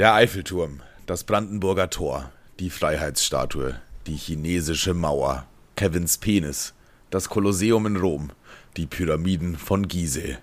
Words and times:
Der 0.00 0.14
Eiffelturm, 0.14 0.80
das 1.04 1.24
Brandenburger 1.24 1.90
Tor, 1.90 2.32
die 2.58 2.70
Freiheitsstatue, 2.70 3.74
die 4.06 4.16
chinesische 4.16 4.94
Mauer, 4.94 5.44
Kevins 5.76 6.16
Penis, 6.16 6.72
das 7.10 7.28
Kolosseum 7.28 7.84
in 7.84 7.98
Rom, 7.98 8.30
die 8.78 8.86
Pyramiden 8.86 9.58
von 9.58 9.88
Gizeh. 9.88 10.38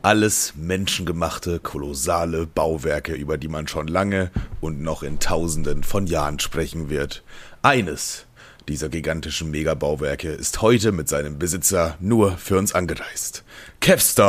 Alles 0.00 0.54
menschengemachte, 0.56 1.60
kolossale 1.60 2.46
Bauwerke, 2.46 3.12
über 3.12 3.36
die 3.36 3.48
man 3.48 3.68
schon 3.68 3.86
lange 3.86 4.30
und 4.62 4.80
noch 4.80 5.02
in 5.02 5.20
Tausenden 5.20 5.84
von 5.84 6.06
Jahren 6.06 6.38
sprechen 6.38 6.88
wird. 6.88 7.22
Eines 7.60 8.24
dieser 8.66 8.88
gigantischen 8.88 9.50
Megabauwerke 9.50 10.30
ist 10.30 10.62
heute 10.62 10.90
mit 10.90 11.10
seinem 11.10 11.38
Besitzer 11.38 11.98
nur 12.00 12.38
für 12.38 12.56
uns 12.56 12.74
angereist. 12.74 13.44
Kevstar 13.80 14.22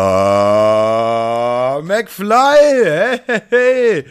McFly! 1.83 2.35
Hey, 2.57 3.21
hey, 3.25 3.41
hey. 3.49 4.05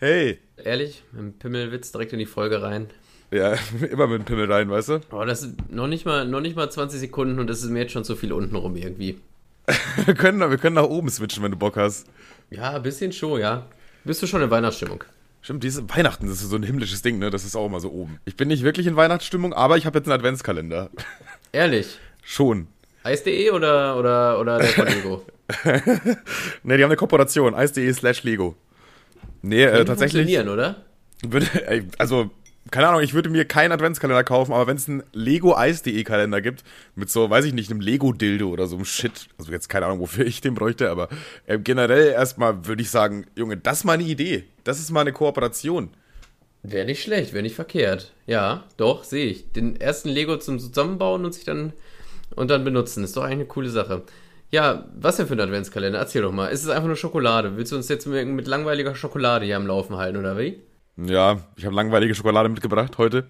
Ehrlich, 0.00 1.02
mit 1.12 1.20
dem 1.20 1.32
Pimmelwitz 1.34 1.92
direkt 1.92 2.12
in 2.12 2.18
die 2.18 2.26
Folge 2.26 2.62
rein. 2.62 2.88
Ja, 3.30 3.54
immer 3.90 4.06
mit 4.06 4.20
dem 4.20 4.24
Pimmel 4.24 4.50
rein, 4.50 4.70
weißt 4.70 4.88
du? 4.88 5.00
Oh, 5.12 5.24
das 5.24 5.42
ist 5.42 5.70
noch 5.70 5.86
nicht 5.86 6.06
mal, 6.06 6.26
noch 6.26 6.40
nicht 6.40 6.56
mal 6.56 6.70
20 6.70 7.00
Sekunden 7.00 7.38
und 7.38 7.48
das 7.48 7.62
ist 7.62 7.70
mir 7.70 7.80
jetzt 7.80 7.92
schon 7.92 8.04
zu 8.04 8.16
viel 8.16 8.32
unten 8.32 8.56
rum 8.56 8.76
irgendwie. 8.76 9.20
wir, 10.06 10.14
können, 10.14 10.40
wir 10.40 10.56
können 10.56 10.76
nach 10.76 10.84
oben 10.84 11.10
switchen, 11.10 11.42
wenn 11.42 11.50
du 11.50 11.58
Bock 11.58 11.76
hast. 11.76 12.06
Ja, 12.50 12.74
ein 12.74 12.82
bisschen 12.82 13.12
schon, 13.12 13.40
ja. 13.40 13.66
Bist 14.04 14.22
du 14.22 14.26
schon 14.26 14.40
in 14.40 14.50
Weihnachtsstimmung? 14.50 15.04
Stimmt, 15.42 15.62
diese 15.62 15.88
Weihnachten, 15.90 16.26
das 16.26 16.40
ist 16.40 16.50
so 16.50 16.56
ein 16.56 16.62
himmlisches 16.62 17.02
Ding, 17.02 17.18
ne? 17.18 17.30
Das 17.30 17.44
ist 17.44 17.54
auch 17.54 17.66
immer 17.66 17.80
so 17.80 17.90
oben. 17.90 18.18
Ich 18.24 18.36
bin 18.36 18.48
nicht 18.48 18.64
wirklich 18.64 18.86
in 18.86 18.96
Weihnachtsstimmung, 18.96 19.52
aber 19.52 19.76
ich 19.76 19.86
habe 19.86 19.98
jetzt 19.98 20.06
einen 20.06 20.18
Adventskalender. 20.18 20.90
Ehrlich? 21.52 21.98
Schon. 22.22 22.68
Eis.de 23.02 23.50
oder, 23.50 23.96
oder, 23.98 24.40
oder 24.40 24.58
der 24.58 24.68
von 24.68 24.86
Lego? 24.86 25.24
ne, 26.62 26.76
die 26.76 26.82
haben 26.82 26.90
eine 26.90 26.96
Kooperation. 26.96 27.54
Eis.de 27.54 27.92
slash 27.92 28.22
Lego. 28.24 28.56
Nee, 29.42 29.64
äh, 29.64 29.84
tatsächlich. 29.84 30.22
Funktionieren, 30.22 30.48
oder? 30.48 30.84
Würde, 31.22 31.46
also, 31.98 32.30
keine 32.70 32.88
Ahnung, 32.88 33.02
ich 33.02 33.14
würde 33.14 33.30
mir 33.30 33.44
keinen 33.44 33.72
Adventskalender 33.72 34.24
kaufen, 34.24 34.52
aber 34.52 34.66
wenn 34.66 34.76
es 34.76 34.88
einen 34.88 35.02
Lego 35.12 35.56
Eis.de 35.56 36.02
Kalender 36.04 36.40
gibt, 36.40 36.64
mit 36.94 37.10
so, 37.10 37.30
weiß 37.30 37.44
ich 37.44 37.54
nicht, 37.54 37.70
einem 37.70 37.80
Lego-Dildo 37.80 38.48
oder 38.48 38.66
so 38.66 38.76
einem 38.76 38.84
Shit, 38.84 39.28
also 39.38 39.50
jetzt 39.52 39.68
keine 39.68 39.86
Ahnung, 39.86 40.00
wofür 40.00 40.26
ich 40.26 40.40
den 40.40 40.54
bräuchte, 40.54 40.90
aber 40.90 41.08
äh, 41.46 41.58
generell 41.58 42.08
erstmal 42.08 42.66
würde 42.66 42.82
ich 42.82 42.90
sagen, 42.90 43.26
Junge, 43.36 43.56
das 43.56 43.78
ist 43.78 43.84
mal 43.84 43.94
eine 43.94 44.04
Idee. 44.04 44.44
Das 44.64 44.78
ist 44.78 44.90
mal 44.90 45.00
eine 45.00 45.12
Kooperation. 45.12 45.90
Wäre 46.62 46.86
nicht 46.86 47.02
schlecht, 47.02 47.32
wäre 47.32 47.42
nicht 47.42 47.54
verkehrt. 47.54 48.12
Ja, 48.26 48.64
doch, 48.76 49.04
sehe 49.04 49.26
ich. 49.26 49.52
Den 49.52 49.80
ersten 49.80 50.08
Lego 50.08 50.36
zum 50.38 50.58
Zusammenbauen 50.58 51.24
und 51.24 51.32
sich 51.32 51.44
dann 51.44 51.72
und 52.34 52.50
dann 52.50 52.64
benutzen. 52.64 53.04
Ist 53.04 53.16
doch 53.16 53.22
eigentlich 53.22 53.38
eine 53.38 53.46
coole 53.46 53.70
Sache. 53.70 54.02
Ja, 54.50 54.84
was 54.94 55.16
denn 55.16 55.26
für 55.26 55.34
ein 55.34 55.40
Adventskalender? 55.40 55.98
Erzähl 55.98 56.22
doch 56.22 56.32
mal. 56.32 56.46
Ist 56.48 56.64
es 56.64 56.70
einfach 56.70 56.86
nur 56.86 56.96
Schokolade? 56.96 57.56
Willst 57.56 57.72
du 57.72 57.76
uns 57.76 57.88
jetzt 57.88 58.06
mit, 58.06 58.26
mit 58.26 58.46
langweiliger 58.46 58.94
Schokolade 58.94 59.44
hier 59.44 59.56
am 59.56 59.66
Laufen 59.66 59.96
halten, 59.96 60.16
oder 60.16 60.38
wie? 60.38 60.62
Ja, 61.00 61.38
ich 61.54 61.64
habe 61.64 61.76
langweilige 61.76 62.12
Schokolade 62.12 62.48
mitgebracht 62.48 62.98
heute. 62.98 63.28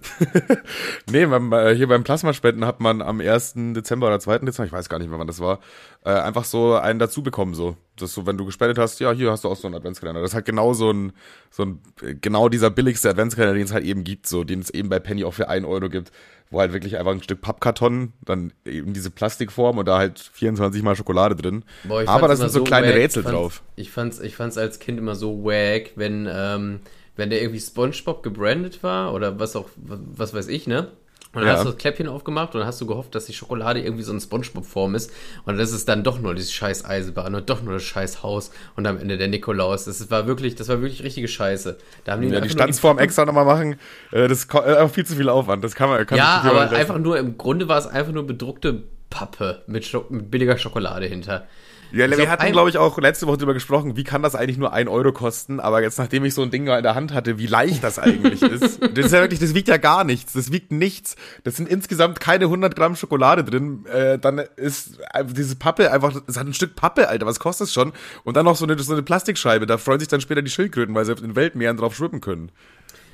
nee, 1.11 1.27
beim, 1.27 1.52
äh, 1.52 1.74
hier 1.74 1.86
beim 1.86 2.02
Plasmaspenden 2.02 2.64
hat 2.64 2.80
man 2.80 3.02
am 3.02 3.20
1. 3.20 3.55
Dezember 3.74 4.06
oder 4.06 4.20
2. 4.20 4.39
Dezember, 4.39 4.64
ich 4.64 4.72
weiß 4.72 4.89
gar 4.89 4.98
nicht 4.98 5.11
mehr, 5.11 5.19
wann 5.19 5.27
das 5.27 5.41
war, 5.41 5.58
äh, 6.02 6.12
einfach 6.12 6.44
so 6.44 6.77
einen 6.77 6.98
dazu 6.98 7.22
bekommen, 7.22 7.52
so. 7.52 7.77
Dass 7.96 8.14
so, 8.14 8.27
wenn 8.27 8.39
du 8.39 8.46
gespendet 8.46 8.78
hast, 8.78 9.00
ja, 9.00 9.12
hier 9.12 9.30
hast 9.30 9.44
du 9.44 9.50
auch 9.50 9.56
so 9.56 9.69
einen 9.69 9.74
Adventskalender. 9.74 10.22
Das 10.22 10.30
ist 10.30 10.34
halt 10.34 10.46
genau 10.46 10.72
so 10.72 10.91
ein, 10.91 11.12
so 11.50 11.64
ein, 11.64 11.83
genau 12.22 12.48
dieser 12.48 12.70
billigste 12.70 13.11
Adventskalender, 13.11 13.58
den 13.58 13.66
es 13.66 13.72
halt 13.74 13.84
eben 13.84 14.02
gibt, 14.02 14.27
so, 14.27 14.44
den 14.44 14.61
es 14.61 14.70
eben 14.70 14.89
bei 14.89 14.98
Penny 14.98 15.24
auch 15.24 15.34
für 15.34 15.50
1 15.50 15.66
Euro 15.66 15.91
gibt, 15.91 16.11
wo 16.50 16.60
halt 16.60 16.72
wirklich 16.72 16.98
einfach 16.98 17.12
ein 17.12 17.22
Stück 17.22 17.41
Pappkarton, 17.41 18.12
dann 18.24 18.52
eben 18.64 18.92
diese 18.92 19.10
Plastikform 19.10 19.78
und 19.78 19.86
da 19.86 19.98
halt 19.98 20.18
24 20.18 20.82
mal 20.82 20.96
Schokolade 20.96 21.36
drin. 21.36 21.64
Boah, 21.84 22.06
Aber 22.06 22.28
da 22.28 22.36
sind 22.36 22.50
so, 22.50 22.60
so 22.60 22.64
kleine 22.64 22.88
wack. 22.88 22.96
Rätsel 22.96 23.24
ich 23.24 23.30
drauf. 23.30 23.62
Ich 23.77 23.90
fand's, 23.90 24.20
ich 24.20 24.36
fand's 24.36 24.56
als 24.56 24.78
Kind 24.78 24.98
immer 24.98 25.14
so 25.14 25.44
wack, 25.44 25.92
wenn, 25.96 26.28
ähm, 26.30 26.80
wenn 27.16 27.30
der 27.30 27.42
irgendwie 27.42 27.60
SpongeBob 27.60 28.22
gebrandet 28.22 28.82
war 28.82 29.12
oder 29.12 29.38
was 29.38 29.56
auch, 29.56 29.68
was 29.77 30.32
weiß 30.32 30.48
ich, 30.48 30.66
ne? 30.66 30.92
Und 31.32 31.42
dann 31.42 31.48
ja. 31.48 31.54
hast 31.54 31.64
du 31.64 31.70
das 31.70 31.78
Kläppchen 31.78 32.08
aufgemacht 32.08 32.54
und 32.54 32.60
dann 32.60 32.66
hast 32.66 32.80
du 32.80 32.86
gehofft, 32.86 33.14
dass 33.14 33.27
die 33.27 33.34
Schokolade 33.34 33.80
irgendwie 33.80 34.02
so 34.02 34.12
eine 34.12 34.20
Spongebob-Form 34.20 34.94
ist. 34.94 35.12
Und 35.44 35.58
das 35.58 35.72
ist 35.72 35.86
dann 35.89 36.02
doch 36.02 36.18
nur 36.18 36.34
dieses 36.34 36.52
scheiß 36.52 36.86
Eisenbahn 36.86 37.34
und 37.34 37.50
doch 37.50 37.62
nur 37.62 37.74
das 37.74 37.83
scheiß 37.83 38.22
Haus 38.22 38.50
und 38.77 38.86
am 38.86 38.98
Ende 38.98 39.18
der 39.18 39.28
Nikolaus. 39.28 39.84
Das 39.84 40.11
war 40.11 40.27
wirklich, 40.27 40.55
das 40.55 40.68
war 40.68 40.80
wirklich 40.80 41.02
richtige 41.02 41.28
Scheiße. 41.28 41.77
Da 42.05 42.12
haben 42.12 42.22
die 42.22 42.28
ja, 42.28 42.40
die 42.40 42.48
Standsform 42.48 42.98
extra 42.98 43.27
nochmal 43.27 43.44
machen, 43.44 43.74
äh, 44.11 44.27
das 44.27 44.44
ist 44.44 44.55
äh, 44.55 44.88
viel 44.88 45.05
zu 45.05 45.17
viel 45.17 45.28
Aufwand. 45.28 45.62
Das 45.62 45.74
kann 45.74 45.90
man. 45.90 46.06
Kann 46.06 46.17
ja, 46.17 46.42
aber 46.44 46.70
einfach 46.70 46.98
nur, 46.98 47.18
im 47.18 47.36
Grunde 47.36 47.68
war 47.68 47.78
es 47.78 47.86
einfach 47.86 48.12
nur 48.12 48.27
bedruckte 48.27 48.84
Pappe 49.11 49.62
mit, 49.67 49.90
mit 50.11 50.30
billiger 50.30 50.56
Schokolade 50.56 51.06
hinter. 51.06 51.46
Ja, 51.90 52.06
ich 52.06 52.18
wir 52.18 52.30
hatten, 52.30 52.52
glaube 52.52 52.68
ich, 52.68 52.76
auch 52.76 52.98
letzte 52.98 53.26
Woche 53.26 53.38
darüber 53.38 53.54
gesprochen, 53.54 53.96
wie 53.96 54.04
kann 54.04 54.22
das 54.22 54.34
eigentlich 54.34 54.58
nur 54.58 54.72
ein 54.72 54.88
Euro 54.88 55.12
kosten? 55.12 55.58
Aber 55.58 55.82
jetzt, 55.82 55.98
nachdem 55.98 56.24
ich 56.24 56.34
so 56.34 56.42
ein 56.42 56.50
Ding 56.50 56.66
in 56.66 56.82
der 56.82 56.94
Hand 56.94 57.14
hatte, 57.14 57.38
wie 57.38 57.46
leicht 57.46 57.82
das 57.82 57.98
eigentlich 57.98 58.42
ist. 58.42 58.80
Das 58.82 59.06
ist 59.06 59.12
ja 59.12 59.20
wirklich, 59.20 59.40
das 59.40 59.54
wiegt 59.54 59.68
ja 59.68 59.78
gar 59.78 60.04
nichts. 60.04 60.34
Das 60.34 60.52
wiegt 60.52 60.70
nichts. 60.70 61.16
Das 61.44 61.56
sind 61.56 61.68
insgesamt 61.68 62.20
keine 62.20 62.44
100 62.44 62.76
Gramm 62.76 62.94
Schokolade 62.94 63.42
drin. 63.42 63.86
Äh, 63.86 64.18
dann 64.18 64.38
ist 64.56 64.98
diese 65.30 65.56
Pappe 65.56 65.90
einfach, 65.90 66.14
es 66.26 66.36
hat 66.36 66.46
ein 66.46 66.54
Stück 66.54 66.76
Pappe, 66.76 67.08
Alter. 67.08 67.26
Was 67.26 67.40
kostet 67.40 67.68
es 67.68 67.72
schon? 67.72 67.92
Und 68.24 68.36
dann 68.36 68.44
noch 68.44 68.56
so 68.56 68.66
eine, 68.66 68.78
so 68.78 68.92
eine 68.92 69.02
Plastikscheibe. 69.02 69.66
Da 69.66 69.78
freuen 69.78 70.00
sich 70.00 70.08
dann 70.08 70.20
später 70.20 70.42
die 70.42 70.50
Schildkröten, 70.50 70.94
weil 70.94 71.06
sie 71.06 71.12
auf 71.12 71.20
den 71.20 71.36
Weltmeeren 71.36 71.78
drauf 71.78 71.96
schwimmen 71.96 72.20
können. 72.20 72.52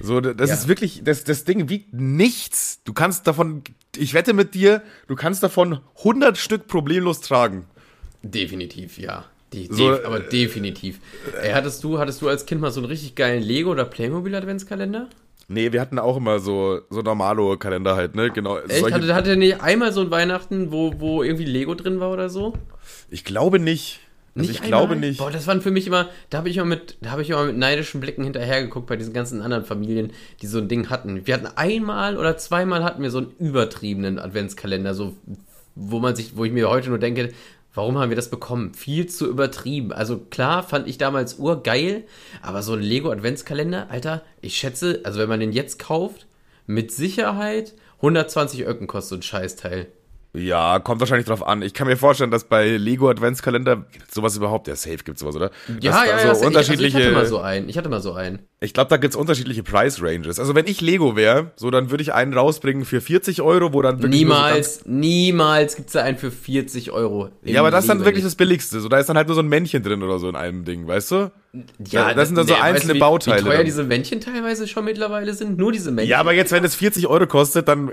So, 0.01 0.21
das 0.21 0.51
ja. 0.51 0.57
ist 0.57 0.69
wirklich, 0.69 1.03
das, 1.05 1.23
das 1.23 1.45
Ding 1.45 1.69
wiegt 1.69 1.95
nichts. 1.95 2.81
Du 2.85 2.93
kannst 2.93 3.27
davon, 3.29 3.63
ich 3.97 4.15
wette 4.15 4.33
mit 4.33 4.55
dir, 4.55 4.83
du 5.07 5.15
kannst 5.15 5.43
davon 5.43 5.81
100 5.99 6.37
Stück 6.37 6.67
problemlos 6.67 7.21
tragen. 7.21 7.67
Definitiv, 8.25 8.99
ja. 8.99 9.25
Die, 9.53 9.69
so, 9.71 9.91
def 9.91 10.05
aber 10.05 10.19
definitiv. 10.19 10.99
Äh, 11.41 11.53
hattest, 11.53 11.85
du, 11.85 11.99
hattest 11.99 12.21
du 12.23 12.29
als 12.29 12.45
Kind 12.45 12.61
mal 12.61 12.73
so 12.73 12.81
einen 12.81 12.89
richtig 12.89 13.15
geilen 13.15 13.43
Lego- 13.43 13.71
oder 13.71 13.85
Playmobil-Adventskalender? 13.85 15.09
Nee, 15.47 15.73
wir 15.73 15.81
hatten 15.81 15.99
auch 15.99 16.17
immer 16.17 16.41
so, 16.41 16.81
so 16.91 17.03
normalo 17.03 17.57
Kalender 17.59 17.95
halt, 17.97 18.15
ne? 18.17 18.31
Genau. 18.31 18.59
Echt? 18.59 18.91
Hatte, 18.91 19.15
hatte 19.15 19.37
nicht 19.37 19.61
einmal 19.61 19.93
so 19.93 20.01
ein 20.01 20.11
Weihnachten, 20.11 20.73
wo, 20.73 20.95
wo 20.99 21.23
irgendwie 21.23 21.45
Lego 21.45 21.75
drin 21.75 22.01
war 22.01 22.11
oder 22.11 22.31
so? 22.31 22.55
Ich 23.11 23.25
glaube 23.25 23.59
nicht. 23.59 24.01
Also 24.35 24.49
nicht 24.49 24.59
ich 24.59 24.65
einmal? 24.65 24.87
glaube 24.87 24.97
nicht. 24.97 25.19
Boah, 25.19 25.31
das 25.31 25.47
waren 25.47 25.61
für 25.61 25.71
mich 25.71 25.87
immer, 25.87 26.09
da 26.31 26.39
habe 26.39 26.49
ich 26.49 26.57
immer 26.57 26.67
mit, 26.67 26.97
da 27.03 27.11
habe 27.11 27.23
ich 27.23 27.31
immer 27.31 27.45
mit 27.45 27.57
neidischen 27.57 28.01
Blicken 28.01 28.25
hinterhergeguckt 28.25 28.87
bei 28.87 28.97
diesen 28.97 29.13
ganzen 29.13 29.43
anderen 29.43 29.65
Familien, 29.65 30.13
die 30.43 30.47
so 30.47 30.59
ein 30.59 30.67
Ding 30.67 30.91
hatten. 30.91 31.27
Wir 31.27 31.35
hatten 31.35 31.47
einmal 31.47 32.17
oder 32.17 32.37
zweimal 32.39 32.83
hatten 32.83 33.03
wir 33.03 33.11
so 33.11 33.19
einen 33.19 33.33
übertriebenen 33.39 34.19
Adventskalender, 34.19 34.95
so 34.95 35.15
wo 35.77 35.99
man 35.99 36.17
sich, 36.17 36.37
wo 36.37 36.45
ich 36.45 36.53
mir 36.53 36.71
heute 36.71 36.89
nur 36.89 36.99
denke, 36.99 37.33
Warum 37.75 37.99
haben 37.99 38.09
wir 38.09 38.17
das 38.17 38.31
bekommen? 38.31 38.73
Viel 38.73 39.07
zu 39.07 39.29
übertrieben. 39.29 39.93
Also 39.93 40.19
klar, 40.19 40.63
fand 40.63 40.89
ich 40.89 40.97
damals 40.97 41.35
urgeil, 41.35 42.05
aber 42.41 42.63
so 42.63 42.75
ein 42.75 42.81
Lego 42.81 43.11
Adventskalender, 43.11 43.91
Alter, 43.91 44.23
ich 44.41 44.57
schätze, 44.57 45.01
also 45.03 45.19
wenn 45.19 45.29
man 45.29 45.41
den 45.41 45.53
jetzt 45.53 45.81
kauft, 45.81 46.27
mit 46.67 46.93
Sicherheit 46.93 47.75
120 47.97 48.67
Öcken 48.67 48.87
kostet 48.87 49.09
so 49.09 49.17
ein 49.17 49.23
Scheißteil. 49.23 49.89
Ja, 50.37 50.81
kommt 50.81 50.99
wahrscheinlich 50.99 51.27
drauf 51.27 51.47
an. 51.47 51.63
Ich 51.63 51.75
kann 51.75 51.87
mir 51.87 51.97
vorstellen, 51.97 52.33
dass 52.33 52.45
bei 52.45 52.77
Lego 52.77 53.09
Adventskalender 53.09 53.87
sowas 54.11 54.37
überhaupt, 54.37 54.67
ja, 54.67 54.75
safe 54.75 54.99
gibt's 55.05 55.21
sowas, 55.21 55.37
oder? 55.37 55.53
Ja, 55.81 55.93
dass 55.93 56.07
ja, 56.07 56.27
ja. 56.27 56.35
So 56.35 56.47
unterschiedliche, 56.47 56.97
also 56.97 56.99
ich 56.99 57.07
hatte 57.07 57.15
mal 57.15 57.27
so 57.27 57.39
einen. 57.39 57.69
Ich 57.69 57.79
hatte 57.79 57.89
mal 57.89 58.01
so 58.01 58.13
einen. 58.15 58.41
Ich 58.59 58.75
glaube, 58.75 58.91
da 58.91 58.97
gibt's 58.97 59.15
unterschiedliche 59.15 59.63
Price 59.63 60.03
Ranges. 60.03 60.41
Also 60.41 60.57
wenn 60.57 60.67
ich 60.67 60.81
Lego 60.81 61.15
wäre, 61.15 61.53
so 61.55 61.71
dann 61.71 61.91
würde 61.91 62.03
ich 62.03 62.13
einen 62.13 62.35
rausbringen 62.35 62.85
für 62.85 63.01
40 63.01 63.43
Euro, 63.43 63.73
wo 63.73 63.81
dann 63.81 64.03
wirklich 64.03 64.23
Niemals, 64.23 64.81
so 64.81 64.91
niemals 64.91 65.77
gibt's 65.77 65.93
da 65.93 66.03
einen 66.03 66.19
für 66.19 66.33
40 66.33 66.91
Euro. 66.91 67.29
Ja, 67.45 67.61
aber 67.61 67.71
das 67.71 67.85
ist 67.85 67.91
dann 67.91 68.05
wirklich 68.05 68.25
das 68.25 68.35
Billigste. 68.35 68.81
So, 68.81 68.89
da 68.89 68.99
ist 68.99 69.09
dann 69.09 69.17
halt 69.17 69.29
nur 69.29 69.37
so 69.37 69.43
ein 69.43 69.49
Männchen 69.49 69.85
drin 69.85 70.03
oder 70.03 70.19
so 70.19 70.29
in 70.29 70.35
einem 70.35 70.65
Ding, 70.65 70.87
weißt 70.89 71.13
du? 71.13 71.31
Ja, 71.89 72.15
das 72.15 72.29
sind 72.29 72.37
dann 72.37 72.47
so 72.47 72.55
einzelne 72.55 72.75
weißt 72.75 72.89
du, 72.91 72.95
wie, 72.95 72.99
Bauteile. 72.99 73.41
Wie 73.41 73.45
teuer 73.45 73.57
dann. 73.59 73.65
diese 73.65 73.85
Männchen 73.85 74.21
teilweise 74.21 74.67
schon 74.67 74.85
mittlerweile 74.85 75.33
sind? 75.35 75.57
Nur 75.57 75.71
diese 75.71 75.93
Männchen. 75.93 76.11
Ja, 76.11 76.19
aber 76.19 76.33
jetzt, 76.33 76.51
wenn 76.51 76.65
es 76.65 76.75
40 76.75 77.07
Euro 77.07 77.27
kostet, 77.27 77.69
dann 77.69 77.93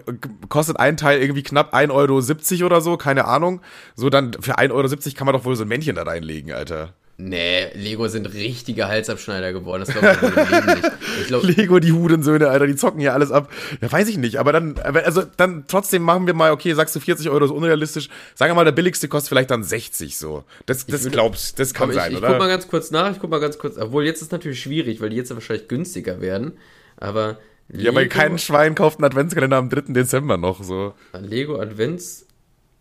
kostet 0.49 0.79
ein 0.79 0.97
Teil 0.97 1.21
irgendwie 1.21 1.43
knapp 1.43 1.73
1,70 1.73 1.91
Euro 1.91 2.65
oder 2.65 2.81
so, 2.81 2.97
keine 2.97 3.25
Ahnung. 3.25 3.61
So, 3.95 4.09
dann 4.09 4.33
für 4.39 4.57
1,70 4.57 4.71
Euro 4.71 5.15
kann 5.15 5.25
man 5.25 5.35
doch 5.35 5.45
wohl 5.45 5.55
so 5.55 5.63
ein 5.63 5.67
Männchen 5.67 5.95
da 5.95 6.03
reinlegen, 6.03 6.51
Alter. 6.51 6.93
Nee, 7.23 7.67
Lego 7.75 8.07
sind 8.07 8.33
richtige 8.33 8.87
Halsabschneider 8.87 9.53
geworden. 9.53 9.83
Das 9.85 9.95
glaube 9.95 10.17
ich 10.21 10.75
nicht. 10.75 10.91
Ich 11.21 11.27
glaub, 11.27 11.43
Lego, 11.43 11.79
die 11.79 11.91
Hudensöhne, 11.91 12.49
Alter, 12.49 12.65
die 12.65 12.75
zocken 12.75 12.99
hier 12.99 13.13
alles 13.13 13.31
ab. 13.31 13.51
Ja, 13.79 13.91
weiß 13.91 14.07
ich 14.07 14.17
nicht. 14.17 14.37
Aber 14.37 14.51
dann, 14.51 14.75
also 14.79 15.21
dann 15.37 15.65
trotzdem 15.67 16.01
machen 16.01 16.25
wir 16.25 16.33
mal, 16.33 16.51
okay, 16.51 16.73
sagst 16.73 16.95
du 16.95 16.99
40 16.99 17.29
Euro 17.29 17.45
ist 17.45 17.51
unrealistisch. 17.51 18.09
Sagen 18.33 18.49
wir 18.49 18.55
mal, 18.55 18.65
der 18.65 18.71
billigste 18.71 19.07
kostet 19.07 19.29
vielleicht 19.29 19.51
dann 19.51 19.63
60 19.63 20.17
so. 20.17 20.45
Das, 20.65 20.87
das 20.87 21.03
würde, 21.03 21.11
glaubst, 21.11 21.59
das 21.59 21.75
kann 21.75 21.91
sein, 21.91 22.11
ich, 22.11 22.17
oder? 22.17 22.29
Ich 22.29 22.33
guck 22.33 22.39
mal 22.39 22.47
ganz 22.47 22.67
kurz 22.67 22.89
nach. 22.89 23.11
Ich 23.11 23.19
guck 23.19 23.29
mal 23.29 23.39
ganz 23.39 23.59
kurz. 23.59 23.77
Obwohl 23.77 24.03
jetzt 24.03 24.23
ist 24.23 24.31
natürlich 24.31 24.59
schwierig, 24.59 24.99
weil 24.99 25.11
die 25.11 25.17
jetzt 25.17 25.31
wahrscheinlich 25.31 25.67
günstiger 25.67 26.21
werden. 26.21 26.53
Aber 26.97 27.37
Lego, 27.69 27.85
ja, 27.85 27.95
weil 27.95 28.07
kein 28.07 28.39
Schwein 28.39 28.73
kauft 28.73 28.97
einen 28.97 29.05
Adventskalender 29.05 29.57
am 29.57 29.69
3. 29.69 29.93
Dezember 29.93 30.37
noch 30.37 30.63
so. 30.63 30.95
Lego 31.13 31.59
Advents 31.59 32.25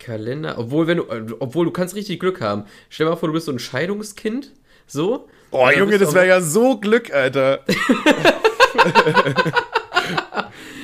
Kalender, 0.01 0.57
obwohl 0.57 0.87
wenn 0.87 0.97
du, 0.97 1.05
obwohl 1.39 1.65
du 1.65 1.71
kannst 1.71 1.95
richtig 1.95 2.19
Glück 2.19 2.41
haben. 2.41 2.65
Stell 2.89 3.05
dir 3.05 3.11
mal 3.11 3.15
vor, 3.15 3.29
du 3.29 3.33
bist 3.33 3.45
so 3.45 3.51
ein 3.51 3.59
Scheidungskind, 3.59 4.51
so. 4.87 5.29
Oh 5.51 5.69
Junge, 5.69 5.97
das 5.97 6.13
wäre 6.13 6.27
ja 6.27 6.41
so 6.41 6.77
Glück, 6.77 7.13
Alter. 7.13 7.63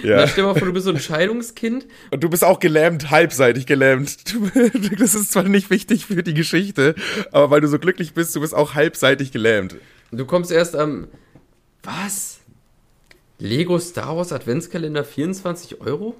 ja. 0.03 0.17
Na, 0.17 0.27
stell 0.27 0.43
dir 0.43 0.47
mal 0.47 0.55
vor, 0.55 0.67
du 0.67 0.73
bist 0.73 0.85
so 0.85 0.91
ein 0.91 0.99
Scheidungskind. 0.99 1.87
Und 2.11 2.23
du 2.23 2.29
bist 2.29 2.43
auch 2.43 2.59
gelähmt, 2.59 3.09
halbseitig 3.09 3.65
gelähmt. 3.65 4.17
das 4.99 5.15
ist 5.15 5.31
zwar 5.31 5.43
nicht 5.43 5.69
wichtig 5.69 6.05
für 6.05 6.21
die 6.21 6.33
Geschichte, 6.33 6.95
aber 7.31 7.49
weil 7.49 7.61
du 7.61 7.67
so 7.67 7.79
glücklich 7.79 8.13
bist, 8.13 8.35
du 8.35 8.41
bist 8.41 8.53
auch 8.53 8.75
halbseitig 8.75 9.31
gelähmt. 9.31 9.75
Du 10.11 10.25
kommst 10.25 10.51
erst 10.51 10.75
am 10.75 11.07
Was? 11.83 12.39
Lego 13.39 13.79
Star 13.79 14.15
Wars 14.17 14.31
Adventskalender 14.31 15.03
24 15.03 15.81
Euro? 15.81 16.15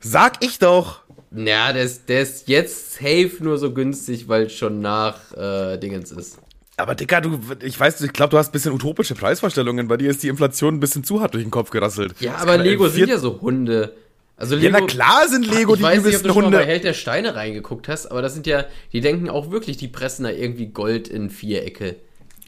Sag 0.00 0.44
ich 0.44 0.58
doch! 0.58 1.00
Ja, 1.34 1.72
der 1.72 1.82
ist, 1.82 2.08
der 2.08 2.22
ist 2.22 2.48
jetzt 2.48 2.94
safe 2.94 3.36
nur 3.40 3.58
so 3.58 3.72
günstig, 3.72 4.28
weil 4.28 4.44
es 4.44 4.52
schon 4.52 4.80
nach 4.80 5.32
äh, 5.36 5.76
Dingens 5.78 6.12
ist. 6.12 6.38
Aber 6.76 6.94
Dicker, 6.94 7.20
du, 7.20 7.38
ich 7.62 7.78
weiß, 7.78 8.00
ich 8.00 8.12
glaube, 8.12 8.30
du 8.30 8.38
hast 8.38 8.48
ein 8.48 8.52
bisschen 8.52 8.72
utopische 8.72 9.14
Preisvorstellungen. 9.14 9.86
Bei 9.88 9.96
dir 9.96 10.10
ist 10.10 10.22
die 10.22 10.28
Inflation 10.28 10.74
ein 10.74 10.80
bisschen 10.80 11.04
zu 11.04 11.20
hart 11.20 11.34
durch 11.34 11.44
den 11.44 11.50
Kopf 11.50 11.70
gerasselt. 11.70 12.14
Ja, 12.20 12.36
aber 12.36 12.58
Lego 12.58 12.88
sind 12.88 13.08
ja 13.08 13.18
so 13.18 13.40
Hunde. 13.40 13.94
Also 14.36 14.56
Lego, 14.56 14.66
ja, 14.66 14.80
na 14.80 14.86
klar 14.86 15.28
sind 15.28 15.46
Lego 15.46 15.74
ich 15.74 15.78
die 15.78 15.84
weiß 15.84 16.04
nicht, 16.04 16.16
ob 16.16 16.22
du 16.24 16.34
Hunde. 16.34 16.42
schon 16.42 16.52
mal 16.52 16.58
bei 16.58 16.66
Held 16.66 16.82
der 16.82 16.94
Steine 16.94 17.36
reingeguckt 17.36 17.86
hast, 17.86 18.06
aber 18.06 18.20
das 18.22 18.34
sind 18.34 18.48
ja, 18.48 18.64
die 18.92 19.00
denken 19.00 19.30
auch 19.30 19.52
wirklich, 19.52 19.76
die 19.76 19.86
pressen 19.86 20.24
da 20.24 20.30
irgendwie 20.30 20.66
Gold 20.66 21.06
in 21.06 21.30
Vierecke. 21.30 21.96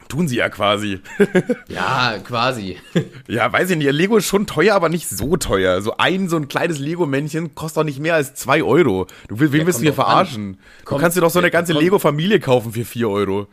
Tun 0.08 0.28
sie 0.28 0.36
ja 0.36 0.48
quasi. 0.48 1.00
ja, 1.68 2.18
quasi. 2.24 2.76
ja, 3.28 3.52
weiß 3.52 3.70
ich 3.70 3.76
nicht. 3.76 3.90
Lego 3.90 4.16
ist 4.16 4.26
schon 4.26 4.46
teuer, 4.46 4.74
aber 4.74 4.88
nicht 4.88 5.08
so 5.08 5.36
teuer. 5.36 5.82
So 5.82 5.96
ein, 5.96 6.28
so 6.28 6.36
ein 6.36 6.48
kleines 6.48 6.78
Lego-Männchen 6.78 7.54
kostet 7.54 7.78
doch 7.78 7.84
nicht 7.84 7.98
mehr 7.98 8.14
als 8.14 8.34
2 8.34 8.62
Euro. 8.62 9.06
Du 9.28 9.40
willst, 9.40 9.52
wen 9.52 9.60
ja, 9.60 9.66
willst 9.66 9.80
du 9.80 9.84
hier 9.84 9.94
verarschen? 9.94 10.58
Kommt, 10.84 11.00
du 11.00 11.02
kannst 11.02 11.16
dir 11.16 11.22
doch 11.22 11.30
so 11.30 11.40
eine 11.40 11.50
ganze 11.50 11.72
Lego-Familie 11.72 12.40
kaufen 12.40 12.72
für 12.72 12.84
4 12.84 13.08
Euro. 13.08 13.48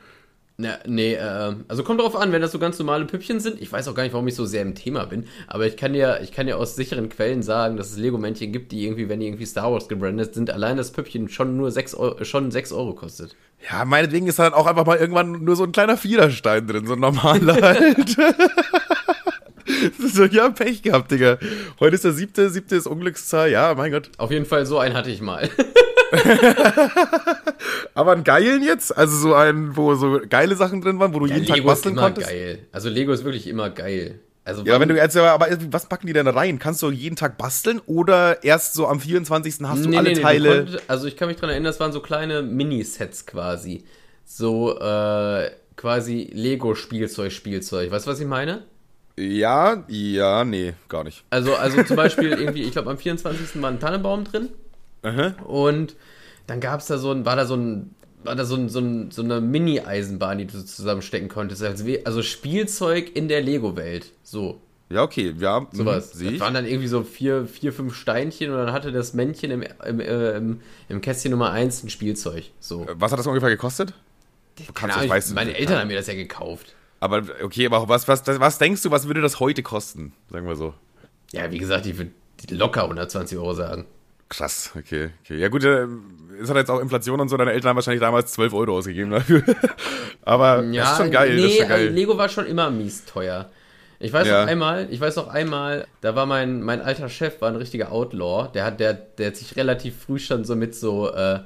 Na, 0.55 0.77
nee, 0.85 1.15
äh, 1.15 1.55
also 1.67 1.83
kommt 1.83 1.99
darauf 1.99 2.15
an, 2.15 2.31
wenn 2.31 2.41
das 2.41 2.51
so 2.51 2.59
ganz 2.59 2.77
normale 2.77 3.05
Püppchen 3.05 3.39
sind. 3.39 3.59
Ich 3.59 3.71
weiß 3.71 3.87
auch 3.87 3.95
gar 3.95 4.03
nicht, 4.03 4.13
warum 4.13 4.27
ich 4.27 4.35
so 4.35 4.45
sehr 4.45 4.61
im 4.61 4.75
Thema 4.75 5.05
bin, 5.05 5.25
aber 5.47 5.65
ich 5.65 5.77
kann 5.77 5.95
ja, 5.95 6.19
ich 6.19 6.31
kann 6.31 6.47
ja 6.47 6.57
aus 6.57 6.75
sicheren 6.75 7.09
Quellen 7.09 7.41
sagen, 7.41 7.75
dass 7.75 7.91
es 7.91 7.97
Lego-Männchen 7.97 8.51
gibt, 8.51 8.71
die 8.71 8.85
irgendwie, 8.85 9.09
wenn 9.09 9.19
die 9.19 9.25
irgendwie 9.25 9.47
Star 9.47 9.71
Wars 9.71 9.87
gebrandet 9.87 10.35
sind, 10.35 10.51
allein 10.51 10.77
das 10.77 10.91
Püppchen 10.91 11.27
schon 11.27 11.57
nur 11.57 11.71
6 11.71 11.95
Euro, 11.95 12.23
schon 12.23 12.51
6 12.51 12.71
Euro 12.71 12.93
kostet. 12.93 13.35
Ja, 13.71 13.85
meinetwegen 13.85 14.27
ist 14.27 14.39
halt 14.39 14.53
auch 14.53 14.65
einfach 14.65 14.85
mal 14.85 14.97
irgendwann 14.97 15.43
nur 15.43 15.55
so 15.55 15.63
ein 15.63 15.71
kleiner 15.71 15.95
Fiederstein 15.97 16.67
drin, 16.67 16.85
so 16.85 16.93
ein 16.93 16.99
normaler 16.99 17.61
halt. 17.61 18.17
so, 19.99 20.25
ja, 20.25 20.49
Pech 20.49 20.81
gehabt, 20.81 21.11
Digga. 21.11 21.37
Heute 21.79 21.95
ist 21.95 22.03
der 22.03 22.11
siebte, 22.11 22.49
siebte 22.49 22.75
ist 22.75 22.87
Unglückszahl, 22.87 23.49
ja, 23.49 23.73
mein 23.75 23.91
Gott. 23.91 24.09
Auf 24.17 24.31
jeden 24.31 24.45
Fall, 24.45 24.65
so 24.65 24.79
einen 24.79 24.95
hatte 24.95 25.09
ich 25.09 25.21
mal. 25.21 25.49
Aber 27.93 28.11
einen 28.11 28.23
geilen 28.23 28.63
jetzt? 28.63 28.95
Also 28.95 29.17
so 29.17 29.33
einen, 29.33 29.75
wo 29.77 29.95
so 29.95 30.19
geile 30.29 30.55
Sachen 30.55 30.81
drin 30.81 30.99
waren, 30.99 31.13
wo 31.13 31.19
du 31.19 31.27
ja, 31.27 31.35
jeden 31.35 31.45
Lego 31.45 31.57
Tag 31.57 31.65
basteln 31.65 31.95
ist 31.95 31.99
immer 31.99 32.07
konntest? 32.07 32.29
geil. 32.29 32.59
Also 32.71 32.89
Lego 32.89 33.11
ist 33.13 33.23
wirklich 33.23 33.47
immer 33.47 33.69
geil. 33.69 34.19
Also 34.45 34.63
ja, 34.65 34.77
wenn 34.79 34.89
du 34.89 34.95
jetzt, 34.95 35.15
aber 35.15 35.47
was 35.71 35.87
packen 35.87 36.07
die 36.07 36.13
denn 36.13 36.27
rein? 36.27 36.59
Kannst 36.59 36.81
du 36.81 36.91
jeden 36.91 37.15
Tag 37.15 37.37
basteln 37.37 37.79
oder 37.85 38.43
erst 38.43 38.73
so 38.73 38.87
am 38.87 38.99
24. 38.99 39.61
hast 39.63 39.85
du 39.85 39.89
nee, 39.89 39.97
alle 39.97 40.09
nee, 40.09 40.21
Teile? 40.21 40.63
Konntest, 40.65 40.89
also 40.89 41.07
ich 41.07 41.15
kann 41.15 41.29
mich 41.29 41.37
dran 41.37 41.49
erinnern, 41.49 41.65
das 41.65 41.79
waren 41.79 41.93
so 41.93 42.01
kleine 42.01 42.41
Minisets 42.41 43.25
quasi. 43.25 43.85
So 44.25 44.77
äh, 44.79 45.49
quasi 45.77 46.29
Lego-Spielzeug, 46.33 47.31
Spielzeug. 47.31 47.91
Weißt 47.91 48.05
du, 48.05 48.11
was 48.11 48.19
ich 48.19 48.27
meine? 48.27 48.63
Ja, 49.17 49.83
ja, 49.87 50.43
nee, 50.43 50.73
gar 50.89 51.03
nicht. 51.03 51.23
Also, 51.29 51.55
also 51.55 51.83
zum 51.83 51.95
Beispiel 51.95 52.31
irgendwie, 52.31 52.63
ich 52.63 52.71
glaube 52.71 52.89
am 52.89 52.97
24. 52.97 53.61
war 53.61 53.69
ein 53.69 53.79
Tannenbaum 53.79 54.25
drin. 54.25 54.49
Aha. 55.03 55.35
Und 55.45 55.95
dann 56.47 56.59
gab 56.59 56.79
es 56.79 56.87
da 56.87 56.97
so 56.97 57.11
ein, 57.11 57.25
war 57.25 57.35
da 57.35 57.45
so 57.45 57.55
ein, 57.55 57.95
war 58.23 58.35
da 58.35 58.45
so, 58.45 58.55
ein, 58.55 58.69
so, 58.69 58.79
ein, 58.79 59.11
so 59.11 59.21
eine 59.21 59.41
Mini-Eisenbahn, 59.41 60.37
die 60.37 60.45
du 60.45 60.63
zusammenstecken 60.63 61.29
konntest. 61.29 61.63
Also, 61.63 62.21
Spielzeug 62.21 63.15
in 63.15 63.27
der 63.27 63.41
Lego-Welt. 63.41 64.11
So. 64.23 64.61
Ja, 64.89 65.03
okay, 65.03 65.33
ja. 65.37 65.61
Mhm, 65.61 65.67
Sowas. 65.71 66.11
Das 66.11 66.39
waren 66.39 66.53
dann 66.53 66.65
irgendwie 66.65 66.87
so 66.87 67.03
vier, 67.03 67.47
vier, 67.47 67.73
fünf 67.73 67.95
Steinchen 67.95 68.51
und 68.51 68.57
dann 68.57 68.71
hatte 68.71 68.91
das 68.91 69.13
Männchen 69.13 69.49
im, 69.51 69.63
im, 69.85 69.99
äh, 69.99 70.37
im, 70.37 70.61
im 70.89 71.01
Kästchen 71.01 71.31
Nummer 71.31 71.51
eins 71.51 71.83
ein 71.83 71.89
Spielzeug. 71.89 72.45
So. 72.59 72.85
Was 72.93 73.11
hat 73.11 73.19
das 73.19 73.25
ungefähr 73.27 73.49
gekostet? 73.49 73.93
Du 74.55 74.71
kannst 74.73 74.97
das, 74.97 75.09
weißt 75.09 75.33
meine 75.33 75.57
Eltern 75.57 75.79
haben 75.79 75.87
mir 75.87 75.97
das 75.97 76.07
ja 76.07 76.13
gekauft. 76.13 76.75
Aber 76.99 77.23
okay, 77.41 77.65
aber 77.65 77.89
was, 77.89 78.07
was, 78.07 78.25
was 78.27 78.57
denkst 78.59 78.83
du, 78.83 78.91
was 78.91 79.07
würde 79.07 79.21
das 79.21 79.39
heute 79.39 79.63
kosten? 79.63 80.13
Sagen 80.29 80.47
wir 80.47 80.55
so. 80.55 80.73
Ja, 81.31 81.51
wie 81.51 81.57
gesagt, 81.57 81.85
ich 81.87 81.97
würde 81.97 82.11
locker 82.51 82.83
120 82.83 83.37
Euro 83.37 83.53
sagen. 83.55 83.85
Krass, 84.29 84.71
okay, 84.77 85.09
okay. 85.23 85.37
Ja 85.37 85.49
gut, 85.49 85.63
äh, 85.63 85.87
es 86.41 86.49
hat 86.49 86.57
jetzt 86.57 86.69
auch 86.69 86.79
Inflation 86.79 87.19
und 87.19 87.29
so, 87.29 87.37
deine 87.37 87.51
Eltern 87.51 87.69
haben 87.69 87.75
wahrscheinlich 87.75 88.01
damals 88.01 88.31
12 88.33 88.53
Euro 88.53 88.77
ausgegeben 88.77 89.11
dafür. 89.11 89.43
Aber 90.23 90.63
ja, 90.63 90.83
das 90.83 90.91
ist 90.93 90.97
schon 90.97 91.11
geil. 91.11 91.35
Nee, 91.35 91.45
ist 91.45 91.57
schon 91.57 91.67
geil. 91.67 91.87
Lego 91.89 92.17
war 92.17 92.29
schon 92.29 92.45
immer 92.45 92.69
mies 92.69 93.05
teuer. 93.05 93.49
Ich 93.99 94.11
weiß 94.11 94.27
ja. 94.27 94.41
noch 94.41 94.49
einmal, 94.49 94.87
ich 94.91 94.99
weiß 94.99 95.15
noch 95.15 95.29
einmal, 95.29 95.87
da 96.01 96.13
war 96.13 96.25
mein, 96.25 96.61
mein 96.61 96.81
alter 96.81 97.07
Chef, 97.07 97.39
war 97.39 97.49
ein 97.49 97.55
richtiger 97.55 97.91
Outlaw, 97.91 98.49
der 98.53 98.65
hat, 98.65 98.81
der, 98.81 98.93
der 98.93 99.27
hat 99.27 99.37
sich 99.37 99.55
relativ 99.55 99.95
früh 99.97 100.19
schon 100.19 100.43
so 100.43 100.57
mit 100.57 100.75
so 100.75 101.09
äh, 101.13 101.39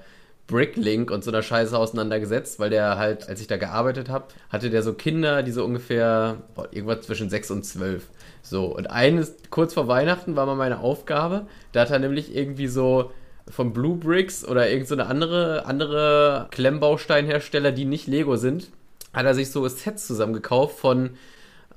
Bricklink 0.48 1.12
und 1.12 1.24
so 1.24 1.30
einer 1.30 1.44
Scheiße 1.44 1.78
auseinandergesetzt, 1.78 2.60
weil 2.60 2.72
der 2.72 2.98
halt, 2.98 3.30
als 3.30 3.42
ich 3.42 3.48
da 3.48 3.58
gearbeitet 3.58 4.10
habe, 4.10 4.30
hatte 4.50 4.72
der 4.72 4.82
so 4.82 4.94
Kinder, 4.94 5.44
die 5.44 5.52
so 5.52 5.64
ungefähr 5.64 6.38
boah, 6.56 6.68
irgendwas 6.72 7.06
zwischen 7.06 7.30
6 7.30 7.52
und 7.52 7.64
12. 7.64 8.08
So, 8.42 8.66
und 8.66 8.90
eines, 8.90 9.36
kurz 9.52 9.74
vor 9.74 9.88
Weihnachten 9.88 10.36
war 10.36 10.46
mal 10.46 10.56
meine 10.56 10.80
Aufgabe, 10.80 11.48
da 11.74 11.82
hat 11.82 11.92
er 11.92 12.00
nämlich 12.00 12.36
irgendwie 12.36 12.68
so 12.68 13.12
von 13.50 13.74
Blue 13.74 13.98
Bricks 13.98 14.46
oder 14.46 14.70
irgendeine 14.70 15.04
so 15.04 15.10
andere, 15.10 15.66
andere 15.66 16.48
Klemmbausteinhersteller, 16.52 17.72
die 17.72 17.86
nicht 17.86 18.08
Lego 18.08 18.36
sind, 18.36 18.70
hat 19.14 19.26
er 19.26 19.34
sich 19.34 19.52
so 19.52 19.68
Sets 19.68 20.08
zusammengekauft 20.08 20.78
von, 20.78 21.12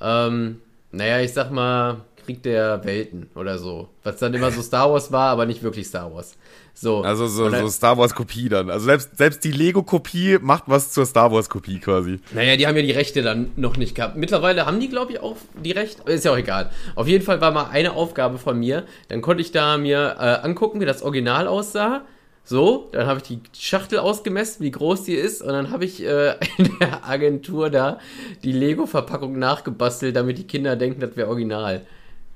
ähm, 0.01 0.61
naja, 0.93 1.21
ich 1.21 1.33
sag 1.33 1.51
mal, 1.51 2.03
Krieg 2.25 2.43
der 2.43 2.85
Welten 2.85 3.31
oder 3.35 3.59
so. 3.59 3.89
Was 4.03 4.19
dann 4.19 4.35
immer 4.35 4.51
so 4.51 4.63
Star 4.63 4.93
Wars 4.93 5.11
war, 5.13 5.31
aber 5.31 5.47
nicht 5.47 5.63
wirklich 5.63 5.87
Star 5.87 6.13
Wars. 6.15 6.37
So. 6.81 7.03
Also 7.03 7.27
so, 7.27 7.51
dann, 7.51 7.61
so 7.61 7.69
Star 7.69 7.99
Wars-Kopie 7.99 8.49
dann. 8.49 8.71
Also 8.71 8.87
selbst, 8.87 9.19
selbst 9.19 9.45
die 9.45 9.53
Lego-Kopie 9.53 10.39
macht 10.41 10.65
was 10.67 10.93
zur 10.93 11.05
Star 11.05 11.31
Wars-Kopie 11.31 11.79
quasi. 11.79 12.21
Naja, 12.33 12.57
die 12.57 12.67
haben 12.67 12.75
ja 12.75 12.81
die 12.81 12.93
Rechte 12.93 13.21
dann 13.21 13.51
noch 13.57 13.77
nicht 13.77 13.95
gehabt. 13.95 14.17
Mittlerweile 14.17 14.65
haben 14.65 14.81
die, 14.81 14.89
glaube 14.89 15.13
ich, 15.13 15.21
auch 15.21 15.37
die 15.63 15.73
Rechte. 15.73 16.11
Ist 16.11 16.25
ja 16.25 16.33
auch 16.33 16.39
egal. 16.39 16.71
Auf 16.95 17.07
jeden 17.07 17.23
Fall 17.23 17.43
war 17.43 17.51
mal 17.51 17.69
eine 17.69 17.93
Aufgabe 17.93 18.39
von 18.39 18.59
mir. 18.59 18.85
Dann 19.09 19.21
konnte 19.21 19.43
ich 19.43 19.53
da 19.53 19.77
mir 19.77 20.17
äh, 20.19 20.47
angucken, 20.47 20.81
wie 20.81 20.87
das 20.87 21.03
Original 21.03 21.49
aussah. 21.49 22.01
So, 22.45 22.89
dann 22.93 23.07
habe 23.07 23.21
ich 23.23 23.25
die 23.25 23.41
Schachtel 23.53 23.99
ausgemessen, 23.99 24.65
wie 24.65 24.71
groß 24.71 25.05
die 25.05 25.15
ist, 25.15 25.43
und 25.43 25.49
dann 25.49 25.71
habe 25.71 25.85
ich 25.85 26.03
äh, 26.03 26.37
in 26.57 26.79
der 26.81 27.07
Agentur 27.07 27.69
da 27.69 27.99
die 28.43 28.53
Lego-Verpackung 28.53 29.39
nachgebastelt, 29.39 30.17
damit 30.17 30.39
die 30.39 30.47
Kinder 30.47 30.77
denken, 30.77 31.01
das 31.01 31.15
wäre 31.15 31.29
original. 31.29 31.83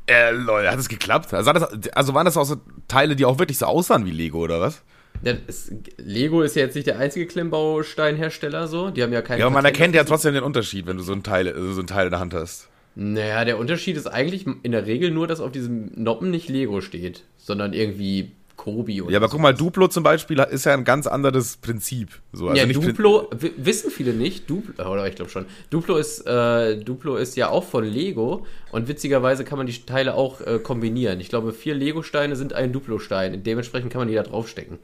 Äh, 0.07 0.33
lol, 0.33 0.69
hat 0.69 0.79
es 0.79 0.89
geklappt? 0.89 1.33
Also, 1.33 1.53
das, 1.53 1.89
also 1.93 2.15
waren 2.15 2.27
das 2.27 2.37
auch 2.37 2.45
so 2.45 2.57
Teile, 2.89 3.17
die 3.17 3.25
auch 3.25 3.39
wirklich 3.39 3.59
so 3.59 3.67
aussahen 3.67 4.05
wie 4.05 4.11
Lego, 4.11 4.39
oder 4.39 4.61
was? 4.61 4.83
Ja, 5.23 5.35
es, 5.47 5.73
Lego 5.97 6.43
ist 6.43 6.57
ja 6.57 6.63
jetzt 6.63 6.75
nicht 6.75 6.87
der 6.87 6.99
einzige 6.99 7.27
Klemmbausteinhersteller 7.27 8.67
so. 8.67 8.91
Die 8.91 9.03
haben 9.03 9.13
ja 9.13 9.23
keine. 9.23 9.41
Ja, 9.41 9.47
aber 9.47 9.55
man 9.55 9.65
erkennt 9.65 9.95
ja 9.95 10.05
trotzdem 10.05 10.35
den 10.35 10.43
Unterschied, 10.43 10.87
wenn 10.87 10.99
du 10.99 11.03
so 11.03 11.13
ein 11.13 11.23
Teil, 11.23 11.55
so 11.73 11.81
ein 11.81 11.87
Teil 11.87 12.07
in 12.07 12.11
der 12.11 12.21
Hand 12.21 12.35
hast. 12.35 12.69
Naja, 12.97 13.45
der 13.45 13.59
Unterschied 13.59 13.97
ist 13.97 14.07
eigentlich 14.07 14.47
in 14.63 14.73
der 14.73 14.87
Regel 14.87 15.11
nur, 15.11 15.27
dass 15.27 15.41
auf 15.41 15.51
diesem 15.51 15.91
Noppen 15.95 16.31
nicht 16.31 16.49
Lego 16.49 16.81
steht, 16.81 17.25
sondern 17.39 17.73
irgendwie 17.73 18.33
Kobi 18.57 19.03
oder 19.03 19.13
Ja, 19.13 19.19
aber 19.19 19.27
sowas. 19.27 19.33
guck 19.33 19.41
mal, 19.41 19.55
Duplo 19.55 19.89
zum 19.89 20.03
Beispiel 20.03 20.39
ist 20.51 20.65
ja 20.65 20.75
ein 20.75 20.85
ganz 20.85 21.07
anderes 21.07 21.57
Prinzip. 21.57 22.21
So, 22.33 22.49
also 22.49 22.61
ja, 22.61 22.67
Duplo, 22.73 23.29
wissen 23.57 23.91
viele 23.91 24.13
nicht, 24.13 24.49
Duplo, 24.49 24.91
oder 24.91 25.07
ich 25.09 25.17
glaube 25.17 25.31
schon, 25.31 25.47
Duplo 25.71 25.97
ist, 25.97 26.27
äh, 26.27 26.77
Duplo 26.79 27.17
ist 27.17 27.37
ja 27.37 27.49
auch 27.49 27.65
von 27.65 27.85
Lego 27.85 28.47
und 28.73 28.89
witzigerweise 28.89 29.45
kann 29.45 29.59
man 29.59 29.67
die 29.67 29.73
Teile 29.85 30.15
auch 30.15 30.41
äh, 30.41 30.59
kombinieren. 30.59 31.21
Ich 31.21 31.29
glaube, 31.29 31.53
vier 31.53 31.75
Lego-Steine 31.75 32.37
sind 32.37 32.53
ein 32.53 32.73
Duplo-Stein, 32.73 33.43
dementsprechend 33.43 33.93
kann 33.93 34.01
man 34.01 34.09
die 34.09 34.15
da 34.15 34.23
draufstecken. 34.23 34.79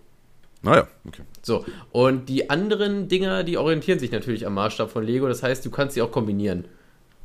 Naja, 0.62 0.86
okay. 1.06 1.22
So, 1.42 1.64
und 1.90 2.28
die 2.28 2.50
anderen 2.50 3.08
Dinger, 3.08 3.44
die 3.44 3.56
orientieren 3.56 3.98
sich 3.98 4.10
natürlich 4.10 4.46
am 4.46 4.54
Maßstab 4.54 4.90
von 4.90 5.04
Lego, 5.04 5.26
das 5.26 5.42
heißt, 5.42 5.64
du 5.64 5.70
kannst 5.70 5.94
sie 5.94 6.02
auch 6.02 6.12
kombinieren. 6.12 6.66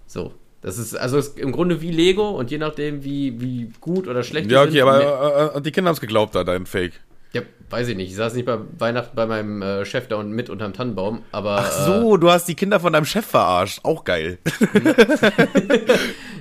So, 0.07 0.31
das 0.65 0.79
ist 0.79 0.95
also 0.95 1.19
ist 1.19 1.37
im 1.37 1.51
Grunde 1.51 1.79
wie 1.81 1.91
Lego 1.91 2.27
und 2.31 2.49
je 2.49 2.57
nachdem, 2.57 3.03
wie, 3.03 3.39
wie 3.39 3.71
gut 3.81 4.07
oder 4.07 4.23
schlecht 4.23 4.49
Ja, 4.49 4.63
okay, 4.63 4.71
sind, 4.71 4.81
aber 4.81 5.53
äh, 5.53 5.57
äh, 5.59 5.61
die 5.61 5.71
Kinder 5.71 5.89
haben 5.89 5.93
es 5.93 6.01
geglaubt, 6.01 6.33
da 6.33 6.43
dein 6.43 6.65
Fake. 6.65 6.93
Ja, 7.33 7.41
weiß 7.69 7.89
ich 7.89 7.95
nicht. 7.95 8.09
Ich 8.09 8.15
saß 8.15 8.33
nicht 8.33 8.47
bei 8.47 8.57
Weihnachten 8.79 9.15
bei 9.15 9.27
meinem 9.27 9.61
äh, 9.61 9.85
Chef 9.85 10.07
da 10.07 10.15
und 10.15 10.31
mit 10.31 10.49
unterm 10.49 10.73
Tannenbaum, 10.73 11.21
aber. 11.31 11.57
Ach 11.59 11.71
so, 11.71 12.15
äh, 12.15 12.19
du 12.19 12.31
hast 12.31 12.47
die 12.47 12.55
Kinder 12.55 12.79
von 12.79 12.93
deinem 12.93 13.05
Chef 13.05 13.27
verarscht. 13.27 13.81
Auch 13.83 14.05
geil. 14.05 14.39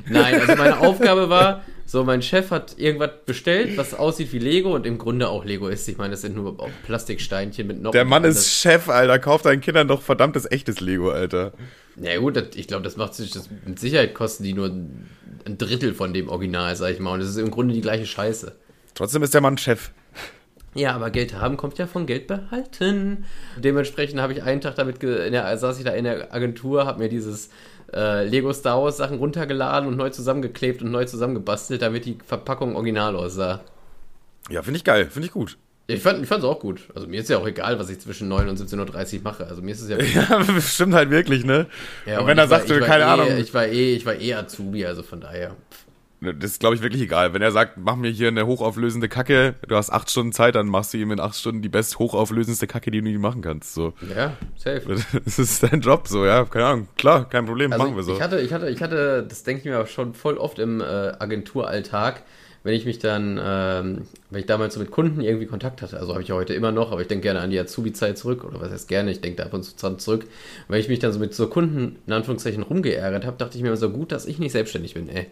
Nein, 0.08 0.40
also 0.40 0.56
meine 0.56 0.80
Aufgabe 0.80 1.28
war, 1.28 1.60
so, 1.86 2.02
mein 2.02 2.22
Chef 2.22 2.50
hat 2.50 2.78
irgendwas 2.78 3.10
bestellt, 3.26 3.76
was 3.76 3.94
aussieht 3.94 4.32
wie 4.32 4.38
Lego 4.38 4.74
und 4.74 4.86
im 4.86 4.98
Grunde 4.98 5.28
auch 5.28 5.44
Lego 5.44 5.68
ist. 5.68 5.86
Ich 5.88 5.98
meine, 5.98 6.12
das 6.12 6.22
sind 6.22 6.34
nur 6.34 6.56
Plastiksteinchen 6.86 7.66
mit 7.66 7.82
Noppen. 7.82 7.92
Der 7.92 8.04
Mann 8.04 8.24
ist 8.24 8.48
Chef, 8.48 8.88
Alter. 8.88 9.18
Kauft 9.18 9.44
deinen 9.44 9.60
Kindern 9.60 9.86
doch 9.88 10.02
verdammtes 10.02 10.50
echtes 10.50 10.80
Lego, 10.80 11.10
Alter. 11.10 11.52
Na 11.96 12.12
ja, 12.12 12.18
gut, 12.18 12.36
das, 12.36 12.48
ich 12.54 12.66
glaube, 12.66 12.82
das 12.82 12.96
macht 12.96 13.14
sich 13.14 13.30
das 13.30 13.48
mit 13.66 13.78
Sicherheit 13.78 14.14
kosten 14.14 14.44
die 14.44 14.54
nur 14.54 14.66
ein 14.66 15.58
Drittel 15.58 15.94
von 15.94 16.14
dem 16.14 16.28
Original, 16.28 16.74
sag 16.74 16.92
ich 16.92 17.00
mal. 17.00 17.12
Und 17.12 17.20
das 17.20 17.28
ist 17.28 17.36
im 17.36 17.50
Grunde 17.50 17.74
die 17.74 17.82
gleiche 17.82 18.06
Scheiße. 18.06 18.52
Trotzdem 18.94 19.22
ist 19.22 19.34
der 19.34 19.40
Mann 19.40 19.58
Chef. 19.58 19.90
Ja, 20.74 20.92
aber 20.92 21.10
Geld 21.10 21.34
haben 21.34 21.56
kommt 21.56 21.78
ja 21.78 21.86
von 21.86 22.06
Geld 22.06 22.26
behalten. 22.26 23.26
Dementsprechend 23.56 24.20
habe 24.20 24.32
ich 24.32 24.42
einen 24.42 24.60
Tag 24.60 24.74
damit, 24.74 25.02
der, 25.02 25.56
saß 25.56 25.78
ich 25.78 25.84
da 25.84 25.92
in 25.92 26.04
der 26.04 26.34
Agentur, 26.34 26.84
habe 26.86 26.98
mir 26.98 27.08
dieses 27.08 27.50
äh, 27.94 28.24
Lego 28.24 28.52
Star 28.52 28.82
Wars 28.82 28.96
Sachen 28.96 29.18
runtergeladen 29.18 29.88
und 29.88 29.96
neu 29.96 30.10
zusammengeklebt 30.10 30.82
und 30.82 30.90
neu 30.90 31.04
zusammengebastelt, 31.04 31.82
damit 31.82 32.04
die 32.04 32.18
Verpackung 32.26 32.76
original 32.76 33.16
aussah. 33.16 33.60
Ja, 34.50 34.62
finde 34.62 34.78
ich 34.78 34.84
geil, 34.84 35.06
finde 35.10 35.26
ich 35.26 35.32
gut. 35.32 35.56
Ich 35.86 36.00
fand 36.00 36.24
es 36.24 36.32
auch 36.44 36.60
gut. 36.60 36.88
Also 36.94 37.06
mir 37.06 37.20
ist 37.20 37.28
ja 37.28 37.36
auch 37.36 37.46
egal, 37.46 37.78
was 37.78 37.90
ich 37.90 37.98
zwischen 38.00 38.28
9 38.28 38.48
und 38.48 38.58
17.30 38.58 39.16
Uhr 39.16 39.20
mache. 39.22 39.46
Also 39.46 39.60
mir 39.60 39.72
ist 39.72 39.82
es 39.82 39.90
ja. 39.90 39.98
ja, 40.00 40.60
stimmt 40.60 40.94
halt 40.94 41.10
wirklich, 41.10 41.44
ne? 41.44 41.66
Ja, 42.06 42.20
und 42.20 42.26
wenn 42.26 42.38
er 42.38 42.48
sagt, 42.48 42.68
keine 42.68 43.04
eh, 43.04 43.06
Ahnung. 43.06 43.36
Ich 43.36 43.52
war 43.52 43.66
eh, 43.66 43.94
ich 43.94 44.06
war 44.06 44.14
eh 44.14 44.34
Azubi, 44.34 44.86
also 44.86 45.02
von 45.02 45.20
daher. 45.20 45.54
Das 46.32 46.52
ist, 46.52 46.60
glaube 46.60 46.74
ich, 46.74 46.82
wirklich 46.82 47.02
egal. 47.02 47.34
Wenn 47.34 47.42
er 47.42 47.52
sagt, 47.52 47.76
mach 47.76 47.96
mir 47.96 48.10
hier 48.10 48.28
eine 48.28 48.46
hochauflösende 48.46 49.08
Kacke, 49.08 49.54
du 49.68 49.76
hast 49.76 49.90
acht 49.90 50.10
Stunden 50.10 50.32
Zeit, 50.32 50.54
dann 50.54 50.66
machst 50.66 50.94
du 50.94 50.98
ihm 50.98 51.10
in 51.10 51.20
acht 51.20 51.36
Stunden 51.36 51.62
die 51.62 51.68
best 51.68 51.98
hochauflösendste 51.98 52.66
Kacke, 52.66 52.90
die 52.90 53.00
du 53.02 53.08
ihm 53.08 53.20
machen 53.20 53.42
kannst. 53.42 53.74
So. 53.74 53.92
Ja, 54.14 54.36
safe. 54.56 54.82
Das 55.24 55.38
ist 55.38 55.62
dein 55.62 55.80
Job, 55.80 56.08
so, 56.08 56.24
ja, 56.24 56.44
keine 56.44 56.66
Ahnung. 56.66 56.88
Klar, 56.96 57.28
kein 57.28 57.46
Problem, 57.46 57.72
also 57.72 57.84
machen 57.84 57.96
wir 57.96 58.02
so. 58.02 58.14
Ich 58.14 58.20
hatte, 58.20 58.40
ich 58.40 58.52
hatte, 58.52 58.68
ich 58.70 58.82
hatte, 58.82 59.24
das 59.28 59.42
denke 59.42 59.60
ich 59.60 59.66
mir 59.66 59.80
auch 59.80 59.86
schon 59.86 60.14
voll 60.14 60.36
oft 60.36 60.58
im 60.58 60.80
äh, 60.80 60.84
Agenturalltag, 60.84 62.22
wenn 62.64 62.74
ich 62.74 62.86
mich 62.86 62.98
dann, 62.98 63.38
ähm, 63.42 64.02
wenn 64.30 64.40
ich 64.40 64.46
damals 64.46 64.74
so 64.74 64.80
mit 64.80 64.90
Kunden 64.90 65.20
irgendwie 65.20 65.44
Kontakt 65.44 65.82
hatte, 65.82 66.00
also 66.00 66.12
habe 66.12 66.22
ich 66.22 66.28
ja 66.28 66.34
heute 66.34 66.54
immer 66.54 66.72
noch, 66.72 66.92
aber 66.92 67.02
ich 67.02 67.08
denke 67.08 67.24
gerne 67.24 67.40
an 67.40 67.50
die 67.50 67.60
Azubi-Zeit 67.60 68.16
zurück, 68.16 68.42
oder 68.42 68.58
was 68.58 68.72
heißt 68.72 68.88
gerne, 68.88 69.10
ich 69.10 69.20
denke 69.20 69.36
da 69.36 69.44
ab 69.44 69.52
und 69.52 69.62
zu 69.62 69.76
dran 69.76 69.98
zurück. 69.98 70.22
Und 70.22 70.30
wenn 70.68 70.80
ich 70.80 70.88
mich 70.88 70.98
dann 70.98 71.12
so 71.12 71.18
mit 71.18 71.34
so 71.34 71.46
Kunden 71.46 71.96
in 72.06 72.12
Anführungszeichen 72.14 72.62
rumgeärgert 72.62 73.26
habe, 73.26 73.36
dachte 73.36 73.58
ich 73.58 73.62
mir 73.62 73.68
immer 73.68 73.76
so 73.76 73.90
gut, 73.90 74.12
dass 74.12 74.24
ich 74.24 74.38
nicht 74.38 74.52
selbstständig 74.52 74.94
bin, 74.94 75.10
ey. 75.10 75.26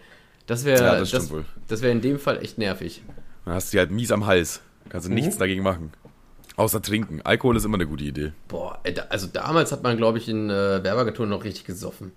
Das 0.46 0.64
wäre 0.64 0.82
ja, 0.82 0.98
das, 0.98 1.10
das, 1.10 1.30
das 1.68 1.82
wär 1.82 1.92
in 1.92 2.00
dem 2.00 2.18
Fall 2.18 2.42
echt 2.42 2.58
nervig. 2.58 3.02
Dann 3.44 3.54
hast 3.54 3.72
du 3.72 3.76
die 3.76 3.78
halt 3.80 3.90
mies 3.90 4.10
am 4.10 4.26
Hals. 4.26 4.60
Kannst 4.88 5.06
du 5.06 5.10
mhm. 5.10 5.16
nichts 5.16 5.38
dagegen 5.38 5.62
machen. 5.62 5.92
Außer 6.56 6.82
trinken. 6.82 7.22
Alkohol 7.22 7.56
ist 7.56 7.64
immer 7.64 7.76
eine 7.76 7.86
gute 7.86 8.04
Idee. 8.04 8.32
Boah, 8.48 8.78
also 9.08 9.26
damals 9.26 9.72
hat 9.72 9.82
man, 9.82 9.96
glaube 9.96 10.18
ich, 10.18 10.28
in 10.28 10.50
äh, 10.50 10.84
Werbeagenturen 10.84 11.30
noch 11.30 11.44
richtig 11.44 11.64
gesoffen. 11.64 12.12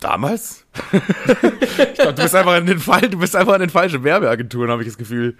Damals? 0.00 0.66
ich 0.92 1.94
glaube, 1.94 2.14
du 2.14 2.22
bist 2.22 2.34
einfach 2.34 2.58
in 2.58 2.66
den 2.66 2.78
Fall, 2.78 3.08
du 3.08 3.18
bist 3.18 3.34
einfach 3.36 3.54
in 3.54 3.60
den 3.60 3.70
falschen 3.70 4.04
Werbeagenturen, 4.04 4.70
habe 4.70 4.82
ich 4.82 4.88
das 4.88 4.98
Gefühl. 4.98 5.36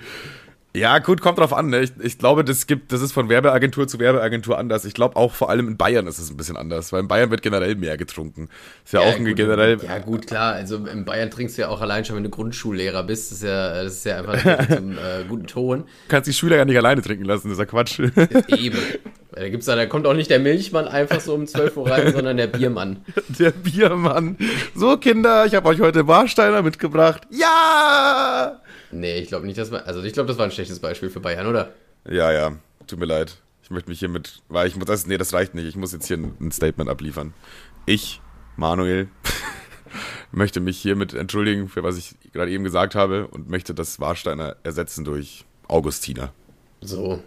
Ja, 0.74 0.98
gut, 1.00 1.20
kommt 1.20 1.38
drauf 1.38 1.52
an. 1.52 1.68
Ne? 1.68 1.82
Ich, 1.82 1.92
ich 2.00 2.18
glaube, 2.18 2.44
das 2.44 2.66
gibt, 2.66 2.92
das 2.92 3.02
ist 3.02 3.12
von 3.12 3.28
Werbeagentur 3.28 3.86
zu 3.86 3.98
Werbeagentur 3.98 4.58
anders. 4.58 4.86
Ich 4.86 4.94
glaube 4.94 5.16
auch 5.16 5.32
vor 5.32 5.50
allem 5.50 5.68
in 5.68 5.76
Bayern 5.76 6.06
ist 6.06 6.18
es 6.18 6.30
ein 6.30 6.36
bisschen 6.38 6.56
anders, 6.56 6.92
weil 6.92 7.00
in 7.00 7.08
Bayern 7.08 7.30
wird 7.30 7.42
generell 7.42 7.74
mehr 7.74 7.98
getrunken. 7.98 8.48
Ist 8.82 8.94
ja, 8.94 9.02
ja 9.02 9.08
auch 9.08 9.16
ein 9.16 9.24
gut, 9.24 9.36
generell. 9.36 9.78
Ja 9.82 9.98
gut, 9.98 10.26
klar. 10.26 10.54
Also 10.54 10.76
in 10.86 11.04
Bayern 11.04 11.30
trinkst 11.30 11.58
du 11.58 11.62
ja 11.62 11.68
auch 11.68 11.82
allein 11.82 12.06
schon, 12.06 12.16
wenn 12.16 12.24
du 12.24 12.30
Grundschullehrer 12.30 13.02
bist. 13.02 13.30
Das 13.30 13.38
ist 13.38 13.44
ja, 13.44 13.82
das 13.82 13.92
ist 13.92 14.04
ja 14.06 14.18
einfach 14.18 14.66
zum 14.76 14.92
äh, 14.92 15.24
guten 15.28 15.46
Ton. 15.46 15.80
Du 15.80 15.84
kannst 16.08 16.28
die 16.28 16.32
Schüler 16.32 16.56
ja 16.56 16.64
nicht 16.64 16.76
alleine 16.76 17.02
trinken 17.02 17.26
lassen, 17.26 17.48
das 17.48 17.58
ist 17.58 17.60
ja 17.60 17.66
Quatsch. 17.66 17.98
Ja, 17.98 18.56
eben. 18.56 18.78
Da 19.34 19.48
gibt's 19.48 19.66
da, 19.66 19.76
da 19.76 19.86
kommt 19.86 20.06
auch 20.06 20.14
nicht 20.14 20.30
der 20.30 20.40
Milchmann 20.40 20.86
einfach 20.86 21.20
so 21.20 21.34
um 21.34 21.46
12 21.46 21.76
Uhr 21.76 21.90
rein, 21.90 22.12
sondern 22.12 22.36
der 22.36 22.46
Biermann. 22.46 23.04
Der 23.38 23.50
Biermann. 23.50 24.36
So, 24.74 24.96
Kinder, 24.98 25.46
ich 25.46 25.54
habe 25.54 25.68
euch 25.68 25.80
heute 25.80 26.06
Warsteiner 26.06 26.62
mitgebracht. 26.62 27.22
Ja! 27.30 28.60
Nee, 28.92 29.18
ich 29.18 29.28
glaube 29.28 29.46
nicht, 29.46 29.58
dass 29.58 29.70
man. 29.70 29.82
Also 29.82 30.02
ich 30.02 30.12
glaube, 30.12 30.28
das 30.28 30.38
war 30.38 30.44
ein 30.44 30.52
schlechtes 30.52 30.78
Beispiel 30.78 31.10
für 31.10 31.20
Bayern, 31.20 31.46
oder? 31.46 31.72
Ja, 32.08 32.30
ja. 32.32 32.56
Tut 32.86 32.98
mir 32.98 33.06
leid. 33.06 33.38
Ich 33.62 33.70
möchte 33.70 33.88
mich 33.90 33.98
hiermit. 33.98 34.42
Weil 34.48 34.68
ich 34.68 34.76
muss 34.76 34.86
das. 34.86 35.06
Nee, 35.06 35.18
das 35.18 35.32
reicht 35.32 35.54
nicht. 35.54 35.66
Ich 35.66 35.76
muss 35.76 35.92
jetzt 35.92 36.06
hier 36.06 36.18
ein, 36.18 36.34
ein 36.40 36.52
Statement 36.52 36.90
abliefern. 36.90 37.32
Ich, 37.86 38.20
Manuel, 38.56 39.08
möchte 40.32 40.60
mich 40.60 40.78
hiermit 40.78 41.14
entschuldigen 41.14 41.68
für 41.68 41.82
was 41.82 41.96
ich 41.96 42.14
gerade 42.32 42.50
eben 42.50 42.64
gesagt 42.64 42.94
habe 42.94 43.26
und 43.28 43.48
möchte 43.48 43.74
das 43.74 43.98
Warsteiner 43.98 44.56
ersetzen 44.62 45.04
durch 45.04 45.44
Augustiner. 45.68 46.32
So. 46.80 47.22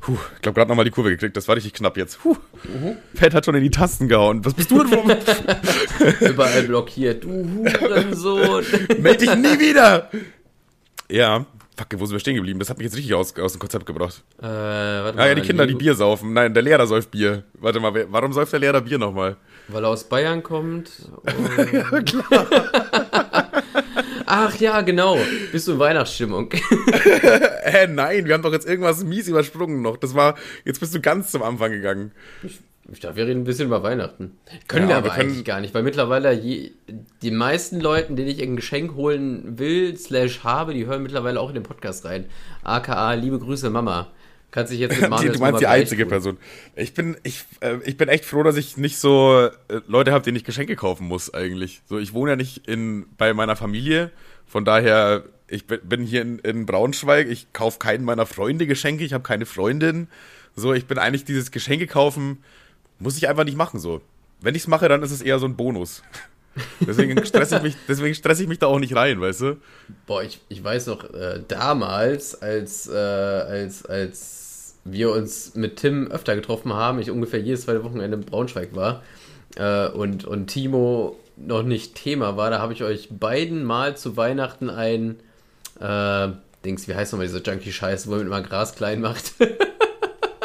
Puh, 0.00 0.18
ich 0.34 0.42
glaube 0.42 0.56
gerade 0.56 0.68
nochmal 0.68 0.84
die 0.84 0.90
Kurve 0.90 1.10
gekriegt, 1.10 1.36
das 1.36 1.46
war 1.46 1.54
richtig 1.54 1.74
knapp 1.74 1.96
jetzt. 1.96 2.20
Puh. 2.20 2.36
Mhm. 2.64 2.96
Fett 3.14 3.34
hat 3.34 3.44
schon 3.44 3.54
in 3.54 3.62
die 3.62 3.70
Tasten 3.70 4.08
gehauen. 4.08 4.44
Was 4.44 4.54
bist 4.54 4.70
du 4.70 4.82
denn 4.82 5.20
für 5.20 6.26
Überall 6.30 6.64
blockiert. 6.64 7.22
Du 7.22 7.30
Hurensohn. 7.30 8.64
Meld 8.98 9.20
dich 9.20 9.34
nie 9.36 9.60
wieder. 9.60 10.10
Ja. 11.10 11.46
Fuck, 11.76 11.88
wo 11.98 12.06
sind 12.06 12.14
wir 12.14 12.20
stehen 12.20 12.36
geblieben? 12.36 12.58
Das 12.58 12.68
hat 12.68 12.78
mich 12.78 12.84
jetzt 12.84 12.96
richtig 12.96 13.14
aus, 13.14 13.36
aus 13.38 13.52
dem 13.52 13.58
Konzept 13.58 13.86
gebracht. 13.86 14.22
Äh, 14.38 14.42
warte 14.44 15.16
mal. 15.16 15.22
Ah 15.22 15.28
ja, 15.28 15.34
die 15.34 15.40
Kinder, 15.40 15.66
die 15.66 15.74
Bier 15.74 15.94
saufen. 15.94 16.32
Nein, 16.34 16.52
der 16.52 16.62
Lehrer 16.62 16.86
säuft 16.86 17.10
Bier. 17.10 17.44
Warte 17.54 17.80
mal, 17.80 17.94
wer, 17.94 18.12
warum 18.12 18.32
säuft 18.32 18.52
der 18.52 18.60
Lehrer 18.60 18.82
Bier 18.82 18.98
nochmal? 18.98 19.36
Weil 19.68 19.84
er 19.84 19.90
aus 19.90 20.04
Bayern 20.04 20.42
kommt. 20.42 20.90
ja, 21.72 22.02
klar. 22.02 22.46
Ach 24.26 24.54
ja, 24.56 24.80
genau. 24.82 25.18
Bist 25.50 25.68
du 25.68 25.72
in 25.72 25.78
Weihnachtsstimmung? 25.78 26.50
Hä, 27.62 27.86
nein, 27.88 28.26
wir 28.26 28.34
haben 28.34 28.42
doch 28.42 28.52
jetzt 28.52 28.68
irgendwas 28.68 29.02
mies 29.04 29.28
übersprungen 29.28 29.82
noch. 29.82 29.96
Das 29.96 30.14
war, 30.14 30.36
jetzt 30.64 30.80
bist 30.80 30.94
du 30.94 31.00
ganz 31.00 31.30
zum 31.30 31.42
Anfang 31.42 31.70
gegangen. 31.70 32.12
Ich, 32.42 32.60
ich 32.90 33.00
dachte, 33.00 33.16
wir 33.16 33.26
reden 33.26 33.42
ein 33.42 33.44
bisschen 33.44 33.66
über 33.66 33.82
Weihnachten. 33.82 34.38
Können 34.66 34.84
ja, 34.84 34.90
wir 34.90 34.96
aber 34.96 35.06
wir 35.06 35.12
können 35.12 35.30
eigentlich 35.30 35.44
gar 35.44 35.60
nicht, 35.60 35.72
weil 35.72 35.84
mittlerweile 35.84 36.32
je, 36.32 36.72
die 37.22 37.30
meisten 37.30 37.80
Leuten, 37.80 38.16
denen 38.16 38.28
ich 38.28 38.42
ein 38.42 38.56
Geschenk 38.56 38.94
holen 38.96 39.58
will, 39.58 39.96
slash 39.96 40.42
habe, 40.42 40.74
die 40.74 40.86
hören 40.86 41.02
mittlerweile 41.02 41.38
auch 41.38 41.48
in 41.48 41.54
den 41.54 41.62
Podcast 41.62 42.04
rein. 42.04 42.26
AKA, 42.64 43.14
liebe 43.14 43.38
Grüße, 43.38 43.70
Mama. 43.70 44.10
Kannst 44.50 44.72
dich 44.72 44.80
jetzt 44.80 45.00
mit 45.00 45.08
Manuel 45.10 45.32
Du 45.32 45.38
meinst 45.38 45.60
die 45.60 45.66
einzige 45.68 46.02
tun. 46.02 46.10
Person. 46.10 46.38
Ich 46.74 46.92
bin, 46.92 47.16
ich, 47.22 47.44
äh, 47.60 47.78
ich 47.84 47.96
bin 47.96 48.08
echt 48.08 48.24
froh, 48.24 48.42
dass 48.42 48.56
ich 48.56 48.76
nicht 48.76 48.98
so 48.98 49.48
äh, 49.68 49.80
Leute 49.86 50.12
habe, 50.12 50.24
denen 50.24 50.36
ich 50.36 50.44
Geschenke 50.44 50.74
kaufen 50.74 51.06
muss, 51.06 51.32
eigentlich. 51.32 51.82
So, 51.88 51.98
ich 51.98 52.12
wohne 52.12 52.32
ja 52.32 52.36
nicht 52.36 52.66
in, 52.66 53.06
bei 53.16 53.32
meiner 53.32 53.54
Familie. 53.54 54.10
Von 54.44 54.64
daher, 54.64 55.24
ich 55.46 55.66
bin 55.66 56.02
hier 56.02 56.20
in, 56.20 56.40
in 56.40 56.66
Braunschweig. 56.66 57.28
Ich 57.28 57.52
kaufe 57.52 57.78
keinen 57.78 58.04
meiner 58.04 58.26
Freunde 58.26 58.66
Geschenke. 58.66 59.04
Ich 59.04 59.12
habe 59.12 59.22
keine 59.22 59.46
Freundin. 59.46 60.08
So, 60.54 60.74
ich 60.74 60.86
bin 60.86 60.98
eigentlich 60.98 61.24
dieses 61.24 61.50
Geschenke 61.50 61.86
kaufen 61.86 62.38
muss 62.98 63.16
ich 63.16 63.28
einfach 63.28 63.44
nicht 63.44 63.56
machen 63.56 63.80
so. 63.80 64.00
Wenn 64.40 64.54
ich 64.54 64.62
es 64.62 64.68
mache, 64.68 64.88
dann 64.88 65.02
ist 65.02 65.12
es 65.12 65.22
eher 65.22 65.38
so 65.38 65.46
ein 65.46 65.56
Bonus. 65.56 66.02
deswegen 66.80 67.24
stresse 67.24 67.56
ich 67.56 67.62
mich, 67.62 67.76
deswegen 67.88 68.14
stresse 68.14 68.42
ich 68.42 68.48
mich 68.48 68.58
da 68.58 68.66
auch 68.66 68.78
nicht 68.78 68.94
rein, 68.94 69.20
weißt 69.20 69.40
du? 69.40 69.56
Boah, 70.06 70.22
ich, 70.22 70.40
ich 70.48 70.62
weiß 70.62 70.86
noch, 70.86 71.12
äh, 71.14 71.40
damals, 71.46 72.40
als, 72.42 72.88
äh, 72.88 72.92
als, 72.92 73.86
als 73.86 74.74
wir 74.84 75.12
uns 75.12 75.54
mit 75.54 75.76
Tim 75.76 76.10
öfter 76.10 76.34
getroffen 76.34 76.72
haben, 76.72 76.98
ich 76.98 77.10
ungefähr 77.10 77.40
jedes 77.40 77.62
zweite 77.62 77.84
Wochenende 77.84 78.16
in 78.16 78.24
Braunschweig 78.24 78.74
war 78.74 79.02
äh, 79.56 79.88
und, 79.88 80.24
und 80.24 80.48
Timo 80.48 81.16
noch 81.36 81.62
nicht 81.62 81.94
Thema 81.94 82.36
war, 82.36 82.50
da 82.50 82.58
habe 82.58 82.72
ich 82.72 82.82
euch 82.82 83.08
beiden 83.10 83.64
mal 83.64 83.96
zu 83.96 84.16
Weihnachten 84.16 84.70
ein 84.70 85.16
äh, 85.80 86.28
Dings, 86.64 86.86
wie 86.88 86.94
heißt 86.94 87.12
nochmal 87.12 87.26
diese 87.26 87.42
Junkie-Scheiße, 87.42 88.08
wo 88.08 88.16
man 88.16 88.26
immer 88.26 88.42
Gras 88.42 88.74
klein 88.74 89.00
macht. 89.00 89.34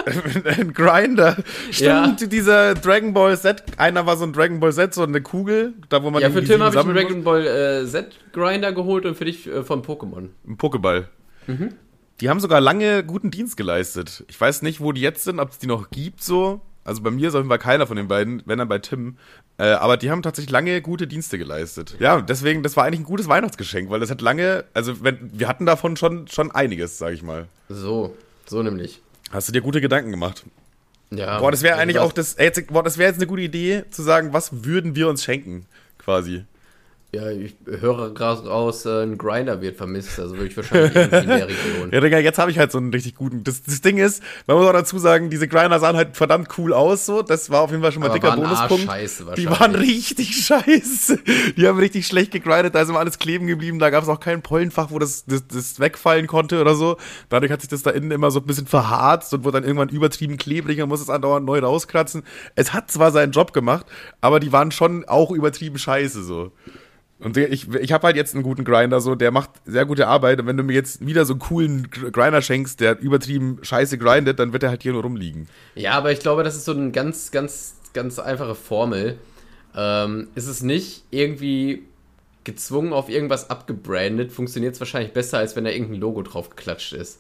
ein 0.46 0.74
Grinder. 0.74 1.38
Stimmt, 1.72 2.22
ja. 2.22 2.28
dieser 2.28 2.74
Dragon 2.76 3.14
Ball 3.14 3.38
Z, 3.38 3.64
einer 3.78 4.06
war 4.06 4.18
so 4.18 4.26
ein 4.26 4.34
Dragon 4.34 4.60
Ball 4.60 4.74
Z, 4.74 4.94
so 4.94 5.04
eine 5.04 5.22
Kugel, 5.22 5.74
da 5.90 6.04
wo 6.04 6.10
man 6.10 6.22
Ja, 6.22 6.30
für 6.30 6.44
Tim 6.44 6.62
habe 6.62 6.76
ich 6.76 6.82
einen 6.82 6.94
Dragon 6.94 7.24
Ball 7.24 7.46
äh, 7.46 7.86
Z 7.86 8.18
Grinder 8.34 8.74
geholt 8.74 9.06
und 9.06 9.16
für 9.16 9.26
dich 9.26 9.48
äh, 9.48 9.64
von 9.64 9.82
Pokémon. 9.82 10.30
Ein 10.48 10.58
Pokéball. 10.58 11.06
Mhm. 11.48 11.74
Die 12.20 12.30
haben 12.30 12.40
sogar 12.40 12.62
lange 12.62 13.04
guten 13.04 13.30
Dienst 13.30 13.58
geleistet. 13.58 14.24
Ich 14.28 14.40
weiß 14.40 14.64
nicht, 14.64 14.82
wo 14.82 14.92
die 14.92 15.02
jetzt 15.02 15.24
sind, 15.24 15.40
ob 15.40 15.52
es 15.52 15.60
die 15.60 15.68
noch 15.68 15.92
gibt 15.92 16.24
so. 16.24 16.62
Also 16.84 17.04
bei 17.04 17.12
mir 17.12 17.28
ist 17.28 17.36
auf 17.36 17.40
jeden 17.40 17.50
Fall 17.50 17.60
keiner 17.60 17.86
von 17.86 17.98
den 17.98 18.08
beiden, 18.08 18.42
wenn 18.46 18.58
dann 18.58 18.70
bei 18.70 18.80
Tim. 18.80 19.18
Äh, 19.58 19.66
aber 19.72 19.98
die 19.98 20.10
haben 20.10 20.22
tatsächlich 20.24 20.52
lange 20.52 20.82
gute 20.82 21.06
Dienste 21.06 21.38
geleistet. 21.38 21.98
Ja, 22.00 22.22
deswegen, 22.22 22.64
das 22.64 22.78
war 22.78 22.86
eigentlich 22.86 23.02
ein 23.02 23.06
gutes 23.06 23.28
Weihnachtsgeschenk, 23.28 23.90
weil 23.90 24.00
das 24.00 24.10
hat 24.10 24.22
lange, 24.22 24.64
also 24.74 25.04
wenn, 25.04 25.18
wir 25.38 25.50
hatten 25.50 25.66
davon 25.66 25.98
schon, 25.98 26.28
schon 26.28 26.50
einiges, 26.52 26.98
sag 26.98 27.14
ich 27.14 27.24
mal. 27.24 27.48
So, 27.68 28.16
so 28.46 28.64
nämlich. 28.64 29.02
Hast 29.32 29.48
du 29.48 29.52
dir 29.52 29.62
gute 29.62 29.82
Gedanken 29.82 30.12
gemacht? 30.12 30.46
Ja. 31.12 31.40
Boah, 31.40 31.52
das 31.52 31.64
wäre 31.64 31.78
eigentlich 31.78 32.00
auch 32.00 32.12
das, 32.12 32.36
jetzt, 32.38 32.68
boah, 32.68 32.84
das 32.84 32.98
wäre 32.98 33.10
jetzt 33.10 33.18
eine 33.18 33.28
gute 33.28 33.42
Idee, 33.42 33.84
zu 33.90 34.02
sagen, 34.04 34.34
was 34.34 34.66
würden 34.66 34.96
wir 34.96 35.08
uns 35.08 35.24
schenken, 35.24 35.66
quasi. 35.98 36.46
Ja, 37.18 37.32
ich 37.32 37.56
höre 37.66 38.14
gerade 38.14 38.48
raus, 38.48 38.86
äh, 38.86 39.02
ein 39.02 39.18
Grinder 39.18 39.60
wird 39.60 39.76
vermisst, 39.76 40.20
also 40.20 40.36
würde 40.36 40.50
ich 40.50 40.56
wahrscheinlich 40.56 40.96
irgendwie 40.96 41.18
in 41.18 41.28
der 41.28 41.48
Region. 41.48 41.92
Ja, 41.92 42.00
Digga, 42.00 42.20
jetzt 42.20 42.38
habe 42.38 42.52
ich 42.52 42.60
halt 42.60 42.72
so 42.72 42.78
einen 42.78 42.94
richtig 42.94 43.16
guten. 43.16 43.44
Das, 43.44 43.64
das 43.64 43.82
Ding 43.82 43.98
ist, 43.98 44.22
man 44.46 44.58
muss 44.58 44.68
auch 44.68 44.74
dazu 44.74 45.00
sagen, 45.00 45.32
diese 45.32 45.48
Grinder 45.48 45.80
sahen 45.80 45.96
halt 45.96 46.16
verdammt 46.16 46.50
cool 46.60 46.74
aus, 46.74 47.08
so. 47.08 47.24
Das 47.24 47.50
war 47.50 47.62
auf 47.62 47.72
jeden 47.72 47.82
Fall 47.82 47.92
schon 47.92 48.04
mal 48.04 48.10
ein 48.10 48.14
dicker 48.14 48.36
Bonuspunkt. 48.36 48.88
Die 49.36 49.50
waren 49.50 49.74
richtig 49.74 50.36
scheiße. 50.46 51.18
Die 51.58 51.68
haben 51.68 51.80
richtig 51.80 52.06
schlecht 52.06 52.32
gegrindet, 52.32 52.76
da 52.76 52.82
ist 52.82 52.90
immer 52.90 53.00
alles 53.00 53.18
kleben 53.18 53.48
geblieben, 53.48 53.80
da 53.80 53.90
gab 53.90 54.04
es 54.04 54.10
auch 54.10 54.20
kein 54.20 54.44
Pollenfach, 54.44 54.92
wo 54.92 55.00
das, 55.00 55.26
das, 55.26 55.48
das 55.48 55.80
wegfallen 55.80 56.28
konnte 56.28 56.62
oder 56.62 56.76
so. 56.76 56.98
Dadurch 57.30 57.52
hat 57.52 57.62
sich 57.62 57.70
das 57.70 57.82
da 57.82 57.90
innen 57.90 58.12
immer 58.12 58.30
so 58.30 58.42
ein 58.42 58.46
bisschen 58.46 58.68
verharzt 58.68 59.34
und 59.34 59.44
wurde 59.44 59.60
dann 59.60 59.64
irgendwann 59.64 59.90
übertrieben 59.90 60.38
klebrig 60.38 60.80
und 60.84 60.90
muss 60.90 61.02
es 61.02 61.10
andauernd 61.10 61.48
neu 61.48 61.58
rauskratzen. 61.58 62.22
Es 62.54 62.74
hat 62.74 62.92
zwar 62.92 63.12
seinen 63.12 63.32
Job 63.32 63.54
gemacht, 63.54 63.88
aber 64.22 64.40
die 64.40 64.52
waren 64.52 64.70
schon 64.70 65.04
auch 65.06 65.32
übertrieben 65.32 65.80
scheiße, 65.80 66.24
so. 66.24 66.52
Und 67.20 67.36
ich, 67.36 67.74
ich 67.74 67.92
habe 67.92 68.06
halt 68.06 68.16
jetzt 68.16 68.36
einen 68.36 68.44
guten 68.44 68.64
Grinder, 68.64 69.02
so, 69.02 69.16
der 69.16 69.32
macht 69.32 69.50
sehr 69.66 69.86
gute 69.86 70.08
Arbeit. 70.08 70.40
Und 70.40 70.46
wenn 70.46 70.58
du 70.58 70.64
mir 70.64 70.74
jetzt 70.74 71.06
wieder 71.06 71.26
so 71.26 71.34
einen 71.34 71.40
coolen 71.40 71.90
Grinder 71.90 72.42
schenkst, 72.42 72.80
der 72.80 73.00
übertrieben 73.00 73.58
scheiße 73.64 73.98
grindet, 73.98 74.40
dann 74.40 74.54
wird 74.54 74.64
er 74.64 74.70
halt 74.70 74.84
hier 74.84 74.94
nur 74.94 75.02
rumliegen. 75.02 75.48
Ja, 75.74 75.94
aber 75.94 76.12
ich 76.12 76.20
glaube, 76.20 76.44
das 76.44 76.56
ist 76.56 76.66
so 76.66 76.74
eine 76.74 76.92
ganz, 76.92 77.32
ganz, 77.32 77.76
ganz 77.94 78.20
einfache 78.20 78.54
Formel. 78.54 79.18
Ähm, 79.76 80.28
ist 80.36 80.48
es 80.48 80.62
nicht 80.62 81.06
irgendwie 81.10 81.84
gezwungen 82.44 82.94
auf 82.94 83.10
irgendwas 83.10 83.50
abgebrandet, 83.50 84.32
funktioniert 84.32 84.76
es 84.76 84.80
wahrscheinlich 84.80 85.12
besser, 85.12 85.40
als 85.40 85.56
wenn 85.56 85.66
da 85.66 85.72
irgendein 85.72 86.00
Logo 86.00 86.22
drauf 86.22 86.50
geklatscht 86.50 86.94
ist. 86.94 87.20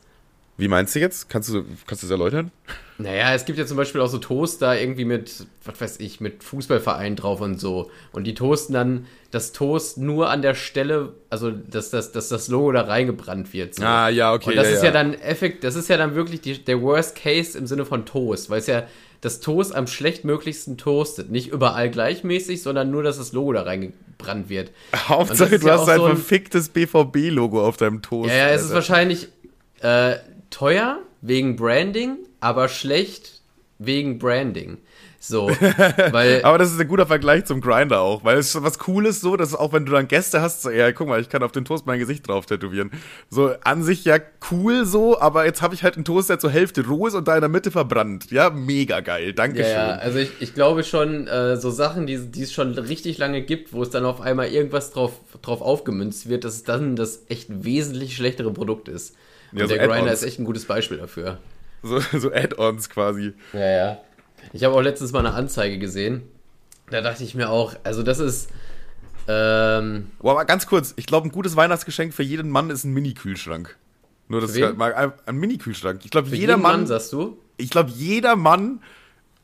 Wie 0.58 0.68
meinst 0.68 0.96
du 0.96 1.00
jetzt? 1.00 1.30
Kannst 1.30 1.50
du, 1.50 1.64
kannst 1.86 2.04
du 2.04 2.08
das 2.08 2.12
erläutern? 2.12 2.52
Naja, 2.98 3.36
es 3.36 3.46
gibt 3.46 3.60
ja 3.60 3.68
zum 3.68 3.78
Beispiel 3.78 4.02
auch 4.02 4.10
so 4.10 4.18
Toaster 4.18 4.80
irgendwie 4.80 5.06
mit, 5.06 5.46
was 5.64 5.80
weiß 5.80 6.00
ich, 6.00 6.20
mit 6.20 6.44
Fußballverein 6.44 7.16
drauf 7.16 7.42
und 7.42 7.60
so. 7.60 7.92
Und 8.12 8.24
die 8.26 8.34
toasten 8.34 8.74
dann 8.74 9.06
das 9.30 9.52
Toast 9.52 10.00
nur 10.00 10.32
an 10.32 10.42
der 10.42 10.56
Stelle, 10.56 11.14
also 11.30 11.52
dass, 11.52 11.92
dass, 11.92 12.12
dass 12.12 12.30
das 12.30 12.48
Logo 12.48 12.72
da 12.72 12.82
reingebrannt 12.82 13.54
wird. 13.54 13.76
So. 13.76 13.86
Ah, 13.86 14.10
ja, 14.10 14.34
okay. 14.34 14.50
Und 14.50 14.56
das 14.56 14.70
ja, 14.70 14.76
ist 14.76 14.84
ja, 14.84 14.90
dann 14.90 15.14
effekt, 15.14 15.64
das 15.64 15.76
ist 15.76 15.90
ja 15.90 15.98
dann 15.98 16.16
wirklich 16.16 16.42
die, 16.42 16.64
der 16.64 16.82
Worst 16.82 17.16
Case 17.16 17.56
im 17.56 17.68
Sinne 17.68 17.86
von 17.86 18.08
Toast, 18.08 18.50
weil 18.50 18.60
es 18.60 18.68
ja 18.68 18.88
das 19.22 19.42
Toast 19.42 19.76
am 19.76 19.86
schlechtmöglichsten 19.86 20.80
toastet. 20.80 21.30
Nicht 21.30 21.50
überall 21.50 21.92
gleichmäßig, 21.92 22.64
sondern 22.64 22.90
nur, 22.90 23.04
dass 23.04 23.20
das 23.20 23.32
Logo 23.32 23.54
da 23.54 23.62
reingebrannt 23.62 24.50
wird. 24.50 24.72
Hauptsache, 25.08 25.60
du 25.60 25.68
ja 25.68 25.78
hast 25.78 25.88
ein 25.88 26.00
so 26.00 26.08
verficktes 26.08 26.70
BVB-Logo 26.70 27.64
auf 27.64 27.78
deinem 27.78 28.02
Toast. 28.02 28.32
Ja, 28.32 28.38
ja, 28.38 28.50
es 28.50 28.64
ist 28.64 28.74
wahrscheinlich 28.74 29.28
äh, 29.82 30.16
teuer 30.50 31.00
wegen 31.22 31.56
Branding, 31.56 32.18
aber 32.39 32.70
schlecht 32.70 33.42
wegen 33.80 34.20
Branding. 34.20 34.77
So, 35.20 35.50
weil. 36.12 36.44
Aber 36.44 36.58
das 36.58 36.72
ist 36.72 36.80
ein 36.80 36.88
guter 36.88 37.08
Vergleich 37.08 37.46
zum 37.46 37.60
Grinder 37.60 38.00
auch, 38.01 38.24
weil 38.24 38.38
es 38.38 38.54
ist 38.54 38.63
was 38.63 38.77
Cooles 38.80 39.20
so, 39.20 39.36
dass 39.36 39.56
auch 39.56 39.74
wenn 39.74 39.86
du 39.86 39.92
dann 39.92 40.08
Gäste 40.08 40.42
hast, 40.42 40.62
so, 40.62 40.70
ja, 40.70 40.92
guck 40.92 41.08
mal, 41.08 41.20
ich 41.20 41.27
kann 41.27 41.44
auf 41.44 41.51
den 41.51 41.66
Toast 41.66 41.86
mein 41.86 42.00
Gesicht 42.00 42.27
drauf 42.27 42.46
tätowieren. 42.46 42.92
So, 43.30 43.51
an 43.63 43.84
sich 43.84 44.06
ja 44.06 44.20
cool 44.51 44.86
so, 44.86 45.20
aber 45.20 45.46
jetzt 45.46 45.62
habe 45.62 45.74
ich 45.74 45.84
halt 45.84 45.96
einen 45.96 46.06
Toast, 46.06 46.30
der 46.30 46.39
zur 46.39 46.51
Hälfte 46.51 46.86
roh 46.86 47.08
ist 47.08 47.16
und 47.16 47.27
da 47.27 47.36
in 47.36 47.42
der 47.42 47.50
Mitte 47.50 47.72
verbrannt. 47.72 48.32
Ja, 48.32 48.51
mega 48.51 49.00
geil. 49.00 49.34
Dankeschön. 49.34 49.72
Ja, 49.72 49.88
ja. 49.89 49.96
also 49.96 50.20
ich, 50.20 50.30
ich 50.39 50.54
glaube 50.54 50.84
schon, 50.84 51.27
äh, 51.27 51.58
so 51.58 51.72
Sachen, 51.72 52.06
die, 52.06 52.18
die 52.32 52.44
es 52.44 52.54
schon 52.54 52.74
richtig 52.74 53.18
lange 53.18 53.42
gibt, 53.42 53.74
wo 53.74 53.82
es 53.82 53.89
dann 53.89 54.06
auf 54.06 54.22
einmal 54.22 54.48
irgendwas 54.48 54.92
drauf, 54.92 55.13
drauf 55.42 55.62
aufgemünzt 55.62 56.30
wird, 56.30 56.44
dass 56.44 56.54
es 56.54 56.63
dann 56.63 56.96
das 56.96 57.24
echt 57.27 57.66
wesentlich 57.66 58.16
schlechtere 58.16 58.54
Produkt 58.54 58.88
ist. 58.88 59.16
Und 59.51 59.60
ja, 59.60 59.68
so 59.68 59.75
der 59.75 59.88
Grinder 59.88 60.12
ist 60.12 60.24
echt 60.24 60.39
ein 60.39 60.46
gutes 60.46 60.66
Beispiel 60.66 60.98
dafür. 60.98 61.39
So, 61.84 62.00
so 62.18 62.32
Add-ons 62.32 62.89
quasi. 62.89 63.34
Ja, 63.54 63.70
ja. 63.70 64.01
Ich 64.54 64.63
habe 64.63 64.75
auch 64.75 64.82
letztens 64.82 65.12
mal 65.12 65.20
eine 65.20 65.34
Anzeige 65.34 65.77
gesehen. 65.77 66.24
Da 66.89 67.01
dachte 67.01 67.24
ich 67.24 67.36
mir 67.36 67.50
auch, 67.50 67.75
also 67.84 68.04
das 68.04 68.20
ist. 68.20 68.50
Ähm, 69.27 70.12
aber 70.20 70.46
ganz 70.46 70.68
kurz, 70.68 70.94
ich 70.96 71.06
glaube, 71.06 71.27
ein 71.27 71.32
gutes 71.32 71.58
Weihnachtsgeschenk 71.58 72.13
für 72.13 72.24
jeden 72.24 72.50
Mann 72.50 72.70
ist 72.70 72.86
ein 72.86 72.94
Mini-Kühlschrank. 72.94 73.75
Nur 74.30 74.42
das 74.42 74.58
mal 74.75 74.94
ein, 74.94 75.12
ein 75.25 75.36
Mini-Kühlschrank. 75.38 76.01
Ich 76.06 76.12
glaube, 76.12 76.30
jeder 76.30 76.58
Mann, 76.58 76.80
Mann, 76.80 76.88
sagst 76.88 77.12
du? 77.13 77.38
Ich 77.58 77.70
glaube, 77.70 77.92
jeder 77.92 78.36
Mann 78.36 78.82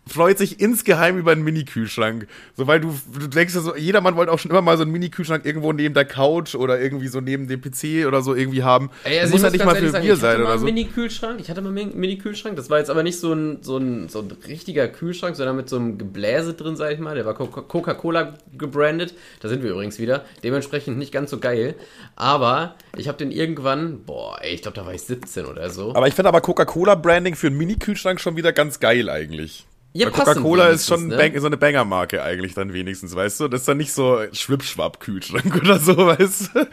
freut 0.07 0.37
sich 0.37 0.59
insgeheim 0.59 1.17
über 1.17 1.31
einen 1.31 1.43
Mini-Kühlschrank. 1.43 2.27
So, 2.55 2.67
weil 2.67 2.81
du, 2.81 2.93
du 3.17 3.27
denkst 3.27 3.55
ja 3.55 3.61
so, 3.61 3.75
jeder 3.75 4.01
Mann 4.01 4.15
wollte 4.15 4.31
auch 4.31 4.39
schon 4.39 4.51
immer 4.51 4.61
mal 4.61 4.77
so 4.77 4.83
einen 4.83 4.91
Mini-Kühlschrank 4.91 5.45
irgendwo 5.45 5.71
neben 5.71 5.93
der 5.93 6.05
Couch 6.05 6.55
oder 6.55 6.79
irgendwie 6.79 7.07
so 7.07 7.21
neben 7.21 7.47
dem 7.47 7.61
PC 7.61 8.05
oder 8.07 8.21
so 8.21 8.35
irgendwie 8.35 8.63
haben. 8.63 8.89
Ey, 9.03 9.19
also 9.19 9.33
muss 9.33 9.43
ja 9.43 9.49
nicht 9.49 9.65
mal 9.65 9.75
für 9.75 9.89
sagen, 9.89 10.03
Bier 10.03 10.15
sein 10.17 10.41
oder 10.41 10.57
so. 10.57 10.65
Mini-Kühlschrank, 10.65 11.39
ich 11.39 11.49
hatte 11.49 11.61
mal 11.61 11.69
einen 11.69 11.97
Mini-Kühlschrank, 11.97 12.55
das 12.55 12.69
war 12.69 12.79
jetzt 12.79 12.89
aber 12.89 13.03
nicht 13.03 13.19
so 13.19 13.33
ein, 13.33 13.59
so, 13.61 13.77
ein, 13.77 14.09
so 14.09 14.19
ein 14.19 14.31
richtiger 14.47 14.87
Kühlschrank, 14.87 15.35
sondern 15.35 15.55
mit 15.55 15.69
so 15.69 15.77
einem 15.77 15.97
Gebläse 15.97 16.53
drin, 16.53 16.75
sag 16.75 16.91
ich 16.91 16.99
mal. 16.99 17.15
Der 17.15 17.25
war 17.25 17.33
Coca-Cola 17.33 18.37
gebrandet. 18.57 19.13
Da 19.39 19.49
sind 19.49 19.63
wir 19.63 19.71
übrigens 19.71 19.99
wieder. 19.99 20.25
Dementsprechend 20.43 20.97
nicht 20.97 21.11
ganz 21.11 21.29
so 21.29 21.39
geil. 21.39 21.75
Aber 22.15 22.75
ich 22.97 23.07
habe 23.07 23.17
den 23.17 23.31
irgendwann, 23.31 24.03
boah, 24.03 24.37
ey, 24.41 24.53
ich 24.53 24.61
glaube, 24.61 24.75
da 24.75 24.85
war 24.85 24.93
ich 24.93 25.03
17 25.03 25.45
oder 25.45 25.69
so. 25.69 25.95
Aber 25.95 26.07
ich 26.07 26.13
finde 26.13 26.29
aber 26.29 26.41
Coca-Cola-Branding 26.41 27.35
für 27.35 27.47
einen 27.47 27.57
Mini-Kühlschrank 27.57 28.19
schon 28.19 28.35
wieder 28.35 28.51
ganz 28.51 28.79
geil 28.79 29.09
eigentlich. 29.09 29.65
Ja, 29.93 30.09
Coca-Cola 30.09 30.69
ist 30.69 30.87
schon 30.87 31.07
ne? 31.07 31.17
Bang, 31.17 31.39
so 31.39 31.45
eine 31.45 31.57
Banger-Marke 31.57 32.23
eigentlich 32.23 32.55
dann 32.55 32.73
wenigstens, 32.73 33.15
weißt 33.15 33.39
du? 33.41 33.47
Das 33.47 33.61
ist 33.61 33.67
dann 33.67 33.77
nicht 33.77 33.93
so 33.93 34.19
Schwippschwapp-Kühlschrank 34.31 35.55
oder 35.61 35.79
so, 35.79 35.95
weißt 35.95 36.55
du? 36.55 36.67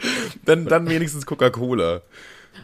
Dann, 0.45 0.65
dann 0.65 0.89
wenigstens 0.89 1.25
Coca-Cola. 1.25 2.01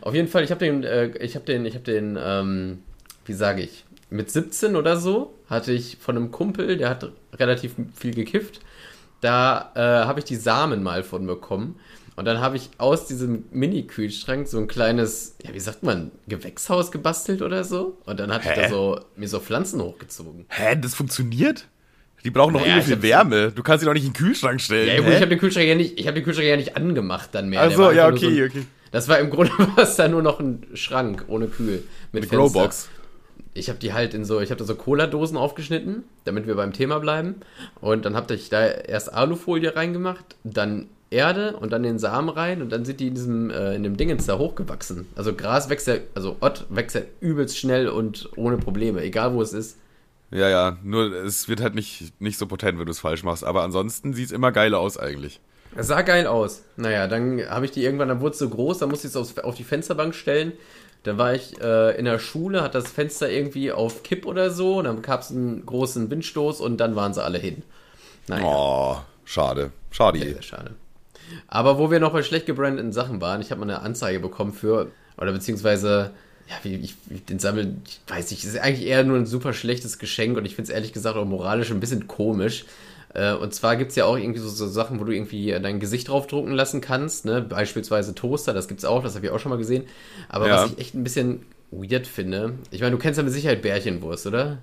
Auf 0.02 0.14
jeden 0.16 0.28
Fall, 0.28 0.44
ich 0.44 0.52
habe 0.52 0.66
den, 0.66 0.84
äh, 0.84 1.10
ich 1.20 1.36
habe 1.36 1.46
den, 1.46 1.66
ich 1.66 1.76
habe 1.76 1.84
den, 1.84 2.18
ähm, 2.20 2.80
wie 3.26 3.34
sage 3.34 3.62
ich, 3.62 3.86
mit 4.10 4.32
17 4.32 4.76
oder 4.76 4.98
so 4.98 5.34
hatte 5.50 5.72
ich 5.72 5.98
von 5.98 6.16
einem 6.16 6.32
Kumpel, 6.32 6.78
der 6.78 6.90
hat 6.90 7.12
relativ 7.34 7.76
viel 7.96 8.14
gekifft, 8.14 8.62
da 9.22 9.72
äh, 9.76 10.06
habe 10.06 10.20
ich 10.20 10.26
die 10.26 10.36
Samen 10.36 10.82
mal 10.84 11.04
von 11.04 11.26
bekommen. 11.28 11.80
Und 12.18 12.26
dann 12.26 12.42
habe 12.42 12.58
ich 12.58 12.72
aus 12.80 13.06
diesem 13.06 13.46
Mini-Kühlschrank 13.52 14.48
so 14.48 14.58
ein 14.58 14.68
kleines, 14.68 15.36
ja, 15.44 15.54
wie 15.54 15.60
sagt 15.60 15.84
man, 15.84 16.12
Gewächshaus 16.28 16.92
gebastelt 16.92 17.44
oder 17.44 17.64
so. 17.64 18.00
Und 18.06 18.20
dann 18.20 18.34
hatte 18.34 18.50
Hä? 18.50 18.54
ich 18.56 18.62
da 18.64 18.70
so, 18.70 19.00
mir 19.16 19.28
so 19.28 19.40
Pflanzen 19.40 19.80
hochgezogen. 19.80 20.48
Hä, 20.50 20.76
das 20.82 20.96
funktioniert? 20.96 21.68
Die 22.24 22.32
brauchen 22.32 22.54
noch 22.54 22.62
naja, 22.62 22.82
viel 22.82 23.04
Wärme. 23.04 23.52
Du 23.52 23.62
kannst 23.62 23.82
sie 23.82 23.86
doch 23.86 23.94
nicht 23.94 24.08
in 24.08 24.14
den 24.14 24.18
Kühlschrank 24.18 24.60
stellen. 24.60 24.88
Ja, 24.88 25.02
gut, 25.04 25.14
ich 25.14 25.22
habe 25.22 25.30
den 25.30 25.38
Kühlschrank 25.38 25.68
ja 25.68 25.76
nicht, 25.76 26.00
ich 26.00 26.08
habe 26.08 26.16
den 26.16 26.24
Kühlschrank 26.24 26.48
ja 26.48 26.58
nicht 26.58 26.76
angemacht 26.76 27.30
dann 27.34 27.50
mehr. 27.50 27.62
Also 27.62 27.92
ja, 27.92 28.08
okay, 28.08 28.18
so 28.18 28.28
ein, 28.28 28.50
okay. 28.50 28.66
Das 28.92 29.08
war 29.08 29.20
im 29.20 29.30
Grunde 29.30 29.52
war 29.76 29.84
es 29.84 29.96
da 29.96 30.08
nur 30.08 30.24
noch 30.24 30.40
ein 30.40 30.66
Schrank 30.74 31.26
ohne 31.28 31.46
Kühl 31.46 31.84
mit 32.12 32.24
Eine 32.24 32.32
Growbox. 32.32 32.90
Ich 33.54 33.70
habe 33.70 33.78
die 33.78 33.94
halt 33.94 34.16
in 34.16 34.26
so, 34.26 34.42
ich 34.42 34.50
habe 34.50 34.58
da 34.58 34.66
so 34.66 34.74
Cola-Dosen 34.74 35.38
aufgeschnitten, 35.38 36.04
damit 36.26 36.48
wir 36.48 36.56
beim 36.56 36.74
Thema 36.74 37.00
bleiben. 37.00 37.36
Und 37.80 38.06
dann 38.06 38.16
habe 38.16 38.34
ich 38.34 38.50
da 38.50 38.66
erst 38.66 39.14
Alufolie 39.14 39.76
reingemacht, 39.76 40.36
dann 40.44 40.88
Erde 41.10 41.56
und 41.58 41.72
dann 41.72 41.84
den 41.84 42.00
Samen 42.00 42.30
rein 42.30 42.62
und 42.62 42.70
dann 42.72 42.84
sind 42.84 43.00
die 43.00 43.08
in 43.08 43.14
diesem 43.14 43.50
äh, 43.50 43.76
in 43.76 43.84
dem 43.84 43.96
Dingens 43.96 44.26
da 44.26 44.38
hochgewachsen. 44.38 45.08
Also 45.16 45.34
Gras 45.34 45.70
wächst 45.70 45.88
ja, 45.88 45.96
also 46.16 46.38
Ott 46.42 46.66
wächst 46.70 46.96
ja 46.96 47.02
übelst 47.22 47.58
schnell 47.58 47.88
und 47.88 48.30
ohne 48.36 48.58
Probleme, 48.58 49.02
egal 49.02 49.34
wo 49.34 49.42
es 49.42 49.54
ist. 49.54 49.78
Ja, 50.32 50.50
ja, 50.50 50.78
nur 50.84 51.14
es 51.14 51.48
wird 51.48 51.62
halt 51.62 51.76
nicht, 51.76 52.20
nicht 52.20 52.38
so 52.38 52.48
potent, 52.48 52.78
wenn 52.78 52.86
du 52.86 52.92
es 52.92 53.00
falsch 53.00 53.24
machst, 53.24 53.46
aber 53.46 53.64
ansonsten 53.64 54.14
sieht 54.14 54.26
es 54.26 54.32
immer 54.34 54.52
geiler 54.52 54.80
aus 54.80 54.98
eigentlich. 54.98 55.40
Es 55.76 55.88
sah 55.88 56.02
geil 56.02 56.28
aus. 56.28 56.64
Naja, 56.76 57.08
dann 57.08 57.42
habe 57.50 57.66
ich 57.66 57.72
die 57.72 57.84
irgendwann, 57.84 58.10
dann 58.10 58.20
wurde 58.20 58.34
es 58.34 58.40
so 58.40 58.50
groß, 58.50 58.80
dann 58.80 58.90
musste 58.90 59.08
ich 59.08 59.14
es 59.14 59.18
auf, 59.18 59.38
auf 59.44 59.56
die 59.56 59.64
Fensterbank 59.64 60.16
stellen. 60.16 60.54
Dann 61.04 61.18
war 61.18 61.34
ich 61.34 61.62
äh, 61.62 61.98
in 61.98 62.04
der 62.04 62.20
Schule, 62.20 62.62
hat 62.62 62.76
das 62.76 62.92
Fenster 62.92 63.30
irgendwie 63.30 63.72
auf 63.72 64.04
Kipp 64.04 64.26
oder 64.26 64.50
so, 64.50 64.82
dann 64.82 65.02
gab 65.02 65.22
es 65.22 65.32
einen 65.32 65.66
großen 65.66 66.10
Windstoß 66.10 66.60
und 66.60 66.78
dann 66.78 66.96
waren 66.98 67.14
sie 67.14 67.24
alle 67.24 67.38
hin. 67.38 67.64
Naja. 68.28 68.46
Oh, 68.46 68.98
schade. 69.24 69.72
Schade. 69.92 70.20
Sehr, 70.20 70.34
sehr 70.34 70.42
schade. 70.42 70.76
Aber 71.48 71.78
wo 71.78 71.92
wir 71.92 72.00
noch 72.00 72.14
bei 72.14 72.24
schlecht 72.24 72.46
gebrandeten 72.46 72.92
Sachen 72.92 73.22
waren, 73.22 73.42
ich 73.42 73.52
habe 73.52 73.60
mal 73.60 73.70
eine 73.70 73.82
Anzeige 73.82 74.20
bekommen 74.20 74.54
für, 74.54 74.92
oder 75.18 75.32
beziehungsweise, 75.32 76.12
ja, 76.50 76.56
wie 76.64 76.76
ich, 76.76 76.96
ich 77.10 77.26
den 77.26 77.40
sammle, 77.40 77.74
ich 77.86 78.00
weiß 78.08 78.32
nicht, 78.32 78.44
es 78.44 78.54
ist 78.54 78.60
eigentlich 78.60 78.88
eher 78.88 79.04
nur 79.04 79.18
ein 79.18 79.26
super 79.26 79.54
schlechtes 79.54 80.00
Geschenk 80.00 80.38
und 80.38 80.46
ich 80.46 80.56
finde 80.56 80.72
es 80.72 80.76
ehrlich 80.76 80.94
gesagt 80.94 81.18
auch 81.18 81.26
moralisch 81.26 81.72
ein 81.72 81.80
bisschen 81.80 82.08
komisch. 82.08 82.66
Äh, 83.14 83.34
und 83.34 83.54
zwar 83.54 83.76
gibt 83.78 83.92
es 83.92 83.96
ja 83.96 84.06
auch 84.06 84.18
irgendwie 84.18 84.40
so, 84.40 84.50
so, 84.50 84.68
Sachen, 84.68 85.00
wo 85.00 85.04
du 85.04 85.12
irgendwie 85.12 85.52
dein 85.52 85.80
Gesicht 85.80 86.10
draufdrucken 86.10 86.54
lassen 86.54 86.82
kannst, 86.82 87.26
ne? 87.26 87.42
Beispielsweise 87.42 88.14
Toaster, 88.14 88.54
das 88.54 88.68
gibt 88.68 88.80
es 88.80 88.86
auch, 88.86 89.04
das 89.04 89.16
habe 89.16 89.26
ich 89.26 89.32
auch 89.32 89.40
schon 89.40 89.50
mal 89.50 89.58
gesehen. 89.58 89.86
Aber 90.30 90.48
ja. 90.48 90.64
was 90.64 90.72
ich 90.72 90.78
echt 90.78 90.94
ein 90.94 91.04
bisschen 91.04 91.46
weird 91.72 92.08
finde, 92.08 92.54
ich 92.72 92.82
meine, 92.82 92.92
du 92.92 92.98
kennst 92.98 93.18
ja 93.18 93.24
mit 93.24 93.34
Sicherheit 93.34 93.62
Bärchenwurst, 93.62 94.28
oder? 94.28 94.60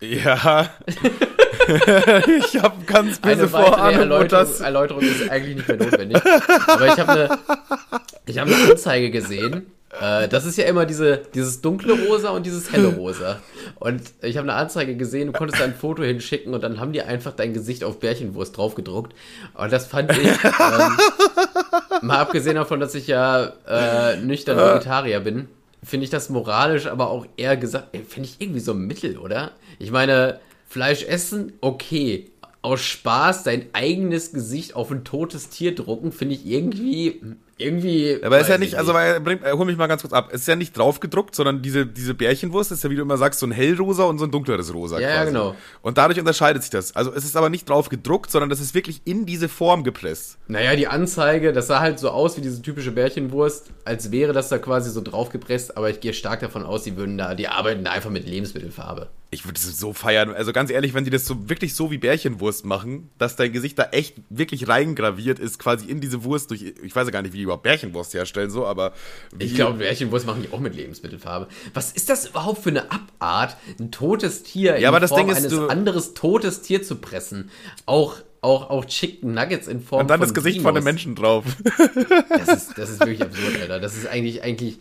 Ja. 0.00 0.70
ich 2.38 2.62
habe 2.62 2.84
ganz 2.86 3.18
böse 3.18 3.48
Vorahnung. 3.48 4.00
Erläuterung, 4.00 4.28
das 4.28 4.60
Erläuterung 4.60 5.02
ist 5.02 5.30
eigentlich 5.30 5.56
nicht 5.56 5.68
mehr 5.68 5.76
notwendig. 5.76 6.22
Aber 6.66 6.86
ich 6.86 6.98
habe 6.98 7.12
eine, 7.12 8.40
hab 8.40 8.46
eine 8.46 8.70
Anzeige 8.70 9.10
gesehen. 9.10 9.66
Äh, 10.00 10.28
das 10.28 10.44
ist 10.44 10.58
ja 10.58 10.64
immer 10.64 10.84
diese, 10.84 11.22
dieses 11.34 11.60
dunkle 11.60 11.94
Rosa 12.06 12.30
und 12.30 12.44
dieses 12.44 12.70
helle 12.72 12.88
Rosa. 12.88 13.40
Und 13.76 14.02
ich 14.22 14.36
habe 14.36 14.48
eine 14.48 14.58
Anzeige 14.58 14.96
gesehen, 14.96 15.28
du 15.28 15.32
konntest 15.32 15.60
da 15.60 15.64
ein 15.64 15.74
Foto 15.74 16.02
hinschicken 16.02 16.54
und 16.54 16.62
dann 16.62 16.78
haben 16.78 16.92
die 16.92 17.02
einfach 17.02 17.32
dein 17.32 17.54
Gesicht 17.54 17.84
auf 17.84 17.98
Bärchenwurst 17.98 18.56
draufgedruckt. 18.56 19.14
Und 19.54 19.72
das 19.72 19.86
fand 19.86 20.12
ich, 20.12 20.26
ähm, 20.28 20.96
mal 22.02 22.18
abgesehen 22.18 22.56
davon, 22.56 22.80
dass 22.80 22.94
ich 22.94 23.06
ja 23.06 23.52
äh, 23.66 24.16
nüchtern 24.16 24.58
Vegetarier 24.58 25.20
bin, 25.20 25.48
finde 25.82 26.04
ich 26.04 26.10
das 26.10 26.28
moralisch, 26.28 26.86
aber 26.86 27.10
auch 27.10 27.26
eher 27.36 27.56
gesagt, 27.56 27.96
finde 28.08 28.28
ich 28.28 28.36
irgendwie 28.40 28.60
so 28.60 28.74
mittel, 28.74 29.16
oder? 29.16 29.52
Ich 29.78 29.90
meine, 29.90 30.38
Fleisch 30.68 31.04
essen, 31.04 31.52
okay. 31.60 32.30
Aus 32.60 32.80
Spaß 32.80 33.44
dein 33.44 33.66
eigenes 33.72 34.32
Gesicht 34.32 34.74
auf 34.76 34.90
ein 34.90 35.04
totes 35.04 35.48
Tier 35.48 35.74
drucken, 35.74 36.12
finde 36.12 36.34
ich 36.34 36.46
irgendwie 36.46 37.20
irgendwie. 37.58 38.18
Aber 38.22 38.38
ist 38.38 38.48
ja 38.48 38.56
nicht, 38.56 38.76
also 38.76 38.94
weil, 38.94 39.20
bring, 39.20 39.40
hol 39.44 39.66
mich 39.66 39.76
mal 39.76 39.88
ganz 39.88 40.02
kurz 40.02 40.14
ab. 40.14 40.28
Es 40.32 40.42
ist 40.42 40.48
ja 40.48 40.56
nicht 40.56 40.76
drauf 40.76 41.00
gedruckt, 41.00 41.34
sondern 41.34 41.60
diese, 41.60 41.86
diese 41.86 42.14
Bärchenwurst 42.14 42.72
ist 42.72 42.84
ja, 42.84 42.90
wie 42.90 42.96
du 42.96 43.02
immer 43.02 43.16
sagst, 43.16 43.40
so 43.40 43.46
ein 43.46 43.52
hellrosa 43.52 44.04
und 44.04 44.18
so 44.18 44.24
ein 44.24 44.30
dunkleres 44.30 44.72
Rosa. 44.72 44.98
Ja, 44.98 45.08
quasi. 45.08 45.18
ja, 45.18 45.24
genau. 45.24 45.54
Und 45.82 45.98
dadurch 45.98 46.18
unterscheidet 46.18 46.62
sich 46.62 46.70
das. 46.70 46.94
Also 46.94 47.12
es 47.12 47.24
ist 47.24 47.36
aber 47.36 47.50
nicht 47.50 47.68
drauf 47.68 47.88
gedruckt, 47.88 48.30
sondern 48.30 48.48
das 48.48 48.60
ist 48.60 48.74
wirklich 48.74 49.02
in 49.04 49.26
diese 49.26 49.48
Form 49.48 49.82
gepresst. 49.82 50.38
Naja, 50.46 50.76
die 50.76 50.86
Anzeige, 50.86 51.52
das 51.52 51.66
sah 51.66 51.80
halt 51.80 51.98
so 51.98 52.10
aus 52.10 52.36
wie 52.36 52.40
diese 52.40 52.62
typische 52.62 52.92
Bärchenwurst, 52.92 53.70
als 53.84 54.12
wäre 54.12 54.32
das 54.32 54.48
da 54.48 54.58
quasi 54.58 54.90
so 54.90 55.00
drauf 55.00 55.30
gepresst, 55.30 55.76
aber 55.76 55.90
ich 55.90 56.00
gehe 56.00 56.14
stark 56.14 56.40
davon 56.40 56.62
aus, 56.62 56.84
die 56.84 56.96
würden 56.96 57.18
da, 57.18 57.34
die 57.34 57.48
arbeiten 57.48 57.84
da 57.84 57.90
einfach 57.90 58.10
mit 58.10 58.26
Lebensmittelfarbe. 58.26 59.08
Ich 59.30 59.44
würde 59.44 59.56
es 59.56 59.78
so 59.78 59.92
feiern. 59.92 60.32
Also 60.32 60.52
ganz 60.52 60.70
ehrlich, 60.70 60.94
wenn 60.94 61.04
die 61.04 61.10
das 61.10 61.26
so 61.26 61.50
wirklich 61.50 61.74
so 61.74 61.90
wie 61.90 61.98
Bärchenwurst 61.98 62.64
machen, 62.64 63.10
dass 63.18 63.36
dein 63.36 63.52
Gesicht 63.52 63.78
da 63.78 63.88
echt 63.92 64.14
wirklich 64.30 64.68
reingraviert 64.68 65.38
ist, 65.38 65.58
quasi 65.58 65.86
in 65.90 66.00
diese 66.00 66.24
Wurst 66.24 66.50
durch, 66.50 66.62
ich 66.82 66.96
weiß 66.96 67.06
ja 67.06 67.10
gar 67.10 67.20
nicht, 67.20 67.32
wie 67.34 67.36
die 67.36 67.42
überhaupt 67.42 67.62
Bärchenwurst 67.62 68.14
herstellen, 68.14 68.48
so, 68.50 68.64
aber. 68.64 68.94
Ich 69.38 69.54
glaube, 69.54 69.78
Bärchenwurst 69.78 70.26
machen 70.26 70.42
die 70.42 70.52
auch 70.52 70.60
mit 70.60 70.74
Lebensmittelfarbe. 70.74 71.48
Was 71.74 71.92
ist 71.92 72.08
das 72.08 72.26
überhaupt 72.28 72.62
für 72.62 72.70
eine 72.70 72.90
Abart, 72.90 73.58
ein 73.78 73.90
totes 73.90 74.44
Tier 74.44 74.76
in 74.76 74.82
ja, 74.82 74.88
aber 74.88 75.00
das 75.00 75.10
Form 75.10 75.26
Ding 75.26 75.36
ist, 75.36 75.52
eines 75.52 75.68
anderes 75.68 76.14
totes 76.14 76.62
Tier 76.62 76.82
zu 76.82 76.96
pressen? 76.96 77.50
Auch 77.84 78.16
auch, 78.40 78.70
auch 78.70 78.84
Chicken 78.84 79.34
Nuggets 79.34 79.66
in 79.66 79.80
Form 79.80 79.88
von. 79.88 80.00
Und 80.02 80.10
dann 80.10 80.20
das 80.20 80.32
Gesicht 80.32 80.58
Dinos. 80.58 80.68
von 80.68 80.76
einem 80.76 80.84
Menschen 80.84 81.14
drauf. 81.16 81.44
Das 82.28 82.48
ist, 82.48 82.78
das 82.78 82.90
ist 82.90 83.00
wirklich 83.00 83.20
absurd, 83.20 83.60
Alter. 83.60 83.80
Das 83.80 83.96
ist 83.96 84.06
eigentlich, 84.06 84.42
eigentlich 84.42 84.78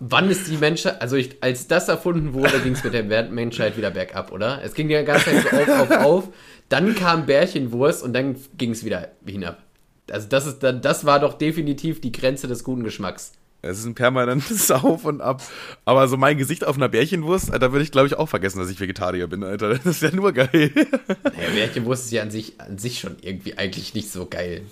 wann 0.00 0.30
ist 0.30 0.48
die 0.48 0.56
Menschheit, 0.56 1.00
also 1.02 1.16
ich, 1.16 1.42
als 1.42 1.66
das 1.66 1.88
erfunden 1.88 2.34
wurde, 2.34 2.60
ging 2.60 2.72
es 2.72 2.84
mit 2.84 2.94
der 2.94 3.04
Menschheit 3.24 3.76
wieder 3.76 3.90
bergab, 3.90 4.32
oder? 4.32 4.60
Es 4.62 4.74
ging 4.74 4.88
ja 4.90 5.02
ganz 5.02 5.24
so 5.24 5.30
auf, 5.30 5.68
auf, 5.68 5.90
auf, 5.90 6.28
dann 6.68 6.94
kam 6.94 7.26
Bärchenwurst 7.26 8.02
und 8.02 8.12
dann 8.12 8.36
ging 8.56 8.70
es 8.70 8.84
wieder 8.84 9.08
hinab. 9.26 9.62
Also 10.10 10.28
das 10.28 10.46
ist 10.46 10.60
dann, 10.60 10.80
das 10.80 11.04
war 11.04 11.20
doch 11.20 11.34
definitiv 11.34 12.00
die 12.00 12.12
Grenze 12.12 12.46
des 12.46 12.64
guten 12.64 12.84
Geschmacks. 12.84 13.32
Es 13.60 13.80
ist 13.80 13.86
ein 13.86 13.94
permanentes 13.94 14.70
Auf 14.70 15.04
und 15.04 15.20
Ab. 15.20 15.42
Aber 15.84 16.06
so 16.06 16.16
mein 16.16 16.38
Gesicht 16.38 16.64
auf 16.64 16.76
einer 16.76 16.88
Bärchenwurst, 16.88 17.50
da 17.52 17.72
würde 17.72 17.82
ich, 17.82 17.90
glaube 17.90 18.06
ich, 18.06 18.14
auch 18.14 18.28
vergessen, 18.28 18.60
dass 18.60 18.70
ich 18.70 18.78
Vegetarier 18.78 19.26
bin, 19.26 19.42
Alter. 19.42 19.78
Das 19.78 20.00
wäre 20.00 20.14
nur 20.14 20.32
geil. 20.32 20.70
Naja, 20.72 21.50
Bärchenwurst 21.54 22.06
ist 22.06 22.12
ja 22.12 22.22
an 22.22 22.30
sich, 22.30 22.60
an 22.60 22.78
sich 22.78 23.00
schon 23.00 23.16
irgendwie 23.20 23.58
eigentlich 23.58 23.94
nicht 23.94 24.10
so 24.10 24.26
geil. 24.26 24.62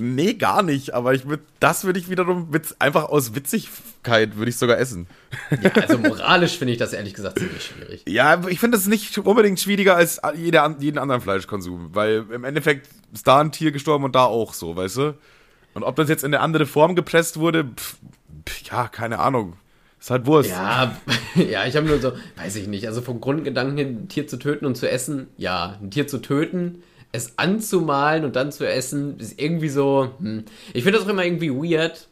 Nee, 0.00 0.34
gar 0.34 0.62
nicht. 0.62 0.94
Aber 0.94 1.12
ich 1.12 1.26
würde, 1.26 1.42
das 1.58 1.84
würde 1.84 1.98
ich 1.98 2.08
wiederum 2.08 2.50
mit, 2.50 2.76
einfach 2.78 3.08
aus 3.08 3.34
Witzigkeit 3.34 4.36
würde 4.36 4.48
ich 4.48 4.56
sogar 4.56 4.78
essen. 4.78 5.08
Ja, 5.60 5.70
also 5.72 5.98
moralisch 5.98 6.56
finde 6.56 6.72
ich 6.72 6.78
das 6.78 6.92
ehrlich 6.92 7.14
gesagt 7.14 7.40
ziemlich 7.40 7.64
schwierig. 7.64 8.04
Ja, 8.06 8.46
ich 8.48 8.60
finde 8.60 8.78
das 8.78 8.86
nicht 8.86 9.18
unbedingt 9.18 9.58
schwieriger 9.58 9.96
als 9.96 10.20
jeder, 10.36 10.76
jeden 10.78 10.98
anderen 10.98 11.20
Fleischkonsum. 11.20 11.90
Weil 11.94 12.24
im 12.32 12.44
Endeffekt 12.44 12.88
ist 13.12 13.26
da 13.26 13.40
ein 13.40 13.50
Tier 13.50 13.72
gestorben 13.72 14.04
und 14.04 14.14
da 14.14 14.24
auch 14.24 14.54
so, 14.54 14.76
weißt 14.76 14.96
du? 14.98 15.14
Und 15.74 15.82
ob 15.82 15.96
das 15.96 16.08
jetzt 16.08 16.22
in 16.22 16.32
eine 16.32 16.42
andere 16.42 16.66
Form 16.66 16.94
gepresst 16.94 17.38
wurde, 17.38 17.64
pff, 17.64 17.96
ja, 18.70 18.86
keine 18.86 19.18
Ahnung. 19.18 19.54
Ist 20.00 20.10
halt 20.10 20.26
Wurst. 20.26 20.50
Ja, 20.50 20.96
ja, 21.34 21.66
ich 21.66 21.76
habe 21.76 21.86
nur 21.86 22.00
so, 22.00 22.12
weiß 22.36 22.54
ich 22.54 22.68
nicht. 22.68 22.86
Also 22.86 23.00
vom 23.00 23.20
Grundgedanken 23.20 23.78
ein 23.78 24.08
Tier 24.08 24.28
zu 24.28 24.38
töten 24.38 24.64
und 24.64 24.76
zu 24.76 24.88
essen, 24.88 25.26
ja. 25.36 25.76
Ein 25.82 25.90
Tier 25.90 26.06
zu 26.06 26.18
töten, 26.18 26.84
es 27.12 27.38
anzumalen 27.38 28.24
und 28.24 28.36
dann 28.36 28.52
zu 28.52 28.68
essen, 28.68 29.18
ist 29.18 29.40
irgendwie 29.40 29.68
so. 29.68 30.10
Hm. 30.20 30.44
Ich 30.74 30.84
finde 30.84 30.98
das 30.98 31.06
auch 31.06 31.10
immer 31.10 31.24
irgendwie 31.24 31.50
weird, 31.50 32.08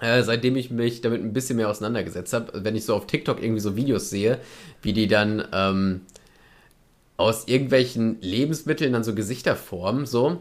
äh, 0.00 0.22
seitdem 0.22 0.56
ich 0.56 0.70
mich 0.70 1.00
damit 1.00 1.22
ein 1.22 1.32
bisschen 1.32 1.56
mehr 1.56 1.68
auseinandergesetzt 1.68 2.32
habe. 2.32 2.64
Wenn 2.64 2.76
ich 2.76 2.84
so 2.84 2.94
auf 2.94 3.06
TikTok 3.06 3.42
irgendwie 3.42 3.60
so 3.60 3.76
Videos 3.76 4.10
sehe, 4.10 4.38
wie 4.82 4.92
die 4.92 5.08
dann 5.08 5.46
ähm, 5.52 6.02
aus 7.16 7.48
irgendwelchen 7.48 8.20
Lebensmitteln 8.20 8.92
dann 8.92 9.04
so 9.04 9.14
Gesichter 9.14 9.56
formen, 9.56 10.06
so. 10.06 10.40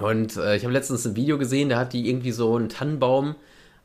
Und 0.00 0.36
äh, 0.36 0.56
ich 0.56 0.64
habe 0.64 0.72
letztens 0.72 1.06
ein 1.06 1.14
Video 1.14 1.38
gesehen, 1.38 1.68
da 1.68 1.78
hat 1.78 1.92
die 1.92 2.08
irgendwie 2.08 2.32
so 2.32 2.56
einen 2.56 2.68
Tannenbaum 2.68 3.36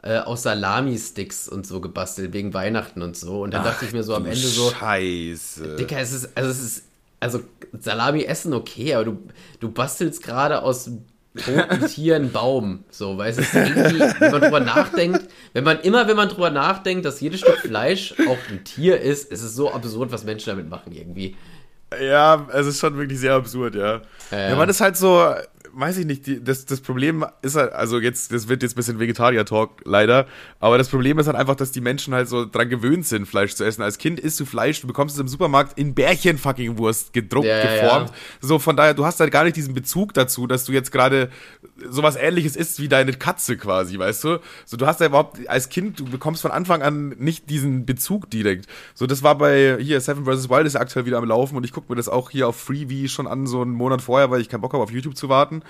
äh, 0.01 0.19
aus 0.19 0.43
Salami-Sticks 0.43 1.49
und 1.49 1.67
so 1.67 1.81
gebastelt, 1.81 2.33
wegen 2.33 2.53
Weihnachten 2.53 3.01
und 3.01 3.17
so. 3.17 3.43
Und 3.43 3.53
dann 3.53 3.61
Ach, 3.61 3.71
dachte 3.71 3.85
ich 3.85 3.91
mir 3.91 4.03
so 4.03 4.15
am 4.15 4.25
Ende 4.25 4.37
so. 4.37 4.71
Scheiße. 4.71 5.75
Dicker, 5.75 5.99
es 5.99 6.13
ist, 6.13 6.35
also 6.35 6.49
es 6.49 6.61
ist 6.61 6.83
also 7.25 7.41
Salami 7.79 8.23
essen 8.23 8.53
okay, 8.53 8.93
aber 8.93 9.05
du, 9.05 9.17
du 9.59 9.71
bastelst 9.71 10.21
gerade 10.21 10.61
aus 10.61 10.91
toten 11.35 11.87
Tieren 11.87 12.31
Baum. 12.31 12.85
So, 12.91 13.17
weißt 13.17 13.39
du, 13.39 13.59
irgendwie, 13.59 13.99
wenn 14.19 14.31
man 14.31 14.41
drüber 14.41 14.59
nachdenkt, 14.59 15.21
wenn 15.53 15.63
man 15.63 15.79
immer, 15.79 16.07
wenn 16.07 16.15
man 16.15 16.29
drüber 16.29 16.51
nachdenkt, 16.51 17.03
dass 17.03 17.19
jedes 17.19 17.39
Stück 17.39 17.57
Fleisch 17.57 18.13
auch 18.29 18.37
ein 18.49 18.63
Tier 18.63 19.01
ist, 19.01 19.31
ist 19.31 19.41
es 19.41 19.55
so 19.55 19.73
absurd, 19.73 20.11
was 20.11 20.23
Menschen 20.23 20.49
damit 20.49 20.69
machen 20.69 20.91
irgendwie. 20.91 21.35
Ja, 21.99 22.47
es 22.53 22.67
ist 22.67 22.79
schon 22.79 22.95
wirklich 22.95 23.19
sehr 23.19 23.33
absurd, 23.33 23.73
ja. 23.73 24.01
Äh, 24.31 24.51
ja, 24.51 24.55
man 24.55 24.69
ist 24.69 24.81
halt 24.81 24.97
so, 24.97 25.33
weiß 25.77 25.97
ich 25.97 26.05
nicht, 26.05 26.25
die, 26.25 26.41
das, 26.41 26.65
das 26.65 26.79
Problem 26.79 27.25
ist 27.41 27.55
halt, 27.55 27.73
also 27.73 27.99
jetzt, 27.99 28.31
das 28.31 28.47
wird 28.47 28.63
jetzt 28.63 28.73
ein 28.73 28.75
bisschen 28.77 28.99
Vegetarier-Talk, 28.99 29.81
leider, 29.83 30.25
aber 30.59 30.77
das 30.77 30.87
Problem 30.87 31.19
ist 31.19 31.27
halt 31.27 31.35
einfach, 31.35 31.55
dass 31.55 31.71
die 31.71 31.81
Menschen 31.81 32.13
halt 32.13 32.29
so 32.29 32.45
dran 32.45 32.69
gewöhnt 32.69 33.05
sind, 33.05 33.25
Fleisch 33.25 33.55
zu 33.55 33.65
essen. 33.65 33.81
Als 33.81 33.97
Kind 33.97 34.19
isst 34.19 34.39
du 34.39 34.45
Fleisch, 34.45 34.79
du 34.81 34.87
bekommst 34.87 35.15
es 35.15 35.21
im 35.21 35.27
Supermarkt 35.27 35.77
in 35.77 35.93
Bärchen-fucking-Wurst 35.93 37.11
gedruckt, 37.11 37.47
ja, 37.47 37.61
geformt. 37.61 38.09
Ja. 38.09 38.15
So, 38.39 38.59
von 38.59 38.77
daher, 38.77 38.93
du 38.93 39.05
hast 39.05 39.19
halt 39.19 39.31
gar 39.31 39.43
nicht 39.43 39.57
diesen 39.57 39.73
Bezug 39.73 40.13
dazu, 40.13 40.47
dass 40.47 40.63
du 40.63 40.71
jetzt 40.71 40.91
gerade 40.91 41.29
sowas 41.89 42.15
ähnliches 42.15 42.55
isst 42.55 42.79
wie 42.79 42.87
deine 42.87 43.11
Katze 43.13 43.57
quasi, 43.57 43.99
weißt 43.99 44.23
du? 44.23 44.39
So, 44.65 44.77
du 44.77 44.87
hast 44.87 45.01
ja 45.01 45.07
überhaupt, 45.07 45.47
als 45.49 45.67
Kind, 45.67 45.99
du 45.99 46.05
bekommst 46.05 46.41
von 46.41 46.51
Anfang 46.51 46.81
an 46.83 47.09
nicht 47.17 47.49
diesen 47.49 47.85
Bezug 47.85 48.29
direkt. 48.29 48.67
So, 48.93 49.07
das 49.07 49.23
war 49.23 49.37
bei, 49.37 49.77
hier, 49.81 49.99
Seven 49.99 50.23
vs. 50.23 50.49
Wild 50.49 50.67
ist 50.67 50.77
aktuell 50.77 51.05
wieder 51.05 51.17
am 51.17 51.25
Laufen 51.25 51.57
und 51.57 51.65
ich 51.65 51.73
gucke 51.73 51.91
mir 51.91 51.97
das 51.97 52.07
auch 52.07 52.29
hier 52.29 52.47
auf 52.47 52.55
Freebie 52.55 53.09
schon 53.09 53.27
an, 53.27 53.45
so 53.45 53.61
einen 53.61 53.71
Monat 53.71 54.01
vorher, 54.01 54.31
weil 54.31 54.39
ich 54.39 54.47
keinen 54.47 54.61
Bock 54.61 54.71
habe, 54.71 54.83
auf 54.83 54.91
YouTube 54.91 55.17
zu 55.17 55.27
warten. 55.27 55.63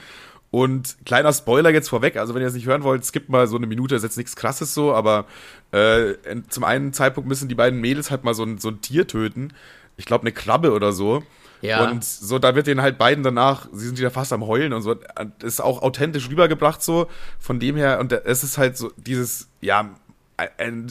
Und 0.51 0.97
kleiner 1.05 1.33
Spoiler 1.33 1.69
jetzt 1.71 1.89
vorweg, 1.89 2.15
also 2.15 2.33
wenn 2.33 2.41
ihr 2.41 2.45
das 2.45 2.53
nicht 2.53 2.65
hören 2.65 2.83
wollt, 2.83 3.03
skippt 3.03 3.27
mal 3.27 3.45
so 3.47 3.57
eine 3.57 3.67
Minute, 3.67 3.95
ist 3.95 4.03
jetzt 4.03 4.17
nichts 4.17 4.37
krasses 4.37 4.73
so, 4.73 4.93
aber 4.93 5.25
äh, 5.71 6.13
zum 6.47 6.63
einen 6.63 6.93
Zeitpunkt 6.93 7.27
müssen 7.27 7.49
die 7.49 7.55
beiden 7.55 7.81
Mädels 7.81 8.09
halt 8.09 8.23
mal 8.23 8.33
so 8.33 8.43
ein, 8.43 8.57
so 8.57 8.69
ein 8.69 8.79
Tier 8.79 9.05
töten. 9.05 9.49
Ich 9.97 10.05
glaube, 10.05 10.21
eine 10.21 10.31
Krabbe 10.31 10.71
oder 10.71 10.93
so. 10.93 11.23
Ja. 11.61 11.89
Und 11.89 12.03
so, 12.03 12.39
da 12.39 12.55
wird 12.55 12.67
denen 12.67 12.81
halt 12.81 12.97
beiden 12.97 13.23
danach, 13.23 13.67
sie 13.73 13.85
sind 13.87 13.97
wieder 13.97 14.11
fast 14.11 14.31
am 14.31 14.45
Heulen 14.45 14.71
und 14.71 14.81
so. 14.81 14.93
Das 14.93 15.25
ist 15.41 15.61
auch 15.61 15.81
authentisch 15.81 16.29
rübergebracht 16.29 16.81
so. 16.81 17.07
Von 17.39 17.59
dem 17.59 17.75
her, 17.75 17.99
und 17.99 18.11
es 18.13 18.43
ist 18.43 18.57
halt 18.57 18.77
so 18.77 18.91
dieses, 18.97 19.49
ja, 19.61 19.89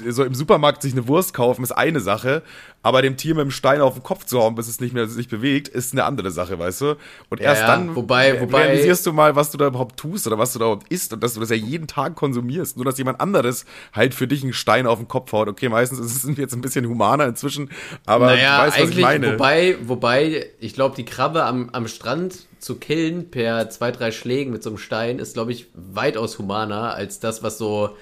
so 0.08 0.24
im 0.24 0.34
Supermarkt 0.34 0.82
sich 0.82 0.92
eine 0.92 1.06
Wurst 1.06 1.34
kaufen 1.34 1.62
ist 1.62 1.72
eine 1.72 2.00
Sache, 2.00 2.42
aber 2.82 3.02
dem 3.02 3.16
Tier 3.16 3.34
mit 3.34 3.42
dem 3.42 3.50
Stein 3.50 3.80
auf 3.80 3.94
den 3.94 4.02
Kopf 4.02 4.24
zu 4.24 4.40
hauen, 4.40 4.54
bis 4.54 4.68
es 4.68 4.80
nicht 4.80 4.94
mehr 4.94 5.06
sich 5.06 5.28
bewegt, 5.28 5.68
ist 5.68 5.92
eine 5.92 6.04
andere 6.04 6.30
Sache, 6.30 6.58
weißt 6.58 6.80
du? 6.80 6.96
Und 7.28 7.40
erst 7.40 7.62
ja, 7.62 7.66
dann 7.68 7.94
wobei, 7.94 8.40
wobei, 8.40 8.62
realisierst 8.62 9.06
du 9.06 9.12
mal, 9.12 9.36
was 9.36 9.50
du 9.50 9.58
da 9.58 9.66
überhaupt 9.66 9.98
tust 9.98 10.26
oder 10.26 10.38
was 10.38 10.54
du 10.54 10.58
da 10.58 10.66
überhaupt 10.66 10.90
isst 10.90 11.12
und 11.12 11.22
dass 11.22 11.34
du 11.34 11.40
das 11.40 11.50
ja 11.50 11.56
jeden 11.56 11.86
Tag 11.86 12.14
konsumierst, 12.14 12.76
nur 12.76 12.86
dass 12.86 12.96
jemand 12.96 13.20
anderes 13.20 13.66
halt 13.92 14.14
für 14.14 14.26
dich 14.26 14.42
einen 14.42 14.54
Stein 14.54 14.86
auf 14.86 14.98
den 14.98 15.08
Kopf 15.08 15.32
haut. 15.32 15.48
Okay, 15.48 15.68
meistens 15.68 15.98
ist 16.00 16.24
es 16.24 16.36
jetzt 16.38 16.54
ein 16.54 16.62
bisschen 16.62 16.86
humaner 16.86 17.26
inzwischen, 17.26 17.70
aber 18.06 18.26
naja, 18.26 18.56
du 18.56 18.66
weißt, 18.66 18.80
was 18.80 18.90
ich 18.90 18.98
meine. 18.98 19.34
Wobei, 19.34 19.76
wobei, 19.82 20.46
ich 20.58 20.72
glaube, 20.72 20.96
die 20.96 21.04
Krabbe 21.04 21.44
am, 21.44 21.68
am 21.70 21.86
Strand 21.86 22.46
zu 22.58 22.76
killen 22.76 23.30
per 23.30 23.68
zwei, 23.68 23.90
drei 23.90 24.10
Schlägen 24.10 24.52
mit 24.52 24.62
so 24.62 24.70
einem 24.70 24.78
Stein 24.78 25.18
ist, 25.18 25.34
glaube 25.34 25.52
ich, 25.52 25.66
weitaus 25.74 26.38
humaner 26.38 26.94
als 26.94 27.20
das, 27.20 27.42
was 27.42 27.58
so 27.58 27.94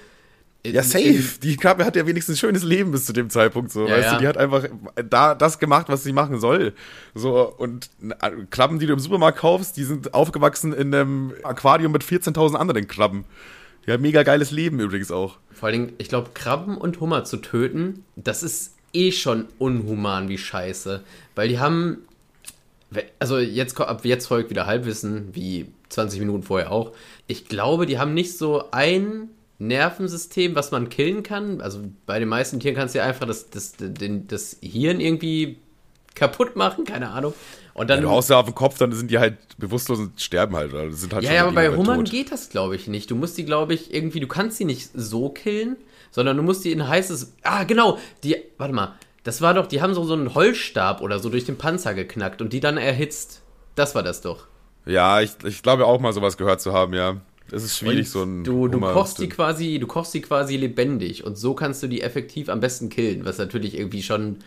ja, 0.65 0.81
safe. 0.81 1.39
Die 1.41 1.57
Krabbe 1.57 1.85
hat 1.85 1.95
ja 1.95 2.07
wenigstens 2.07 2.35
ein 2.35 2.39
schönes 2.39 2.63
Leben 2.63 2.91
bis 2.91 3.05
zu 3.05 3.13
dem 3.13 3.29
Zeitpunkt, 3.29 3.71
so, 3.71 3.85
ja, 3.85 3.95
weißt 3.97 4.05
ja. 4.05 4.13
du, 4.13 4.19
die 4.21 4.27
hat 4.27 4.37
einfach 4.37 4.65
da 5.09 5.35
das 5.35 5.59
gemacht, 5.59 5.89
was 5.89 6.03
sie 6.03 6.13
machen 6.13 6.39
soll. 6.39 6.73
So, 7.13 7.53
und 7.57 7.89
Krabben, 8.49 8.79
die 8.79 8.85
du 8.85 8.93
im 8.93 8.99
Supermarkt 8.99 9.39
kaufst, 9.39 9.75
die 9.75 9.83
sind 9.83 10.13
aufgewachsen 10.13 10.71
in 10.73 10.93
einem 10.93 11.33
Aquarium 11.43 11.91
mit 11.91 12.03
14.000 12.03 12.55
anderen 12.55 12.87
Krabben. 12.87 13.25
Die 13.85 13.91
haben 13.91 14.01
mega 14.01 14.23
geiles 14.23 14.51
Leben 14.51 14.79
übrigens 14.79 15.11
auch. 15.11 15.37
Vor 15.51 15.67
allen 15.67 15.87
Dingen, 15.87 15.93
ich 15.97 16.07
glaube, 16.07 16.29
Krabben 16.33 16.77
und 16.77 17.01
Hummer 17.01 17.25
zu 17.25 17.37
töten, 17.37 18.05
das 18.15 18.41
ist 18.41 18.75
eh 18.93 19.11
schon 19.11 19.47
unhuman 19.59 20.29
wie 20.29 20.37
scheiße. 20.37 21.03
Weil 21.35 21.49
die 21.49 21.59
haben, 21.59 21.97
also 23.19 23.37
jetzt, 23.37 23.79
ab 23.81 24.05
jetzt 24.05 24.27
folgt 24.27 24.49
wieder 24.49 24.65
Halbwissen, 24.65 25.29
wie 25.33 25.65
20 25.89 26.21
Minuten 26.21 26.43
vorher 26.43 26.71
auch. 26.71 26.93
Ich 27.27 27.49
glaube, 27.49 27.85
die 27.85 27.99
haben 27.99 28.13
nicht 28.13 28.37
so 28.37 28.71
ein 28.71 29.29
Nervensystem, 29.67 30.55
was 30.55 30.71
man 30.71 30.89
killen 30.89 31.23
kann. 31.23 31.61
Also 31.61 31.79
bei 32.05 32.19
den 32.19 32.29
meisten 32.29 32.59
Tieren 32.59 32.75
kannst 32.75 32.95
du 32.95 32.99
ja 32.99 33.05
einfach 33.05 33.27
das, 33.27 33.49
das, 33.49 33.73
den, 33.77 34.27
das 34.27 34.57
Hirn 34.61 34.99
irgendwie 34.99 35.57
kaputt 36.15 36.55
machen, 36.55 36.85
keine 36.85 37.09
Ahnung. 37.09 37.33
Und 37.73 37.89
dann, 37.89 37.99
ja, 37.99 38.03
du 38.03 38.09
haust 38.09 38.29
ja 38.29 38.39
auf 38.39 38.45
den 38.45 38.53
Kopf, 38.53 38.77
dann 38.77 38.91
sind 38.91 39.09
die 39.09 39.17
halt 39.17 39.37
bewusstlos 39.57 39.99
und 39.99 40.21
sterben 40.21 40.55
halt. 40.55 40.73
Oder 40.73 40.91
sind 40.91 41.13
halt 41.13 41.23
ja, 41.23 41.33
ja 41.33 41.43
aber 41.43 41.53
bei 41.53 41.69
Hummern 41.75 42.03
geht 42.03 42.31
das, 42.31 42.49
glaube 42.49 42.75
ich, 42.75 42.87
nicht. 42.87 43.09
Du 43.09 43.15
musst 43.15 43.37
die, 43.37 43.45
glaube 43.45 43.73
ich, 43.73 43.93
irgendwie, 43.93 44.19
du 44.19 44.27
kannst 44.27 44.59
die 44.59 44.65
nicht 44.65 44.91
so 44.93 45.29
killen, 45.29 45.77
sondern 46.11 46.37
du 46.37 46.43
musst 46.43 46.63
die 46.65 46.71
in 46.71 46.87
heißes. 46.87 47.33
Ah, 47.41 47.63
genau, 47.63 47.97
die, 48.23 48.35
warte 48.57 48.73
mal, 48.73 48.93
das 49.23 49.41
war 49.41 49.55
doch, 49.55 49.65
die 49.65 49.81
haben 49.81 49.95
so, 49.95 50.03
so 50.03 50.13
einen 50.13 50.35
Holzstab 50.35 51.01
oder 51.01 51.17
so 51.17 51.29
durch 51.29 51.45
den 51.45 51.57
Panzer 51.57 51.95
geknackt 51.95 52.41
und 52.41 52.53
die 52.53 52.59
dann 52.59 52.77
erhitzt. 52.77 53.41
Das 53.75 53.95
war 53.95 54.03
das 54.03 54.21
doch. 54.21 54.45
Ja, 54.85 55.21
ich, 55.21 55.31
ich 55.45 55.63
glaube 55.63 55.85
auch 55.85 55.99
mal 55.99 56.13
sowas 56.13 56.37
gehört 56.37 56.61
zu 56.61 56.73
haben, 56.73 56.93
ja. 56.93 57.21
Es 57.51 57.63
ist 57.63 57.77
schwierig, 57.77 57.99
und 57.99 58.07
so 58.07 58.23
ein. 58.23 58.43
Du, 58.43 58.67
du 58.67 58.79
kochst 58.79 59.19
die 59.19 59.29
quasi, 59.29 59.77
du 59.79 59.87
kochst 59.87 60.13
die 60.13 60.21
quasi 60.21 60.57
lebendig 60.57 61.23
und 61.23 61.37
so 61.37 61.53
kannst 61.53 61.83
du 61.83 61.87
die 61.87 62.01
effektiv 62.01 62.49
am 62.49 62.59
besten 62.59 62.89
killen, 62.89 63.25
was 63.25 63.37
natürlich 63.37 63.77
irgendwie 63.77 64.01
schon, 64.01 64.37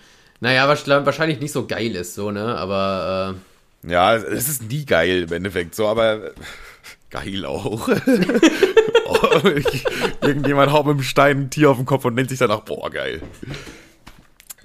naja, 0.40 0.68
wahrscheinlich 0.68 1.40
nicht 1.40 1.52
so 1.52 1.66
geil 1.66 1.94
ist, 1.94 2.14
so, 2.14 2.30
ne? 2.30 2.56
Aber. 2.56 3.36
Äh, 3.84 3.90
ja, 3.90 4.16
es 4.16 4.48
ist 4.48 4.68
nie 4.68 4.84
geil 4.84 5.24
im 5.24 5.32
Endeffekt, 5.32 5.74
so, 5.74 5.86
aber 5.86 6.32
geil 7.10 7.44
auch. 7.44 7.88
oh, 9.06 9.40
irgendjemand 10.22 10.72
haut 10.72 10.86
mit 10.86 10.98
dem 10.98 11.02
Stein 11.02 11.42
ein 11.42 11.50
Tier 11.50 11.70
auf 11.70 11.76
den 11.76 11.86
Kopf 11.86 12.04
und 12.04 12.14
nennt 12.14 12.30
sich 12.30 12.38
danach, 12.38 12.60
boah, 12.60 12.90
geil. 12.90 13.22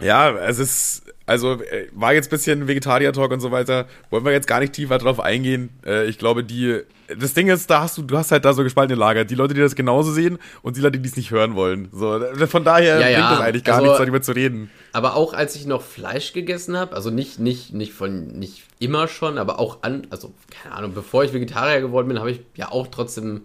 Ja, 0.01 0.31
es 0.31 0.57
ist, 0.57 1.03
also 1.25 1.61
äh, 1.61 1.87
war 1.91 2.13
jetzt 2.13 2.27
ein 2.27 2.31
bisschen 2.31 2.67
Vegetarier-Talk 2.67 3.31
und 3.31 3.39
so 3.39 3.51
weiter. 3.51 3.87
Wollen 4.09 4.25
wir 4.25 4.31
jetzt 4.31 4.47
gar 4.47 4.59
nicht 4.59 4.73
tiefer 4.73 4.97
drauf 4.97 5.19
eingehen. 5.19 5.69
Äh, 5.85 6.05
ich 6.05 6.17
glaube, 6.17 6.43
die. 6.43 6.81
Das 7.17 7.33
Ding 7.33 7.49
ist, 7.49 7.69
da 7.69 7.81
hast 7.81 7.97
du, 7.97 8.01
du 8.01 8.17
hast 8.17 8.31
halt 8.31 8.45
da 8.45 8.53
so 8.53 8.63
gespaltene 8.63 8.99
Lager. 8.99 9.25
Die 9.25 9.35
Leute, 9.35 9.53
die 9.53 9.61
das 9.61 9.75
genauso 9.75 10.11
sehen 10.11 10.37
und 10.61 10.77
die 10.77 10.81
Leute, 10.81 10.99
die 10.99 11.07
es 11.07 11.15
nicht 11.15 11.31
hören 11.31 11.55
wollen. 11.55 11.89
So, 11.91 12.19
von 12.47 12.63
daher 12.63 12.99
ja, 12.99 13.05
bringt 13.05 13.11
ja. 13.11 13.31
das 13.31 13.39
eigentlich 13.41 13.63
gar 13.63 13.75
also, 13.75 13.87
nichts, 13.87 13.99
darüber 13.99 14.21
zu 14.21 14.31
reden. 14.33 14.69
Aber 14.93 15.15
auch 15.15 15.33
als 15.33 15.55
ich 15.55 15.65
noch 15.65 15.81
Fleisch 15.81 16.33
gegessen 16.33 16.77
habe, 16.77 16.95
also 16.95 17.09
nicht, 17.09 17.39
nicht, 17.39 17.73
nicht 17.73 17.93
von, 17.93 18.27
nicht 18.27 18.63
immer 18.79 19.07
schon, 19.07 19.37
aber 19.37 19.59
auch 19.59 19.83
an, 19.83 20.07
also 20.09 20.33
keine 20.49 20.75
Ahnung, 20.75 20.93
bevor 20.93 21.23
ich 21.23 21.33
Vegetarier 21.33 21.81
geworden 21.81 22.07
bin, 22.07 22.19
habe 22.19 22.31
ich 22.31 22.41
ja 22.55 22.71
auch 22.71 22.87
trotzdem 22.87 23.43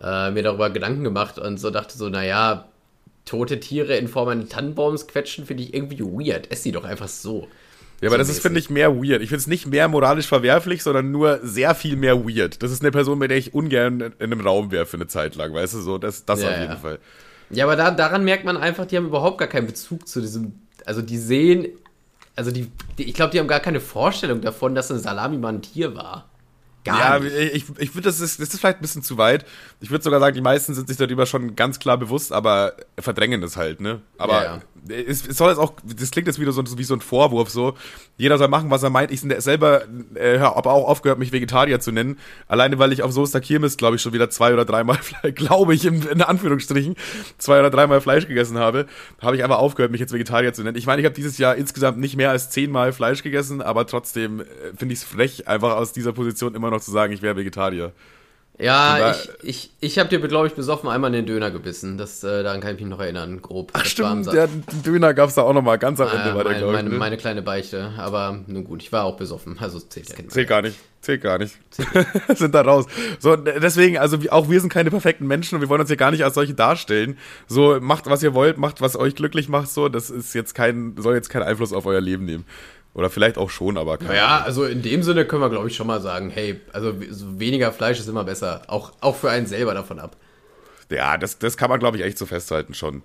äh, 0.00 0.30
mir 0.30 0.42
darüber 0.42 0.70
Gedanken 0.70 1.04
gemacht 1.04 1.38
und 1.38 1.58
so 1.58 1.70
dachte 1.70 1.96
so, 1.96 2.08
naja, 2.08 2.66
tote 3.24 3.60
Tiere 3.60 3.96
in 3.96 4.08
Form 4.08 4.28
eines 4.28 4.48
Tannenbaums 4.48 5.06
quetschen, 5.06 5.46
finde 5.46 5.64
ich 5.64 5.74
irgendwie 5.74 6.00
weird. 6.00 6.50
Ess 6.50 6.62
sie 6.62 6.72
doch 6.72 6.84
einfach 6.84 7.08
so. 7.08 7.48
Ja, 8.00 8.08
aber 8.08 8.16
so 8.16 8.18
das 8.18 8.28
ist, 8.28 8.42
finde 8.42 8.60
ich, 8.60 8.68
mehr 8.68 8.94
weird. 8.94 9.22
Ich 9.22 9.30
finde 9.30 9.36
es 9.36 9.46
nicht 9.46 9.66
mehr 9.66 9.88
moralisch 9.88 10.26
verwerflich, 10.26 10.82
sondern 10.82 11.10
nur 11.10 11.40
sehr 11.42 11.74
viel 11.74 11.96
mehr 11.96 12.26
weird. 12.26 12.62
Das 12.62 12.70
ist 12.70 12.82
eine 12.82 12.90
Person, 12.90 13.18
mit 13.18 13.30
der 13.30 13.38
ich 13.38 13.54
ungern 13.54 14.00
in 14.00 14.12
einem 14.18 14.40
Raum 14.40 14.70
wäre 14.70 14.86
für 14.86 14.98
eine 14.98 15.06
Zeit 15.06 15.34
lang, 15.34 15.54
weißt 15.54 15.74
du, 15.74 15.80
so, 15.80 15.98
das, 15.98 16.24
das 16.24 16.42
ja, 16.42 16.50
auf 16.50 16.58
jeden 16.58 16.72
ja. 16.72 16.76
Fall. 16.76 16.98
Ja, 17.50 17.64
aber 17.64 17.76
da, 17.76 17.90
daran 17.90 18.24
merkt 18.24 18.44
man 18.44 18.56
einfach, 18.56 18.86
die 18.86 18.96
haben 18.96 19.06
überhaupt 19.06 19.38
gar 19.38 19.48
keinen 19.48 19.66
Bezug 19.66 20.06
zu 20.08 20.20
diesem. 20.20 20.60
Also 20.84 21.02
die 21.02 21.18
sehen. 21.18 21.68
Also 22.34 22.50
die, 22.50 22.70
die 22.98 23.04
ich 23.04 23.14
glaube, 23.14 23.30
die 23.30 23.38
haben 23.38 23.48
gar 23.48 23.60
keine 23.60 23.80
Vorstellung 23.80 24.40
davon, 24.40 24.74
dass 24.74 24.90
eine 24.90 25.00
Salami 25.00 25.38
mal 25.38 25.54
ein 25.54 25.62
Tier 25.62 25.94
war. 25.94 26.28
Gar 26.84 26.98
ja, 26.98 27.18
nicht. 27.18 27.54
ich, 27.54 27.64
ich 27.78 27.90
finde, 27.90 28.02
das 28.02 28.20
ist, 28.20 28.40
das 28.40 28.50
ist 28.50 28.60
vielleicht 28.60 28.78
ein 28.78 28.82
bisschen 28.82 29.02
zu 29.02 29.18
weit. 29.18 29.44
Ich 29.80 29.90
würde 29.90 30.04
sogar 30.04 30.20
sagen, 30.20 30.34
die 30.34 30.40
meisten 30.40 30.74
sind 30.74 30.86
sich 30.86 30.96
darüber 30.96 31.26
schon 31.26 31.56
ganz 31.56 31.80
klar 31.80 31.98
bewusst, 31.98 32.32
aber 32.32 32.74
verdrängen 32.98 33.42
es 33.42 33.56
halt, 33.56 33.80
ne? 33.80 34.02
Aber 34.18 34.34
ja, 34.34 34.44
ja. 34.56 34.62
Es, 34.88 35.26
es, 35.26 35.36
soll 35.36 35.50
jetzt 35.50 35.58
auch, 35.58 35.74
das 35.84 36.10
klingt 36.10 36.26
jetzt 36.26 36.40
wieder 36.40 36.52
so, 36.52 36.62
wie 36.78 36.84
so 36.84 36.94
ein 36.94 37.00
Vorwurf, 37.00 37.50
so. 37.50 37.74
Jeder 38.16 38.38
soll 38.38 38.48
machen, 38.48 38.70
was 38.70 38.82
er 38.82 38.90
meint. 38.90 39.10
Ich 39.10 39.20
selber 39.20 39.82
äh, 40.14 40.38
habe 40.38 40.70
auch 40.70 40.88
aufgehört, 40.88 41.18
mich 41.18 41.32
Vegetarier 41.32 41.80
zu 41.80 41.92
nennen. 41.92 42.18
Alleine, 42.48 42.78
weil 42.78 42.92
ich 42.92 43.02
auf 43.02 43.12
Soester 43.12 43.40
Kirmes, 43.40 43.76
glaube 43.76 43.96
ich, 43.96 44.02
schon 44.02 44.12
wieder 44.12 44.30
zwei 44.30 44.52
oder 44.52 44.64
dreimal, 44.64 44.98
glaube 45.34 45.74
ich, 45.74 45.84
in, 45.84 46.02
in 46.02 46.22
Anführungsstrichen, 46.22 46.96
zwei 47.38 47.60
oder 47.60 47.70
dreimal 47.70 48.00
Fleisch 48.00 48.26
gegessen 48.26 48.58
habe, 48.58 48.86
habe 49.20 49.36
ich 49.36 49.44
einfach 49.44 49.58
aufgehört, 49.58 49.92
mich 49.92 50.00
jetzt 50.00 50.12
Vegetarier 50.12 50.52
zu 50.52 50.62
nennen. 50.62 50.76
Ich 50.76 50.86
meine, 50.86 51.00
ich 51.00 51.06
habe 51.06 51.14
dieses 51.14 51.38
Jahr 51.38 51.56
insgesamt 51.56 51.98
nicht 51.98 52.16
mehr 52.16 52.30
als 52.30 52.50
zehnmal 52.50 52.92
Fleisch 52.92 53.22
gegessen, 53.22 53.62
aber 53.62 53.86
trotzdem 53.86 54.40
äh, 54.40 54.44
finde 54.76 54.94
ich 54.94 55.00
es 55.00 55.04
frech, 55.04 55.48
einfach 55.48 55.76
aus 55.76 55.92
dieser 55.92 56.12
Position 56.12 56.54
immer 56.54 56.70
noch 56.70 56.80
zu 56.80 56.90
sagen, 56.90 57.12
ich 57.12 57.22
wäre 57.22 57.36
Vegetarier. 57.36 57.92
Ja, 58.58 59.10
ich, 59.10 59.30
ich, 59.42 59.70
ich 59.80 59.98
habe 59.98 60.08
dir, 60.08 60.18
glaube 60.26 60.46
ich, 60.46 60.54
besoffen 60.54 60.88
einmal 60.88 61.08
in 61.08 61.24
den 61.24 61.26
Döner 61.26 61.50
gebissen. 61.50 61.98
Das, 61.98 62.24
äh, 62.24 62.42
daran 62.42 62.60
kann 62.60 62.74
ich 62.74 62.80
mich 62.80 62.88
noch 62.88 63.00
erinnern, 63.00 63.42
grob. 63.42 63.70
Ach 63.74 63.84
stimmt, 63.84 64.32
der, 64.32 64.46
den 64.46 64.82
Döner 64.82 65.12
gab 65.12 65.28
es 65.28 65.34
da 65.34 65.42
auch 65.42 65.52
noch 65.52 65.62
mal 65.62 65.76
ganz 65.76 66.00
am 66.00 66.08
Ende. 66.08 66.30
Äh, 66.30 66.34
war 66.34 66.44
der, 66.44 66.52
meine, 66.52 66.66
meine, 66.66 66.88
ne? 66.88 66.96
meine 66.96 67.16
kleine 67.18 67.42
Beichte. 67.42 67.92
Aber 67.98 68.40
nun 68.46 68.64
gut, 68.64 68.82
ich 68.82 68.92
war 68.92 69.04
auch 69.04 69.16
besoffen. 69.16 69.58
Also 69.60 69.78
zählt, 69.78 70.08
zählt, 70.08 70.32
zählt 70.32 70.48
gar 70.48 70.62
nicht. 70.62 70.78
Zählt 71.02 71.20
gar 71.20 71.38
nicht. 71.38 71.54
sind 72.34 72.54
da 72.54 72.62
raus. 72.62 72.86
So, 73.20 73.36
deswegen, 73.36 73.98
also 73.98 74.18
auch 74.30 74.48
wir 74.48 74.60
sind 74.60 74.72
keine 74.72 74.90
perfekten 74.90 75.26
Menschen 75.26 75.56
und 75.56 75.60
wir 75.60 75.68
wollen 75.68 75.80
uns 75.80 75.90
hier 75.90 75.96
gar 75.96 76.10
nicht 76.10 76.24
als 76.24 76.34
solche 76.34 76.54
darstellen. 76.54 77.18
So, 77.46 77.78
macht, 77.80 78.06
was 78.06 78.22
ihr 78.22 78.34
wollt, 78.34 78.58
macht, 78.58 78.80
was 78.80 78.96
euch 78.96 79.14
glücklich 79.14 79.48
macht. 79.48 79.68
So, 79.68 79.88
das 79.88 80.10
ist 80.10 80.34
jetzt 80.34 80.54
kein, 80.54 80.96
soll 80.98 81.14
jetzt 81.14 81.28
keinen 81.28 81.44
Einfluss 81.44 81.72
auf 81.72 81.86
euer 81.86 82.00
Leben 82.00 82.24
nehmen. 82.24 82.44
Oder 82.96 83.10
vielleicht 83.10 83.36
auch 83.36 83.50
schon, 83.50 83.76
aber 83.76 83.98
keine 83.98 84.12
Naja, 84.12 84.42
also 84.42 84.64
in 84.64 84.80
dem 84.80 85.02
Sinne 85.02 85.26
können 85.26 85.42
wir, 85.42 85.50
glaube 85.50 85.68
ich, 85.68 85.76
schon 85.76 85.86
mal 85.86 86.00
sagen, 86.00 86.30
hey, 86.30 86.62
also 86.72 86.94
weniger 86.96 87.70
Fleisch 87.70 87.98
ist 88.00 88.08
immer 88.08 88.24
besser. 88.24 88.62
Auch, 88.68 88.92
auch 89.02 89.16
für 89.16 89.28
einen 89.28 89.46
selber 89.46 89.74
davon 89.74 89.98
ab. 89.98 90.16
Ja, 90.90 91.18
das, 91.18 91.38
das 91.38 91.58
kann 91.58 91.68
man, 91.68 91.78
glaube 91.78 91.98
ich, 91.98 92.04
echt 92.04 92.16
so 92.16 92.24
festhalten 92.24 92.72
schon 92.72 93.02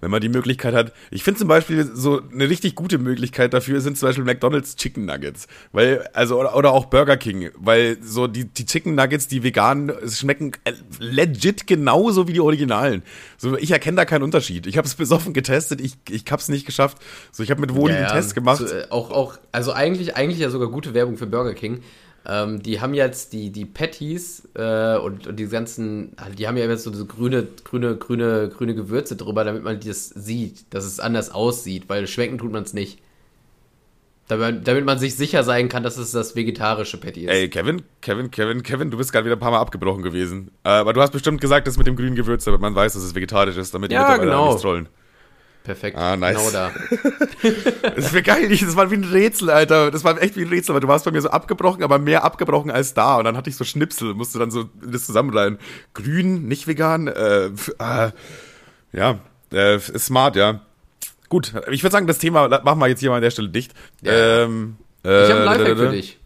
wenn 0.00 0.10
man 0.10 0.20
die 0.20 0.28
Möglichkeit 0.28 0.74
hat. 0.74 0.92
Ich 1.10 1.22
finde 1.22 1.38
zum 1.38 1.48
Beispiel 1.48 1.90
so 1.94 2.22
eine 2.32 2.48
richtig 2.48 2.74
gute 2.74 2.98
Möglichkeit 2.98 3.54
dafür 3.54 3.80
sind 3.80 3.98
zum 3.98 4.08
Beispiel 4.08 4.24
McDonald's 4.24 4.76
Chicken 4.76 5.04
Nuggets, 5.04 5.46
weil 5.72 6.08
also 6.12 6.38
oder, 6.38 6.56
oder 6.56 6.72
auch 6.72 6.86
Burger 6.86 7.16
King, 7.16 7.50
weil 7.56 7.98
so 8.02 8.26
die 8.26 8.44
die 8.44 8.66
Chicken 8.66 8.94
Nuggets, 8.94 9.28
die 9.28 9.42
veganen, 9.42 9.92
schmecken 10.08 10.52
äh, 10.64 10.72
legit 10.98 11.66
genauso 11.66 12.28
wie 12.28 12.32
die 12.32 12.40
Originalen. 12.40 13.02
So 13.36 13.56
ich 13.56 13.70
erkenne 13.70 13.96
da 13.96 14.04
keinen 14.04 14.22
Unterschied. 14.22 14.66
Ich 14.66 14.76
habe 14.76 14.86
es 14.86 14.94
besoffen 15.00 15.32
getestet, 15.32 15.80
ich 15.80 15.96
ich 16.08 16.24
habe 16.30 16.40
es 16.40 16.48
nicht 16.48 16.66
geschafft. 16.66 16.98
So 17.32 17.42
ich 17.42 17.50
habe 17.50 17.60
mit 17.60 17.74
Wohli 17.74 17.94
ja, 17.94 18.00
einen 18.00 18.08
Test 18.08 18.34
gemacht. 18.34 18.58
So, 18.58 18.66
äh, 18.66 18.86
auch 18.90 19.10
auch 19.10 19.38
also 19.52 19.72
eigentlich 19.72 20.16
eigentlich 20.16 20.40
ja 20.40 20.50
sogar 20.50 20.68
gute 20.68 20.94
Werbung 20.94 21.16
für 21.16 21.26
Burger 21.26 21.54
King. 21.54 21.82
Ähm, 22.26 22.62
die 22.62 22.80
haben 22.80 22.92
jetzt 22.92 23.32
die, 23.32 23.50
die 23.50 23.64
Patties 23.64 24.48
äh, 24.54 24.96
und, 24.96 25.26
und 25.26 25.36
die 25.36 25.46
ganzen, 25.48 26.14
die 26.36 26.46
haben 26.46 26.56
ja 26.56 26.66
jetzt 26.66 26.84
so 26.84 26.90
diese 26.90 27.06
grüne, 27.06 27.46
grüne, 27.64 27.96
grüne, 27.96 28.50
grüne 28.54 28.74
Gewürze 28.74 29.16
drüber, 29.16 29.44
damit 29.44 29.62
man 29.62 29.80
das 29.80 30.10
sieht, 30.10 30.72
dass 30.74 30.84
es 30.84 31.00
anders 31.00 31.30
aussieht, 31.30 31.84
weil 31.88 32.06
schmecken 32.06 32.38
tut 32.38 32.52
man 32.52 32.64
es 32.64 32.74
nicht. 32.74 32.98
Damit, 34.28 34.68
damit, 34.68 34.84
man 34.84 34.98
sich 34.98 35.16
sicher 35.16 35.42
sein 35.42 35.68
kann, 35.68 35.82
dass 35.82 35.96
es 35.96 36.12
das 36.12 36.36
vegetarische 36.36 36.98
Patty 36.98 37.24
ist. 37.24 37.32
Ey, 37.32 37.48
Kevin, 37.48 37.82
Kevin, 38.00 38.30
Kevin, 38.30 38.62
Kevin, 38.62 38.90
du 38.90 38.96
bist 38.96 39.12
gerade 39.12 39.24
wieder 39.24 39.34
ein 39.34 39.40
paar 39.40 39.50
Mal 39.50 39.58
abgebrochen 39.58 40.02
gewesen. 40.02 40.52
Äh, 40.62 40.68
aber 40.68 40.92
du 40.92 41.00
hast 41.00 41.10
bestimmt 41.10 41.40
gesagt, 41.40 41.66
das 41.66 41.78
mit 41.78 41.88
dem 41.88 41.96
grünen 41.96 42.14
Gewürz, 42.14 42.44
damit 42.44 42.60
man 42.60 42.72
weiß, 42.74 42.92
dass 42.92 43.02
es 43.02 43.14
vegetarisch 43.14 43.56
ist, 43.56 43.74
damit 43.74 43.90
die 43.90 43.94
ja, 43.94 44.02
Mitarbeiter 44.02 44.26
genau. 44.26 44.52
nicht 44.52 44.62
trollen. 44.62 44.88
Perfekt. 45.62 45.96
Ah, 45.98 46.16
nice. 46.16 46.36
Genau 46.36 46.50
da. 46.50 46.70
das 47.94 48.12
wäre 48.12 48.22
geil. 48.22 48.48
Das 48.48 48.76
war 48.76 48.90
wie 48.90 48.94
ein 48.94 49.04
Rätsel, 49.04 49.50
Alter. 49.50 49.90
Das 49.90 50.04
war 50.04 50.20
echt 50.20 50.36
wie 50.36 50.42
ein 50.42 50.48
Rätsel, 50.48 50.74
weil 50.74 50.80
du 50.80 50.88
warst 50.88 51.04
bei 51.04 51.10
mir 51.10 51.20
so 51.20 51.30
abgebrochen, 51.30 51.82
aber 51.82 51.98
mehr 51.98 52.24
abgebrochen 52.24 52.70
als 52.70 52.94
da. 52.94 53.16
Und 53.16 53.24
dann 53.24 53.36
hatte 53.36 53.50
ich 53.50 53.56
so 53.56 53.64
Schnipsel, 53.64 54.14
musste 54.14 54.38
dann 54.38 54.50
so 54.50 54.70
das 54.82 55.04
zusammenreihen. 55.04 55.58
Grün, 55.92 56.48
nicht 56.48 56.66
vegan. 56.66 57.08
Äh, 57.08 57.46
äh, 57.78 58.10
ja, 58.92 59.18
äh, 59.52 59.78
smart, 59.78 60.36
ja. 60.36 60.62
Gut, 61.28 61.52
ich 61.70 61.82
würde 61.82 61.92
sagen, 61.92 62.06
das 62.06 62.18
Thema 62.18 62.48
machen 62.48 62.80
wir 62.80 62.88
jetzt 62.88 63.00
hier 63.00 63.10
mal 63.10 63.16
an 63.16 63.22
der 63.22 63.30
Stelle 63.30 63.50
dicht. 63.50 63.72
Ja. 64.02 64.44
Ähm, 64.44 64.76
äh, 65.04 65.24
ich 65.24 65.30
habe 65.30 65.40
ein 65.40 65.58
Lifehack 65.58 65.76
für 65.76 65.90
dich. 65.90 66.18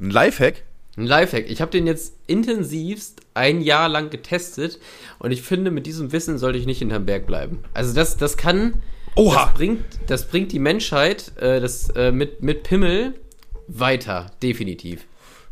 Ein 0.00 0.10
Lifehack? 0.10 0.62
Ein 0.96 1.06
Lifehack. 1.06 1.50
Ich 1.50 1.60
habe 1.60 1.70
den 1.70 1.86
jetzt 1.86 2.14
intensivst 2.26 3.19
ein 3.34 3.60
Jahr 3.60 3.88
lang 3.88 4.10
getestet 4.10 4.78
und 5.18 5.30
ich 5.30 5.42
finde, 5.42 5.70
mit 5.70 5.86
diesem 5.86 6.12
Wissen 6.12 6.38
sollte 6.38 6.58
ich 6.58 6.66
nicht 6.66 6.78
hinterm 6.78 7.06
Berg 7.06 7.26
bleiben. 7.26 7.62
Also 7.74 7.94
das, 7.94 8.16
das 8.16 8.36
kann, 8.36 8.82
Oha. 9.16 9.46
Das 9.46 9.54
bringt, 9.54 9.84
das 10.06 10.28
bringt 10.28 10.52
die 10.52 10.58
Menschheit 10.58 11.36
äh, 11.38 11.60
das, 11.60 11.90
äh, 11.90 12.12
mit, 12.12 12.42
mit 12.42 12.62
Pimmel 12.62 13.14
weiter, 13.66 14.30
definitiv. 14.42 15.06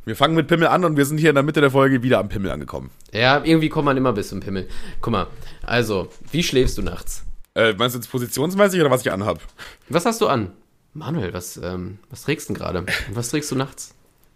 Wir 0.05 0.17
fangen 0.17 0.35
mit 0.35 0.47
Pimmel 0.47 0.69
an 0.69 0.85
und 0.85 0.97
wir 0.97 1.05
sind 1.05 1.19
hier 1.19 1.29
in 1.29 1.35
der 1.35 1.45
Mitte 1.45 1.61
der 1.61 1.71
Folge 1.71 2.03
wieder 2.03 2.19
am 2.19 2.29
Pimmel 2.29 2.51
angekommen. 2.51 2.91
Ja, 3.13 3.45
irgendwie 3.45 3.69
kommt 3.69 3.85
man 3.85 3.97
immer 3.97 4.13
bis 4.13 4.29
zum 4.31 4.41
Pimmel. 4.41 4.67
Guck 5.03 5.13
mal, 5.13 5.27
also, 5.63 6.09
wie 6.33 6.43
schläfst 6.43 6.79
du 6.79 6.83
nachts? 6.83 7.25
Äh, 7.55 7.75
meinst 7.75 7.95
du 7.95 7.99
jetzt 7.99 8.11
positionsmäßig 8.11 8.81
oder 8.81 8.91
was 8.91 9.03
ich 9.03 9.13
anhab? 9.13 9.41
Was 9.89 10.07
hast 10.07 10.21
du 10.21 10.29
an? 10.29 10.53
Manuel, 10.95 11.35
was, 11.35 11.59
ähm, 11.59 11.99
was 12.09 12.23
trägst 12.23 12.49
du 12.49 12.55
denn 12.55 12.61
gerade? 12.61 12.87
Was 13.13 13.31
trägst 13.31 13.51
du 13.51 13.57
nachts? 13.57 13.95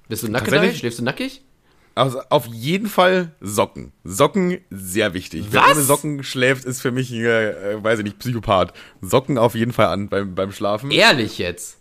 Bist 0.08 0.22
du 0.24 0.28
nackig? 0.28 0.78
Schläfst 0.78 0.98
du 0.98 1.04
nackig? 1.04 1.42
Also 1.94 2.22
auf 2.30 2.46
jeden 2.46 2.86
Fall 2.86 3.32
Socken. 3.40 3.92
Socken 4.04 4.58
sehr 4.70 5.14
wichtig. 5.14 5.46
Was? 5.46 5.52
Wer 5.52 5.70
ohne 5.70 5.82
Socken 5.82 6.24
schläft, 6.24 6.64
ist 6.64 6.80
für 6.80 6.90
mich, 6.90 7.12
äh, 7.12 7.82
weiß 7.82 7.98
ich 7.98 8.04
nicht, 8.04 8.18
Psychopath. 8.18 8.72
Socken 9.00 9.36
auf 9.36 9.54
jeden 9.54 9.72
Fall 9.72 9.86
an 9.86 10.08
beim, 10.08 10.34
beim 10.34 10.52
Schlafen. 10.52 10.90
Ehrlich 10.90 11.38
jetzt? 11.38 11.78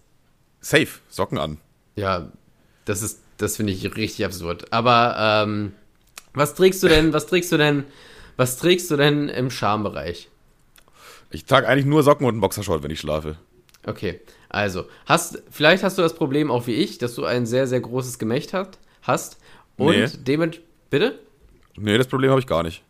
Safe, 0.59 0.89
Socken 1.09 1.37
an. 1.37 1.57
Ja, 1.95 2.31
das 2.85 3.01
ist, 3.01 3.19
das 3.37 3.55
finde 3.57 3.73
ich 3.73 3.95
richtig 3.95 4.25
absurd. 4.25 4.71
Aber 4.73 5.15
ähm, 5.17 5.73
was 6.33 6.55
trägst 6.55 6.83
du 6.83 6.87
denn, 6.87 7.13
was 7.13 7.27
trägst 7.27 7.51
du 7.51 7.57
denn, 7.57 7.85
was 8.35 8.57
trägst 8.57 8.91
du 8.91 8.97
denn 8.97 9.29
im 9.29 9.49
Schambereich? 9.49 10.29
Ich 11.29 11.45
trage 11.45 11.67
eigentlich 11.67 11.85
nur 11.85 12.03
Socken 12.03 12.25
und 12.25 12.33
einen 12.33 12.41
Boxershort, 12.41 12.83
wenn 12.83 12.91
ich 12.91 12.99
schlafe. 12.99 13.37
Okay, 13.85 14.19
also, 14.49 14.85
hast, 15.05 15.41
vielleicht 15.49 15.83
hast 15.83 15.97
du 15.97 16.01
das 16.01 16.13
Problem 16.13 16.51
auch 16.51 16.67
wie 16.67 16.73
ich, 16.73 16.97
dass 16.97 17.15
du 17.15 17.25
ein 17.25 17.45
sehr, 17.45 17.67
sehr 17.67 17.79
großes 17.79 18.19
Gemächt 18.19 18.53
hat, 18.53 18.77
hast. 19.01 19.37
Und 19.81 19.95
nee. 19.95 20.07
dementsprechend. 20.25 20.71
Bitte? 20.91 21.19
Nee, 21.77 21.97
das 21.97 22.07
Problem 22.07 22.31
habe 22.31 22.41
ich 22.41 22.47
gar 22.47 22.63
nicht. 22.63 22.83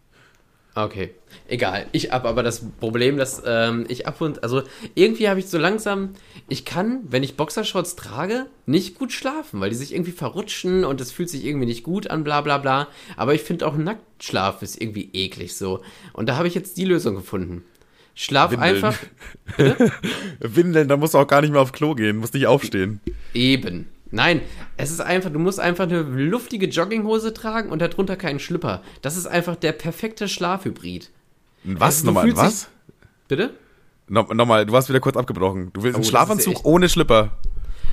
Okay, 0.73 1.11
egal. 1.47 1.85
Ich 1.91 2.11
habe 2.11 2.29
aber 2.29 2.43
das 2.43 2.65
Problem, 2.79 3.17
dass 3.17 3.43
ähm, 3.45 3.85
ich 3.89 4.07
ab 4.07 4.21
und 4.21 4.41
also 4.41 4.63
irgendwie 4.95 5.27
habe 5.27 5.39
ich 5.39 5.47
so 5.47 5.57
langsam, 5.57 6.11
ich 6.47 6.63
kann, 6.63 7.01
wenn 7.09 7.23
ich 7.23 7.35
Boxershorts 7.35 7.95
trage, 7.97 8.47
nicht 8.65 8.97
gut 8.97 9.11
schlafen, 9.11 9.59
weil 9.59 9.69
die 9.69 9.75
sich 9.75 9.93
irgendwie 9.93 10.13
verrutschen 10.13 10.85
und 10.85 10.99
es 11.01 11.11
fühlt 11.11 11.29
sich 11.29 11.45
irgendwie 11.45 11.65
nicht 11.65 11.83
gut 11.83 12.09
an, 12.09 12.23
bla 12.23 12.41
bla 12.41 12.57
bla. 12.57 12.87
Aber 13.17 13.35
ich 13.35 13.41
finde 13.41 13.67
auch 13.67 13.75
Nacktschlaf 13.75 14.61
ist 14.61 14.81
irgendwie 14.81 15.09
eklig 15.13 15.55
so. 15.55 15.81
Und 16.13 16.27
da 16.27 16.37
habe 16.37 16.47
ich 16.47 16.55
jetzt 16.55 16.77
die 16.77 16.85
Lösung 16.85 17.15
gefunden. 17.15 17.65
Schlaf 18.15 18.51
Windeln. 18.51 18.83
einfach. 18.83 18.97
Windeln, 20.39 20.87
da 20.87 20.97
musst 20.97 21.13
du 21.13 21.17
auch 21.17 21.27
gar 21.27 21.41
nicht 21.41 21.51
mehr 21.51 21.61
auf 21.61 21.73
Klo 21.73 21.95
gehen, 21.95 22.17
musst 22.17 22.33
nicht 22.33 22.47
aufstehen. 22.47 23.01
Eben. 23.33 23.89
Nein, 24.11 24.41
es 24.77 24.91
ist 24.91 24.99
einfach, 24.99 25.31
du 25.31 25.39
musst 25.39 25.59
einfach 25.59 25.85
eine 25.85 26.01
luftige 26.01 26.67
Jogginghose 26.67 27.33
tragen 27.33 27.69
und 27.69 27.81
darunter 27.81 28.17
keinen 28.17 28.39
Schlüpper. 28.39 28.81
Das 29.01 29.17
ist 29.17 29.25
einfach 29.25 29.55
der 29.55 29.71
perfekte 29.71 30.27
Schlafhybrid. 30.27 31.09
Was? 31.63 31.99
Also, 31.99 32.05
nochmal, 32.07 32.35
was? 32.35 32.67
Bitte? 33.27 33.51
No, 34.09 34.23
nochmal, 34.33 34.65
du 34.65 34.75
hast 34.75 34.89
wieder 34.89 34.99
kurz 34.99 35.15
abgebrochen. 35.15 35.71
Du 35.73 35.83
willst 35.83 35.95
oh, 35.95 35.99
einen 35.99 36.05
Schlafanzug 36.05 36.65
ohne 36.65 36.89
Schlüpper. 36.89 37.31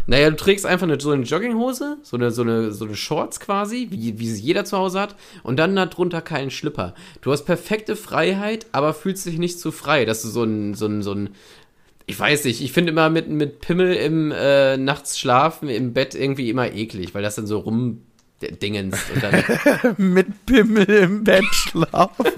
Naja, 0.09 0.31
du 0.31 0.37
trägst 0.37 0.65
einfach 0.65 0.87
eine, 0.87 0.99
so 0.99 1.11
eine 1.11 1.23
Jogginghose, 1.23 1.99
so 2.03 2.17
eine, 2.17 2.31
so 2.31 2.41
eine, 2.41 2.73
so 2.73 2.87
eine 2.87 2.97
Shorts 2.97 3.41
quasi, 3.41 3.89
wie, 3.91 4.19
wie 4.19 4.27
sie 4.27 4.41
jeder 4.41 4.65
zu 4.65 4.79
Hause 4.79 5.01
hat, 5.01 5.17
und 5.43 5.59
dann 5.59 5.77
darunter 5.77 6.23
keinen 6.23 6.51
Schlipper. 6.51 6.95
Du 7.21 7.31
hast 7.31 7.45
perfekte 7.45 7.95
Freiheit, 7.95 8.67
aber 8.73 8.95
fühlst 8.95 9.27
dich 9.27 9.39
nicht 9.39 9.61
zu 9.61 9.71
frei, 9.71 10.07
dass 10.07 10.23
du 10.23 10.29
so 10.29 10.45
ein, 10.45 10.73
so 10.73 10.87
ein, 10.87 11.03
so 11.03 11.13
ein, 11.13 11.31
ich 12.09 12.19
weiß 12.19 12.45
nicht, 12.45 12.63
ich 12.63 12.73
finde 12.73 12.93
immer 12.93 13.11
mit, 13.11 13.29
mit 13.29 13.61
Pimmel 13.61 13.93
im 13.93 14.33
äh, 14.33 14.79
nachts 14.79 15.19
schlafen 15.19 15.69
im 15.69 15.93
Bett 15.93 16.15
irgendwie 16.15 16.49
immer 16.49 16.73
eklig, 16.73 17.15
weil 17.15 17.23
das 17.23 17.35
dann 17.35 17.47
so 17.47 17.59
rum 17.59 18.01
Dingens 18.41 18.97
und 19.15 19.23
dann 19.23 19.95
mit 19.99 20.47
Pimmel 20.47 20.87
im 20.87 21.25
Bett 21.25 21.45
schlafen. 21.51 22.25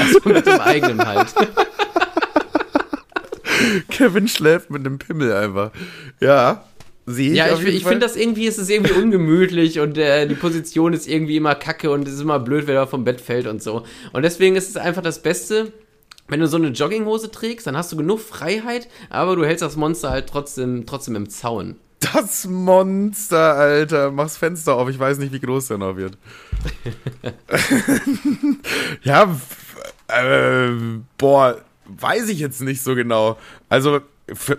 also 0.00 0.28
mit 0.28 0.46
dem 0.46 0.60
eigenen 0.60 1.04
halt. 1.04 1.34
Kevin 3.90 4.28
schläft 4.28 4.70
mit 4.70 4.86
einem 4.86 4.98
Pimmel 4.98 5.32
einfach. 5.32 5.72
Ja. 6.20 6.64
Sehe 7.06 7.30
ich 7.30 7.38
ja, 7.38 7.52
ich, 7.52 7.66
ich 7.66 7.84
finde 7.84 8.00
das 8.00 8.14
irgendwie, 8.14 8.46
ist 8.46 8.58
es 8.58 8.68
irgendwie 8.68 8.92
ungemütlich 8.92 9.80
und 9.80 9.98
äh, 9.98 10.28
die 10.28 10.34
Position 10.34 10.92
ist 10.92 11.08
irgendwie 11.08 11.36
immer 11.36 11.56
kacke 11.56 11.90
und 11.90 12.06
es 12.06 12.14
ist 12.14 12.20
immer 12.20 12.38
blöd, 12.38 12.68
wenn 12.68 12.76
er 12.76 12.86
vom 12.86 13.04
Bett 13.04 13.20
fällt 13.20 13.48
und 13.48 13.62
so. 13.62 13.84
Und 14.12 14.22
deswegen 14.22 14.54
ist 14.54 14.68
es 14.68 14.76
einfach 14.76 15.02
das 15.02 15.22
Beste, 15.22 15.72
wenn 16.28 16.40
du 16.40 16.48
so 16.48 16.56
eine 16.56 16.68
Jogginghose 16.68 17.30
trägst, 17.30 17.66
dann 17.66 17.76
hast 17.76 17.92
du 17.92 17.96
genug 17.96 18.20
Freiheit, 18.20 18.88
aber 19.10 19.36
du 19.36 19.44
hältst 19.44 19.62
das 19.62 19.76
Monster 19.76 20.10
halt 20.10 20.28
trotzdem, 20.28 20.86
trotzdem 20.86 21.16
im 21.16 21.28
Zaun. 21.28 21.76
Das 22.12 22.46
Monster, 22.46 23.54
Alter. 23.54 24.10
Mach's 24.10 24.36
Fenster 24.36 24.76
auf, 24.76 24.88
ich 24.88 24.98
weiß 24.98 25.18
nicht, 25.18 25.32
wie 25.32 25.40
groß 25.40 25.68
der 25.68 25.78
noch 25.78 25.96
wird. 25.96 26.18
ja, 29.02 29.34
Ähm, 30.08 31.06
boah, 31.18 31.58
weiß 31.86 32.28
ich 32.28 32.38
jetzt 32.38 32.60
nicht 32.60 32.82
so 32.82 32.94
genau. 32.94 33.38
Also 33.68 34.00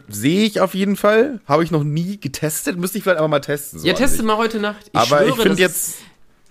sehe 0.08 0.46
ich 0.46 0.62
auf 0.62 0.74
jeden 0.74 0.96
Fall. 0.96 1.42
Habe 1.46 1.64
ich 1.64 1.72
noch 1.72 1.84
nie 1.84 2.20
getestet. 2.20 2.78
Müsste 2.78 2.98
ich 2.98 3.04
vielleicht 3.04 3.20
aber 3.20 3.28
mal 3.28 3.40
testen. 3.40 3.80
So 3.80 3.88
ja, 3.88 3.94
teste 3.94 4.24
mal 4.24 4.38
heute 4.38 4.60
Nacht. 4.60 4.88
Ich 4.92 5.00
aber 5.00 5.06
schwöre, 5.20 5.30
ich 5.30 5.36
finde 5.36 5.62
jetzt. 5.62 5.98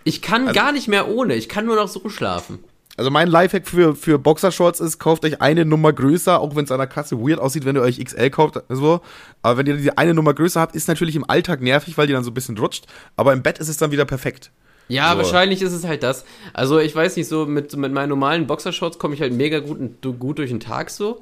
Ich 0.05 0.23
kann 0.23 0.49
also, 0.49 0.55
gar 0.55 0.73
nicht 0.73 0.89
mehr 0.89 1.09
ohne. 1.09 1.35
Ich 1.35 1.49
kann 1.49 1.67
nur 1.67 1.77
noch 1.77 1.89
so 1.89 2.09
schlafen. 2.09 2.63
Also 2.97 3.11
mein 3.11 3.29
Lifehack 3.29 3.69
für, 3.69 3.95
für 3.95 4.19
Boxershorts 4.19 4.81
ist, 4.81 4.99
kauft 4.99 5.25
euch 5.25 5.43
eine 5.43 5.65
Nummer 5.65 5.93
größer, 5.93 6.41
auch 6.41 6.57
wenn 6.57 6.65
es 6.65 6.71
an 6.71 6.79
der 6.79 6.87
Kasse 6.87 7.19
weird 7.19 7.39
aussieht, 7.39 7.65
wenn 7.65 7.77
ihr 7.77 7.83
euch 7.83 8.03
XL 8.03 8.31
kauft. 8.31 8.63
So. 8.69 9.01
Aber 9.43 9.59
wenn 9.59 9.67
ihr 9.67 9.77
diese 9.77 9.99
eine 9.99 10.15
Nummer 10.15 10.33
größer 10.33 10.61
habt, 10.61 10.75
ist 10.75 10.89
natürlich 10.89 11.15
im 11.15 11.29
Alltag 11.29 11.61
nervig, 11.61 11.99
weil 11.99 12.07
die 12.07 12.15
dann 12.15 12.25
so 12.25 12.31
ein 12.31 12.35
bisschen 12.35 12.57
rutscht. 12.57 12.87
Aber 13.17 13.33
im 13.33 13.43
Bett 13.43 13.59
ist 13.59 13.69
es 13.69 13.77
dann 13.77 13.91
wieder 13.91 14.07
perfekt. 14.07 14.51
Ja, 14.89 15.13
so. 15.13 15.19
wahrscheinlich 15.19 15.63
ist 15.63 15.73
es 15.73 15.85
halt 15.85 16.03
das. 16.03 16.25
Also 16.55 16.79
ich 16.79 16.95
weiß 16.95 17.17
nicht, 17.17 17.29
so 17.29 17.45
mit, 17.45 17.77
mit 17.77 17.93
meinen 17.93 18.09
normalen 18.09 18.47
Boxershorts 18.47 18.99
komme 18.99 19.15
ich 19.15 19.21
halt 19.21 19.33
mega 19.33 19.59
gut, 19.59 20.01
gut 20.19 20.39
durch 20.39 20.51
den 20.51 20.61
Tag 20.61 20.91
so. 20.91 21.21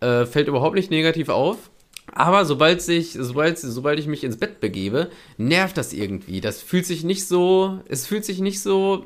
Äh, 0.00 0.26
fällt 0.26 0.48
überhaupt 0.48 0.74
nicht 0.74 0.90
negativ 0.90 1.28
auf. 1.28 1.70
Aber 2.12 2.44
sobald, 2.44 2.80
sich, 2.80 3.12
sobald, 3.12 3.58
sobald 3.58 3.98
ich 3.98 4.06
mich 4.06 4.24
ins 4.24 4.36
Bett 4.36 4.60
begebe, 4.60 5.10
nervt 5.36 5.76
das 5.76 5.92
irgendwie. 5.92 6.40
Das 6.40 6.62
fühlt 6.62 6.86
sich 6.86 7.04
nicht 7.04 7.26
so, 7.26 7.80
es 7.88 8.06
fühlt 8.06 8.24
sich 8.24 8.40
nicht 8.40 8.60
so, 8.60 9.04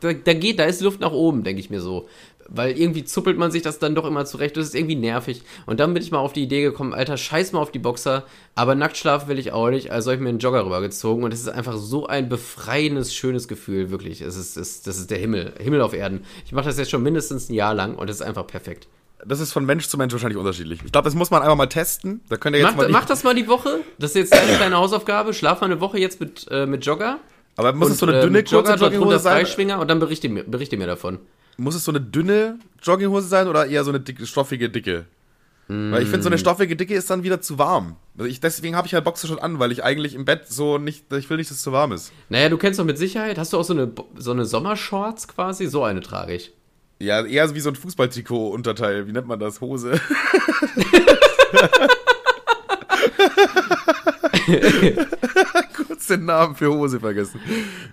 da, 0.00 0.12
da 0.12 0.34
geht, 0.34 0.58
da 0.58 0.64
ist 0.64 0.80
Luft 0.80 1.00
nach 1.00 1.12
oben, 1.12 1.44
denke 1.44 1.60
ich 1.60 1.70
mir 1.70 1.80
so. 1.80 2.08
Weil 2.48 2.78
irgendwie 2.78 3.04
zuppelt 3.04 3.38
man 3.38 3.50
sich 3.50 3.62
das 3.62 3.78
dann 3.78 3.94
doch 3.94 4.04
immer 4.04 4.26
zurecht. 4.26 4.56
Das 4.56 4.66
ist 4.66 4.74
irgendwie 4.74 4.96
nervig. 4.96 5.42
Und 5.64 5.80
dann 5.80 5.94
bin 5.94 6.02
ich 6.02 6.10
mal 6.10 6.18
auf 6.18 6.34
die 6.34 6.42
Idee 6.42 6.62
gekommen, 6.62 6.92
Alter, 6.92 7.16
scheiß 7.16 7.52
mal 7.52 7.60
auf 7.60 7.70
die 7.70 7.78
Boxer. 7.78 8.24
Aber 8.54 8.74
nackt 8.74 8.96
schlafen 8.98 9.28
will 9.28 9.38
ich 9.38 9.52
auch 9.52 9.70
nicht. 9.70 9.90
Also 9.90 10.10
habe 10.10 10.16
ich 10.16 10.22
mir 10.22 10.28
einen 10.28 10.38
Jogger 10.38 10.66
rübergezogen. 10.66 11.24
Und 11.24 11.32
es 11.32 11.40
ist 11.40 11.48
einfach 11.48 11.76
so 11.78 12.06
ein 12.08 12.28
befreiendes, 12.28 13.14
schönes 13.14 13.48
Gefühl. 13.48 13.90
Wirklich. 13.90 14.20
Es 14.20 14.36
ist, 14.36 14.56
es, 14.56 14.82
das 14.82 14.98
ist 14.98 15.10
der 15.10 15.18
Himmel. 15.18 15.54
Himmel 15.58 15.80
auf 15.80 15.94
Erden. 15.94 16.24
Ich 16.44 16.52
mache 16.52 16.66
das 16.66 16.78
jetzt 16.78 16.90
schon 16.90 17.02
mindestens 17.02 17.48
ein 17.48 17.54
Jahr 17.54 17.74
lang. 17.74 17.94
Und 17.94 18.10
es 18.10 18.16
ist 18.16 18.22
einfach 18.22 18.46
perfekt 18.46 18.86
das 19.24 19.40
ist 19.40 19.52
von 19.52 19.64
Mensch 19.64 19.88
zu 19.88 19.96
Mensch 19.96 20.12
wahrscheinlich 20.12 20.38
unterschiedlich. 20.38 20.80
Ich 20.84 20.92
glaube, 20.92 21.04
das 21.04 21.14
muss 21.14 21.30
man 21.30 21.42
einfach 21.42 21.56
mal 21.56 21.66
testen. 21.66 22.20
Da 22.28 22.36
könnt 22.36 22.56
ihr 22.56 22.60
jetzt 22.60 22.76
mach, 22.76 22.76
mal 22.76 22.88
mach 22.88 23.04
das 23.04 23.24
mal 23.24 23.34
die 23.34 23.48
Woche. 23.48 23.80
Das 23.98 24.10
ist 24.10 24.16
jetzt 24.16 24.34
deine 24.34 24.56
kleine 24.56 24.76
Hausaufgabe. 24.76 25.34
Schlaf 25.34 25.60
mal 25.60 25.66
eine 25.66 25.80
Woche 25.80 25.98
jetzt 25.98 26.20
mit, 26.20 26.46
äh, 26.50 26.66
mit 26.66 26.84
Jogger. 26.84 27.18
Aber 27.56 27.72
muss 27.72 27.88
und, 27.88 27.92
es 27.92 27.98
so 27.98 28.06
eine 28.06 28.20
dünne 28.20 28.40
äh, 28.40 28.42
Jogger, 28.42 28.76
Jogginghose 28.76 29.18
sein? 29.18 29.44
Freischwinger 29.44 29.80
und 29.80 29.88
dann 29.88 29.98
berichte 29.98 30.28
mir, 30.28 30.44
berichte 30.44 30.76
mir 30.76 30.86
davon. 30.86 31.18
Muss 31.56 31.74
es 31.74 31.84
so 31.84 31.92
eine 31.92 32.00
dünne 32.00 32.58
Jogginghose 32.82 33.28
sein 33.28 33.46
oder 33.46 33.66
eher 33.66 33.84
so 33.84 33.90
eine 33.90 34.00
dicke, 34.00 34.26
stoffige 34.26 34.70
Dicke? 34.70 35.04
Mm. 35.68 35.92
Weil 35.92 36.02
ich 36.02 36.08
finde, 36.08 36.22
so 36.22 36.28
eine 36.28 36.38
stoffige 36.38 36.76
Dicke 36.76 36.94
ist 36.94 37.10
dann 37.10 37.22
wieder 37.22 37.40
zu 37.40 37.58
warm. 37.58 37.96
Also 38.16 38.28
ich, 38.28 38.40
deswegen 38.40 38.74
habe 38.74 38.86
ich 38.86 38.94
halt 38.94 39.04
Boxer 39.04 39.28
schon 39.28 39.38
an, 39.38 39.58
weil 39.58 39.70
ich 39.70 39.84
eigentlich 39.84 40.14
im 40.14 40.24
Bett 40.24 40.48
so 40.48 40.78
nicht, 40.78 41.12
ich 41.12 41.28
will 41.28 41.36
nicht, 41.36 41.50
dass 41.50 41.58
es 41.58 41.62
zu 41.62 41.72
warm 41.72 41.92
ist. 41.92 42.12
Naja, 42.30 42.48
du 42.48 42.56
kennst 42.56 42.80
doch 42.80 42.84
mit 42.84 42.98
Sicherheit, 42.98 43.38
hast 43.38 43.52
du 43.52 43.58
auch 43.58 43.64
so 43.64 43.74
eine, 43.74 43.92
so 44.16 44.32
eine 44.32 44.46
Sommershorts 44.46 45.28
quasi? 45.28 45.66
So 45.66 45.84
eine 45.84 46.00
trage 46.00 46.34
ich. 46.34 46.52
Ja, 47.02 47.24
eher 47.26 47.52
wie 47.52 47.58
so 47.58 47.68
ein 47.70 47.74
Fußballtrikot-Unterteil. 47.74 49.08
Wie 49.08 49.12
nennt 49.12 49.26
man 49.26 49.40
das? 49.40 49.60
Hose. 49.60 50.00
Kurz 55.74 56.06
den 56.06 56.26
Namen 56.26 56.54
für 56.54 56.72
Hose 56.72 57.00
vergessen. 57.00 57.40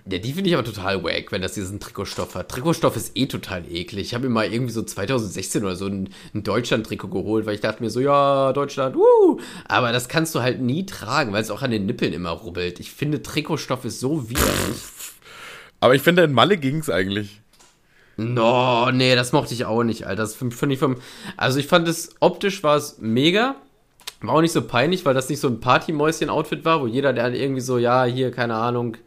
Ja, 0.08 0.18
die 0.18 0.32
finde 0.32 0.48
ich 0.48 0.54
aber 0.54 0.64
total 0.64 1.02
wack, 1.02 1.32
wenn 1.32 1.42
das 1.42 1.54
diesen 1.54 1.80
Trikotstoff 1.80 2.36
hat. 2.36 2.50
Trikotstoff 2.50 2.94
ist 2.94 3.16
eh 3.16 3.26
total 3.26 3.64
eklig. 3.68 4.06
Ich 4.06 4.14
habe 4.14 4.28
mir 4.28 4.34
mal 4.34 4.52
irgendwie 4.52 4.72
so 4.72 4.82
2016 4.82 5.64
oder 5.64 5.74
so 5.74 5.86
ein, 5.86 6.10
ein 6.32 6.44
Deutschland-Trikot 6.44 7.08
geholt, 7.08 7.46
weil 7.46 7.56
ich 7.56 7.60
dachte 7.60 7.82
mir 7.82 7.90
so, 7.90 7.98
ja, 7.98 8.52
Deutschland, 8.52 8.94
uh. 8.94 9.40
Aber 9.64 9.90
das 9.90 10.08
kannst 10.08 10.36
du 10.36 10.40
halt 10.40 10.60
nie 10.60 10.86
tragen, 10.86 11.32
weil 11.32 11.42
es 11.42 11.50
auch 11.50 11.62
an 11.62 11.72
den 11.72 11.86
Nippeln 11.86 12.12
immer 12.12 12.30
rubbelt. 12.30 12.78
Ich 12.78 12.92
finde, 12.92 13.22
Trikotstoff 13.22 13.84
ist 13.84 13.98
so 13.98 14.30
widerlich. 14.30 14.84
Aber 15.80 15.96
ich 15.96 16.02
finde, 16.02 16.22
in 16.22 16.32
Malle 16.32 16.58
ging 16.58 16.76
es 16.76 16.88
eigentlich. 16.88 17.39
No, 18.20 18.90
nee, 18.90 19.14
das 19.14 19.32
mochte 19.32 19.54
ich 19.54 19.64
auch 19.64 19.82
nicht, 19.82 20.06
Alter. 20.06 20.22
Das 20.22 20.34
finde 20.34 20.72
ich 20.72 20.78
vom. 20.78 20.96
Also 21.36 21.58
ich 21.58 21.66
fand 21.66 21.88
es 21.88 22.14
optisch 22.20 22.62
war 22.62 22.76
es 22.76 22.98
mega. 22.98 23.56
War 24.20 24.34
auch 24.34 24.40
nicht 24.42 24.52
so 24.52 24.62
peinlich, 24.62 25.04
weil 25.04 25.14
das 25.14 25.28
nicht 25.28 25.40
so 25.40 25.48
ein 25.48 25.60
Partymäuschen-Outfit 25.60 26.64
war, 26.64 26.82
wo 26.82 26.86
jeder, 26.86 27.12
der 27.12 27.32
irgendwie 27.32 27.62
so, 27.62 27.78
ja, 27.78 28.04
hier, 28.04 28.30
keine 28.30 28.54
Ahnung, 28.54 28.98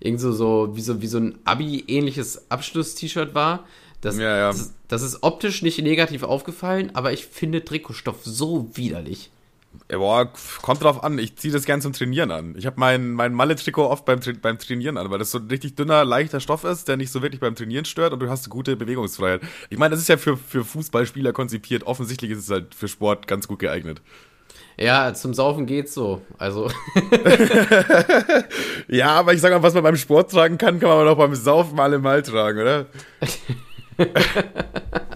irgendwie 0.00 0.22
so, 0.22 0.32
so, 0.32 0.76
wie 0.76 0.82
so, 0.82 1.00
wie 1.00 1.06
so 1.06 1.18
ein 1.18 1.38
Abi-ähnliches 1.44 2.50
Abschluss-T-Shirt 2.50 3.34
war. 3.34 3.64
Das, 4.02 4.18
ja, 4.18 4.36
ja. 4.36 4.48
Das, 4.48 4.74
das, 4.88 5.02
ist 5.02 5.22
optisch 5.22 5.62
nicht 5.62 5.80
negativ 5.82 6.22
aufgefallen, 6.22 6.90
aber 6.94 7.12
ich 7.12 7.26
finde 7.26 7.64
Trikotstoff 7.64 8.24
so 8.24 8.68
widerlich. 8.74 9.30
Boah, 9.88 10.32
kommt 10.62 10.82
drauf 10.82 11.02
an. 11.02 11.18
Ich 11.18 11.36
ziehe 11.36 11.52
das 11.52 11.64
gern 11.64 11.80
zum 11.80 11.92
Trainieren 11.92 12.30
an. 12.30 12.54
Ich 12.56 12.66
habe 12.66 12.78
mein, 12.78 13.12
mein 13.12 13.32
Malle-Trikot 13.34 13.86
oft 13.86 14.04
beim, 14.04 14.20
beim 14.40 14.58
Trainieren 14.58 14.96
an, 14.96 15.10
weil 15.10 15.18
das 15.18 15.30
so 15.30 15.38
ein 15.38 15.48
richtig 15.48 15.74
dünner, 15.76 16.04
leichter 16.04 16.40
Stoff 16.40 16.64
ist, 16.64 16.88
der 16.88 16.96
nicht 16.96 17.10
so 17.10 17.22
wirklich 17.22 17.40
beim 17.40 17.54
Trainieren 17.54 17.84
stört 17.84 18.12
und 18.12 18.20
du 18.20 18.28
hast 18.28 18.48
gute 18.50 18.76
Bewegungsfreiheit. 18.76 19.42
Ich 19.68 19.78
meine, 19.78 19.92
das 19.92 20.00
ist 20.00 20.08
ja 20.08 20.16
für, 20.16 20.36
für 20.36 20.64
Fußballspieler 20.64 21.32
konzipiert. 21.32 21.84
Offensichtlich 21.84 22.32
ist 22.32 22.38
es 22.38 22.50
halt 22.50 22.74
für 22.74 22.88
Sport 22.88 23.26
ganz 23.26 23.48
gut 23.48 23.58
geeignet. 23.58 24.00
Ja, 24.76 25.12
zum 25.12 25.34
Saufen 25.34 25.66
geht's 25.66 25.92
so. 25.92 26.22
Also. 26.38 26.70
ja, 28.88 29.08
aber 29.10 29.34
ich 29.34 29.40
sag 29.40 29.52
mal, 29.52 29.62
was 29.62 29.74
man 29.74 29.82
beim 29.82 29.96
Sport 29.96 30.30
tragen 30.30 30.56
kann, 30.56 30.80
kann 30.80 30.88
man 30.88 31.06
auch 31.06 31.18
beim 31.18 31.34
Saufen 31.34 31.78
allemal 31.78 32.22
tragen, 32.22 32.60
oder? 32.60 32.86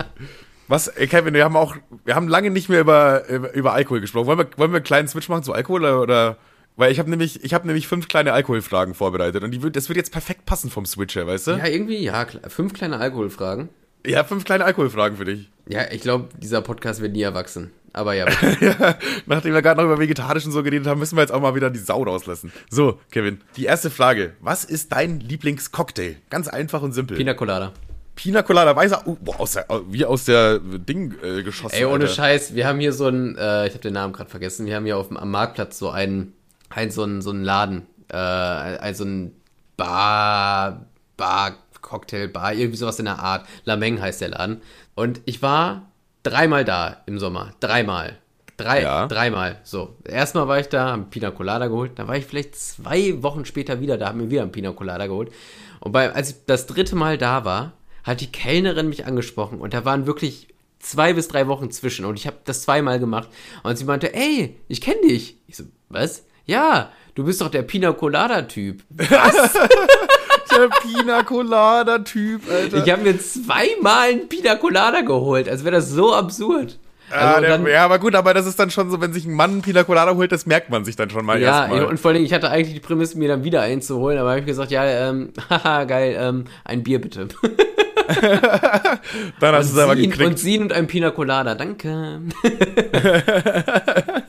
Was, 0.74 0.92
Kevin, 0.92 1.34
wir 1.34 1.44
haben 1.44 1.56
auch, 1.56 1.76
wir 2.04 2.16
haben 2.16 2.26
lange 2.26 2.50
nicht 2.50 2.68
mehr 2.68 2.80
über, 2.80 3.28
über, 3.28 3.74
Alkohol 3.74 4.00
gesprochen. 4.00 4.26
Wollen 4.26 4.38
wir, 4.38 4.48
wollen 4.56 4.72
wir 4.72 4.78
einen 4.78 4.84
kleinen 4.84 5.06
Switch 5.06 5.28
machen 5.28 5.44
zu 5.44 5.52
Alkohol 5.52 5.84
oder, 5.84 6.36
weil 6.74 6.90
ich 6.90 6.98
habe 6.98 7.08
nämlich, 7.08 7.44
ich 7.44 7.54
habe 7.54 7.64
nämlich 7.68 7.86
fünf 7.86 8.08
kleine 8.08 8.32
Alkoholfragen 8.32 8.94
vorbereitet 8.94 9.44
und 9.44 9.52
die 9.52 9.62
wird, 9.62 9.76
das 9.76 9.88
wird 9.88 9.98
jetzt 9.98 10.10
perfekt 10.10 10.46
passen 10.46 10.70
vom 10.70 10.84
Switch 10.84 11.14
her, 11.14 11.28
weißt 11.28 11.46
du? 11.46 11.50
Ja, 11.52 11.66
irgendwie, 11.68 11.98
ja, 11.98 12.26
fünf 12.48 12.72
kleine 12.72 12.96
Alkoholfragen. 12.96 13.68
Ja, 14.04 14.24
fünf 14.24 14.44
kleine 14.44 14.64
Alkoholfragen 14.64 15.16
für 15.16 15.24
dich. 15.24 15.48
Ja, 15.68 15.92
ich 15.92 16.00
glaube, 16.00 16.30
dieser 16.38 16.60
Podcast 16.60 17.00
wird 17.00 17.12
nie 17.12 17.22
erwachsen. 17.22 17.70
Aber 17.92 18.14
ja. 18.14 18.26
ja 18.60 18.96
nachdem 19.26 19.54
wir 19.54 19.62
gerade 19.62 19.80
noch 19.80 19.86
über 19.86 20.00
Vegetarischen 20.00 20.50
so 20.50 20.64
geredet 20.64 20.88
haben, 20.88 20.98
müssen 20.98 21.16
wir 21.16 21.22
jetzt 21.22 21.32
auch 21.32 21.40
mal 21.40 21.54
wieder 21.54 21.70
die 21.70 21.78
Sau 21.78 22.02
rauslassen. 22.02 22.52
So, 22.68 22.98
Kevin, 23.12 23.40
die 23.56 23.66
erste 23.66 23.90
Frage. 23.90 24.32
Was 24.40 24.64
ist 24.64 24.90
dein 24.90 25.20
Lieblingscocktail? 25.20 26.16
Ganz 26.30 26.48
einfach 26.48 26.82
und 26.82 26.94
simpel. 26.94 27.16
Pina 27.16 27.34
Colada. 27.34 27.72
Pina 28.14 28.42
Colada 28.42 28.74
Weißer, 28.76 29.02
oh, 29.06 29.16
boah, 29.20 29.40
aus 29.40 29.52
der, 29.52 29.66
wie 29.88 30.04
aus 30.04 30.24
der 30.24 30.58
Ding 30.58 31.14
äh, 31.22 31.42
geschossen. 31.42 31.74
Ey, 31.74 31.84
ohne 31.84 32.04
Alter. 32.04 32.08
Scheiß, 32.08 32.54
wir 32.54 32.66
haben 32.66 32.80
hier 32.80 32.92
so 32.92 33.06
einen, 33.06 33.36
äh, 33.36 33.66
ich 33.66 33.72
habe 33.72 33.82
den 33.82 33.94
Namen 33.94 34.12
gerade 34.12 34.30
vergessen, 34.30 34.66
wir 34.66 34.76
haben 34.76 34.84
hier 34.84 34.96
auf 34.96 35.08
dem, 35.08 35.16
am 35.16 35.30
Marktplatz 35.30 35.78
so 35.78 35.90
einen, 35.90 36.34
ein, 36.70 36.90
so 36.90 37.02
einen, 37.02 37.22
so 37.22 37.30
einen 37.30 37.44
Laden, 37.44 37.86
äh, 38.08 38.16
ein, 38.16 38.94
so 38.94 39.04
ein 39.04 39.32
Bar, 39.76 40.86
Bar, 41.16 41.54
Cocktail, 41.80 42.28
Bar, 42.28 42.54
irgendwie 42.54 42.76
sowas 42.76 42.98
in 42.98 43.04
der 43.06 43.18
Art. 43.18 43.46
Lameng 43.64 44.00
heißt 44.00 44.20
der 44.20 44.30
Laden. 44.30 44.62
Und 44.94 45.20
ich 45.24 45.42
war 45.42 45.90
dreimal 46.22 46.64
da 46.64 47.02
im 47.06 47.18
Sommer. 47.18 47.52
Dreimal. 47.60 48.18
Drei, 48.56 48.82
ja. 48.82 49.08
Dreimal. 49.08 49.60
So. 49.64 49.96
Erstmal 50.04 50.46
war 50.46 50.60
ich 50.60 50.68
da, 50.68 50.92
haben 50.92 51.10
Pina 51.10 51.32
Colada 51.32 51.66
geholt. 51.66 51.92
Dann 51.96 52.06
war 52.06 52.16
ich 52.16 52.24
vielleicht 52.24 52.54
zwei 52.54 53.20
Wochen 53.22 53.44
später 53.44 53.80
wieder 53.80 53.98
da, 53.98 54.08
haben 54.08 54.18
mir 54.18 54.30
wieder 54.30 54.42
einen 54.42 54.52
Pina 54.52 54.72
Colada 54.72 55.06
geholt. 55.06 55.32
Und 55.80 55.92
bei, 55.92 56.12
als 56.12 56.30
ich 56.30 56.36
das 56.46 56.66
dritte 56.66 56.94
Mal 56.94 57.18
da 57.18 57.44
war, 57.44 57.72
hat 58.04 58.20
die 58.20 58.30
Kellnerin 58.30 58.88
mich 58.88 59.06
angesprochen 59.06 59.60
und 59.60 59.74
da 59.74 59.84
waren 59.84 60.06
wirklich 60.06 60.48
zwei 60.78 61.14
bis 61.14 61.28
drei 61.28 61.48
Wochen 61.48 61.70
zwischen 61.70 62.04
und 62.04 62.18
ich 62.18 62.26
habe 62.26 62.36
das 62.44 62.62
zweimal 62.62 63.00
gemacht 63.00 63.28
und 63.62 63.76
sie 63.76 63.84
meinte, 63.84 64.14
ey, 64.14 64.56
ich 64.68 64.80
kenne 64.80 65.00
dich. 65.08 65.38
Ich 65.48 65.56
so, 65.56 65.64
was? 65.88 66.24
Ja, 66.46 66.92
du 67.14 67.24
bist 67.24 67.40
doch 67.40 67.48
der 67.48 67.62
Pina 67.62 67.92
Colada 67.92 68.42
Typ. 68.42 68.82
Was? 68.90 69.52
der 70.50 70.68
Pina 70.82 71.22
Colada 71.22 71.98
Typ, 72.00 72.42
Alter. 72.50 72.84
Ich 72.84 72.92
habe 72.92 73.02
mir 73.02 73.18
zweimal 73.18 74.10
einen 74.10 74.28
Pina 74.28 74.56
Colada 74.56 75.00
geholt, 75.00 75.48
als 75.48 75.64
wäre 75.64 75.76
das 75.76 75.90
so 75.90 76.14
absurd. 76.14 76.78
Also 77.10 77.40
der, 77.40 77.50
dann, 77.50 77.66
ja, 77.66 77.84
aber 77.84 77.98
gut, 77.98 78.14
aber 78.14 78.34
das 78.34 78.46
ist 78.46 78.58
dann 78.58 78.70
schon 78.70 78.90
so, 78.90 79.00
wenn 79.00 79.12
sich 79.12 79.24
ein 79.26 79.34
Mann 79.34 79.50
einen 79.50 79.62
Pina 79.62 79.84
Colada 79.84 80.14
holt, 80.14 80.32
das 80.32 80.46
merkt 80.46 80.70
man 80.70 80.84
sich 80.84 80.96
dann 80.96 81.10
schon 81.10 81.24
mal 81.24 81.40
ja, 81.40 81.60
erstmal. 81.60 81.82
Ja, 81.82 81.88
und 81.88 82.00
vor 82.00 82.10
allem, 82.10 82.24
ich 82.24 82.32
hatte 82.32 82.50
eigentlich 82.50 82.74
die 82.74 82.80
Prämisse, 82.80 83.18
mir 83.18 83.28
dann 83.28 83.44
wieder 83.44 83.62
einzuholen, 83.62 84.18
aber 84.18 84.30
habe 84.30 84.40
ich 84.40 84.46
gesagt, 84.46 84.70
ja, 84.70 84.84
ähm, 84.84 85.32
haha, 85.50 85.84
geil, 85.84 86.16
ähm, 86.18 86.44
ein 86.64 86.82
Bier 86.82 87.00
bitte. 87.00 87.28
Dann 89.40 89.54
hast 89.54 89.72
du 89.72 89.76
es 89.76 89.82
aber 89.82 89.96
gekriegt. 89.96 90.26
Und 90.26 90.38
sie 90.38 90.58
und 90.58 90.72
ein 90.72 90.86
Pina 90.86 91.10
Colada, 91.10 91.54
danke. 91.54 92.22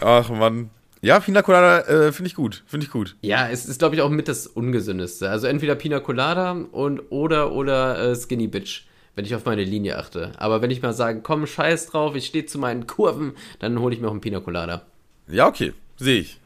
Ach 0.00 0.30
Mann. 0.30 0.70
Ja, 1.02 1.18
Pina 1.20 1.42
Colada 1.42 1.80
äh, 1.80 2.12
finde 2.12 2.28
ich 2.28 2.34
gut, 2.34 2.62
finde 2.66 2.84
ich 2.86 2.92
gut. 2.92 3.16
Ja, 3.22 3.48
es 3.48 3.64
ist 3.66 3.78
glaube 3.78 3.94
ich 3.94 4.02
auch 4.02 4.10
mit 4.10 4.28
das 4.28 4.46
ungesündeste. 4.46 5.30
Also 5.30 5.46
entweder 5.46 5.74
Pina 5.74 6.00
Colada 6.00 6.52
und 6.52 7.00
oder 7.10 7.52
oder 7.52 8.10
äh, 8.10 8.14
Skinny 8.14 8.48
Bitch, 8.48 8.82
wenn 9.14 9.24
ich 9.24 9.34
auf 9.34 9.44
meine 9.46 9.64
Linie 9.64 9.98
achte. 9.98 10.32
Aber 10.36 10.60
wenn 10.60 10.70
ich 10.70 10.82
mal 10.82 10.92
sage, 10.92 11.20
komm, 11.22 11.46
scheiß 11.46 11.86
drauf, 11.86 12.14
ich 12.16 12.26
stehe 12.26 12.46
zu 12.46 12.58
meinen 12.58 12.86
Kurven, 12.86 13.32
dann 13.60 13.78
hole 13.80 13.94
ich 13.94 14.00
mir 14.00 14.08
auch 14.08 14.12
einen 14.12 14.20
Pina 14.20 14.40
Colada. 14.40 14.82
Ja, 15.28 15.46
okay, 15.46 15.72
sehe 15.96 16.20
ich. 16.20 16.38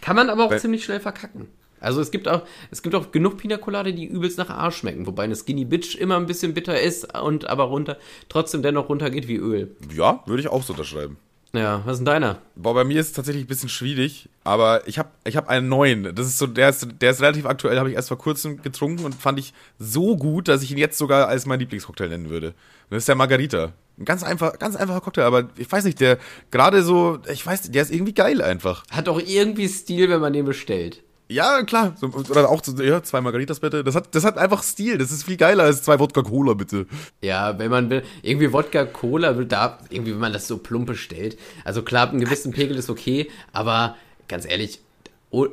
Kann 0.00 0.14
man 0.14 0.30
aber 0.30 0.44
auch 0.44 0.50
Weil 0.50 0.60
ziemlich 0.60 0.84
schnell 0.84 1.00
verkacken. 1.00 1.48
Also 1.80 2.00
es 2.00 2.10
gibt 2.10 2.28
auch, 2.28 2.42
es 2.70 2.82
gibt 2.82 2.94
auch 2.94 3.12
genug 3.12 3.38
Pina 3.38 3.56
Colade, 3.56 3.92
die 3.92 4.06
übelst 4.06 4.38
nach 4.38 4.50
Arsch 4.50 4.78
schmecken, 4.78 5.06
wobei 5.06 5.24
eine 5.24 5.36
Skinny 5.36 5.64
Bitch 5.64 5.94
immer 5.94 6.16
ein 6.16 6.26
bisschen 6.26 6.54
bitter 6.54 6.80
ist 6.80 7.16
und 7.20 7.48
aber 7.48 7.64
runter, 7.64 7.98
trotzdem 8.28 8.62
dennoch 8.62 8.88
runtergeht 8.88 9.28
wie 9.28 9.36
Öl. 9.36 9.76
Ja, 9.94 10.22
würde 10.26 10.40
ich 10.40 10.48
auch 10.48 10.62
so 10.62 10.72
unterschreiben. 10.72 11.16
Ja, 11.52 11.82
was 11.84 11.94
ist 11.94 11.98
denn 12.00 12.06
deiner? 12.06 12.38
Boah, 12.54 12.74
bei 12.74 12.84
mir 12.84 13.00
ist 13.00 13.08
es 13.08 13.12
tatsächlich 13.12 13.44
ein 13.44 13.48
bisschen 13.48 13.68
schwierig, 13.68 14.28
aber 14.44 14.86
ich 14.86 14.98
habe 14.98 15.08
ich 15.24 15.36
hab 15.36 15.48
einen 15.48 15.68
neuen. 15.68 16.14
Das 16.14 16.26
ist 16.26 16.38
so, 16.38 16.46
der 16.46 16.68
ist, 16.68 16.86
der 17.00 17.10
ist 17.10 17.22
relativ 17.22 17.46
aktuell, 17.46 17.78
habe 17.78 17.88
ich 17.88 17.94
erst 17.94 18.08
vor 18.08 18.18
kurzem 18.18 18.60
getrunken 18.60 19.04
und 19.04 19.14
fand 19.14 19.38
ich 19.38 19.54
so 19.78 20.16
gut, 20.16 20.48
dass 20.48 20.62
ich 20.62 20.72
ihn 20.72 20.78
jetzt 20.78 20.98
sogar 20.98 21.28
als 21.28 21.46
mein 21.46 21.60
Lieblingscocktail 21.60 22.08
nennen 22.08 22.28
würde. 22.28 22.48
Und 22.48 22.54
das 22.90 22.98
ist 23.02 23.08
der 23.08 23.14
Margarita. 23.14 23.72
Ein 23.98 24.04
ganz 24.04 24.22
einfach, 24.22 24.58
ganz 24.58 24.76
einfacher 24.76 25.00
Cocktail, 25.00 25.24
aber 25.24 25.48
ich 25.56 25.70
weiß 25.70 25.84
nicht, 25.84 26.00
der 26.00 26.18
gerade 26.50 26.82
so, 26.82 27.18
ich 27.32 27.46
weiß, 27.46 27.70
der 27.70 27.82
ist 27.82 27.90
irgendwie 27.90 28.12
geil 28.12 28.42
einfach. 28.42 28.84
Hat 28.90 29.08
auch 29.08 29.20
irgendwie 29.20 29.68
Stil, 29.68 30.10
wenn 30.10 30.20
man 30.20 30.34
den 30.34 30.44
bestellt. 30.44 31.02
Ja, 31.28 31.62
klar. 31.64 31.96
So, 32.00 32.06
oder 32.06 32.48
auch 32.48 32.62
ja, 32.78 33.02
zwei 33.02 33.20
Margaritas 33.20 33.60
bitte. 33.60 33.82
Das 33.82 33.94
hat, 33.94 34.14
das 34.14 34.24
hat 34.24 34.38
einfach 34.38 34.62
Stil. 34.62 34.98
Das 34.98 35.10
ist 35.10 35.24
viel 35.24 35.36
geiler 35.36 35.64
als 35.64 35.82
zwei 35.82 35.98
Wodka 35.98 36.22
Cola 36.22 36.54
bitte. 36.54 36.86
Ja, 37.20 37.58
wenn 37.58 37.70
man 37.70 37.90
will, 37.90 38.02
irgendwie 38.22 38.52
Wodka 38.52 38.84
Cola 38.84 39.36
will 39.36 39.46
da, 39.46 39.78
irgendwie, 39.90 40.12
wenn 40.12 40.20
man 40.20 40.32
das 40.32 40.46
so 40.46 40.58
plump 40.58 40.86
bestellt. 40.86 41.36
Also 41.64 41.82
klar, 41.82 42.08
einen 42.08 42.20
gewissen 42.20 42.52
Pegel 42.52 42.76
ist 42.76 42.90
okay, 42.90 43.28
aber 43.52 43.96
ganz 44.28 44.46
ehrlich, 44.46 44.80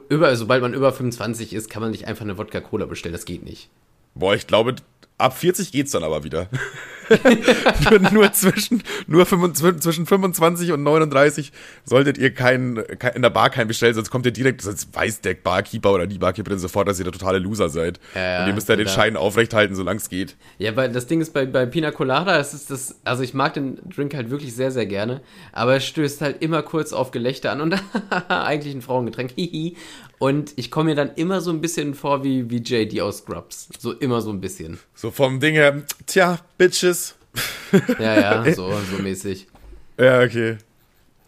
über, 0.09 0.35
sobald 0.35 0.61
man 0.61 0.73
über 0.73 0.93
25 0.93 1.53
ist, 1.53 1.69
kann 1.69 1.81
man 1.81 1.91
nicht 1.91 2.07
einfach 2.07 2.23
eine 2.23 2.37
Wodka 2.37 2.61
Cola 2.61 2.85
bestellen. 2.85 3.13
Das 3.13 3.25
geht 3.25 3.43
nicht. 3.43 3.69
Boah, 4.15 4.35
ich 4.35 4.45
glaube, 4.45 4.75
ab 5.17 5.37
40 5.37 5.71
geht's 5.71 5.91
dann 5.91 6.03
aber 6.03 6.23
wieder. 6.23 6.47
nur, 7.89 7.99
nur, 8.11 8.33
zwischen, 8.33 8.83
nur 9.07 9.25
25, 9.25 9.81
zwischen 9.81 10.05
25 10.05 10.71
und 10.71 10.83
39 10.83 11.51
solltet 11.83 12.17
ihr 12.17 12.33
kein, 12.33 12.83
kein, 12.99 13.13
in 13.13 13.21
der 13.21 13.29
Bar 13.29 13.49
kein 13.49 13.67
bestellen, 13.67 13.93
sonst 13.93 14.09
kommt 14.09 14.25
ihr 14.25 14.31
direkt, 14.31 14.61
sonst 14.61 14.93
weiß 14.93 15.21
der 15.21 15.33
Barkeeper 15.33 15.93
oder 15.93 16.07
die 16.07 16.17
Barkeeperin 16.17 16.59
sofort, 16.59 16.87
dass 16.87 16.99
ihr 16.99 17.03
der 17.03 17.13
totale 17.13 17.39
Loser 17.39 17.69
seid. 17.69 17.99
Ja, 18.15 18.41
und 18.41 18.47
ihr 18.47 18.53
müsst 18.53 18.69
ja 18.69 18.75
den 18.75 18.87
Schein 18.87 19.17
aufrechthalten, 19.17 19.75
solange 19.75 19.97
es 19.97 20.09
geht. 20.09 20.35
Ja, 20.57 20.75
weil 20.75 20.91
das 20.91 21.07
Ding 21.07 21.21
ist 21.21 21.33
bei, 21.33 21.45
bei 21.45 21.65
Pina 21.65 21.91
Colada, 21.91 22.37
das 22.37 22.53
ist 22.53 22.71
das, 22.71 22.99
also 23.03 23.23
ich 23.23 23.33
mag 23.33 23.53
den 23.53 23.79
Drink 23.89 24.13
halt 24.15 24.29
wirklich 24.29 24.55
sehr, 24.55 24.71
sehr 24.71 24.85
gerne, 24.85 25.21
aber 25.51 25.75
es 25.75 25.85
stößt 25.85 26.21
halt 26.21 26.41
immer 26.41 26.61
kurz 26.63 26.93
auf 26.93 27.11
Gelächter 27.11 27.51
an 27.51 27.61
und 27.61 27.75
eigentlich 28.27 28.73
ein 28.73 28.81
Frauengetränk, 28.81 29.31
hihi. 29.35 29.75
Und 30.23 30.53
ich 30.55 30.71
komme 30.71 30.91
mir 30.91 30.95
dann 30.95 31.11
immer 31.15 31.41
so 31.41 31.51
ein 31.51 31.59
bisschen 31.59 31.93
vor 31.95 32.23
wie, 32.23 32.49
wie 32.49 32.59
JD 32.59 33.01
aus 33.01 33.17
Scrubs. 33.17 33.67
So 33.77 33.91
immer 33.91 34.21
so 34.21 34.29
ein 34.29 34.39
bisschen. 34.39 34.79
So 34.95 35.11
vom 35.11 35.41
Ding 35.41 35.55
her, 35.55 35.83
tja, 36.05 36.39
Bitches. 36.57 37.15
Ja, 37.99 38.43
ja, 38.45 38.53
so, 38.55 38.71
so 38.89 39.03
mäßig. 39.03 39.47
Ja, 39.99 40.21
okay. 40.21 40.59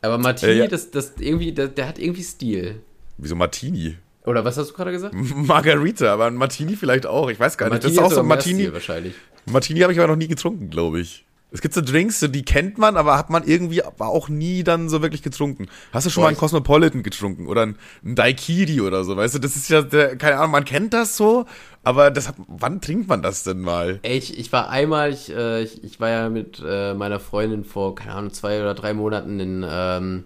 Aber 0.01 0.17
Martini, 0.17 0.51
äh, 0.53 0.57
ja. 0.59 0.67
das, 0.67 0.91
das 0.91 1.11
irgendwie, 1.19 1.51
der, 1.51 1.67
der 1.67 1.89
hat 1.89 1.99
irgendwie 1.99 2.23
Stil. 2.23 2.83
Wieso 3.17 3.35
Martini? 3.35 3.97
Oder 4.23 4.45
was 4.45 4.55
hast 4.55 4.69
du 4.69 4.73
gerade 4.73 4.93
gesagt? 4.93 5.13
Margarita, 5.13 6.13
aber 6.13 6.27
ein 6.27 6.35
Martini 6.35 6.77
vielleicht 6.77 7.05
auch. 7.05 7.29
Ich 7.29 7.37
weiß 7.37 7.57
gar 7.57 7.65
nicht. 7.65 7.73
Martini 7.73 7.95
das 7.97 8.01
ist 8.01 8.11
auch 8.11 8.15
so 8.15 8.21
ein 8.21 8.27
Martini. 8.27 8.71
wahrscheinlich. 8.71 9.15
Martini 9.45 9.81
habe 9.81 9.91
ich 9.91 9.99
aber 9.99 10.07
noch 10.07 10.15
nie 10.15 10.29
getrunken, 10.29 10.69
glaube 10.69 11.01
ich. 11.01 11.25
Es 11.55 11.61
gibt 11.61 11.73
so 11.73 11.79
Drinks, 11.79 12.19
so 12.19 12.27
die 12.27 12.43
kennt 12.43 12.77
man, 12.77 12.97
aber 12.97 13.17
hat 13.17 13.29
man 13.29 13.45
irgendwie 13.45 13.81
auch 13.81 14.27
nie 14.27 14.65
dann 14.65 14.89
so 14.89 15.01
wirklich 15.01 15.23
getrunken. 15.23 15.67
Hast 15.93 16.05
du 16.05 16.09
schon 16.09 16.19
Boah, 16.19 16.25
mal 16.25 16.29
einen 16.29 16.37
Cosmopolitan 16.37 17.01
getrunken 17.01 17.47
oder 17.47 17.61
einen, 17.61 17.77
einen 18.03 18.15
Daikiri 18.15 18.81
oder 18.81 19.05
so, 19.05 19.15
weißt 19.15 19.35
du? 19.35 19.39
Das 19.39 19.55
ist 19.55 19.69
ja, 19.69 19.81
der, 19.81 20.17
keine 20.17 20.35
Ahnung, 20.35 20.51
man 20.51 20.65
kennt 20.65 20.93
das 20.93 21.15
so, 21.15 21.45
aber 21.81 22.11
das 22.11 22.27
hat, 22.27 22.35
wann 22.49 22.81
trinkt 22.81 23.07
man 23.07 23.21
das 23.21 23.43
denn 23.43 23.61
mal? 23.61 24.01
Ey, 24.01 24.17
ich, 24.17 24.37
ich 24.37 24.51
war 24.51 24.69
einmal, 24.69 25.13
ich, 25.13 25.31
äh, 25.31 25.63
ich, 25.63 25.81
ich 25.81 26.01
war 26.01 26.09
ja 26.09 26.29
mit 26.29 26.61
äh, 26.67 26.93
meiner 26.93 27.21
Freundin 27.21 27.63
vor, 27.63 27.95
keine 27.95 28.15
Ahnung, 28.15 28.33
zwei 28.33 28.59
oder 28.59 28.73
drei 28.73 28.93
Monaten 28.93 29.39
in, 29.39 29.65
ähm, 29.65 30.25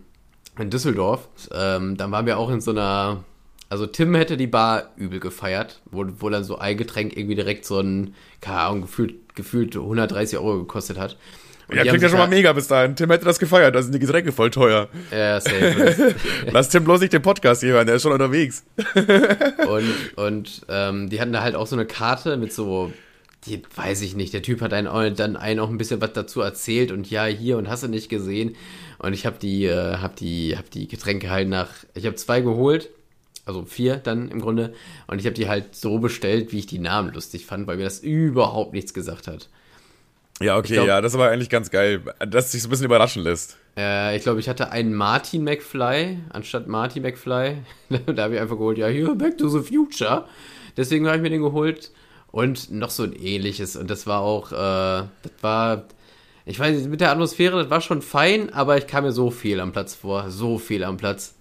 in 0.58 0.72
Düsseldorf. 0.72 1.30
Ähm, 1.54 1.96
dann 1.96 2.12
waren 2.12 2.26
wir 2.26 2.40
auch 2.40 2.50
in 2.50 2.60
so 2.60 2.72
einer 2.72 3.24
also 3.70 3.86
Tim 3.86 4.15
hätte 4.15 4.36
die 4.36 4.47
Bar 4.47 4.91
übel 4.97 5.20
gefeiert, 5.20 5.80
wo, 5.86 6.03
wo 6.20 6.30
dann 6.30 6.43
so 6.43 6.57
ein 6.57 6.76
Getränk 6.76 7.15
irgendwie 7.15 7.36
direkt 7.36 7.65
so 7.65 7.80
ein, 7.80 8.15
keine 8.41 8.59
Ahnung, 8.59 8.82
gefühlt, 8.82 9.36
gefühlt 9.36 9.76
130 9.76 10.39
Euro 10.39 10.57
gekostet 10.57 10.97
hat. 10.97 11.17
Und 11.67 11.76
ja, 11.76 11.84
klingt 11.84 12.01
ja 12.01 12.09
schon 12.09 12.17
mal 12.17 12.28
mega 12.28 12.51
bis 12.51 12.67
dahin. 12.67 12.95
Tim 12.95 13.11
hätte 13.11 13.26
das 13.26 13.38
gefeiert, 13.38 13.76
da 13.76 13.84
sind 13.84 13.93
die 13.93 13.99
Getränke 13.99 14.32
voll 14.32 14.49
teuer. 14.49 14.89
Ja, 15.11 15.39
safe. 15.39 16.15
Lass 16.51 16.70
Tim 16.70 16.84
bloß 16.84 16.99
nicht 17.01 17.13
den 17.13 17.22
Podcast 17.22 17.61
hier 17.61 17.74
hören, 17.74 17.86
der 17.86 17.97
ist 17.97 18.01
schon 18.01 18.11
unterwegs. 18.11 18.63
und 19.67 19.93
und 20.15 20.61
ähm, 20.67 21.11
die 21.11 21.22
hatten 21.22 21.32
da 21.32 21.43
halt 21.43 21.53
auch 21.53 21.67
so 21.67 21.76
eine 21.76 21.86
Karte 21.86 22.38
mit 22.38 22.51
so, 22.51 22.91
die 23.45 23.61
weiß 23.76 24.01
ich 24.01 24.15
nicht, 24.15 24.34
der 24.34 24.41
Typ 24.41 24.61
hat 24.61 24.74
einen, 24.74 25.15
dann 25.15 25.38
einen 25.38 25.59
auch 25.59 25.70
ein 25.70 25.78
bisschen 25.78 26.01
was 26.01 26.13
dazu 26.13 26.41
erzählt 26.41 26.91
und 26.91 27.07
ja, 27.11 27.26
hier 27.26 27.59
und 27.59 27.70
hast 27.70 27.84
du 27.84 27.88
nicht 27.88 28.09
gesehen. 28.09 28.55
Und 28.97 29.13
ich 29.13 29.28
habe 29.28 29.38
die, 29.39 29.65
äh, 29.65 29.97
hab 29.97 30.15
die, 30.15 30.57
hab 30.57 30.72
die 30.72 30.88
Getränke 30.88 31.30
halt 31.30 31.49
nach, 31.49 31.70
ich 31.93 32.07
habe 32.07 32.15
zwei 32.15 32.41
geholt 32.41 32.89
also 33.50 33.66
vier 33.66 33.97
dann 33.97 34.30
im 34.30 34.39
Grunde. 34.39 34.74
Und 35.08 35.20
ich 35.20 35.26
habe 35.26 35.34
die 35.34 35.50
halt 35.50 35.76
so 35.76 35.97
bestellt, 35.97 36.52
wie 36.52 36.60
ich 36.60 36.68
die 36.68 36.80
Namen 36.80 37.14
lustig 37.14 37.45
fand, 37.45 37.68
weil 37.68 37.78
mir 37.78 37.84
das 37.84 38.00
überhaupt 38.00 38.74
nichts 38.74 38.93
gesagt 38.93 39.28
hat. 39.28 39.50
Ja, 40.39 40.58
okay, 40.58 40.74
glaub, 40.76 40.88
ja, 40.88 41.02
das 41.02 41.18
war 41.18 41.30
eigentlich 41.30 41.50
ganz 41.50 41.70
geil, 41.70 42.02
dass 42.26 42.54
sich 42.54 42.62
so 42.62 42.68
ein 42.68 42.72
bisschen 42.72 42.86
überraschen 42.86 43.24
lässt. 43.24 43.58
Äh, 43.76 44.16
ich 44.16 44.24
glaube, 44.24 44.39
ich 44.39 44.47
hatte 44.47 44.72
einen 44.72 44.93
Martin 44.93 45.43
McFly 45.43 46.20
anstatt 46.30 46.68
Marty 46.68 47.02
McFly. 47.02 47.58
da 48.06 48.24
habe 48.24 48.36
ich 48.36 48.39
einfach 48.39 48.58
geholt, 48.58 48.78
ja, 48.78 48.88
hier, 48.88 49.14
Back 49.16 49.38
to 49.38 49.50
the 49.50 49.60
Future. 49.60 50.26
Deswegen 50.78 51.08
habe 51.08 51.18
ich 51.18 51.24
mir 51.24 51.30
den 51.30 51.41
geholt. 51.41 51.91
Und 52.32 52.72
noch 52.72 52.91
so 52.91 53.04
ein 53.04 53.14
ähnliches. 53.14 53.76
Und 53.76 53.89
das 53.89 54.06
war 54.06 54.22
auch, 54.22 54.52
äh, 54.52 54.56
das 54.56 55.32
war, 55.41 55.86
ich 56.45 56.60
weiß 56.60 56.78
nicht, 56.78 56.89
mit 56.89 57.02
der 57.02 57.12
Atmosphäre, 57.12 57.58
das 57.60 57.72
war 57.72 57.82
schon 57.82 58.04
fein, 58.04 58.54
aber 58.54 58.78
ich 58.78 58.86
kam 58.86 59.04
mir 59.04 59.12
so 59.12 59.32
viel 59.32 59.60
am 59.60 59.72
Platz 59.72 59.95
vor. 59.95 60.30
So 60.30 60.60
viel 60.60 60.84
am 60.84 60.97
Platz. 60.97 61.34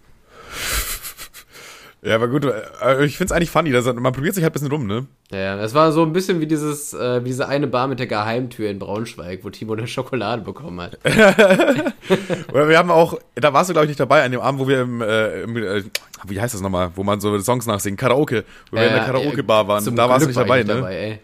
Ja, 2.01 2.15
aber 2.15 2.29
gut, 2.29 2.45
äh, 2.45 3.05
ich 3.05 3.17
find's 3.17 3.33
eigentlich 3.33 3.51
funny, 3.51 3.73
dass 3.73 3.87
man 3.87 4.13
probiert 4.13 4.35
sich 4.35 4.45
halt 4.45 4.53
ein 4.53 4.55
bisschen 4.55 4.71
rum, 4.71 4.87
ne? 4.87 5.07
Ja, 5.33 5.57
das 5.57 5.75
war 5.75 5.91
so 5.91 6.03
ein 6.03 6.13
bisschen 6.13 6.41
wie 6.41 6.47
dieses, 6.47 6.95
äh, 6.95 7.25
wie 7.25 7.29
diese 7.29 7.49
eine 7.49 7.67
Bar 7.67 7.89
mit 7.89 7.99
der 7.99 8.07
Geheimtür 8.07 8.71
in 8.71 8.79
Braunschweig, 8.79 9.41
wo 9.43 9.51
Timo 9.51 9.73
eine 9.73 9.89
Schokolade 9.89 10.43
bekommen 10.43 10.81
hat. 10.81 10.99
Oder 12.53 12.69
wir 12.69 12.79
haben 12.79 12.93
auch, 12.93 13.19
da 13.35 13.53
warst 13.53 13.71
du 13.71 13.75
glaube 13.75 13.87
ich 13.87 13.91
nicht 13.91 14.01
dabei, 14.01 14.23
an 14.23 14.31
dem 14.31 14.41
Abend, 14.41 14.61
wo 14.61 14.69
wir 14.69 14.83
im, 14.83 15.01
äh, 15.01 15.43
im 15.43 15.57
äh, 15.57 15.83
wie 16.27 16.41
heißt 16.41 16.55
das 16.55 16.61
nochmal, 16.61 16.93
wo 16.95 17.03
man 17.03 17.21
so 17.21 17.37
Songs 17.41 17.67
nachsingen, 17.67 17.97
Karaoke, 17.97 18.45
wo 18.71 18.77
wir 18.77 18.87
in 18.87 18.95
der 18.95 19.05
Karaoke-Bar 19.05 19.67
waren, 19.67 19.85
da 19.85 19.91
Glück 19.91 20.09
warst 20.09 20.23
du 20.25 20.29
nicht 20.29 20.39
dabei, 20.39 20.63
ne? 20.63 20.75
Dabei, 20.75 20.95
ey. 20.95 21.19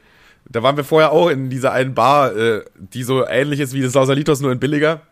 Da 0.47 0.62
waren 0.62 0.77
wir 0.77 0.85
vorher 0.85 1.12
auch 1.12 1.31
in 1.31 1.51
dieser 1.51 1.72
einen 1.72 1.95
Bar, 1.95 2.37
äh, 2.37 2.62
die 2.77 3.05
so 3.05 3.25
ähnlich 3.27 3.61
ist 3.61 3.72
wie 3.75 3.81
das 3.81 3.93
Sausalitos, 3.93 4.41
nur 4.41 4.51
in 4.51 4.59
billiger. 4.59 5.03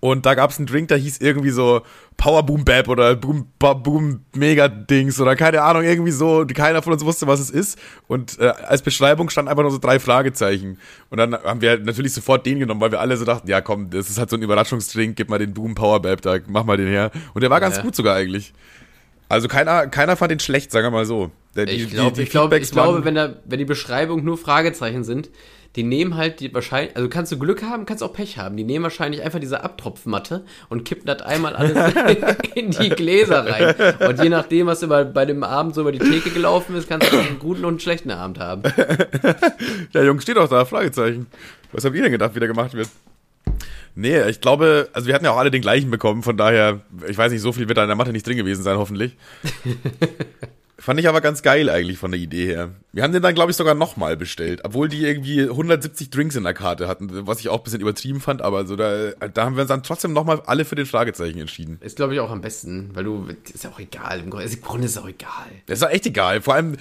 Und 0.00 0.26
da 0.26 0.34
gab 0.34 0.50
es 0.50 0.58
einen 0.58 0.66
Drink, 0.66 0.88
der 0.88 0.98
hieß 0.98 1.18
irgendwie 1.20 1.50
so 1.50 1.82
Power 2.16 2.44
Boom 2.44 2.64
Bap 2.64 2.88
oder 2.88 3.16
Boom, 3.16 3.48
Boom 3.58 4.20
Mega 4.34 4.68
Dings 4.68 5.20
oder 5.20 5.34
keine 5.34 5.62
Ahnung, 5.62 5.82
irgendwie 5.82 6.12
so. 6.12 6.46
Keiner 6.46 6.82
von 6.82 6.92
uns 6.92 7.04
wusste, 7.04 7.26
was 7.26 7.40
es 7.40 7.50
ist. 7.50 7.78
Und 8.06 8.38
äh, 8.38 8.48
als 8.48 8.82
Beschreibung 8.82 9.28
stand 9.28 9.48
einfach 9.48 9.62
nur 9.62 9.72
so 9.72 9.78
drei 9.78 9.98
Fragezeichen. 9.98 10.78
Und 11.10 11.18
dann 11.18 11.34
haben 11.34 11.60
wir 11.60 11.70
halt 11.70 11.84
natürlich 11.84 12.12
sofort 12.12 12.46
den 12.46 12.60
genommen, 12.60 12.80
weil 12.80 12.92
wir 12.92 13.00
alle 13.00 13.16
so 13.16 13.24
dachten, 13.24 13.48
ja 13.48 13.60
komm, 13.60 13.90
das 13.90 14.08
ist 14.08 14.18
halt 14.18 14.30
so 14.30 14.36
ein 14.36 14.42
Überraschungsdrink, 14.42 15.16
gib 15.16 15.30
mal 15.30 15.38
den 15.38 15.52
Boom 15.52 15.74
Power 15.74 16.00
Bap 16.00 16.20
da, 16.22 16.36
mach 16.46 16.64
mal 16.64 16.76
den 16.76 16.88
her. 16.88 17.10
Und 17.34 17.42
der 17.42 17.50
war 17.50 17.60
ganz 17.60 17.78
ja. 17.78 17.82
gut 17.82 17.96
sogar 17.96 18.14
eigentlich. 18.14 18.52
Also 19.28 19.48
keiner, 19.48 19.88
keiner 19.88 20.16
fand 20.16 20.30
den 20.30 20.40
schlecht, 20.40 20.70
sagen 20.70 20.86
wir 20.86 20.90
mal 20.90 21.04
so. 21.06 21.30
Der, 21.54 21.68
ich 21.68 21.90
glaub, 21.90 22.16
ich 22.18 22.30
glaube, 22.30 23.04
wenn, 23.04 23.14
da, 23.14 23.34
wenn 23.46 23.58
die 23.58 23.64
Beschreibung 23.64 24.24
nur 24.24 24.38
Fragezeichen 24.38 25.02
sind, 25.02 25.28
die 25.78 25.84
nehmen 25.84 26.16
halt 26.16 26.40
die 26.40 26.52
wahrscheinlich, 26.52 26.96
also 26.96 27.08
kannst 27.08 27.30
du 27.30 27.38
Glück 27.38 27.62
haben, 27.62 27.86
kannst 27.86 28.02
auch 28.02 28.12
Pech 28.12 28.36
haben. 28.36 28.56
Die 28.56 28.64
nehmen 28.64 28.82
wahrscheinlich 28.82 29.22
einfach 29.22 29.38
diese 29.38 29.62
Abtropfmatte 29.62 30.44
und 30.68 30.84
kippen 30.84 31.06
das 31.06 31.22
einmal 31.22 31.54
alles 31.54 31.76
in 32.56 32.72
die 32.72 32.88
Gläser 32.88 33.46
rein. 33.46 33.76
Und 34.08 34.20
je 34.20 34.28
nachdem, 34.28 34.66
was 34.66 34.82
über, 34.82 35.04
bei 35.04 35.24
dem 35.24 35.44
Abend 35.44 35.76
so 35.76 35.82
über 35.82 35.92
die 35.92 36.00
Theke 36.00 36.30
gelaufen 36.30 36.74
ist, 36.74 36.88
kannst 36.88 37.12
du 37.12 37.16
einen 37.16 37.38
guten 37.38 37.64
und 37.64 37.74
einen 37.74 37.78
schlechten 37.80 38.10
Abend 38.10 38.40
haben. 38.40 38.62
Der 39.94 40.04
Junge 40.04 40.20
steht 40.20 40.36
auch 40.36 40.48
da, 40.48 40.64
Fragezeichen. 40.64 41.28
Was 41.70 41.84
habt 41.84 41.94
ihr 41.94 42.02
denn 42.02 42.10
gedacht, 42.10 42.34
wie 42.34 42.40
der 42.40 42.48
gemacht 42.48 42.74
wird? 42.74 42.88
Nee, 43.94 44.20
ich 44.28 44.40
glaube, 44.40 44.88
also 44.92 45.06
wir 45.06 45.14
hatten 45.14 45.26
ja 45.26 45.30
auch 45.30 45.38
alle 45.38 45.52
den 45.52 45.62
gleichen 45.62 45.92
bekommen, 45.92 46.24
von 46.24 46.36
daher, 46.36 46.80
ich 47.06 47.16
weiß 47.16 47.30
nicht, 47.30 47.40
so 47.40 47.52
viel 47.52 47.68
wird 47.68 47.78
da 47.78 47.82
in 47.82 47.88
der 47.88 47.96
Mathe 47.96 48.10
nicht 48.10 48.26
drin 48.26 48.36
gewesen 48.36 48.64
sein, 48.64 48.78
hoffentlich. 48.78 49.16
Fand 50.80 51.00
ich 51.00 51.08
aber 51.08 51.20
ganz 51.20 51.42
geil 51.42 51.70
eigentlich 51.70 51.98
von 51.98 52.12
der 52.12 52.20
Idee 52.20 52.46
her. 52.46 52.70
Wir 52.92 53.02
haben 53.02 53.12
den 53.12 53.20
dann, 53.20 53.34
glaube 53.34 53.50
ich, 53.50 53.56
sogar 53.56 53.74
nochmal 53.74 54.16
bestellt, 54.16 54.60
obwohl 54.62 54.88
die 54.88 55.04
irgendwie 55.04 55.42
170 55.42 56.08
Drinks 56.10 56.36
in 56.36 56.44
der 56.44 56.54
Karte 56.54 56.86
hatten, 56.86 57.26
was 57.26 57.40
ich 57.40 57.48
auch 57.48 57.58
ein 57.58 57.64
bisschen 57.64 57.80
übertrieben 57.80 58.20
fand, 58.20 58.42
aber 58.42 58.64
so 58.64 58.76
da, 58.76 59.10
da 59.10 59.44
haben 59.44 59.56
wir 59.56 59.62
uns 59.62 59.68
dann 59.70 59.82
trotzdem 59.82 60.12
nochmal 60.12 60.40
alle 60.46 60.64
für 60.64 60.76
den 60.76 60.86
Fragezeichen 60.86 61.40
entschieden. 61.40 61.78
Ist, 61.80 61.96
glaube 61.96 62.14
ich, 62.14 62.20
auch 62.20 62.30
am 62.30 62.42
besten, 62.42 62.90
weil 62.94 63.02
du, 63.02 63.26
ist 63.52 63.64
ja 63.64 63.70
auch 63.70 63.80
egal, 63.80 64.20
im 64.20 64.30
Grunde, 64.30 64.46
ist 64.46 64.64
es 64.64 64.98
auch 64.98 65.08
egal. 65.08 65.46
Das 65.66 65.80
ist 65.80 65.84
auch 65.84 65.90
echt 65.90 66.06
egal. 66.06 66.42
Vor 66.42 66.54
allem, 66.54 66.76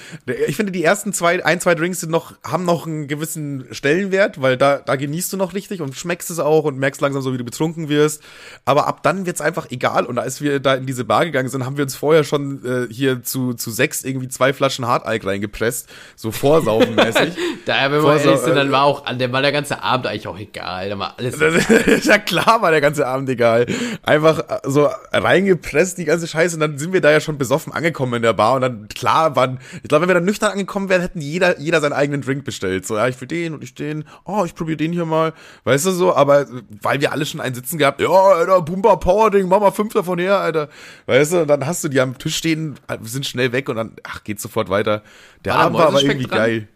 ich 0.48 0.56
finde, 0.56 0.72
die 0.72 0.84
ersten 0.84 1.12
zwei, 1.12 1.44
ein, 1.44 1.60
zwei 1.60 1.74
Drinks 1.74 2.00
sind 2.02 2.12
noch, 2.12 2.36
haben 2.44 2.66
noch 2.66 2.86
einen 2.86 3.08
gewissen 3.08 3.66
Stellenwert, 3.72 4.40
weil 4.42 4.58
da, 4.58 4.78
da 4.78 4.96
genießt 4.96 5.34
du 5.34 5.38
noch 5.38 5.56
richtig 5.56 5.82
und 5.82 5.96
schmeckst 5.96 6.30
es 6.30 6.38
auch 6.38 6.66
und 6.66 6.78
merkst 6.78 7.02
langsam 7.02 7.24
so, 7.24 7.34
wie 7.34 7.40
du 7.40 7.44
betrunken 7.44 7.90
wirst. 7.90 8.22
Aber 8.64 8.86
ab 8.86 9.02
dann 9.02 9.26
wird's 9.26 9.42
einfach 9.42 9.72
egal 9.72 10.06
und 10.06 10.20
als 10.20 10.40
wir 10.40 10.60
da 10.60 10.76
in 10.76 10.86
diese 10.86 11.04
Bar 11.04 11.26
gegangen 11.26 11.50
sind, 11.50 11.66
haben 11.66 11.78
wir 11.78 11.84
uns 11.84 11.96
vorher 11.96 12.24
schon 12.24 12.64
äh, 12.64 12.94
hier 12.94 13.24
zu, 13.24 13.56
zu 13.56 13.72
sechs 13.72 13.87
sechs 13.88 14.04
irgendwie 14.04 14.28
zwei 14.28 14.54
Flaschen 14.54 14.86
Hartalk 14.86 15.26
reingepresst, 15.26 15.90
so 16.16 16.32
vorsaufenmäßig. 16.32 17.36
da, 17.66 17.92
wenn 17.92 18.04
wir 18.04 18.18
ehrlich 18.18 18.40
sind, 18.40 18.56
dann 18.56 18.72
war 18.72 18.84
auch, 18.84 19.06
dann 19.06 19.32
war 19.32 19.42
der 19.42 19.52
ganze 19.52 19.82
Abend 19.82 20.08
eigentlich 20.08 20.28
auch 20.28 20.38
egal, 20.38 20.90
dann 20.90 21.00
war 21.00 21.16
alles. 21.18 21.38
ja 22.06 22.18
klar 22.18 22.62
war 22.62 22.72
der 22.72 22.82
ganze 22.82 23.08
Abend 23.08 23.30
egal. 23.30 23.66
Einfach 24.04 24.40
äh, 24.40 24.60
so 24.66 24.90
reingepresst, 25.14 25.98
die 25.98 26.06
ganze 26.06 26.28
Scheiße, 26.28 26.56
und 26.56 26.60
dann 26.60 26.78
sind 26.78 26.92
wir 26.94 27.02
da 27.02 27.12
ja 27.12 27.22
schon 27.22 27.38
besoffen 27.38 27.72
angekommen 27.72 28.16
in 28.16 28.22
der 28.22 28.34
Bar 28.34 28.56
und 28.56 28.62
dann, 28.62 28.88
klar, 28.90 29.36
waren, 29.36 29.60
ich 29.82 29.90
glaube, 29.90 30.04
wenn 30.04 30.10
wir 30.10 30.16
dann 30.16 30.26
nüchtern 30.26 30.52
angekommen 30.52 30.90
wären, 30.90 31.02
hätten 31.02 31.22
jeder, 31.22 31.60
jeder 31.60 31.80
seinen 31.80 31.94
eigenen 31.94 32.22
Drink 32.22 32.44
bestellt. 32.44 32.86
So, 32.86 32.98
ja, 32.98 33.08
ich 33.08 33.20
will 33.22 33.28
den 33.28 33.54
und 33.54 33.64
ich 33.64 33.74
den, 33.74 34.04
oh, 34.26 34.44
ich 34.46 34.56
probiere 34.56 34.78
den 34.78 34.92
hier 34.92 35.06
mal, 35.06 35.34
weißt 35.64 35.86
du 35.86 35.92
so, 35.92 36.16
aber 36.16 36.46
weil 36.82 37.00
wir 37.00 37.12
alle 37.12 37.26
schon 37.26 37.42
einen 37.42 37.56
Sitzen 37.56 37.78
gehabt, 37.78 38.02
ja, 38.02 38.10
Alter, 38.10 38.62
Bumba 38.62 38.98
Power 38.98 39.32
Ding, 39.32 39.48
mach 39.48 39.60
mal 39.60 39.72
fünf 39.72 39.94
davon 39.94 40.20
her, 40.20 40.40
Alter. 40.40 40.70
Weißt 41.06 41.34
du, 41.34 41.42
und 41.42 41.48
dann 41.48 41.66
hast 41.66 41.84
du 41.84 41.88
die 41.88 42.02
am 42.02 42.18
Tisch 42.18 42.36
stehen, 42.36 42.76
sind 43.02 43.26
schnell 43.26 43.52
weg 43.52 43.70
und 43.70 43.77
dann, 43.78 43.94
ach, 44.04 44.24
geht 44.24 44.40
sofort 44.40 44.70
weiter. 44.70 45.04
Der 45.46 45.54
war 45.54 45.60
Abend 45.62 45.78
war 45.78 45.88
aber 45.88 46.02
irgendwie 46.02 46.28
dran? 46.28 46.38
geil. 46.38 46.68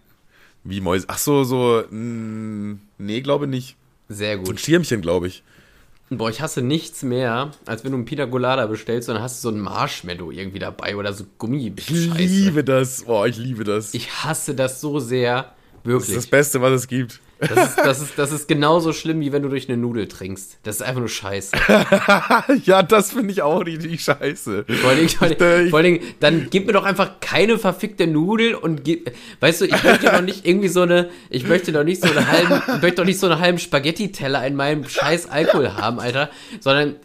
Wie 0.64 0.82
Mäuse. 0.82 1.06
Ach 1.08 1.18
so, 1.18 1.44
so, 1.44 1.84
mh, 1.90 1.96
mm, 1.96 2.80
nee, 3.00 3.22
glaube 3.22 3.48
nicht. 3.48 3.76
Sehr 4.10 4.38
gut. 4.38 4.48
So 4.48 4.54
ein 4.54 4.58
Schirmchen, 4.58 5.02
glaube 5.02 5.28
ich. 5.28 5.44
Boah, 6.14 6.30
ich 6.30 6.42
hasse 6.42 6.62
nichts 6.62 7.04
mehr, 7.04 7.52
als 7.66 7.86
wenn 7.86 7.92
du 7.94 7.98
einen 7.98 8.06
Pina 8.06 8.26
Colada 8.26 8.66
bestellst 8.68 9.08
und 9.08 9.16
dann 9.16 9.24
hast 9.24 9.42
du 9.42 9.50
so 9.50 9.56
ein 9.56 9.62
Marshmallow 9.62 10.32
irgendwie 10.32 10.60
dabei 10.60 10.98
oder 10.98 11.14
so 11.14 11.24
Gummi. 11.38 11.74
Ich 11.78 11.90
liebe 11.90 12.66
das. 12.66 13.04
Boah, 13.04 13.28
ich 13.28 13.38
liebe 13.38 13.64
das. 13.64 13.94
Ich 13.94 14.24
hasse 14.24 14.54
das 14.54 14.82
so 14.82 15.00
sehr. 15.00 15.54
Wirklich. 15.86 16.08
Das 16.08 16.10
ist 16.10 16.26
das 16.26 16.28
Beste, 16.28 16.62
was 16.62 16.74
es 16.74 16.88
gibt. 16.88 17.22
Das 17.42 17.70
ist, 17.70 17.78
das, 17.78 18.02
ist, 18.02 18.14
das 18.18 18.32
ist 18.32 18.48
genauso 18.48 18.94
schlimm, 18.94 19.20
wie 19.20 19.32
wenn 19.32 19.42
du 19.42 19.50
durch 19.50 19.68
eine 19.68 19.78
Nudel 19.78 20.08
trinkst. 20.08 20.60
Das 20.62 20.76
ist 20.76 20.82
einfach 20.84 21.00
nur 21.00 21.10
scheiße. 21.10 21.52
ja, 22.66 22.84
das 22.84 23.12
finde 23.14 23.32
ich 23.32 23.42
auch 23.42 23.66
richtig 23.66 24.04
scheiße. 24.04 24.66
Vor 24.68 24.90
allem, 24.92 25.10
vor, 25.10 25.28
allem, 25.28 25.70
vor 25.70 25.80
allem, 25.80 26.00
dann 26.20 26.48
gib 26.52 26.68
mir 26.68 26.74
doch 26.74 26.84
einfach 26.84 27.20
keine 27.20 27.58
verfickte 27.58 28.06
Nudel 28.06 28.54
und 28.54 28.84
gib, 28.84 29.12
weißt 29.40 29.62
du, 29.62 29.66
ich 29.66 29.84
möchte 29.84 30.12
doch 30.12 30.22
nicht 30.22 30.46
irgendwie 30.46 30.68
so 30.68 30.84
eine, 30.84 31.10
ich 31.32 31.48
möchte 31.48 31.72
doch 31.72 31.84
nicht 31.84 32.04
so 32.04 32.12
eine 32.12 32.28
halben, 32.28 32.62
ich 32.76 32.82
möchte 32.82 32.98
doch 32.98 33.06
nicht 33.06 33.20
so 33.20 33.28
einen 33.28 33.40
halben 33.40 33.58
Spaghetti-Teller 33.58 34.46
in 34.46 34.56
meinem 34.56 34.88
scheiß 34.88 35.30
Alkohol 35.30 35.74
haben, 35.74 36.00
Alter, 36.00 36.30
sondern 36.60 36.98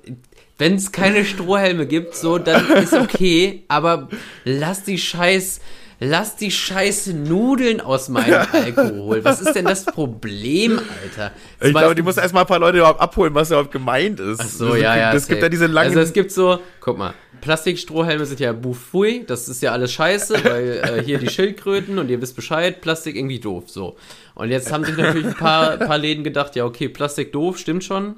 wenn 0.59 0.75
es 0.75 0.93
keine 0.93 1.25
Strohhelme 1.25 1.87
gibt, 1.87 2.15
so, 2.15 2.39
dann 2.39 2.71
ist 2.73 2.93
okay, 2.93 3.65
aber 3.69 4.09
lass 4.45 4.85
die 4.85 4.99
scheiß 4.99 5.61
lass 6.01 6.37
die 6.37 6.51
scheiß 6.51 7.09
Nudeln 7.09 7.81
aus 7.81 8.09
meinem 8.09 8.47
Alkohol. 8.53 9.25
Was 9.25 9.41
ist 9.41 9.55
denn 9.55 9.65
das 9.65 9.85
Problem, 9.85 10.79
Alter? 10.79 11.33
Das 11.59 11.69
ich 11.69 11.75
glaube, 11.75 11.95
die 11.95 12.03
muss 12.03 12.17
erstmal 12.17 12.45
ein 12.45 12.47
paar 12.47 12.59
Leute 12.59 12.79
überhaupt 12.79 13.01
abholen, 13.01 13.35
was 13.35 13.51
überhaupt 13.51 13.73
gemeint 13.73 14.21
ist. 14.21 14.41
Ach 14.41 14.49
so, 14.49 14.75
ja, 14.77 14.97
ja. 14.97 15.13
Es 15.13 15.27
gibt 15.27 15.43
ja 15.43 15.49
diese 15.49 15.67
langen. 15.67 15.91
Also 15.91 16.01
es 16.01 16.13
gibt 16.13 16.33
so, 16.33 16.61
guck 16.81 16.99
mal, 16.99 17.15
Plastikstrohhelme 17.41 18.27
sind 18.27 18.41
ja 18.41 18.53
bufui, 18.53 19.25
das 19.27 19.49
ist 19.49 19.63
ja 19.63 19.73
alles 19.73 19.93
scheiße, 19.93 20.45
weil 20.45 20.81
äh, 20.83 21.03
hier 21.03 21.19
die 21.19 21.29
Schildkröten 21.29 21.99
und 21.99 22.09
ihr 22.09 22.21
wisst 22.21 22.37
Bescheid, 22.37 22.81
Plastik 22.81 23.17
irgendwie 23.17 23.41
doof, 23.41 23.65
so. 23.67 23.97
Und 24.35 24.51
jetzt 24.51 24.73
haben 24.73 24.85
sich 24.85 24.97
natürlich 24.97 25.27
ein 25.27 25.35
paar, 25.35 25.77
paar 25.77 25.99
Läden 25.99 26.25
gedacht, 26.25 26.57
ja, 26.57 26.65
okay, 26.65 26.89
Plastik 26.89 27.33
doof, 27.33 27.59
stimmt 27.59 27.85
schon 27.85 28.17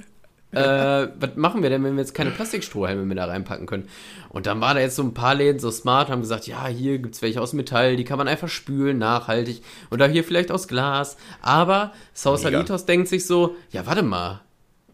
äh, 0.52 1.08
was 1.18 1.36
machen 1.36 1.62
wir 1.62 1.70
denn, 1.70 1.84
wenn 1.84 1.94
wir 1.94 2.00
jetzt 2.00 2.14
keine 2.14 2.30
Plastikstrohhelme 2.30 3.04
mehr 3.04 3.16
da 3.16 3.26
reinpacken 3.26 3.66
können? 3.66 3.88
Und 4.30 4.46
dann 4.46 4.60
war 4.60 4.74
da 4.74 4.80
jetzt 4.80 4.96
so 4.96 5.02
ein 5.02 5.14
paar 5.14 5.34
Läden 5.34 5.58
so 5.58 5.70
smart, 5.70 6.08
haben 6.08 6.22
gesagt, 6.22 6.46
ja, 6.46 6.66
hier 6.66 6.98
gibt 6.98 7.14
es 7.14 7.22
welche 7.22 7.40
aus 7.40 7.52
Metall, 7.52 7.96
die 7.96 8.04
kann 8.04 8.18
man 8.18 8.28
einfach 8.28 8.48
spülen, 8.48 8.98
nachhaltig. 8.98 9.62
Oder 9.90 10.08
hier 10.08 10.24
vielleicht 10.24 10.50
aus 10.50 10.68
Glas. 10.68 11.16
Aber 11.42 11.92
Sausalitos 12.14 12.86
denkt 12.86 13.08
sich 13.08 13.26
so, 13.26 13.56
ja, 13.70 13.86
warte 13.86 14.02
mal, 14.02 14.40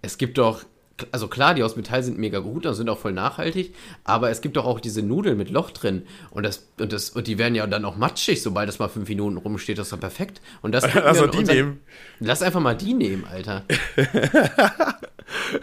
es 0.03 0.19
gibt 0.19 0.39
doch 0.39 0.65
also 1.11 1.29
klar, 1.29 1.55
die 1.55 1.63
aus 1.63 1.77
Metall 1.77 2.03
sind 2.03 2.19
mega 2.19 2.39
gut 2.39 2.67
und 2.67 2.75
sind 2.75 2.89
auch 2.89 2.99
voll 2.99 3.13
nachhaltig, 3.13 3.75
aber 4.05 4.31
es 4.31 4.41
gibt 4.41 4.57
doch 4.57 4.65
auch 4.65 4.81
diese 4.81 5.03
Nudeln 5.03 5.37
mit 5.37 5.51
Loch 5.51 5.71
drin 5.71 6.03
und 6.31 6.45
das 6.45 6.69
und 6.79 6.93
das 6.93 7.11
und 7.11 7.27
die 7.27 7.39
werden 7.39 7.55
ja 7.55 7.67
dann 7.67 7.85
auch 7.85 7.97
matschig, 7.97 8.43
sobald 8.43 8.69
das 8.69 8.79
mal 8.79 8.89
fünf 8.89 9.09
Minuten 9.09 9.37
rumsteht, 9.37 9.79
das 9.79 9.87
ist 9.87 9.93
doch 9.93 10.01
perfekt. 10.01 10.41
Und 10.63 10.73
das 10.73 10.85
also 10.85 11.27
die 11.27 11.39
unseren, 11.39 11.57
nehmen. 11.57 11.81
Lass 12.21 12.43
einfach 12.43 12.61
mal 12.61 12.77
die 12.77 12.95
nehmen, 12.95 13.25
Alter. 13.25 13.65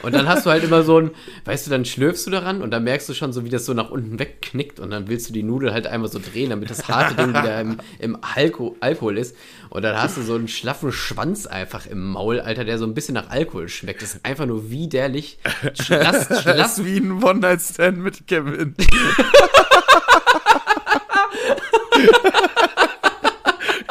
Und 0.04 0.14
dann 0.14 0.28
hast 0.28 0.46
du 0.46 0.50
halt 0.50 0.64
immer 0.64 0.84
so 0.84 1.00
ein, 1.00 1.12
weißt 1.46 1.68
du, 1.68 1.72
dann 1.72 1.86
schlürfst 1.86 2.26
du 2.26 2.32
daran 2.32 2.62
und 2.62 2.72
dann 2.72 2.84
merkst 2.84 3.08
du 3.10 3.14
schon 3.14 3.34
so, 3.34 3.46
wie 3.46 3.50
das 3.50 3.66
so 3.66 3.74
nach 3.74 3.92
unten 3.92 4.20
wegknickt 4.20 4.80
und 4.80 4.92
dann 4.92 5.08
willst 5.08 5.30
du 5.30 5.34
die 5.34 5.44
Nudel 5.44 5.74
halt 5.74 5.88
einmal 5.88 6.10
so 6.10 6.20
drehen, 6.20 6.50
damit 6.50 6.70
das 6.70 6.88
harte 6.88 7.16
Ding 7.16 7.30
wieder 7.30 7.62
im, 7.62 7.78
im 8.00 8.18
Alko 8.22 8.76
Alkohol 8.80 9.18
ist. 9.18 9.36
Und 9.72 9.84
dann 9.84 9.98
hast 9.98 10.18
du 10.18 10.22
so 10.22 10.36
einen 10.36 10.50
schlaffen 10.50 10.92
Schwanz 10.92 11.46
einfach 11.46 11.86
im 11.86 12.12
Maul, 12.12 12.42
Alter, 12.42 12.66
der 12.66 12.78
so 12.78 12.84
ein 12.86 12.94
bisschen 12.94 13.14
nach 13.14 13.30
Alkohol 13.30 13.70
schmeckt. 13.70 14.02
Das 14.02 14.16
ist 14.16 14.26
einfach 14.26 14.46
nur 14.46 14.70
widerlich. 14.70 15.40
Lass, 15.88 16.28
lass 16.46 16.84
wie 16.84 16.98
ein 16.98 17.24
One-Night-Stand 17.24 17.98
mit 18.00 18.28
Kevin. 18.28 18.76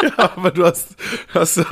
ja, 0.03 0.19
aber 0.37 0.51
du 0.51 0.67
hast, 0.67 0.89
hast, 1.33 1.57
du 1.57 1.65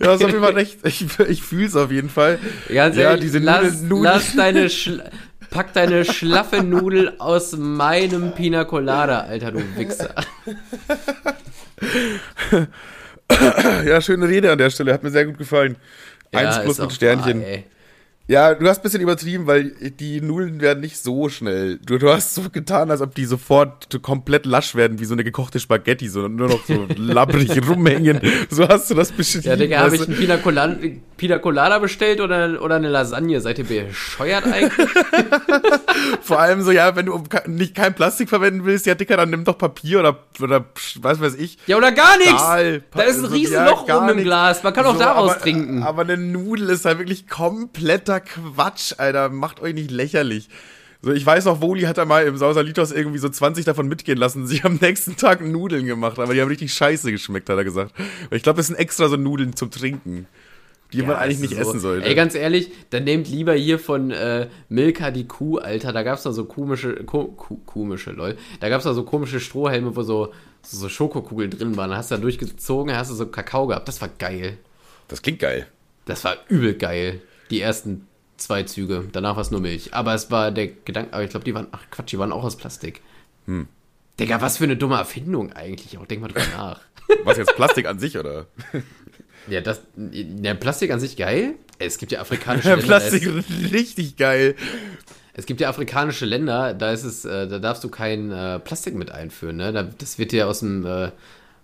hast 0.00 0.24
auf 0.24 0.30
jeden 0.30 0.40
Fall 0.40 0.54
recht. 0.54 0.78
Ich, 0.84 1.04
ich 1.28 1.42
fühle 1.42 1.66
es 1.66 1.76
auf 1.76 1.90
jeden 1.90 2.08
Fall. 2.08 2.38
Ganz 2.72 2.96
ja, 2.96 3.10
ehrlich, 3.10 3.24
diese 3.24 3.40
lass, 3.40 3.82
Nudeln. 3.82 4.04
lass 4.04 4.34
deine 4.34 4.70
Schla 4.70 5.04
Pack 5.50 5.74
deine 5.74 6.06
schlaffe 6.06 6.62
Nudel 6.64 7.12
aus 7.18 7.54
meinem 7.56 8.34
Pina 8.34 8.64
Colada, 8.64 9.20
Alter, 9.20 9.52
du 9.52 9.60
Wichser. 9.76 10.14
ja, 13.84 14.00
schöne 14.00 14.28
Rede 14.28 14.52
an 14.52 14.58
der 14.58 14.70
Stelle, 14.70 14.92
hat 14.92 15.02
mir 15.02 15.10
sehr 15.10 15.26
gut 15.26 15.38
gefallen. 15.38 15.76
Ja, 16.32 16.40
Eins 16.40 16.62
plus 16.62 16.78
mit 16.78 16.92
Sternchen. 16.92 17.42
Wahr, 17.42 17.58
ja, 18.26 18.54
du 18.54 18.66
hast 18.66 18.78
ein 18.78 18.82
bisschen 18.82 19.02
übertrieben, 19.02 19.46
weil 19.46 19.72
die 20.00 20.22
Nudeln 20.22 20.62
werden 20.62 20.80
nicht 20.80 20.96
so 20.96 21.28
schnell. 21.28 21.78
Du, 21.84 21.98
du 21.98 22.10
hast 22.10 22.34
so 22.34 22.48
getan, 22.48 22.90
als 22.90 23.02
ob 23.02 23.14
die 23.14 23.26
sofort 23.26 24.00
komplett 24.00 24.46
lasch 24.46 24.74
werden, 24.74 24.98
wie 24.98 25.04
so 25.04 25.12
eine 25.12 25.24
gekochte 25.24 25.60
Spaghetti, 25.60 26.08
sondern 26.08 26.36
nur 26.36 26.48
noch 26.48 26.64
so 26.64 26.86
labbrig 26.96 27.50
rumhängen. 27.68 28.22
So 28.48 28.66
hast 28.66 28.90
du 28.90 28.94
das 28.94 29.12
beschrieben. 29.12 29.44
Ja, 29.44 29.56
Digga, 29.56 29.78
habe 29.80 29.96
ich 29.96 30.08
einen 30.08 30.16
Pina 30.16 30.38
Colada, 30.38 30.78
Pina 31.18 31.38
Colada 31.38 31.78
bestellt 31.78 32.22
oder, 32.22 32.62
oder 32.62 32.76
eine 32.76 32.88
Lasagne? 32.88 33.42
Seid 33.42 33.58
ihr 33.58 33.66
bescheuert 33.66 34.46
eigentlich? 34.46 34.72
Vor 36.22 36.40
allem 36.40 36.62
so, 36.62 36.70
ja, 36.70 36.96
wenn 36.96 37.04
du 37.04 37.22
nicht 37.46 37.74
kein 37.74 37.94
Plastik 37.94 38.30
verwenden 38.30 38.64
willst, 38.64 38.86
ja, 38.86 38.94
Dicker, 38.94 39.18
dann 39.18 39.28
nimm 39.28 39.44
doch 39.44 39.58
Papier 39.58 40.00
oder, 40.00 40.18
oder 40.40 40.64
was 41.02 41.20
weiß 41.20 41.34
ich. 41.34 41.58
Ja, 41.66 41.76
oder 41.76 41.92
gar 41.92 42.16
nichts. 42.16 42.42
Da 42.90 43.02
ist 43.02 43.18
ein 43.18 43.26
riesen 43.26 43.52
ja, 43.52 43.68
rum 43.68 44.08
im 44.08 44.24
Glas. 44.24 44.62
Man 44.62 44.72
kann 44.72 44.86
auch 44.86 44.94
so, 44.94 45.00
daraus 45.00 45.32
aber, 45.32 45.40
trinken. 45.40 45.82
Aber 45.82 46.02
eine 46.02 46.16
Nudel 46.16 46.70
ist 46.70 46.86
halt 46.86 47.00
wirklich 47.00 47.28
kompletter 47.28 48.13
kompletter 48.20 48.54
Quatsch, 48.54 48.94
Alter. 48.98 49.28
Macht 49.28 49.60
euch 49.60 49.74
nicht 49.74 49.90
lächerlich. 49.90 50.48
So, 51.02 51.12
ich 51.12 51.24
weiß 51.24 51.44
noch, 51.44 51.60
Woli 51.60 51.82
hat 51.82 51.98
da 51.98 52.06
mal 52.06 52.24
im 52.24 52.36
Sausalitos 52.38 52.90
irgendwie 52.90 53.18
so 53.18 53.28
20 53.28 53.64
davon 53.64 53.88
mitgehen 53.88 54.16
lassen. 54.16 54.46
Sie 54.46 54.62
haben 54.62 54.78
am 54.80 54.86
nächsten 54.86 55.16
Tag 55.16 55.42
Nudeln 55.42 55.84
gemacht, 55.84 56.18
aber 56.18 56.32
die 56.32 56.40
haben 56.40 56.48
richtig 56.48 56.72
scheiße 56.72 57.10
geschmeckt, 57.10 57.48
hat 57.50 57.58
er 57.58 57.64
gesagt. 57.64 57.94
Ich 58.30 58.42
glaube, 58.42 58.56
das 58.56 58.68
sind 58.68 58.76
extra 58.76 59.08
so 59.08 59.16
Nudeln 59.16 59.54
zum 59.54 59.70
Trinken, 59.70 60.26
die 60.94 60.98
ja, 60.98 61.04
man 61.04 61.16
eigentlich 61.16 61.40
nicht 61.40 61.54
so. 61.54 61.60
essen 61.60 61.80
sollte. 61.80 62.06
Ey, 62.06 62.14
ganz 62.14 62.34
ehrlich, 62.34 62.70
dann 62.88 63.04
nehmt 63.04 63.28
lieber 63.28 63.52
hier 63.52 63.78
von 63.78 64.12
äh, 64.12 64.48
Milka 64.70 65.10
die 65.10 65.28
Kuh, 65.28 65.58
Alter. 65.58 65.92
Da 65.92 66.02
gab's 66.04 66.22
da 66.22 66.32
so 66.32 66.46
komische, 66.46 66.94
ko, 67.04 67.36
komische, 67.66 68.12
lol. 68.12 68.36
Da 68.60 68.70
gab's 68.70 68.84
da 68.84 68.94
so 68.94 69.02
komische 69.02 69.40
Strohhelme, 69.40 69.94
wo 69.94 70.02
so, 70.02 70.32
so, 70.62 70.78
so 70.78 70.88
Schokokugeln 70.88 71.50
drin 71.50 71.76
waren. 71.76 71.90
Da 71.90 71.98
hast 71.98 72.12
du 72.12 72.14
da 72.14 72.20
durchgezogen, 72.22 72.96
hast 72.96 73.10
du 73.10 73.14
so 73.14 73.26
Kakao 73.26 73.66
gehabt. 73.66 73.88
Das 73.88 74.00
war 74.00 74.08
geil. 74.08 74.56
Das 75.08 75.20
klingt 75.20 75.40
geil. 75.40 75.66
Das 76.06 76.24
war 76.24 76.36
übel 76.48 76.72
geil 76.74 77.20
die 77.54 77.60
ersten 77.60 78.06
zwei 78.36 78.64
Züge. 78.64 79.08
Danach 79.12 79.36
war 79.36 79.42
es 79.42 79.50
nur 79.50 79.60
Milch. 79.60 79.94
Aber 79.94 80.14
es 80.14 80.30
war 80.30 80.50
der 80.50 80.68
Gedanke, 80.68 81.12
aber 81.12 81.22
ich 81.22 81.30
glaube, 81.30 81.44
die 81.44 81.54
waren, 81.54 81.68
ach 81.72 81.82
Quatsch, 81.90 82.12
die 82.12 82.18
waren 82.18 82.32
auch 82.32 82.44
aus 82.44 82.56
Plastik. 82.56 83.00
Hm. 83.46 83.68
Digga, 84.18 84.40
was 84.40 84.58
für 84.58 84.64
eine 84.64 84.76
dumme 84.76 84.96
Erfindung 84.96 85.52
eigentlich 85.52 85.98
auch. 85.98 86.06
Denk 86.06 86.22
mal 86.22 86.28
drüber 86.28 86.46
nach. 86.56 86.80
Was 87.24 87.36
jetzt 87.36 87.54
Plastik 87.54 87.86
an 87.86 87.98
sich, 87.98 88.16
oder? 88.18 88.46
Ja, 89.46 89.60
das, 89.60 89.82
ja, 90.10 90.54
Plastik 90.54 90.90
an 90.90 91.00
sich 91.00 91.18
geil. 91.18 91.56
Es 91.78 91.98
gibt 91.98 92.12
ja 92.12 92.22
afrikanische 92.22 92.70
Länder. 92.76 92.86
Plastik 92.86 93.28
richtig 93.74 94.16
geil. 94.16 94.54
Es 95.34 95.44
gibt 95.44 95.60
ja 95.60 95.68
afrikanische 95.68 96.24
Länder, 96.24 96.72
da 96.72 96.92
ist 96.92 97.04
es, 97.04 97.26
äh, 97.26 97.46
da 97.46 97.58
darfst 97.58 97.84
du 97.84 97.90
kein 97.90 98.32
äh, 98.32 98.58
Plastik 98.58 98.94
mit 98.94 99.10
einführen, 99.10 99.56
ne? 99.56 99.92
das 99.98 100.18
wird 100.18 100.32
dir 100.32 100.48
aus 100.48 100.60
dem, 100.60 100.86
äh, 100.86 101.10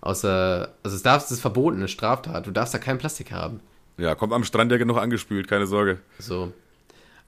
aus 0.03 0.21
der, 0.21 0.75
also 0.83 0.95
es 0.95 1.03
darf, 1.03 1.23
das 1.23 1.31
ist 1.31 1.41
verboten, 1.41 1.79
eine 1.79 1.89
Straftat. 1.89 2.47
Du 2.47 2.51
darfst 2.51 2.75
da 2.75 2.79
kein 2.79 2.99
Plastik 2.99 3.33
haben. 3.33 3.61
Ja, 4.01 4.15
kommt 4.15 4.33
am 4.33 4.45
Strand 4.45 4.73
ja 4.73 4.79
genug 4.79 4.97
angespült, 4.97 5.47
keine 5.47 5.67
Sorge. 5.67 5.99
So. 6.19 6.53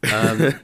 Ähm, 0.02 0.54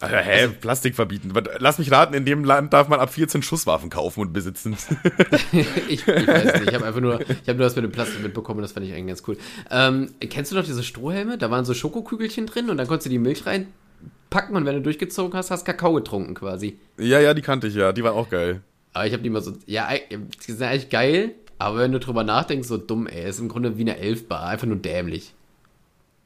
also, 0.00 0.16
hä, 0.16 0.42
also, 0.42 0.54
Plastik 0.60 0.94
verbieten. 0.94 1.32
Lass 1.58 1.78
mich 1.78 1.90
raten, 1.90 2.14
in 2.14 2.24
dem 2.24 2.44
Land 2.44 2.72
darf 2.72 2.88
man 2.88 3.00
ab 3.00 3.12
14 3.12 3.42
Schusswaffen 3.42 3.88
kaufen 3.88 4.20
und 4.20 4.32
besitzen. 4.32 4.76
ich, 5.52 5.66
ich, 5.88 6.06
weiß 6.06 6.60
nicht, 6.60 6.68
ich 6.68 6.74
habe 6.74 6.84
einfach 6.84 7.00
nur, 7.00 7.20
ich 7.20 7.48
habe 7.48 7.54
nur 7.54 7.66
das 7.66 7.76
mit 7.76 7.84
dem 7.84 7.92
Plastik 7.92 8.22
mitbekommen, 8.22 8.62
das 8.62 8.72
fand 8.72 8.86
ich 8.86 8.92
eigentlich 8.92 9.06
ganz 9.06 9.22
cool. 9.28 9.36
Ähm, 9.70 10.10
kennst 10.20 10.52
du 10.52 10.56
noch 10.56 10.64
diese 10.64 10.82
Strohhelme? 10.82 11.38
Da 11.38 11.50
waren 11.50 11.64
so 11.64 11.72
Schokokügelchen 11.72 12.46
drin 12.46 12.68
und 12.68 12.76
dann 12.76 12.88
konntest 12.88 13.06
du 13.06 13.10
die 13.10 13.18
Milch 13.18 13.46
reinpacken 13.46 14.56
und 14.56 14.64
wenn 14.64 14.74
du 14.74 14.82
durchgezogen 14.82 15.38
hast, 15.38 15.50
hast 15.50 15.64
Kakao 15.64 15.94
getrunken 15.94 16.34
quasi. 16.34 16.78
Ja, 16.98 17.20
ja, 17.20 17.32
die 17.32 17.42
kannte 17.42 17.68
ich 17.68 17.74
ja, 17.74 17.92
die 17.92 18.02
waren 18.02 18.14
auch 18.14 18.28
geil. 18.28 18.62
Aber 18.92 19.06
ich 19.06 19.12
habe 19.12 19.22
die 19.22 19.30
mal 19.30 19.42
so, 19.42 19.52
ja, 19.66 19.88
die 20.10 20.52
sind 20.52 20.62
eigentlich 20.62 20.88
geil, 20.88 21.34
aber 21.58 21.78
wenn 21.78 21.92
du 21.92 21.98
drüber 21.98 22.24
nachdenkst, 22.24 22.68
so 22.68 22.76
dumm, 22.76 23.06
ey, 23.06 23.28
ist 23.28 23.40
im 23.40 23.48
Grunde 23.48 23.76
wie 23.78 23.82
eine 23.82 23.98
Elfbar, 23.98 24.46
einfach 24.46 24.66
nur 24.66 24.76
dämlich. 24.76 25.34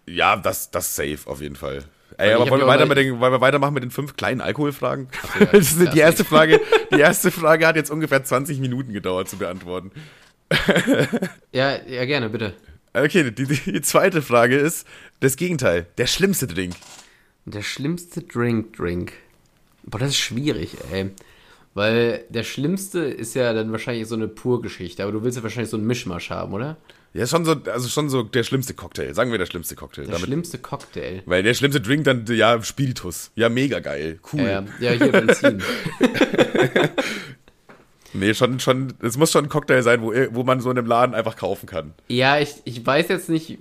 Ja, 0.08 0.36
das, 0.36 0.70
das 0.70 0.94
safe 0.94 1.18
auf 1.26 1.40
jeden 1.40 1.56
Fall. 1.56 1.84
Ey, 2.16 2.32
aber 2.32 2.50
wollen 2.50 2.62
wir, 2.62 2.66
weiter 2.66 2.86
mit 2.86 2.98
den, 2.98 3.20
wollen 3.20 3.32
wir 3.32 3.40
weitermachen 3.40 3.74
mit 3.74 3.84
den 3.84 3.92
fünf 3.92 4.16
kleinen 4.16 4.40
Alkoholfragen? 4.40 5.08
Ja, 5.38 5.46
das 5.52 5.72
ist 5.72 5.92
die 5.92 5.98
erste 5.98 6.24
Frage. 6.24 6.60
Die 6.90 6.98
erste 6.98 7.30
Frage 7.30 7.66
hat 7.66 7.76
jetzt 7.76 7.90
ungefähr 7.90 8.24
20 8.24 8.58
Minuten 8.58 8.92
gedauert 8.92 9.28
zu 9.28 9.36
beantworten. 9.36 9.92
ja, 11.52 11.76
ja, 11.86 12.04
gerne, 12.06 12.30
bitte. 12.30 12.54
Okay, 12.94 13.30
die, 13.30 13.44
die 13.46 13.82
zweite 13.82 14.22
Frage 14.22 14.56
ist 14.56 14.86
das 15.20 15.36
Gegenteil. 15.36 15.86
Der 15.98 16.06
schlimmste 16.06 16.46
Drink. 16.46 16.74
Der 17.44 17.62
schlimmste 17.62 18.22
Drink, 18.22 18.76
Drink. 18.76 19.12
Boah, 19.84 19.98
das 19.98 20.10
ist 20.10 20.18
schwierig, 20.18 20.76
ey. 20.90 21.10
Weil 21.74 22.24
der 22.30 22.42
schlimmste 22.42 23.00
ist 23.00 23.34
ja 23.34 23.52
dann 23.52 23.70
wahrscheinlich 23.70 24.08
so 24.08 24.16
eine 24.16 24.26
Pur-Geschichte, 24.26 25.02
aber 25.02 25.12
du 25.12 25.22
willst 25.22 25.36
ja 25.36 25.42
wahrscheinlich 25.42 25.70
so 25.70 25.76
einen 25.76 25.86
Mischmasch 25.86 26.30
haben, 26.30 26.52
oder? 26.52 26.78
Ja, 27.14 27.26
schon 27.26 27.44
so, 27.44 27.52
also 27.52 27.88
schon 27.88 28.10
so 28.10 28.22
der 28.22 28.42
schlimmste 28.42 28.74
Cocktail. 28.74 29.14
Sagen 29.14 29.30
wir 29.30 29.38
der 29.38 29.46
schlimmste 29.46 29.74
Cocktail. 29.74 30.02
Der 30.02 30.12
Damit, 30.12 30.26
schlimmste 30.26 30.58
Cocktail. 30.58 31.22
Weil 31.26 31.42
der 31.42 31.54
schlimmste 31.54 31.80
Drink 31.80 32.04
dann, 32.04 32.26
ja, 32.26 32.62
Spiritus. 32.62 33.30
Ja, 33.34 33.48
mega 33.48 33.80
geil. 33.80 34.20
Cool. 34.32 34.42
Ja, 34.42 34.64
ja 34.78 34.90
hier 34.92 35.12
Benzin. 35.12 35.62
nee, 38.12 38.34
schon, 38.34 38.60
schon, 38.60 38.92
es 39.00 39.16
muss 39.16 39.32
schon 39.32 39.46
ein 39.46 39.48
Cocktail 39.48 39.82
sein, 39.82 40.02
wo, 40.02 40.12
wo 40.32 40.42
man 40.42 40.60
so 40.60 40.70
in 40.70 40.78
einem 40.78 40.86
Laden 40.86 41.14
einfach 41.14 41.36
kaufen 41.36 41.66
kann. 41.66 41.94
Ja, 42.08 42.38
ich, 42.38 42.56
ich 42.64 42.84
weiß 42.84 43.08
jetzt 43.08 43.30
nicht, 43.30 43.58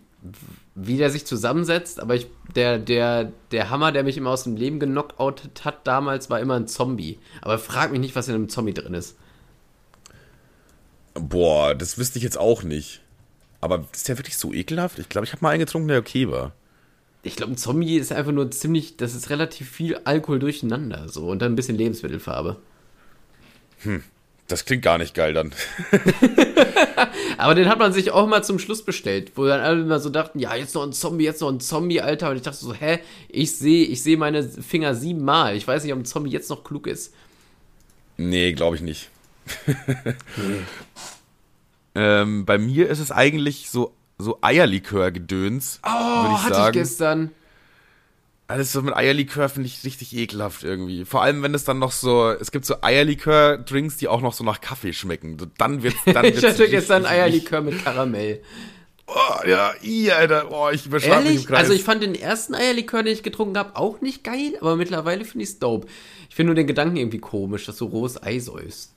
wie 0.76 0.98
der 0.98 1.10
sich 1.10 1.26
zusammensetzt, 1.26 2.02
aber 2.02 2.16
ich, 2.16 2.28
der, 2.54 2.78
der, 2.78 3.32
der 3.52 3.70
Hammer, 3.70 3.93
der 3.93 4.04
mich 4.04 4.18
immer 4.18 4.32
aus 4.32 4.43
dem 4.43 4.58
Leben 4.58 4.80
genockoutet 4.80 5.64
hat 5.64 5.88
damals, 5.88 6.30
war 6.30 6.41
immer 6.41 6.56
ein 6.56 6.68
Zombie. 6.68 7.18
Aber 7.41 7.58
frag 7.60 7.91
mich 7.91 8.02
nicht, 8.02 8.16
was 8.16 8.28
in 8.28 8.36
einem 8.36 8.50
Zombie 8.50 8.74
drin 8.74 8.93
ist. 8.93 9.18
Boah, 11.14 11.74
das 11.74 11.98
wüsste 11.98 12.20
ich 12.20 12.24
jetzt 12.24 12.38
auch 12.38 12.62
nicht. 12.64 13.02
Aber 13.68 13.86
ist 13.91 14.07
der 14.07 14.18
wirklich 14.18 14.38
so 14.38 14.53
ekelhaft? 14.53 14.97
Ich 14.97 15.09
glaube, 15.09 15.26
ich 15.26 15.34
habe 15.34 15.43
mal 15.43 15.49
einen 15.49 15.59
getrunken, 15.59 15.89
der 15.89 15.99
okay 15.99 16.30
war. 16.32 16.53
Ich 17.24 17.36
glaube, 17.36 17.51
ein 17.51 17.57
Zombie 17.57 17.97
ist 17.97 18.13
einfach 18.13 18.32
nur 18.32 18.49
ziemlich, 18.49 18.95
das 18.95 19.13
ist 19.13 19.30
relativ 19.30 19.70
viel 19.70 19.99
Alkohol 20.05 20.39
durcheinander 20.39 21.09
so 21.09 21.28
und 21.28 21.41
dann 21.41 21.51
ein 21.51 21.55
bisschen 21.57 21.78
Lebensmittelfarbe. 21.78 22.55
Hm, 23.80 24.03
das 24.47 24.63
klingt 24.63 24.84
gar 24.84 24.97
nicht 24.97 25.13
geil 25.13 25.34
dann. 25.34 25.51
Aber 27.38 27.55
den 27.55 27.68
hat 27.68 27.78
man 27.78 27.91
sich 27.91 28.11
auch 28.11 28.26
mal 28.26 28.45
zum 28.45 28.57
Schluss 28.57 28.86
bestellt, 28.86 29.34
wo 29.36 29.45
dann 29.45 29.59
alle 29.59 29.82
immer 29.82 29.99
so 29.99 30.09
dachten, 30.09 30.39
ja, 30.39 30.55
jetzt 30.55 30.76
noch 30.76 30.84
ein 30.84 30.93
Zombie, 30.93 31.26
jetzt 31.26 31.41
noch 31.41 31.51
ein 31.51 31.59
Zombie, 31.59 31.99
Alter. 31.99 32.30
Und 32.30 32.38
ich 32.38 32.43
dachte 32.43 32.57
so, 32.57 32.74
hä, 32.74 32.99
ich 33.28 33.57
sehe 33.57 33.86
ich 33.86 34.01
seh 34.01 34.15
meine 34.15 34.43
Finger 34.43 34.95
siebenmal. 34.95 35.57
Ich 35.57 35.68
weiß 35.68 35.84
nicht, 35.84 35.91
ob 35.91 35.99
ein 35.99 36.05
Zombie 36.05 36.32
jetzt 36.32 36.49
noch 36.49 36.63
klug 36.63 36.88
ist. 36.88 37.13
Nee, 38.15 38.53
glaube 38.53 38.78
ich 38.78 38.82
nicht. 38.82 39.09
nee. 39.68 40.61
Ähm, 41.98 42.45
bei 42.45 42.60
mir 42.60 42.89
ist 42.89 43.00
es 43.00 43.12
eigentlich 43.12 43.72
so, 43.72 43.91
so 44.20 44.38
Eierlikör-Gedöns. 44.41 45.80
Oh, 45.84 45.89
würde 45.89 46.36
ich 46.36 46.43
hatte 46.43 46.54
sagen. 46.54 46.78
ich 46.78 46.84
gestern. 46.84 47.32
Alles 48.50 48.72
so 48.72 48.84
mit 48.84 48.95
Eierlikör 48.95 49.50
finde 49.50 49.68
ich 49.68 49.84
richtig 49.84 50.16
ekelhaft 50.16 50.64
irgendwie. 50.64 51.06
Vor 51.06 51.24
allem, 51.24 51.41
wenn 51.41 51.56
es 51.56 51.64
dann 51.64 51.80
noch 51.80 51.91
so, 51.91 52.30
es 52.30 52.52
gibt 52.52 52.66
so 52.66 52.76
Eierlikör-Drinks, 52.82 53.98
die 53.98 54.08
auch 54.08 54.22
noch 54.22 54.34
so 54.34 54.43
nach 54.43 54.62
Kaffee 54.62 54.93
schmecken. 54.93 55.38
Dann 55.58 55.82
wird's, 55.82 55.98
dann 56.06 56.24
wird's 56.24 56.38
Ich 56.38 56.45
hatte 56.45 56.70
gestern 56.70 57.06
Eierlikör 57.08 57.62
mit 57.62 57.84
Karamell. 57.84 58.43
Oh, 59.08 59.48
ja, 59.48 59.74
i, 59.84 60.12
Alter. 60.12 60.52
Oh, 60.52 60.70
ich 60.72 60.86
überschlag 60.86 61.24
mich 61.24 61.48
Kreis. 61.48 61.62
Also 61.62 61.74
ich 61.74 61.84
fand 61.84 62.04
den 62.04 62.14
ersten 62.14 62.54
Eierlikör, 62.54 63.02
den 63.02 63.14
ich 63.14 63.24
getrunken 63.24 63.58
habe, 63.58 63.76
auch 63.76 64.02
nicht 64.02 64.24
geil, 64.24 64.54
aber 64.62 64.76
mittlerweile 64.76 65.26
finde 65.26 65.43
ich 65.43 65.50
es 65.50 65.60
dope. 65.60 65.88
Ich 66.30 66.36
finde 66.36 66.50
nur 66.50 66.56
den 66.56 66.68
Gedanken 66.68 66.98
irgendwie 66.98 67.20
komisch, 67.20 67.66
dass 67.66 67.78
du 67.78 67.86
rohes 67.86 68.22
Ei 68.22 68.38
säust. 68.39 68.93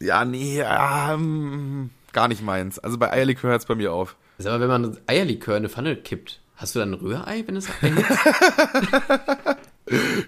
Ja, 0.00 0.24
nee, 0.24 0.62
ähm, 0.62 1.90
gar 2.14 2.28
nicht 2.28 2.42
meins. 2.42 2.78
Also 2.78 2.96
bei 2.96 3.12
Eierlikör 3.12 3.50
hört 3.50 3.60
es 3.60 3.66
bei 3.66 3.74
mir 3.74 3.92
auf. 3.92 4.16
Sag 4.38 4.52
mal, 4.52 4.60
wenn 4.60 4.68
man 4.68 4.96
Eierlikör 5.06 5.56
in 5.56 5.62
eine 5.62 5.68
Pfanne 5.68 5.96
kippt, 5.96 6.40
hast 6.56 6.74
du 6.74 6.78
dann 6.78 6.92
ein 6.92 6.94
Rührei, 6.94 7.44
wenn 7.46 7.56
es? 7.56 7.68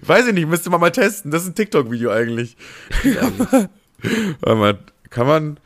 Weiß 0.03 0.27
ich 0.27 0.35
nicht, 0.35 0.47
müsste 0.47 0.69
man 0.69 0.81
mal 0.81 0.91
testen. 0.91 1.31
Das 1.31 1.43
ist 1.43 1.49
ein 1.49 1.55
TikTok-Video 1.55 2.11
eigentlich. 2.11 2.59
Warte 4.41 4.57
mal, 4.57 4.79
kann 5.09 5.27
man 5.27 5.59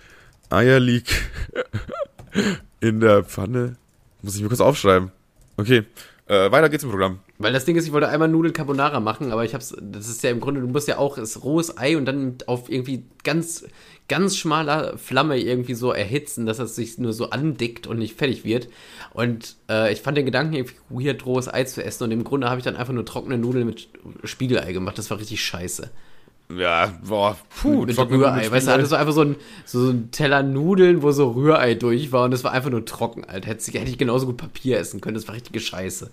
Eierlikör 0.49 1.17
in 2.81 3.01
der 3.01 3.25
Pfanne? 3.25 3.77
Muss 4.23 4.37
ich 4.37 4.43
mir 4.43 4.49
kurz 4.49 4.61
aufschreiben. 4.61 5.11
Okay, 5.57 5.85
äh, 6.31 6.53
weiter 6.53 6.69
geht's 6.69 6.85
im 6.85 6.91
Programm. 6.91 7.19
Weil 7.39 7.53
das 7.53 7.65
Ding 7.65 7.75
ist, 7.75 7.87
ich 7.87 7.93
wollte 7.93 8.09
einmal 8.09 8.29
Nudeln 8.29 8.55
Carbonara 8.55 9.01
machen, 9.01 9.33
aber 9.33 9.45
ich 9.45 9.53
hab's, 9.53 9.75
das 9.81 10.09
ist 10.09 10.23
ja 10.23 10.31
im 10.31 10.39
Grunde, 10.39 10.61
du 10.61 10.69
musst 10.69 10.87
ja 10.87 10.97
auch 10.97 11.17
das 11.17 11.43
rohes 11.43 11.77
Ei 11.77 11.97
und 11.97 12.05
dann 12.05 12.37
auf 12.47 12.71
irgendwie 12.71 13.05
ganz, 13.25 13.67
ganz 14.11 14.37
schmaler 14.37 14.99
Flamme 14.99 15.39
irgendwie 15.39 15.75
so 15.75 15.93
erhitzen, 15.93 16.45
dass 16.45 16.59
es 16.59 16.75
sich 16.75 16.99
nur 16.99 17.13
so 17.13 17.31
andickt 17.31 17.87
und 17.87 17.99
nicht 17.99 18.19
fertig 18.19 18.45
wird. 18.45 18.69
Und 19.15 19.57
äh, 19.71 19.93
ich 19.93 20.01
fand 20.01 20.19
den 20.19 20.27
Gedanken 20.27 20.55
irgendwie 20.55 20.75
weird, 20.91 21.25
rohes 21.25 21.49
Ei 21.49 21.65
zu 21.65 21.83
essen 21.83 22.05
und 22.05 22.11
im 22.11 22.25
Grunde 22.25 22.51
habe 22.51 22.59
ich 22.59 22.65
dann 22.65 22.77
einfach 22.77 22.93
nur 22.93 23.07
trockene 23.07 23.39
Nudeln 23.39 23.67
mit 23.67 23.89
Spiegelei 24.25 24.73
gemacht. 24.73 24.99
Das 24.99 25.11
war 25.11 25.19
richtig 25.19 25.43
scheiße. 25.43 25.91
Ja, 26.53 26.93
boah, 27.07 27.37
puh, 27.61 27.87
mit 27.87 27.97
Rührei. 27.97 28.51
Weißt 28.51 28.67
du, 28.67 28.73
hatte 28.73 28.85
so 28.85 28.97
einfach 28.97 29.13
so 29.13 29.21
ein, 29.21 29.37
so 29.65 29.89
ein 29.89 30.11
Teller 30.11 30.43
Nudeln, 30.43 31.03
wo 31.03 31.13
so 31.13 31.31
Rührei 31.31 31.75
durch 31.75 32.11
war 32.11 32.25
und 32.25 32.33
das 32.33 32.43
war 32.43 32.51
einfach 32.51 32.71
nur 32.71 32.85
trocken, 32.85 33.25
Alter. 33.25 33.49
Hätte, 33.49 33.71
hätte 33.79 33.91
ich 33.91 33.99
genauso 33.99 34.27
gut 34.27 34.39
Papier 34.39 34.79
essen 34.79 35.01
können. 35.01 35.15
Das 35.15 35.29
war 35.29 35.37
richtige 35.37 35.61
Scheiße. 35.61 36.11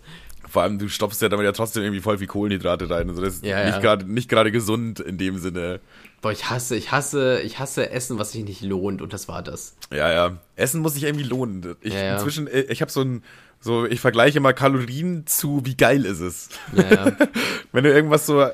Vor 0.47 0.61
allem, 0.61 0.77
du 0.77 0.87
stopfst 0.87 1.21
ja 1.21 1.29
damit 1.29 1.45
ja 1.45 1.51
trotzdem 1.51 1.83
irgendwie 1.83 2.01
voll 2.01 2.19
viel 2.19 2.27
Kohlenhydrate 2.27 2.89
rein. 2.89 3.09
Also 3.09 3.21
das 3.21 3.35
ist 3.35 3.45
ja, 3.45 3.65
nicht 3.65 4.07
nicht 4.07 4.29
gerade 4.29 4.51
gesund 4.51 4.99
in 4.99 5.17
dem 5.17 5.39
Sinne. 5.39 5.81
Boah, 6.21 6.31
ich 6.31 6.49
hasse, 6.49 6.75
ich 6.75 6.91
hasse, 6.91 7.41
ich 7.41 7.59
hasse 7.59 7.91
Essen, 7.91 8.17
was 8.17 8.31
sich 8.31 8.43
nicht 8.43 8.61
lohnt 8.61 9.01
und 9.01 9.13
das 9.13 9.27
war 9.27 9.43
das. 9.43 9.75
Ja, 9.91 10.11
ja. 10.11 10.37
Essen 10.55 10.81
muss 10.81 10.95
sich 10.95 11.03
irgendwie 11.03 11.25
lohnen. 11.25 11.75
Ich 11.81 11.93
ja, 11.93 11.99
ja. 11.99 12.13
inzwischen, 12.15 12.49
ich 12.51 12.81
habe 12.81 12.91
so 12.91 13.01
ein 13.01 13.23
so, 13.67 13.85
ich 13.85 13.99
vergleiche 13.99 14.39
mal 14.39 14.53
Kalorien 14.53 15.27
zu, 15.27 15.61
wie 15.65 15.75
geil 15.75 16.05
ist 16.05 16.21
es. 16.21 16.47
Ja, 16.73 16.83
ja. 16.89 17.17
Wenn 17.73 17.83
du 17.83 17.93
irgendwas 17.93 18.25
so, 18.25 18.47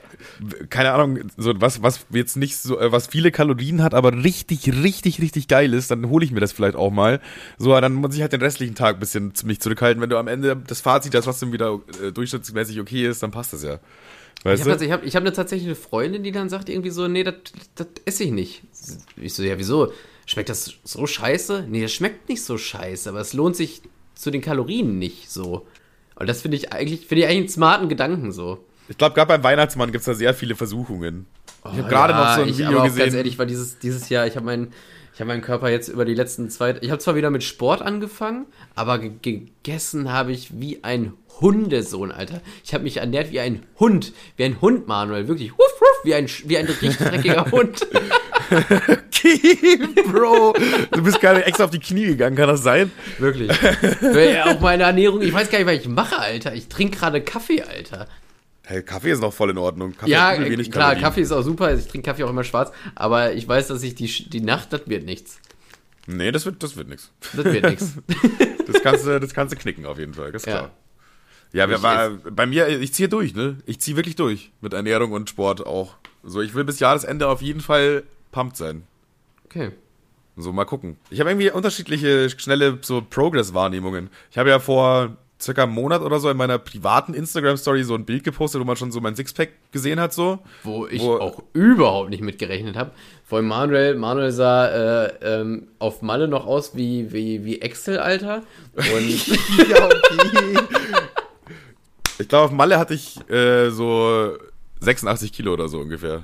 keine 0.72 0.92
Ahnung, 0.92 1.20
so 1.38 1.54
was, 1.62 1.84
was 1.84 2.08
jetzt 2.10 2.36
nicht 2.36 2.58
so, 2.58 2.80
äh, 2.80 2.92
was 2.92 3.06
viele 3.06 3.32
Kalorien 3.32 3.84
hat, 3.84 3.94
aber 3.94 4.12
richtig, 4.24 4.74
richtig, 4.82 5.22
richtig 5.22 5.48
geil 5.48 5.74
ist, 5.76 5.92
dann 5.92 6.10
hole 6.10 6.26
ich 6.26 6.32
mir 6.32 6.40
das 6.40 6.52
vielleicht 6.52 6.76
auch 6.76 6.90
mal. 6.90 7.22
So, 7.60 7.80
dann 7.80 7.94
muss 7.94 8.16
ich 8.16 8.22
halt 8.22 8.34
den 8.34 8.42
restlichen 8.42 8.74
Tag 8.74 8.96
ein 8.96 9.00
bisschen 9.00 9.36
ziemlich 9.36 9.60
zurückhalten. 9.62 10.02
Wenn 10.02 10.10
du 10.10 10.18
am 10.18 10.28
Ende 10.28 10.58
das 10.66 10.82
Fazit, 10.82 11.14
das 11.14 11.26
trotzdem 11.26 11.54
wieder 11.54 11.80
äh, 12.02 12.12
durchschnittsmäßig 12.12 12.80
okay 12.82 13.08
ist, 13.08 13.22
dann 13.22 13.30
passt 13.30 13.54
das 13.54 13.64
ja. 13.64 13.80
Weißt 14.44 14.66
ich 14.66 14.68
habe 14.68 14.92
hab, 14.92 15.04
ich 15.06 15.16
hab 15.16 15.22
eine 15.22 15.32
tatsächlich 15.32 15.68
eine 15.68 15.76
Freundin, 15.76 16.24
die 16.24 16.32
dann 16.32 16.50
sagt 16.50 16.70
irgendwie 16.70 16.90
so, 16.90 17.08
nee, 17.08 17.24
das 17.24 17.36
esse 18.06 18.24
ich 18.24 18.32
nicht. 18.32 18.64
Ich 19.16 19.36
so, 19.36 19.44
ja, 19.44 19.60
wieso? 19.60 19.94
Schmeckt 20.26 20.50
das 20.50 20.74
so 20.84 21.06
scheiße? 21.06 21.68
Nee, 21.70 21.84
das 21.84 21.94
schmeckt 21.94 22.30
nicht 22.30 22.44
so 22.44 22.58
scheiße, 22.58 23.10
aber 23.10 23.20
es 23.20 23.34
lohnt 23.34 23.56
sich 23.56 23.84
zu 24.16 24.32
den 24.32 24.42
Kalorien 24.42 24.98
nicht 25.00 25.32
so. 25.32 25.68
Und 26.16 26.30
das 26.30 26.42
finde 26.42 26.58
ich 26.58 26.74
eigentlich, 26.74 27.08
finde 27.08 27.24
ich 27.24 27.28
eigentlich 27.28 27.40
einen 27.40 27.50
smarten 27.50 27.90
Gedanken 27.90 28.32
so. 28.32 28.64
Ich 28.88 28.98
glaube, 28.98 29.16
gerade 29.16 29.28
beim 29.30 29.44
Weihnachtsmann 29.44 29.92
gibt 29.92 30.02
es 30.02 30.06
da 30.06 30.14
sehr 30.14 30.34
viele 30.34 30.56
Versuchungen. 30.56 31.26
Oh, 31.64 31.70
ich 31.72 31.80
habe 31.80 31.90
gerade 31.90 32.14
ja, 32.14 32.20
noch 32.20 32.36
so 32.36 32.42
ein 32.42 32.50
ich, 32.50 32.58
Video 32.58 32.80
aber 32.80 32.88
gesehen. 32.88 33.04
Ganz 33.06 33.16
ehrlich, 33.16 33.40
war 33.40 33.46
dieses, 33.46 33.80
dieses 33.80 34.10
Jahr, 34.10 34.28
ich 34.28 34.36
habe 34.36 34.46
meinen, 34.46 34.74
ich 35.14 35.20
habe 35.22 35.30
meinen 35.30 35.42
Körper 35.42 35.70
jetzt 35.70 35.88
über 35.88 36.06
die 36.06 36.14
letzten 36.14 36.50
zwei, 36.50 36.76
ich 36.82 36.92
habe 36.92 37.00
zwar 37.00 37.16
wieder 37.16 37.30
mit 37.30 37.44
Sport 37.44 37.82
angefangen, 37.82 38.46
aber 38.76 39.00
gegessen 39.00 40.12
habe 40.12 40.32
ich 40.34 40.60
wie 40.60 40.84
ein 40.84 41.14
Hundesohn, 41.40 42.12
Alter. 42.12 42.42
Ich 42.64 42.74
habe 42.74 42.84
mich 42.84 42.98
ernährt 42.98 43.32
wie 43.32 43.40
ein 43.40 43.66
Hund, 43.80 44.14
wie 44.36 44.44
ein 44.44 44.62
Hund, 44.62 44.88
Manuel, 44.88 45.28
wirklich, 45.28 45.54
wuff, 45.54 45.82
wie 46.04 46.14
ein, 46.16 46.28
wie 46.46 46.58
ein 46.58 46.66
richtig 46.66 46.98
dreckiger 46.98 47.46
Hund. 47.52 47.88
Bro, 50.12 50.54
du 50.92 51.04
bist 51.04 51.22
nicht 51.22 51.48
extra 51.48 51.64
auf 51.66 51.72
die 51.72 51.80
Knie 51.80 52.06
gegangen, 52.06 52.36
kann 52.36 52.48
das 52.48 52.62
sein? 52.64 52.92
Wirklich. 53.20 53.52
auch 54.44 54.60
meine 54.60 54.84
Ernährung, 54.84 55.22
ich 55.22 55.34
weiß 55.34 55.50
gar 55.50 55.60
nicht, 55.60 55.68
was 55.68 55.76
ich 55.76 55.88
mache, 55.88 56.20
Alter. 56.20 56.54
Ich 56.54 56.68
trinke 56.68 56.98
gerade 56.98 57.22
Kaffee, 57.22 57.62
Alter. 57.62 58.08
Hey, 58.66 58.82
Kaffee 58.82 59.12
ist 59.12 59.20
noch 59.22 59.34
voll 59.34 59.50
in 59.50 59.58
Ordnung. 59.58 59.96
Kaffee 59.96 60.12
ja, 60.12 60.36
klar, 60.36 60.48
Kalorien. 60.70 61.02
Kaffee 61.02 61.22
ist 61.22 61.32
auch 61.32 61.42
super. 61.42 61.74
Ich 61.76 61.88
trinke 61.88 62.10
Kaffee 62.10 62.24
auch 62.24 62.30
immer 62.30 62.46
schwarz. 62.46 62.72
Aber 62.96 63.34
ich 63.34 63.46
weiß, 63.46 63.68
dass 63.68 63.84
ich 63.84 63.96
die, 63.96 64.08
die 64.30 64.40
Nacht, 64.40 64.72
das 64.72 64.82
wird 64.88 65.04
nichts. 65.04 65.40
Nee, 66.08 66.32
das 66.32 66.46
wird, 66.46 66.64
das 66.64 66.78
wird 66.78 66.88
nichts. 66.88 67.12
Das 67.36 67.46
wird 67.46 67.64
nichts. 67.64 67.94
Das 68.66 68.82
kannst, 68.82 69.06
du, 69.06 69.20
das 69.20 69.34
kannst 69.34 69.54
du 69.54 69.58
knicken 69.60 69.86
auf 69.86 70.00
jeden 70.00 70.14
Fall, 70.14 70.32
das 70.32 70.44
ist 70.44 70.50
klar. 70.50 70.72
Ja, 71.54 71.68
ja 71.68 71.82
war, 71.82 72.10
bei 72.10 72.46
mir, 72.46 72.68
ich 72.68 72.94
ziehe 72.94 73.08
durch, 73.08 73.36
ne? 73.36 73.58
Ich 73.66 73.80
ziehe 73.80 73.96
wirklich 73.96 74.16
durch 74.16 74.52
mit 74.60 74.74
Ernährung 74.74 75.12
und 75.12 75.30
Sport 75.30 75.66
auch. 75.66 75.96
So, 76.24 76.42
ich 76.42 76.56
will 76.56 76.64
bis 76.64 76.80
Jahresende 76.80 77.28
auf 77.28 77.42
jeden 77.42 77.62
Fall 77.62 78.04
pumped 78.32 78.58
sein. 78.58 78.84
Okay. 79.46 79.72
So, 80.36 80.52
mal 80.52 80.66
gucken. 80.66 80.98
Ich 81.12 81.20
habe 81.20 81.30
irgendwie 81.30 81.52
unterschiedliche 81.52 82.30
schnelle 82.32 82.80
so 82.82 83.04
Progress-Wahrnehmungen. 83.08 84.10
Ich 84.32 84.38
habe 84.40 84.50
ja 84.50 84.60
vor 84.60 85.16
circa 85.40 85.64
einem 85.64 85.74
Monat 85.74 86.02
oder 86.02 86.20
so 86.20 86.30
in 86.30 86.38
meiner 86.38 86.58
privaten 86.58 87.14
Instagram-Story 87.14 87.84
so 87.84 87.94
ein 87.94 88.06
Bild 88.06 88.24
gepostet, 88.24 88.60
wo 88.60 88.66
man 88.66 88.78
schon 88.78 88.92
so 88.92 89.02
mein 89.02 89.16
Sixpack 89.16 89.50
gesehen 89.72 90.00
hat, 90.00 90.14
so. 90.14 90.40
Wo 90.64 90.88
ich 90.88 91.02
wo, 91.02 91.18
auch 91.18 91.44
überhaupt 91.54 92.10
nicht 92.10 92.24
mitgerechnet 92.24 92.76
habe. 92.76 92.92
Vor 93.26 93.38
allem 93.38 93.48
Manuel, 93.48 93.96
Manuel 93.96 94.32
sah 94.32 95.06
äh, 95.06 95.14
ähm, 95.22 95.68
auf 95.78 96.02
Malle 96.02 96.28
noch 96.28 96.48
aus 96.48 96.76
wie, 96.76 97.12
wie, 97.12 97.46
wie 97.46 97.62
Excel, 97.62 98.00
Alter. 98.00 98.42
Und 98.74 99.28
ja, 99.70 99.86
okay. 99.86 100.58
Ich 102.20 102.28
glaube, 102.28 102.46
auf 102.46 102.52
Malle 102.52 102.78
hatte 102.78 102.94
ich 102.94 103.18
äh, 103.30 103.70
so 103.70 104.38
86 104.82 105.34
Kilo 105.34 105.54
oder 105.54 105.68
so 105.68 105.80
ungefähr. 105.80 106.24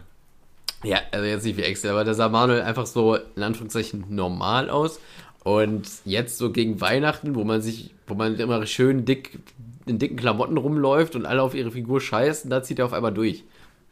Ja, 0.84 1.00
also 1.12 1.26
jetzt 1.26 1.44
nicht 1.44 1.58
wie 1.58 1.64
Excel, 1.64 1.92
aber 1.92 2.04
da 2.04 2.14
sah 2.14 2.30
Manuel 2.30 2.62
einfach 2.62 2.86
so 2.86 3.16
in 3.16 3.44
Anführungszeichen 3.44 4.06
normal 4.10 4.70
aus. 4.70 5.00
Und 5.44 5.88
jetzt 6.06 6.38
so 6.38 6.52
gegen 6.52 6.80
Weihnachten, 6.82 7.36
wo 7.36 7.44
man 7.44 7.62
sich, 7.62 7.94
wo 8.08 8.14
man 8.14 8.38
immer 8.40 8.66
schön 8.66 9.06
dick 9.06 9.40
in 9.86 9.98
dicken 9.98 10.18
Klamotten 10.18 10.58
rumläuft 10.58 11.16
und 11.16 11.26
alle 11.26 11.42
auf 11.42 11.56
ihre 11.56 11.72
Figur 11.72 12.00
scheißen, 12.00 12.50
da 12.50 12.62
zieht 12.62 12.80
er 12.80 12.86
auf 12.86 12.94
einmal 12.94 13.14
durch. 13.14 13.44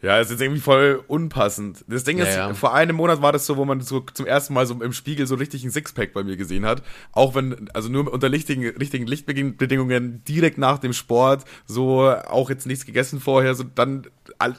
Ja, 0.01 0.19
es 0.19 0.29
ist 0.29 0.39
irgendwie 0.39 0.61
voll 0.61 1.03
unpassend. 1.07 1.83
Das 1.87 2.03
Ding 2.03 2.19
ist, 2.19 2.35
Ja, 2.35 2.53
vor 2.53 2.73
einem 2.73 2.95
Monat 2.95 3.21
war 3.21 3.31
das 3.31 3.47
so, 3.47 3.57
wo 3.57 3.65
man 3.65 3.81
so 3.81 4.01
zum 4.01 4.27
ersten 4.27 4.53
Mal 4.53 4.67
so 4.67 4.75
im 4.81 4.93
Spiegel 4.93 5.25
so 5.25 5.35
richtig 5.35 5.63
ein 5.63 5.71
Sixpack 5.71 6.13
bei 6.13 6.23
mir 6.23 6.37
gesehen 6.37 6.65
hat. 6.65 6.83
Auch 7.13 7.33
wenn, 7.33 7.69
also 7.73 7.89
nur 7.89 8.11
unter 8.11 8.31
richtigen, 8.31 8.67
richtigen 8.67 9.07
Lichtbedingungen, 9.07 10.23
direkt 10.25 10.59
nach 10.59 10.77
dem 10.77 10.93
Sport, 10.93 11.45
so 11.65 12.09
auch 12.09 12.49
jetzt 12.51 12.67
nichts 12.67 12.85
gegessen 12.85 13.19
vorher, 13.19 13.55
so 13.55 13.63
dann, 13.63 14.05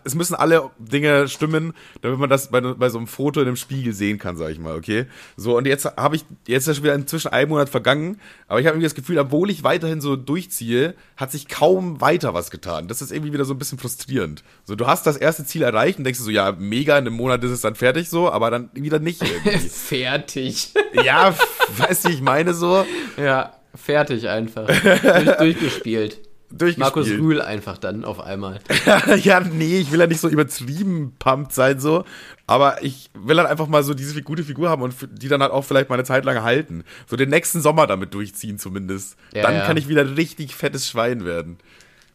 es 0.03 0.16
müssen 0.16 0.34
alle 0.34 0.70
Dinge 0.78 1.28
stimmen, 1.28 1.72
damit 2.03 2.18
man 2.18 2.28
das 2.28 2.51
bei, 2.51 2.61
bei 2.61 2.89
so 2.89 2.99
einem 2.99 3.07
Foto 3.07 3.41
in 3.41 3.47
einem 3.47 3.57
Spiegel 3.57 3.93
sehen 3.93 4.18
kann, 4.18 4.36
sag 4.36 4.51
ich 4.51 4.59
mal, 4.59 4.76
okay? 4.76 5.07
So, 5.36 5.57
und 5.57 5.66
jetzt 5.66 5.84
habe 5.84 6.16
ich, 6.16 6.24
jetzt 6.49 6.62
ist 6.62 6.66
ja 6.68 6.74
schon 6.74 6.84
wieder 6.84 6.95
inzwischen 6.95 7.28
ein 7.28 7.49
Monat 7.49 7.68
vergangen, 7.68 8.18
aber 8.49 8.59
ich 8.59 8.66
habe 8.66 8.74
irgendwie 8.74 8.86
das 8.86 8.95
Gefühl, 8.97 9.18
obwohl 9.18 9.51
ich 9.51 9.62
weiterhin 9.62 10.01
so 10.01 10.16
durchziehe, 10.16 10.95
hat 11.16 11.30
sich 11.30 11.47
kaum 11.47 12.01
weiter 12.01 12.34
was 12.34 12.51
getan. 12.51 12.89
Das 12.89 13.03
ist 13.03 13.12
irgendwie 13.12 13.32
wieder 13.32 13.45
so 13.45 13.55
ein 13.55 13.59
bisschen 13.59 13.78
frustrierend. 13.78 14.43
So, 14.64 14.74
du 14.74 14.86
hast 14.86 15.07
das 15.07 15.16
erste 15.29 15.45
Ziel 15.45 15.62
erreicht 15.62 15.99
und 15.99 16.05
denkst 16.05 16.18
du 16.18 16.24
so, 16.24 16.31
ja, 16.31 16.53
mega, 16.53 16.99
in 16.99 17.07
einem 17.07 17.16
Monat 17.16 17.45
ist 17.45 17.51
es 17.51 17.61
dann 17.61 17.74
fertig 17.74 18.09
so, 18.09 18.31
aber 18.31 18.51
dann 18.51 18.70
wieder 18.72 18.99
nicht 18.99 19.22
irgendwie. 19.22 19.68
Fertig. 19.68 20.72
ja, 20.93 21.35
weißt 21.76 22.07
du, 22.07 22.09
ich 22.11 22.20
meine 22.22 22.55
so? 22.55 22.87
ja, 23.16 23.53
fertig 23.74 24.29
einfach. 24.29 24.66
Durch, 24.83 25.37
durchgespielt. 25.37 26.18
Durchgespielt. 26.51 26.79
Markus 26.79 27.09
Rühl 27.09 27.43
einfach 27.43 27.76
dann 27.76 28.07
auf 28.07 28.20
einmal. 28.20 28.61
ja, 29.22 29.41
nee, 29.41 29.81
ich 29.81 29.93
will 29.93 30.01
ja 30.01 30.07
nicht 30.07 30.20
so 30.20 30.29
übertrieben 30.29 31.14
pumped 31.18 31.53
sein, 31.53 31.79
so. 31.79 32.05
Aber 32.47 32.83
ich 32.83 33.11
will 33.14 33.37
dann 33.37 33.47
einfach 33.47 33.66
mal 33.66 33.83
so 33.83 33.93
diese 33.93 34.22
gute 34.22 34.43
Figur 34.43 34.70
haben 34.70 34.81
und 34.81 34.95
die 35.12 35.29
dann 35.29 35.43
halt 35.43 35.53
auch 35.53 35.66
vielleicht 35.66 35.91
mal 35.91 35.97
eine 35.97 36.05
Zeit 36.05 36.24
lang 36.24 36.43
halten. 36.43 36.85
So 37.07 37.16
den 37.16 37.29
nächsten 37.29 37.61
Sommer 37.61 37.87
damit 37.87 38.14
durchziehen 38.14 38.59
zumindest. 38.59 39.18
Ja, 39.35 39.43
dann 39.43 39.57
ja. 39.57 39.66
kann 39.66 39.76
ich 39.76 39.89
wieder 39.89 40.16
richtig 40.16 40.55
fettes 40.55 40.89
Schwein 40.89 41.26
werden. 41.26 41.59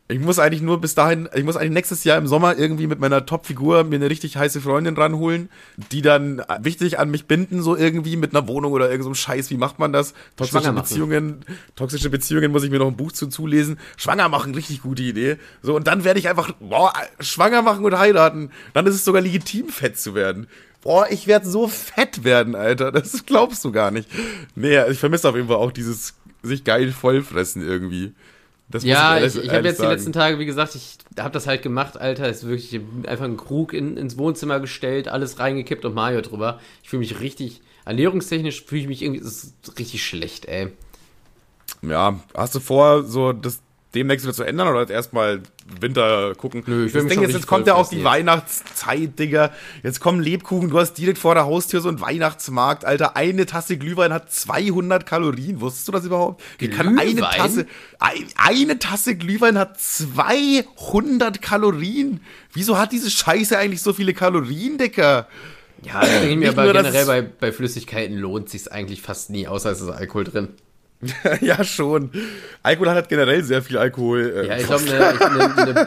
Ich 0.10 0.20
muss 0.20 0.38
eigentlich 0.38 0.62
nur 0.62 0.82
bis 0.82 0.96
dahin, 0.96 1.30
ich 1.34 1.46
muss 1.46 1.56
eigentlich 1.56 1.72
nächstes 1.72 2.04
Jahr 2.04 2.18
im 2.18 2.28
Sommer 2.28 2.58
irgendwie 2.58 2.88
mit 2.88 3.00
meiner 3.00 3.26
Top-Figur 3.26 3.86
mir 3.86 3.96
eine 3.96 4.10
richtig 4.10 4.36
heiße 4.36 4.60
Freundin 4.60 4.98
ranholen, 4.98 5.50
die 5.94 6.02
dann 6.02 6.42
wichtig 6.60 7.00
an 7.00 7.10
mich 7.10 7.26
binden, 7.26 7.64
so 7.64 7.78
irgendwie 7.78 8.18
mit 8.18 8.36
einer 8.36 8.48
Wohnung 8.50 8.74
oder 8.74 8.92
irgendeinem 8.92 9.16
Scheiß. 9.16 9.50
Wie 9.50 9.58
macht 9.58 9.80
man 9.80 9.94
das? 9.94 10.14
Toxische. 10.36 10.74
Beziehungen, 10.74 11.46
toxische 11.78 12.10
Beziehungen 12.10 12.52
muss 12.52 12.64
ich 12.64 12.70
mir 12.70 12.80
noch 12.80 12.88
ein 12.88 12.98
Buch 12.98 13.14
zu 13.14 13.28
zulesen. 13.28 13.80
Schwanger 13.96 14.28
machen, 14.28 14.54
richtig 14.54 14.82
gute 14.82 15.04
Idee. 15.04 15.38
So, 15.62 15.74
und 15.74 15.88
dann 15.88 16.04
werde 16.04 16.20
ich 16.20 16.28
einfach, 16.28 16.52
boah, 16.60 16.92
schwanger 17.22 17.62
machen 17.62 17.86
und 17.86 17.98
heiraten. 17.98 18.52
Dann 18.74 18.86
ist 18.86 18.96
es 18.96 19.06
sogar 19.06 19.22
legitim, 19.22 19.70
fett 19.70 19.98
zu 19.98 20.16
werden. 20.16 20.48
Boah, 20.82 21.08
ich 21.10 21.28
werde 21.28 21.48
so 21.48 21.70
fett 21.70 22.26
werden, 22.26 22.56
Alter. 22.56 22.92
Das 22.92 23.26
glaubst 23.26 23.64
du 23.64 23.72
gar 23.72 23.90
nicht. 23.90 24.10
Nee, 24.54 24.84
ich 24.92 25.00
vermisse 25.00 25.30
auf 25.30 25.36
jeden 25.36 25.48
Fall 25.48 25.58
auch 25.58 25.72
dieses 25.72 26.16
sich 26.44 26.66
geil 26.66 26.92
vollfressen 26.92 27.66
irgendwie. 27.66 28.12
Das 28.74 28.84
Ja, 28.84 29.16
ehrlich- 29.18 29.36
ich, 29.36 29.44
ich 29.46 29.50
habe 29.52 29.68
jetzt 29.68 29.78
die 29.78 29.84
sagen. 29.84 29.92
letzten 29.94 30.14
Tage, 30.14 30.40
wie 30.40 30.46
gesagt, 30.48 30.74
ich 30.74 30.98
habe 31.20 31.32
das 31.32 31.46
halt 31.46 31.62
gemacht, 31.62 31.96
Alter. 31.96 32.28
Ist 32.28 32.48
wirklich 32.48 32.82
einfach 33.06 33.26
ein 33.26 33.38
Krug 33.38 33.72
in, 33.72 33.98
ins 33.98 34.18
Wohnzimmer 34.18 34.60
gestellt, 34.60 35.08
alles 35.08 35.38
reingekippt 35.38 35.86
und 35.86 35.94
Mario 35.94 36.22
drüber. 36.22 36.60
Ich 36.82 36.90
fühle 36.90 37.02
mich 37.02 37.20
richtig, 37.20 37.62
ernährungstechnisch 37.86 38.66
fühle 38.66 38.82
ich 38.82 38.88
mich 38.88 39.02
irgendwie, 39.04 39.22
ist 39.22 39.54
richtig 39.78 40.04
schlecht, 40.04 40.46
ey. 40.48 40.70
Ja, 41.84 42.20
hast 42.36 42.56
du 42.56 42.60
vor, 42.60 43.04
so 43.04 43.32
das 43.32 43.60
demnächst 43.94 44.26
wieder 44.26 44.34
zu 44.34 44.44
ändern 44.44 44.68
oder 44.70 44.90
erstmal 44.90 45.42
Winter 45.80 46.36
gucken? 46.36 46.64
Nö, 46.66 46.86
ich 46.86 46.94
das 46.94 47.06
Ding 47.08 47.22
jetzt 47.22 47.30
richtig 47.30 47.48
kommt 47.48 47.68
ja 47.68 47.76
auch 47.76 47.90
die 47.90 48.04
Weihnachtszeit, 48.04 49.18
Digga. 49.18 49.52
Jetzt 49.82 50.00
kommen 50.00 50.20
Lebkuchen, 50.20 50.70
du 50.70 50.80
hast 50.80 50.94
direkt 50.94 51.18
vor 51.18 51.36
der 51.36 51.46
Haustür 51.46 51.82
so 51.82 51.90
einen 51.90 52.02
Weihnachtsmarkt, 52.02 52.86
Alter. 52.86 53.16
Eine 53.16 53.46
Tasse 53.46 53.78
Glühwein 53.78 54.14
hat 54.14 54.32
200 54.32 55.06
Kalorien. 55.06 55.62
Wusstest 55.62 55.88
du 55.88 55.92
das 55.92 56.06
überhaupt? 56.06 56.44
Wie 56.58 56.70
kann 56.70 56.98
eine? 57.00 57.22
Tasse, 57.22 57.66
ein, 58.00 58.26
eine 58.36 58.80
Tasse 58.80 59.16
Glühwein 59.16 59.58
hat 59.58 59.80
200 59.80 61.42
Kalorien? 61.42 62.22
Wieso 62.52 62.78
hat 62.78 62.92
diese 62.92 63.10
Scheiße 63.10 63.58
eigentlich 63.58 63.82
so 63.82 63.94
viele 63.94 64.14
Kalorien, 64.14 64.78
Digga? 64.78 65.28
Ja, 65.86 66.00
das 66.02 66.10
denke 66.10 66.30
ich 66.30 66.38
mir 66.38 66.50
aber 66.50 66.72
generell 66.72 67.06
bei, 67.06 67.22
bei 67.22 67.52
Flüssigkeiten 67.52 68.18
lohnt 68.18 68.50
sich 68.50 68.72
eigentlich 68.72 69.02
fast 69.02 69.30
nie, 69.30 69.48
außer 69.48 69.72
es 69.72 69.82
ist 69.82 69.90
Alkohol 69.90 70.24
drin. 70.24 70.50
ja, 71.42 71.64
schon. 71.64 72.12
Alkohol 72.62 72.90
hat 72.90 72.96
halt 72.96 73.10
generell 73.10 73.44
sehr 73.44 73.62
viel 73.62 73.78
Alkohol. 73.78 74.34
äh, 74.36 74.48
Ja, 74.48 74.58
ich 74.58 74.66
glaube, 74.66 74.84
eine, 74.86 75.86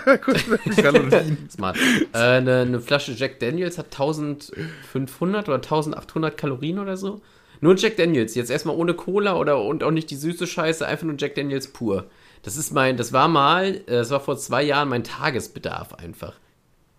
eine, 0.98 1.16
eine. 1.16 1.36
Smart. 1.50 1.76
Äh, 2.12 2.18
eine, 2.18 2.60
eine 2.60 2.80
Flasche 2.80 3.12
Jack 3.12 3.38
Daniels 3.40 3.78
hat 3.78 3.86
1500 3.86 5.48
oder 5.48 5.56
1800 5.56 6.36
Kalorien 6.36 6.78
oder 6.78 6.96
so. 6.96 7.20
Nur 7.60 7.76
Jack 7.76 7.96
Daniels, 7.96 8.34
jetzt 8.34 8.50
erstmal 8.50 8.76
ohne 8.76 8.94
Cola 8.94 9.36
oder 9.36 9.62
und 9.62 9.82
auch 9.82 9.90
nicht 9.90 10.10
die 10.10 10.16
süße 10.16 10.46
Scheiße, 10.46 10.86
einfach 10.86 11.06
nur 11.06 11.16
Jack 11.18 11.34
Daniels 11.34 11.68
pur. 11.68 12.06
Das 12.42 12.56
ist 12.56 12.72
mein, 12.72 12.96
das 12.96 13.12
war 13.12 13.28
mal, 13.28 13.76
äh, 13.76 13.82
das 13.86 14.10
war 14.10 14.20
vor 14.20 14.36
zwei 14.36 14.62
Jahren 14.62 14.88
mein 14.88 15.04
Tagesbedarf 15.04 15.94
einfach. 15.94 16.34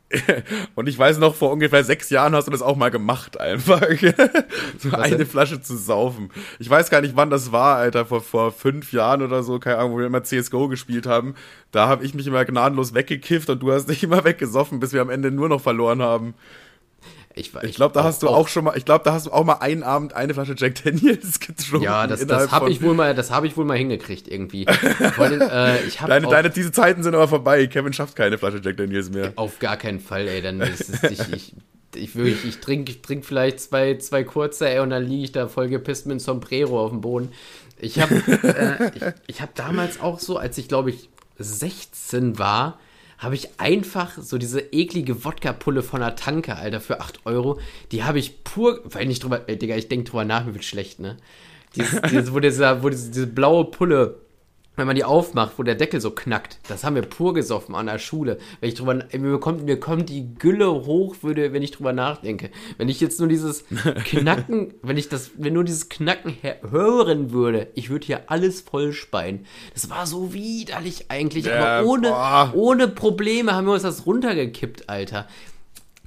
Und 0.76 0.88
ich 0.88 0.98
weiß 0.98 1.18
noch, 1.18 1.36
vor 1.36 1.52
ungefähr 1.52 1.84
sechs 1.84 2.10
Jahren 2.10 2.34
hast 2.34 2.46
du 2.46 2.52
das 2.52 2.62
auch 2.62 2.76
mal 2.76 2.92
gemacht, 2.92 3.40
einfach. 3.40 3.82
so 4.80 4.92
eine 4.92 5.18
denn? 5.18 5.28
Flasche 5.28 5.62
zu 5.62 5.76
saufen. 5.76 6.30
Ich 6.60 6.70
weiß 6.70 6.90
gar 6.90 7.02
nicht, 7.02 7.16
wann 7.16 7.30
das 7.30 7.52
war, 7.52 7.78
Alter, 7.78 8.06
vor, 8.06 8.22
vor 8.22 8.52
fünf 8.52 8.94
Jahren 8.94 9.22
oder 9.22 9.44
so, 9.44 9.60
keine 9.60 9.80
Ahnung, 9.80 9.94
wo 9.94 9.98
wir 10.00 10.06
immer 10.06 10.24
CSGO 10.24 10.70
gespielt 10.70 11.06
haben. 11.06 11.36
Da 11.72 11.88
habe 11.88 12.06
ich 12.06 12.14
mich 12.14 12.28
immer 12.28 12.46
gnadenlos 12.46 12.94
weggekifft 12.94 13.50
und 13.50 13.60
du 13.60 13.72
hast 13.72 13.90
dich 13.90 14.04
immer 14.04 14.24
weggesoffen, 14.24 14.80
bis 14.80 14.94
wir 14.94 15.02
am 15.02 15.10
Ende 15.10 15.32
nur 15.32 15.50
noch 15.50 15.62
verloren 15.62 16.02
haben. 16.02 16.34
Ich, 17.38 17.54
Ich 17.64 17.76
glaube, 17.76 17.94
da 17.94 18.04
hast 18.04 18.24
du 18.24 18.30
auch 18.30 18.48
schon 18.48 18.64
mal, 18.66 18.76
ich 18.78 18.86
glaube, 18.86 19.04
da 19.06 19.14
hast 19.14 19.28
du 19.28 19.32
auch 19.32 19.44
mal 19.44 19.56
einen 19.60 19.84
Abend 19.84 20.14
eine 20.14 20.34
Flasche 20.34 20.56
Jack 20.58 20.84
Daniels 20.84 21.40
getrunken. 21.40 21.84
Ja, 21.86 22.08
das, 22.08 22.26
das 22.26 22.52
habe 22.52 22.70
ich 22.70 22.82
wohl 22.82 22.94
mal, 22.94 23.14
das 23.16 23.32
habe 23.32 23.46
ich 23.48 23.56
wohl 23.58 23.66
mal 23.66 23.78
hingekriegt 23.78 24.28
irgendwie. 24.28 24.66
Allem, 25.18 25.42
äh, 25.42 25.80
ich 25.84 26.02
habe 26.02 26.10
Deine, 26.12 26.28
auch- 26.28 26.32
deine, 26.32 26.50
diese 26.50 26.72
Zeiten 26.72 27.04
sind 27.04 27.14
aber 27.16 27.28
vorbei. 27.28 27.68
Kevin 27.68 27.94
schafft 27.94 28.16
keine 28.16 28.38
Flasche 28.38 28.60
Jack 28.64 28.78
Daniels 28.78 29.10
mehr. 29.12 29.34
Auf 29.36 29.60
gar 29.60 29.78
keinen 29.78 30.00
Fall, 30.00 30.28
ey. 30.28 30.42
Dann 30.42 30.62
ist 30.62 30.90
es, 30.90 31.04
ich, 31.04 31.34
ich, 31.34 31.54
ich, 31.96 32.16
wirklich, 32.16 32.44
ich 32.46 32.60
trinke 32.60 32.92
ich 32.92 33.02
trink 33.02 33.24
vielleicht 33.26 33.60
zwei, 33.60 33.96
zwei 33.98 34.24
kurze, 34.24 34.70
ey, 34.70 34.80
und 34.80 34.90
dann 34.90 35.04
liege 35.06 35.24
ich 35.26 35.32
da 35.32 35.48
voll 35.48 35.68
gepisst 35.70 36.06
mit 36.06 36.14
einem 36.14 36.20
Sombrero 36.20 36.84
auf 36.84 36.92
dem 36.92 37.02
Boden. 37.02 37.32
Ich 37.80 38.00
habe 38.00 38.16
äh, 38.16 38.92
ich, 38.96 39.04
ich 39.28 39.42
hab 39.42 39.54
damals 39.54 40.00
auch 40.02 40.20
so, 40.20 40.38
als 40.38 40.58
ich 40.58 40.68
glaube 40.68 40.90
ich 40.90 41.10
16 41.38 42.40
war, 42.40 42.80
habe 43.18 43.36
ich 43.36 43.60
einfach 43.60 44.18
so 44.18 44.38
diese 44.38 44.60
eklige 44.60 45.24
Wodka-Pulle 45.24 45.82
von 45.82 46.02
der 46.02 46.16
Tanke, 46.16 46.56
Alter, 46.56 46.80
für 46.80 47.02
8 47.02 47.26
Euro. 47.26 47.60
Die 47.92 48.04
habe 48.04 48.20
ich 48.20 48.44
pur, 48.44 48.82
weil 48.86 49.08
nicht 49.08 49.24
drüber, 49.24 49.48
ey, 49.48 49.58
Digga, 49.58 49.76
ich 49.76 49.88
denke 49.88 50.10
drüber 50.10 50.26
nach, 50.26 50.46
mir 50.46 50.54
wird 50.54 50.66
schlecht, 50.66 51.00
ne? 51.00 51.18
Dieses, 51.76 52.02
dieses, 52.10 52.34
wo, 52.34 52.40
dieser, 52.40 52.84
wo 52.84 52.90
diese, 52.90 53.10
diese 53.10 53.28
blaue 53.28 53.66
Pulle 53.66 54.20
wenn 54.78 54.88
man 54.88 54.96
die 54.96 55.04
aufmacht, 55.04 55.54
wo 55.58 55.64
der 55.64 55.76
Deckel 55.76 56.00
so 56.00 56.12
knackt, 56.12 56.60
das 56.70 56.84
haben 56.84 56.96
wir 56.96 57.02
pur 57.02 57.34
gesoffen 57.34 57.76
an 57.76 57.88
der 57.88 57.98
Schule. 57.98 58.38
Wenn 58.62 58.70
ich 58.70 58.76
drüber, 58.76 59.00
mir 59.12 59.40
kommt, 59.40 59.66
mir 59.66 59.80
kommt 59.80 60.10
die 60.10 60.36
Gülle 60.36 60.70
hoch, 60.70 61.18
würde, 61.22 61.52
wenn 61.52 61.64
ich 61.64 61.72
drüber 61.72 61.94
nachdenke. 61.94 62.52
Wenn 62.78 62.88
ich 62.88 63.02
jetzt 63.02 63.20
nur 63.20 63.28
dieses 63.28 63.66
Knacken, 64.06 64.76
wenn 64.84 64.96
ich 64.96 65.10
das, 65.10 65.32
wenn 65.36 65.54
nur 65.54 65.64
dieses 65.64 65.90
Knacken 65.90 66.38
hören 66.70 67.32
würde, 67.32 67.68
ich 67.74 67.90
würde 67.90 68.06
hier 68.06 68.32
alles 68.32 68.62
voll 68.62 68.94
speien. 68.94 69.46
Das 69.74 69.90
war 69.90 70.06
so 70.06 70.34
widerlich 70.34 71.10
eigentlich, 71.10 71.52
aber 71.52 71.88
ohne, 71.90 72.10
boah. 72.10 72.52
ohne 72.54 72.88
Probleme 72.88 73.54
haben 73.54 73.66
wir 73.66 73.74
uns 73.74 73.84
das 73.84 74.06
runtergekippt, 74.06 74.90
Alter. 74.90 75.28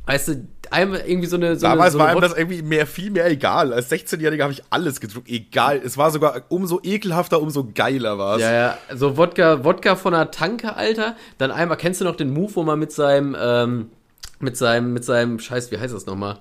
Weißt 0.06 0.28
du, 0.28 0.46
einmal 0.70 1.00
irgendwie 1.06 1.26
so 1.28 1.36
eine, 1.36 1.56
so 1.56 1.62
Damals 1.66 1.82
eine, 1.82 1.90
so 1.92 1.98
war 1.98 2.06
eine 2.06 2.16
einem 2.16 2.28
das 2.30 2.38
irgendwie 2.38 2.62
mehr, 2.62 2.86
viel 2.86 3.10
mehr 3.10 3.26
egal. 3.26 3.72
Als 3.72 3.90
16-Jähriger 3.90 4.42
habe 4.42 4.52
ich 4.52 4.62
alles 4.70 5.00
getrunken. 5.00 5.30
Egal. 5.32 5.80
Es 5.84 5.96
war 5.98 6.10
sogar 6.10 6.42
umso 6.48 6.80
ekelhafter, 6.82 7.40
umso 7.40 7.68
geiler 7.74 8.18
war 8.18 8.36
es. 8.36 8.42
Ja, 8.42 8.52
ja, 8.52 8.78
so 8.94 9.16
Wodka, 9.16 9.64
Wodka 9.64 9.96
von 9.96 10.12
der 10.12 10.30
Tanke, 10.30 10.76
Alter. 10.76 11.16
Dann 11.38 11.50
einmal, 11.50 11.76
kennst 11.76 12.00
du 12.00 12.04
noch 12.04 12.16
den 12.16 12.32
Move, 12.32 12.54
wo 12.54 12.62
man 12.62 12.78
mit 12.78 12.92
seinem, 12.92 13.36
ähm, 13.38 13.90
mit 14.38 14.56
seinem, 14.56 14.92
mit 14.92 15.04
seinem, 15.04 15.38
Scheiß, 15.38 15.70
wie 15.70 15.78
heißt 15.78 15.94
das 15.94 16.06
nochmal? 16.06 16.38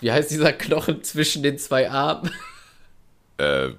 Wie 0.00 0.12
heißt 0.12 0.30
dieser 0.30 0.52
Knochen 0.52 1.02
zwischen 1.02 1.42
den 1.42 1.58
zwei 1.58 1.90
Armen? 1.90 2.30
Äh, 3.38 3.70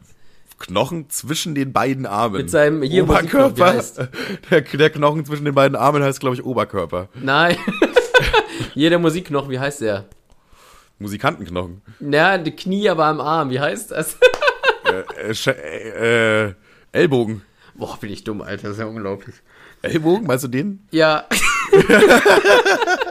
Knochen 0.60 1.10
zwischen 1.10 1.54
den 1.54 1.72
beiden 1.72 2.06
Armen. 2.06 2.38
Mit 2.38 2.50
seinem- 2.50 2.82
hier, 2.82 3.04
Oberkörper. 3.04 3.74
Heißt? 3.74 4.02
Der, 4.50 4.62
der 4.62 4.90
Knochen 4.90 5.24
zwischen 5.26 5.46
den 5.46 5.54
beiden 5.54 5.76
Armen 5.76 6.02
heißt, 6.02 6.20
glaube 6.20 6.36
ich, 6.36 6.44
Oberkörper. 6.44 7.10
Nein. 7.14 7.58
Hier 8.74 8.90
der 8.90 9.00
Musikknochen, 9.00 9.50
wie 9.50 9.60
heißt 9.60 9.82
der? 9.82 10.06
Musikantenknochen. 11.00 11.82
Na, 12.00 12.38
die 12.38 12.56
Knie 12.56 12.90
aber 12.90 13.06
am 13.06 13.22
Arm, 13.22 13.50
wie 13.50 13.60
heißt 13.60 13.92
das? 13.92 14.18
äh, 14.86 15.32
äh, 15.32 15.34
äh, 15.52 16.46
äh, 16.48 16.54
Ellbogen. 16.92 17.44
Boah, 17.76 17.98
bin 18.00 18.12
ich 18.12 18.24
dumm, 18.24 18.42
Alter, 18.42 18.64
das 18.64 18.72
ist 18.74 18.80
ja 18.80 18.86
unglaublich. 18.86 19.36
Ellbogen, 19.84 20.26
meinst 20.26 20.44
du 20.44 20.48
den? 20.48 20.88
Ja, 20.92 21.26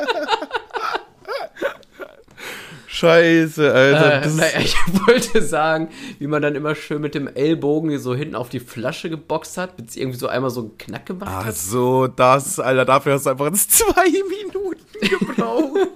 Scheiße, 2.96 3.74
Alter. 3.74 4.22
äh, 4.22 4.28
naja, 4.28 4.58
ich 4.60 4.74
wollte 5.06 5.42
sagen, 5.42 5.90
wie 6.18 6.26
man 6.26 6.40
dann 6.40 6.54
immer 6.54 6.74
schön 6.74 7.02
mit 7.02 7.14
dem 7.14 7.28
Ellbogen 7.28 7.98
so 7.98 8.14
hinten 8.14 8.34
auf 8.34 8.48
die 8.48 8.58
Flasche 8.58 9.10
geboxt 9.10 9.58
hat, 9.58 9.76
bis 9.76 9.96
irgendwie 9.96 10.18
so 10.18 10.28
einmal 10.28 10.48
so 10.48 10.60
einen 10.60 10.78
Knack 10.78 11.04
gemacht 11.04 11.30
Ach 11.30 11.44
hat. 11.44 11.56
so, 11.56 12.06
das, 12.06 12.58
Alter, 12.58 12.86
dafür 12.86 13.12
hast 13.12 13.26
du 13.26 13.30
einfach 13.30 13.52
zwei 13.68 14.10
Minuten 14.10 14.80
gebraucht. 15.02 15.88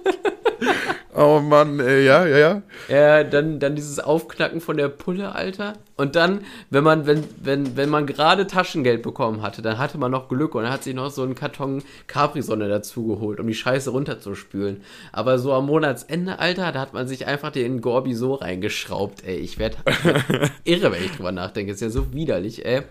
Oh 1.23 1.39
Mann, 1.39 1.79
ey, 1.79 2.03
ja, 2.03 2.25
ja, 2.25 2.37
ja. 2.37 2.61
Äh, 3.19 3.29
dann, 3.29 3.59
dann 3.59 3.75
dieses 3.75 3.99
Aufknacken 3.99 4.59
von 4.59 4.75
der 4.75 4.89
Pulle, 4.89 5.35
Alter. 5.35 5.73
Und 5.95 6.15
dann, 6.15 6.41
wenn 6.71 6.83
man, 6.83 7.05
wenn, 7.05 7.23
wenn, 7.43 7.77
wenn 7.77 7.89
man 7.89 8.07
gerade 8.07 8.47
Taschengeld 8.47 9.03
bekommen 9.03 9.43
hatte, 9.43 9.61
dann 9.61 9.77
hatte 9.77 9.99
man 9.99 10.09
noch 10.09 10.29
Glück 10.29 10.55
und 10.55 10.63
dann 10.63 10.71
hat 10.71 10.83
sich 10.83 10.95
noch 10.95 11.11
so 11.11 11.21
einen 11.21 11.35
Karton 11.35 11.83
Capri-Sonne 12.07 12.67
dazu 12.69 13.05
geholt, 13.05 13.39
um 13.39 13.45
die 13.45 13.53
Scheiße 13.53 13.91
runterzuspülen. 13.91 14.81
Aber 15.11 15.37
so 15.37 15.53
am 15.53 15.67
Monatsende, 15.67 16.39
Alter, 16.39 16.71
da 16.71 16.79
hat 16.79 16.93
man 16.93 17.07
sich 17.07 17.27
einfach 17.27 17.51
den 17.51 17.81
Gorbi 17.81 18.15
so 18.15 18.33
reingeschraubt, 18.33 19.23
ey. 19.23 19.37
Ich 19.37 19.59
werde 19.59 19.77
werd 19.85 20.51
irre, 20.63 20.91
wenn 20.91 21.03
ich 21.03 21.11
drüber 21.11 21.31
nachdenke. 21.31 21.71
Ist 21.71 21.81
ja 21.81 21.91
so 21.91 22.11
widerlich, 22.13 22.65
ey. 22.65 22.81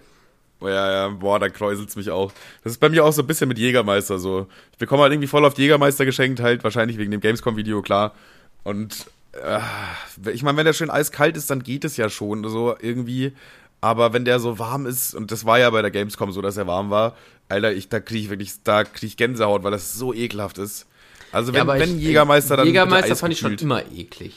Ja, 0.60 0.92
ja, 0.92 1.08
boah, 1.08 1.38
da 1.38 1.48
kräuselt's 1.48 1.96
mich 1.96 2.10
auch. 2.10 2.32
Das 2.62 2.72
ist 2.72 2.78
bei 2.78 2.88
mir 2.88 3.04
auch 3.04 3.12
so 3.12 3.22
ein 3.22 3.26
bisschen 3.26 3.48
mit 3.48 3.58
Jägermeister 3.58 4.18
so. 4.18 4.46
Ich 4.72 4.78
bekomme 4.78 5.02
halt 5.02 5.12
irgendwie 5.12 5.28
voll 5.28 5.44
auf 5.44 5.56
Jägermeister 5.56 6.04
geschenkt, 6.04 6.40
halt 6.40 6.64
wahrscheinlich 6.64 6.98
wegen 6.98 7.10
dem 7.10 7.20
Gamescom-Video, 7.20 7.80
klar. 7.82 8.14
Und 8.62 9.06
äh, 9.32 10.30
ich 10.30 10.42
meine, 10.42 10.58
wenn 10.58 10.66
der 10.66 10.72
schön 10.72 10.90
eiskalt 10.90 11.36
ist, 11.36 11.50
dann 11.50 11.62
geht 11.62 11.84
es 11.84 11.96
ja 11.96 12.10
schon 12.10 12.44
so 12.48 12.74
irgendwie. 12.80 13.32
Aber 13.80 14.12
wenn 14.12 14.26
der 14.26 14.40
so 14.40 14.58
warm 14.58 14.84
ist, 14.84 15.14
und 15.14 15.30
das 15.32 15.46
war 15.46 15.58
ja 15.58 15.70
bei 15.70 15.80
der 15.80 15.90
Gamescom 15.90 16.32
so, 16.32 16.42
dass 16.42 16.58
er 16.58 16.66
warm 16.66 16.90
war, 16.90 17.16
Alter, 17.48 17.72
ich, 17.72 17.88
da 17.88 17.98
kriege 17.98 18.20
ich 18.20 18.30
wirklich, 18.30 18.62
da 18.62 18.84
kriege 18.84 19.06
ich 19.06 19.16
Gänsehaut, 19.16 19.62
weil 19.62 19.70
das 19.70 19.94
so 19.94 20.12
ekelhaft 20.12 20.58
ist. 20.58 20.86
Also 21.32 21.52
wenn, 21.52 21.66
ja, 21.66 21.78
wenn 21.78 21.96
ich, 21.96 22.04
Jägermeister 22.04 22.58
dann. 22.58 22.66
Jägermeister 22.66 23.16
fand 23.16 23.32
ich 23.32 23.38
schon 23.38 23.56
immer 23.56 23.82
eklig. 23.90 24.34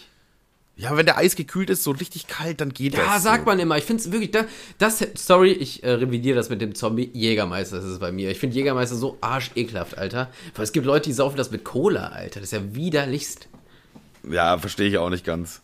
Ja, 0.76 0.98
wenn 0.98 1.06
der 1.06 1.18
Eis 1.18 1.36
gekühlt 1.36 1.70
ist, 1.70 1.84
so 1.84 1.92
richtig 1.92 2.26
kalt, 2.26 2.60
dann 2.60 2.74
geht 2.74 2.94
ja, 2.94 3.00
das. 3.00 3.08
Ja, 3.08 3.20
sagt 3.20 3.44
so. 3.44 3.46
man 3.46 3.60
immer. 3.60 3.78
Ich 3.78 3.84
finde 3.84 4.02
es 4.02 4.12
wirklich, 4.12 4.32
da, 4.32 4.46
das, 4.80 5.06
sorry, 5.16 5.52
ich 5.52 5.84
äh, 5.84 5.92
revidiere 5.92 6.36
das 6.36 6.50
mit 6.50 6.62
dem 6.62 6.74
Zombie. 6.74 7.12
Jägermeister 7.14 7.76
das 7.76 7.86
ist 7.86 7.92
es 7.92 8.00
bei 8.00 8.12
mir. 8.12 8.32
Ich 8.32 8.40
finde 8.40 8.56
Jägermeister 8.56 8.96
so 8.96 9.18
arschekelhaft, 9.22 9.98
Alter. 9.98 10.32
Weil 10.56 10.64
es 10.64 10.72
gibt 10.72 10.88
Leute, 10.88 11.10
die 11.10 11.14
saufen 11.14 11.38
das 11.38 11.52
mit 11.52 11.64
Cola, 11.64 12.08
Alter. 12.08 12.40
Das 12.40 12.52
ist 12.52 12.54
ja 12.54 12.74
widerlichst. 12.74 13.48
Ja, 14.28 14.58
verstehe 14.58 14.88
ich 14.88 14.98
auch 14.98 15.12
nicht 15.12 15.26
ganz. 15.26 15.62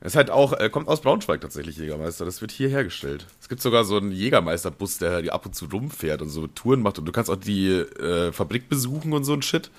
Es 0.00 0.12
ist 0.12 0.16
halt 0.16 0.30
auch, 0.30 0.52
äh, 0.52 0.70
kommt 0.70 0.86
aus 0.86 1.00
Braunschweig 1.00 1.40
tatsächlich, 1.40 1.76
Jägermeister. 1.76 2.24
Das 2.24 2.40
wird 2.40 2.52
hier 2.52 2.68
hergestellt. 2.68 3.26
Es 3.40 3.48
gibt 3.48 3.60
sogar 3.60 3.84
so 3.84 3.96
einen 3.96 4.12
Jägermeisterbus, 4.12 4.98
der 4.98 5.34
ab 5.34 5.44
und 5.44 5.56
zu 5.56 5.64
rumfährt 5.64 6.22
und 6.22 6.28
so 6.28 6.46
Touren 6.46 6.82
macht. 6.82 7.00
Und 7.00 7.06
du 7.06 7.10
kannst 7.10 7.30
auch 7.30 7.36
die 7.36 7.70
äh, 7.70 8.30
Fabrik 8.30 8.68
besuchen 8.68 9.12
und 9.12 9.24
so 9.24 9.32
ein 9.32 9.42
Shit. 9.42 9.70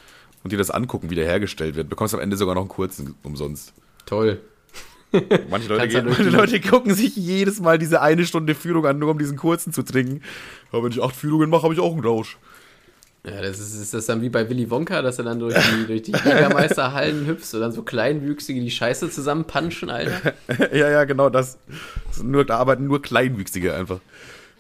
Und 0.43 0.51
dir 0.51 0.57
das 0.57 0.71
angucken, 0.71 1.09
wie 1.09 1.15
der 1.15 1.25
hergestellt 1.25 1.75
wird. 1.75 1.85
Du 1.85 1.89
bekommst 1.89 2.13
am 2.13 2.19
Ende 2.19 2.35
sogar 2.35 2.55
noch 2.55 2.61
einen 2.61 2.69
kurzen 2.69 3.15
umsonst. 3.23 3.73
Toll. 4.09 4.41
Manche 5.49 5.69
Leute, 5.69 5.87
gehen, 5.87 6.05
manche 6.05 6.29
Leute 6.29 6.59
gucken 6.59 6.93
sich 6.93 7.15
jedes 7.15 7.59
Mal 7.59 7.77
diese 7.77 8.01
eine 8.01 8.25
Stunde 8.25 8.55
Führung 8.55 8.85
an, 8.85 8.97
nur 8.97 9.11
um 9.11 9.19
diesen 9.19 9.37
kurzen 9.37 9.71
zu 9.71 9.83
trinken. 9.83 10.21
Aber 10.71 10.83
wenn 10.83 10.91
ich 10.91 11.01
acht 11.01 11.15
Führungen 11.15 11.49
mache, 11.49 11.63
habe 11.63 11.73
ich 11.73 11.79
auch 11.79 11.93
einen 11.93 12.03
Rausch. 12.03 12.37
Ja, 13.23 13.41
das 13.41 13.59
ist, 13.59 13.75
ist 13.75 13.93
das 13.93 14.05
dann 14.05 14.21
wie 14.21 14.29
bei 14.29 14.49
Willy 14.49 14.69
Wonka, 14.69 15.01
dass 15.01 15.19
er 15.19 15.25
dann 15.25 15.39
durch 15.39 15.53
die, 15.53 15.85
durch 15.87 16.01
die 16.03 16.11
Jägermeisterhallen 16.11 17.27
hüpft 17.27 17.53
und 17.53 17.59
dann 17.59 17.71
so 17.71 17.83
Kleinwüchsige 17.83 18.61
die 18.61 18.71
Scheiße 18.71 19.09
zusammenpanschen, 19.09 19.89
Alter. 19.89 20.33
ja, 20.71 20.89
ja, 20.89 21.03
genau, 21.03 21.29
das. 21.29 21.59
das 22.07 22.23
nur, 22.23 22.45
da 22.45 22.57
arbeiten 22.57 22.85
nur 22.85 23.01
Kleinwüchsige 23.01 23.75
einfach. 23.75 23.99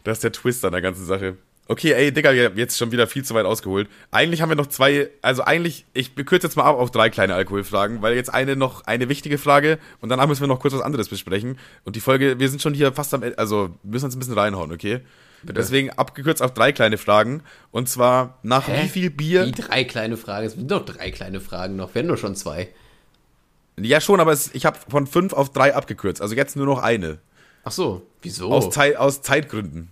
Das 0.03 0.17
ist 0.17 0.23
der 0.23 0.31
Twist 0.31 0.63
an 0.65 0.73
der 0.73 0.81
ganzen 0.81 1.05
Sache. 1.05 1.37
Okay, 1.71 1.93
ey, 1.93 2.11
Digga, 2.11 2.31
jetzt 2.31 2.79
schon 2.79 2.91
wieder 2.91 3.05
viel 3.05 3.23
zu 3.23 3.35
weit 3.35 3.45
ausgeholt. 3.45 3.87
Eigentlich 4.09 4.41
haben 4.41 4.49
wir 4.49 4.55
noch 4.55 4.65
zwei, 4.65 5.11
also 5.21 5.43
eigentlich, 5.43 5.85
ich 5.93 6.15
kürze 6.15 6.47
jetzt 6.47 6.55
mal 6.55 6.63
ab 6.63 6.75
auf 6.77 6.89
drei 6.89 7.11
kleine 7.11 7.35
Alkoholfragen, 7.35 8.01
weil 8.01 8.15
jetzt 8.15 8.33
eine 8.33 8.55
noch 8.55 8.87
eine 8.87 9.07
wichtige 9.07 9.37
Frage 9.37 9.77
und 10.01 10.09
danach 10.09 10.27
müssen 10.27 10.41
wir 10.41 10.47
noch 10.47 10.59
kurz 10.59 10.73
was 10.73 10.81
anderes 10.81 11.09
besprechen. 11.09 11.59
Und 11.83 11.95
die 11.95 11.99
Folge, 11.99 12.39
wir 12.39 12.49
sind 12.49 12.63
schon 12.63 12.73
hier 12.73 12.91
fast 12.91 13.13
am 13.13 13.21
Ende, 13.21 13.37
also 13.37 13.69
müssen 13.83 14.05
uns 14.05 14.15
ein 14.15 14.19
bisschen 14.19 14.33
reinhauen, 14.33 14.71
okay? 14.71 15.01
Bitte. 15.43 15.53
Deswegen 15.53 15.91
abgekürzt 15.91 16.41
auf 16.41 16.55
drei 16.55 16.71
kleine 16.71 16.97
Fragen. 16.97 17.43
Und 17.69 17.87
zwar, 17.87 18.39
nach 18.41 18.67
Hä? 18.67 18.85
wie 18.85 18.89
viel 18.89 19.09
Bier. 19.11 19.45
Die 19.45 19.51
drei 19.51 19.83
kleine 19.83 20.17
Fragen, 20.17 20.47
es 20.47 20.53
sind 20.53 20.71
doch 20.71 20.83
drei 20.83 21.11
kleine 21.11 21.39
Fragen 21.39 21.75
noch, 21.75 21.93
werden 21.93 22.07
nur 22.07 22.17
schon 22.17 22.35
zwei. 22.35 22.69
Ja, 23.79 24.01
schon, 24.01 24.19
aber 24.19 24.31
es, 24.31 24.55
ich 24.55 24.65
habe 24.65 24.79
von 24.89 25.05
fünf 25.05 25.33
auf 25.33 25.53
drei 25.53 25.75
abgekürzt, 25.75 26.19
also 26.19 26.33
jetzt 26.33 26.55
nur 26.55 26.65
noch 26.65 26.81
eine. 26.81 27.19
Ach 27.63 27.71
so, 27.71 28.07
wieso? 28.23 28.51
Aus, 28.51 28.71
Zeit, 28.71 28.97
aus 28.97 29.21
Zeitgründen. 29.21 29.91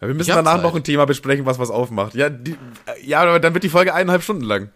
Ja, 0.00 0.06
wir 0.06 0.14
müssen 0.14 0.30
danach 0.30 0.54
Zeit. 0.54 0.62
noch 0.62 0.74
ein 0.74 0.84
Thema 0.84 1.06
besprechen, 1.06 1.44
was 1.44 1.58
was 1.58 1.70
aufmacht. 1.70 2.14
Ja, 2.14 2.30
die, 2.30 2.56
ja, 3.04 3.20
aber 3.20 3.40
dann 3.40 3.54
wird 3.54 3.64
die 3.64 3.68
Folge 3.68 3.94
eineinhalb 3.94 4.22
Stunden 4.22 4.44
lang. 4.44 4.70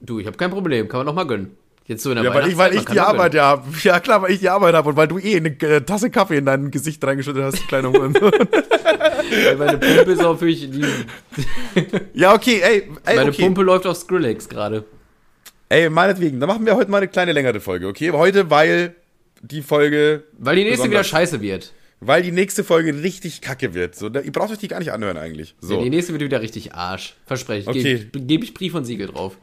Du, 0.00 0.18
ich 0.18 0.26
habe 0.26 0.36
kein 0.36 0.50
Problem, 0.50 0.88
kann 0.88 0.98
man 0.98 1.06
noch 1.06 1.14
mal 1.14 1.26
gönnen. 1.26 1.56
Jetzt 1.86 2.02
so 2.02 2.10
in 2.10 2.16
der 2.16 2.24
ja, 2.24 2.34
weil 2.34 2.48
ich, 2.48 2.58
weil 2.58 2.74
ich 2.74 2.84
die 2.84 3.00
Arbeit 3.00 3.32
ja 3.32 3.44
habe. 3.44 3.64
Ja, 3.82 3.98
klar, 3.98 4.20
weil 4.20 4.32
ich 4.32 4.40
die 4.40 4.50
Arbeit 4.50 4.74
habe 4.74 4.90
und 4.90 4.96
weil 4.96 5.08
du 5.08 5.18
eh 5.18 5.36
eine 5.36 5.48
äh, 5.48 5.80
Tasse 5.80 6.10
Kaffee 6.10 6.36
in 6.36 6.44
dein 6.44 6.70
Gesicht 6.70 7.02
reingeschüttet 7.02 7.42
hast, 7.42 7.66
kleiner 7.66 7.90
Hurensohn. 7.90 8.30
meine 9.58 9.78
Pumpe 9.78 10.12
ist 10.12 10.22
auch 10.22 10.38
für 10.38 10.50
ich 10.50 10.70
die. 10.70 10.84
ja, 12.12 12.34
okay, 12.34 12.60
ey. 12.62 12.90
ey 13.06 13.16
meine 13.16 13.30
okay. 13.30 13.42
Pumpe 13.42 13.62
läuft 13.62 13.86
auf 13.86 13.96
Skrillex 13.96 14.50
gerade. 14.50 14.84
Ey, 15.70 15.88
meinetwegen, 15.88 16.40
dann 16.40 16.48
machen 16.48 16.66
wir 16.66 16.76
heute 16.76 16.90
mal 16.90 16.98
eine 16.98 17.08
kleine 17.08 17.32
längere 17.32 17.60
Folge, 17.60 17.86
okay? 17.86 18.10
Heute, 18.10 18.50
weil 18.50 18.94
die 19.40 19.62
Folge. 19.62 20.24
Weil 20.38 20.56
die 20.56 20.64
nächste 20.64 20.90
wieder 20.90 21.04
scheiße 21.04 21.40
wird. 21.40 21.72
Weil 22.00 22.22
die 22.22 22.30
nächste 22.30 22.62
Folge 22.62 23.02
richtig 23.02 23.40
kacke 23.40 23.74
wird. 23.74 23.96
So, 23.96 24.06
ihr 24.08 24.32
braucht 24.32 24.52
euch 24.52 24.58
die 24.58 24.68
gar 24.68 24.78
nicht 24.78 24.92
anhören 24.92 25.16
eigentlich. 25.16 25.56
So. 25.60 25.78
Ja, 25.78 25.82
die 25.82 25.90
nächste 25.90 26.12
wird 26.12 26.22
wieder 26.22 26.40
richtig 26.40 26.74
Arsch. 26.74 27.16
Verspreche 27.26 27.62
ich. 27.62 27.68
Okay. 27.68 27.98
Gebe 28.12 28.20
geb 28.20 28.44
ich 28.44 28.54
Brief 28.54 28.74
und 28.74 28.84
Siegel 28.84 29.08
drauf. 29.08 29.36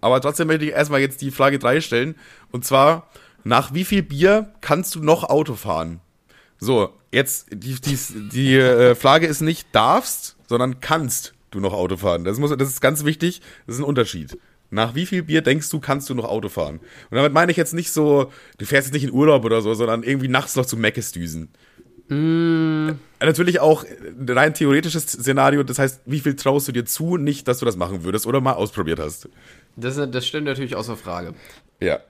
Aber 0.00 0.20
trotzdem 0.20 0.46
möchte 0.46 0.64
ich 0.64 0.72
erstmal 0.72 1.00
jetzt 1.00 1.20
die 1.20 1.30
Frage 1.30 1.58
3 1.58 1.80
stellen. 1.80 2.14
Und 2.50 2.64
zwar, 2.64 3.10
nach 3.44 3.74
wie 3.74 3.84
viel 3.84 4.02
Bier 4.02 4.52
kannst 4.60 4.94
du 4.94 5.02
noch 5.02 5.24
Auto 5.24 5.54
fahren? 5.54 6.00
So, 6.58 6.94
jetzt, 7.12 7.48
die, 7.52 7.74
die, 7.80 7.98
die 8.32 8.54
äh, 8.56 8.94
Frage 8.94 9.26
ist 9.26 9.40
nicht 9.40 9.68
darfst, 9.72 10.36
sondern 10.46 10.80
kannst 10.80 11.34
du 11.50 11.60
noch 11.60 11.72
Auto 11.72 11.96
fahren. 11.96 12.24
Das, 12.24 12.38
muss, 12.38 12.56
das 12.56 12.68
ist 12.68 12.80
ganz 12.80 13.04
wichtig. 13.04 13.40
Das 13.66 13.76
ist 13.76 13.80
ein 13.80 13.84
Unterschied. 13.84 14.38
Nach 14.70 14.94
wie 14.94 15.06
viel 15.06 15.22
Bier 15.22 15.40
denkst 15.40 15.70
du, 15.70 15.80
kannst 15.80 16.10
du 16.10 16.14
noch 16.14 16.24
Auto 16.26 16.48
fahren? 16.48 16.78
Und 17.10 17.16
damit 17.16 17.32
meine 17.32 17.50
ich 17.50 17.56
jetzt 17.56 17.74
nicht 17.74 17.90
so, 17.90 18.30
du 18.58 18.66
fährst 18.66 18.88
jetzt 18.88 18.94
nicht 18.94 19.04
in 19.04 19.12
Urlaub 19.12 19.44
oder 19.44 19.62
so, 19.62 19.72
sondern 19.74 20.02
irgendwie 20.02 20.28
nachts 20.28 20.56
noch 20.56 20.66
zu 20.66 20.76
Meckes 20.76 21.12
düsen. 21.12 21.48
Mm. 22.08 22.90
Natürlich 23.20 23.60
auch 23.60 23.84
ein 23.84 24.28
rein 24.28 24.54
theoretisches 24.54 25.04
Szenario, 25.04 25.62
das 25.62 25.78
heißt, 25.78 26.02
wie 26.06 26.20
viel 26.20 26.36
traust 26.36 26.68
du 26.68 26.72
dir 26.72 26.84
zu, 26.84 27.16
nicht, 27.16 27.48
dass 27.48 27.58
du 27.58 27.66
das 27.66 27.76
machen 27.76 28.04
würdest 28.04 28.26
oder 28.26 28.40
mal 28.40 28.52
ausprobiert 28.52 29.00
hast? 29.00 29.28
Das, 29.76 29.96
das 29.96 30.26
stellt 30.26 30.44
natürlich 30.44 30.76
außer 30.76 30.96
Frage. 30.96 31.34
Ja. 31.80 32.00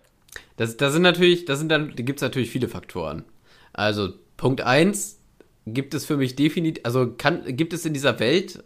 Das, 0.56 0.76
das 0.76 0.92
sind 0.92 1.02
natürlich, 1.02 1.46
das 1.46 1.58
sind 1.58 1.70
dann, 1.70 1.94
da 1.96 2.02
gibt 2.02 2.18
es 2.18 2.22
natürlich 2.22 2.50
viele 2.50 2.68
Faktoren. 2.68 3.24
Also, 3.72 4.10
Punkt 4.36 4.60
1 4.60 5.18
gibt 5.66 5.94
es 5.94 6.04
für 6.04 6.16
mich 6.16 6.36
definitiv, 6.36 6.84
also 6.84 7.14
kann, 7.16 7.56
gibt 7.56 7.72
es 7.72 7.84
in 7.84 7.94
dieser 7.94 8.18
Welt 8.20 8.62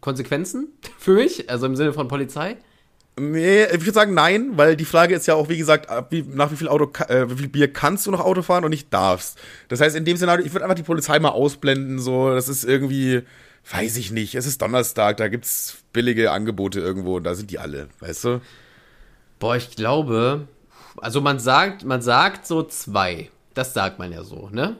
Konsequenzen 0.00 0.68
für 0.98 1.14
mich? 1.14 1.50
Also 1.50 1.66
im 1.66 1.76
Sinne 1.76 1.92
von 1.92 2.08
Polizei? 2.08 2.56
Nee, 3.18 3.64
ich 3.64 3.80
würde 3.80 3.92
sagen 3.92 4.14
nein, 4.14 4.52
weil 4.56 4.76
die 4.76 4.84
Frage 4.84 5.14
ist 5.14 5.26
ja 5.26 5.34
auch, 5.34 5.48
wie 5.48 5.58
gesagt, 5.58 5.88
wie, 6.10 6.22
nach 6.22 6.50
wie 6.50 6.56
viel, 6.56 6.68
Auto, 6.68 6.90
äh, 7.08 7.30
wie 7.30 7.36
viel 7.36 7.48
Bier 7.48 7.72
kannst 7.72 8.06
du 8.06 8.10
noch 8.10 8.20
Auto 8.20 8.42
fahren 8.42 8.64
und 8.64 8.70
nicht 8.70 8.92
darfst. 8.92 9.38
Das 9.68 9.80
heißt, 9.80 9.96
in 9.96 10.04
dem 10.04 10.16
Szenario, 10.16 10.44
ich 10.44 10.52
würde 10.52 10.64
einfach 10.64 10.76
die 10.76 10.82
Polizei 10.82 11.18
mal 11.18 11.30
ausblenden, 11.30 11.98
so, 11.98 12.30
das 12.30 12.48
ist 12.48 12.64
irgendwie, 12.64 13.22
weiß 13.70 13.96
ich 13.96 14.10
nicht, 14.10 14.34
es 14.34 14.46
ist 14.46 14.62
Donnerstag, 14.62 15.16
da 15.16 15.28
gibt's 15.28 15.78
billige 15.92 16.30
Angebote 16.32 16.80
irgendwo 16.80 17.16
und 17.16 17.24
da 17.24 17.34
sind 17.34 17.50
die 17.50 17.58
alle, 17.58 17.88
weißt 18.00 18.24
du? 18.24 18.40
Boah, 19.38 19.56
ich 19.56 19.70
glaube, 19.70 20.48
also 20.96 21.20
man 21.20 21.38
sagt, 21.38 21.84
man 21.84 22.02
sagt 22.02 22.46
so 22.46 22.62
zwei. 22.62 23.30
Das 23.54 23.74
sagt 23.74 23.98
man 23.98 24.12
ja 24.12 24.22
so, 24.22 24.48
ne? 24.52 24.76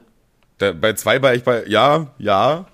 Da, 0.57 0.73
bei 0.73 0.93
zwei 0.93 1.21
war 1.21 1.33
ich 1.33 1.43
bei, 1.43 1.65
ja, 1.67 2.07
ja, 2.17 2.65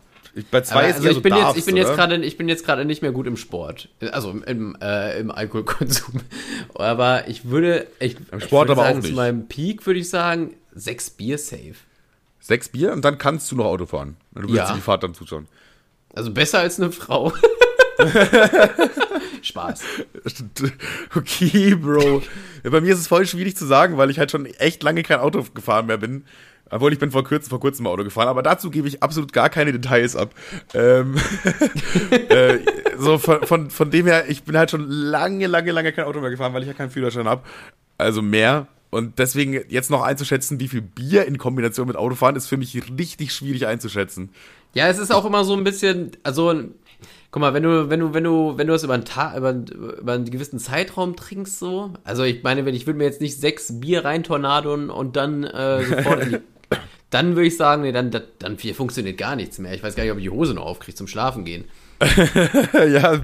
bei 0.51 0.61
zwei 0.61 0.89
ist 0.89 0.97
also 0.97 1.09
ich, 1.09 1.15
so 1.15 1.21
bin 1.21 1.31
darfst, 1.31 1.55
jetzt, 1.55 1.57
ich 1.59 1.65
bin 1.65 1.77
jetzt 1.77 1.95
gerade 1.95 2.25
ich 2.25 2.38
bin 2.38 2.49
jetzt 2.49 2.65
gerade 2.65 2.86
nicht 2.86 3.01
mehr 3.01 3.11
gut 3.11 3.25
im 3.27 3.38
Sport 3.38 3.89
also 4.11 4.31
im, 4.31 4.75
äh, 4.81 5.19
im 5.19 5.31
Alkoholkonsum. 5.31 6.21
Aber 6.75 7.27
ich 7.27 7.45
würde 7.45 7.88
ich, 7.99 8.17
Im 8.31 8.41
Sport 8.41 8.69
aber 8.69 8.83
sagen, 8.83 8.97
auch 8.97 9.01
nicht. 9.01 9.09
zu 9.09 9.15
meinem 9.15 9.47
Peak 9.47 9.86
würde 9.86 9.99
ich 9.99 10.09
sagen 10.09 10.53
sechs 10.73 11.09
Bier 11.09 11.38
safe. 11.38 11.75
Sechs 12.41 12.69
Bier? 12.69 12.91
Und 12.91 13.03
dann 13.03 13.17
kannst 13.17 13.51
du 13.51 13.55
noch 13.55 13.65
Auto 13.65 13.86
fahren. 13.86 14.17
Du 14.33 14.41
willst 14.41 14.55
ja. 14.55 14.73
die 14.73 14.81
Fahrt 14.81 15.03
dann 15.03 15.13
zuschauen. 15.13 15.47
Also 16.13 16.31
besser 16.31 16.59
als 16.59 16.79
eine 16.79 16.91
Frau. 16.91 17.33
Spaß. 19.41 19.83
Okay, 21.15 21.75
Bro. 21.75 22.23
Bei 22.63 22.81
mir 22.81 22.93
ist 22.93 22.99
es 22.99 23.07
voll 23.07 23.25
schwierig 23.25 23.55
zu 23.55 23.65
sagen, 23.65 23.97
weil 23.97 24.09
ich 24.09 24.19
halt 24.19 24.31
schon 24.31 24.45
echt 24.45 24.83
lange 24.83 25.03
kein 25.03 25.19
Auto 25.19 25.45
gefahren 25.53 25.86
mehr 25.86 25.97
bin. 25.97 26.25
Obwohl 26.70 26.91
ich 26.93 26.99
bin 26.99 27.11
vor 27.11 27.24
kurzem, 27.24 27.49
vor 27.49 27.59
kurzem 27.59 27.86
Auto 27.86 28.03
gefahren, 28.03 28.28
aber 28.28 28.41
dazu 28.41 28.72
gebe 28.72 28.88
ich 28.88 29.03
absolut 29.03 29.34
gar 29.34 29.49
keine 29.49 29.72
Details 29.72 30.16
ab. 30.16 30.34
Ähm, 30.74 31.16
äh, 32.30 32.57
so 32.97 33.18
von, 33.18 33.43
von, 33.45 33.70
von 33.70 33.91
dem 33.91 34.07
her, 34.07 34.30
ich 34.30 34.43
bin 34.43 34.57
halt 34.57 34.72
schon 34.72 34.89
lange, 34.89 35.47
lange, 35.47 35.72
lange 35.72 35.93
kein 35.93 36.05
Auto 36.05 36.22
mehr 36.22 36.32
gefahren, 36.32 36.53
weil 36.53 36.63
ich 36.63 36.68
ja 36.68 36.74
keinen 36.74 36.89
Führerschein 36.89 37.28
habe. 37.28 37.43
Also 37.97 38.22
mehr. 38.22 38.68
Und 38.89 39.20
deswegen 39.20 39.59
jetzt 39.70 39.91
noch 39.91 40.01
einzuschätzen, 40.01 40.59
wie 40.59 40.68
viel 40.68 40.82
Bier 40.82 41.26
in 41.26 41.38
Kombination 41.38 41.88
mit 41.88 41.97
Autofahren 41.97 42.36
ist 42.36 42.47
für 42.47 42.57
mich 42.57 42.76
richtig 42.97 43.34
schwierig 43.34 43.68
einzuschätzen. 43.68 44.30
Ja, 44.74 44.88
es 44.88 44.97
ist 44.97 45.13
auch 45.13 45.26
immer 45.26 45.43
so 45.43 45.55
ein 45.55 45.63
bisschen, 45.63 46.11
also 46.24 46.53
Guck 47.36 47.41
mal, 47.41 47.53
wenn 47.53 47.63
du, 47.63 47.89
wenn 47.89 47.99
du, 47.99 48.13
wenn 48.13 48.24
du, 48.24 48.57
wenn 48.57 48.68
du 48.68 48.72
das 48.72 48.86
über 48.86 48.93
einen 48.93 49.03
Tag, 49.03 49.36
über, 49.36 49.51
über 49.51 50.13
einen 50.13 50.24
gewissen 50.24 50.57
Zeitraum 50.57 51.18
trinkst, 51.18 51.59
so. 51.59 51.91
Also 52.05 52.24
ich 52.24 52.43
meine, 52.43 52.66
wenn 52.66 52.74
ich 52.74 52.88
würde 52.88 52.97
mir 52.97 53.03
jetzt 53.03 53.20
nicht 53.20 53.38
sechs 53.38 53.82
Bier 53.82 54.05
rein 54.05 54.24
tornadoen 54.24 54.89
und 54.89 55.18
dann 55.18 55.43
äh, 55.43 55.84
sofort 55.84 56.41
dann 57.09 57.36
würde 57.36 57.47
ich 57.47 57.57
sagen, 57.57 57.84
nee, 57.84 57.91
dann, 57.91 58.11
dann 58.39 58.57
hier 58.57 58.76
funktioniert 58.76 59.18
gar 59.18 59.36
nichts 59.36 59.57
mehr. 59.59 59.74
Ich 59.74 59.84
weiß 59.84 59.95
gar 59.95 60.03
nicht, 60.03 60.11
ob 60.11 60.18
ich 60.18 60.26
die 60.26 60.30
Hose 60.30 60.53
noch 60.53 60.66
aufkriege 60.66 60.95
zum 60.95 61.07
Schlafen 61.07 61.45
gehen. 61.45 61.66
ja, 62.74 63.22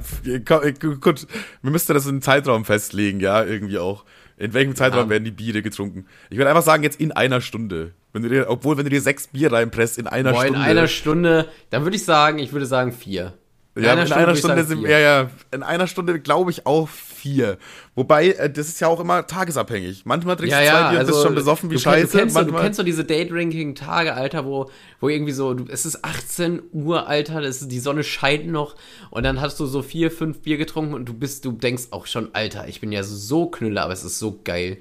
gut, 1.02 1.28
wir 1.62 1.72
müssten 1.72 1.94
das 1.94 2.06
in 2.06 2.12
einen 2.12 2.22
Zeitraum 2.22 2.64
festlegen, 2.64 3.20
ja, 3.20 3.44
irgendwie 3.44 3.80
auch. 3.80 4.06
In 4.38 4.54
welchem 4.54 4.76
Zeitraum 4.76 5.04
ja. 5.04 5.10
werden 5.10 5.26
die 5.26 5.32
Biere 5.32 5.62
getrunken? 5.62 6.06
Ich 6.30 6.38
würde 6.38 6.50
einfach 6.50 6.64
sagen, 6.64 6.84
jetzt 6.84 7.00
in 7.00 7.12
einer 7.12 7.42
Stunde. 7.42 7.94
Wenn 8.14 8.24
du 8.24 8.30
dir, 8.30 8.50
obwohl, 8.50 8.78
wenn 8.78 8.86
du 8.86 8.89
dir 8.89 9.02
sechs 9.02 9.28
Bier 9.28 9.52
reinpresst 9.52 9.98
in 9.98 10.08
einer 10.08 10.32
Boah, 10.32 10.42
Stunde. 10.42 10.60
In 10.60 10.66
einer 10.66 10.88
Stunde, 10.88 11.50
dann 11.70 11.84
würde 11.84 11.96
ich 11.96 12.06
sagen, 12.06 12.39
ich 12.39 12.52
würde 12.54 12.66
sagen 12.66 12.92
vier. 12.92 13.34
In 13.76 13.84
ja, 13.84 13.92
einer 13.92 14.02
in 14.02 14.08
Stunde 14.08 14.24
einer 14.24 14.36
Stunde 14.36 14.64
sind 14.64 14.82
ja, 14.82 15.00
ja, 15.00 15.30
in 15.52 15.64
einer 15.64 15.88
Stunde 15.88 16.20
glaube 16.20 16.52
ich 16.52 16.66
auch 16.66 16.89
vier. 17.22 17.58
Wobei, 17.96 18.30
äh, 18.30 18.50
das 18.50 18.68
ist 18.68 18.80
ja 18.80 18.88
auch 18.88 19.00
immer 19.00 19.28
tagesabhängig. 19.28 20.06
Manchmal 20.06 20.36
trinkst 20.36 20.58
du 20.58 20.64
ja, 20.64 20.72
zwei 20.72 20.90
Bier 20.90 21.00
also, 21.00 21.12
und 21.12 21.18
bist 21.18 21.26
schon 21.26 21.36
besoffen 21.36 21.70
wie 21.70 21.76
du 21.76 21.82
Scheiße. 21.82 22.12
Du 22.12 22.18
kennst, 22.18 22.38
du, 22.38 22.46
du 22.46 22.54
kennst 22.54 22.78
so 22.78 22.84
diese 22.84 23.06
Date-Ranking-Tage, 23.06 24.14
Alter, 24.14 24.46
wo, 24.46 24.70
wo 25.00 25.10
irgendwie 25.10 25.32
so, 25.32 25.54
du, 25.54 25.66
es 25.72 25.86
ist 25.86 26.04
18 26.04 26.62
Uhr, 26.72 27.08
Alter, 27.08 27.42
das 27.42 27.62
ist, 27.62 27.72
die 27.72 27.80
Sonne 27.80 28.04
scheint 28.04 28.48
noch 28.48 28.76
und 29.12 29.24
dann 29.24 29.40
hast 29.40 29.60
du 29.60 29.66
so 29.66 29.82
vier, 29.82 30.12
fünf 30.12 30.42
Bier 30.42 30.58
getrunken 30.58 30.94
und 30.94 31.06
du 31.06 31.14
bist, 31.14 31.46
du 31.46 31.52
denkst 31.52 31.88
auch 31.92 32.08
schon, 32.08 32.30
Alter, 32.34 32.68
ich 32.68 32.82
bin 32.82 32.92
ja 32.92 33.04
so 33.04 33.48
knülle, 33.48 33.82
aber 33.82 33.94
es 33.94 34.04
ist 34.04 34.20
so 34.20 34.40
geil. 34.44 34.78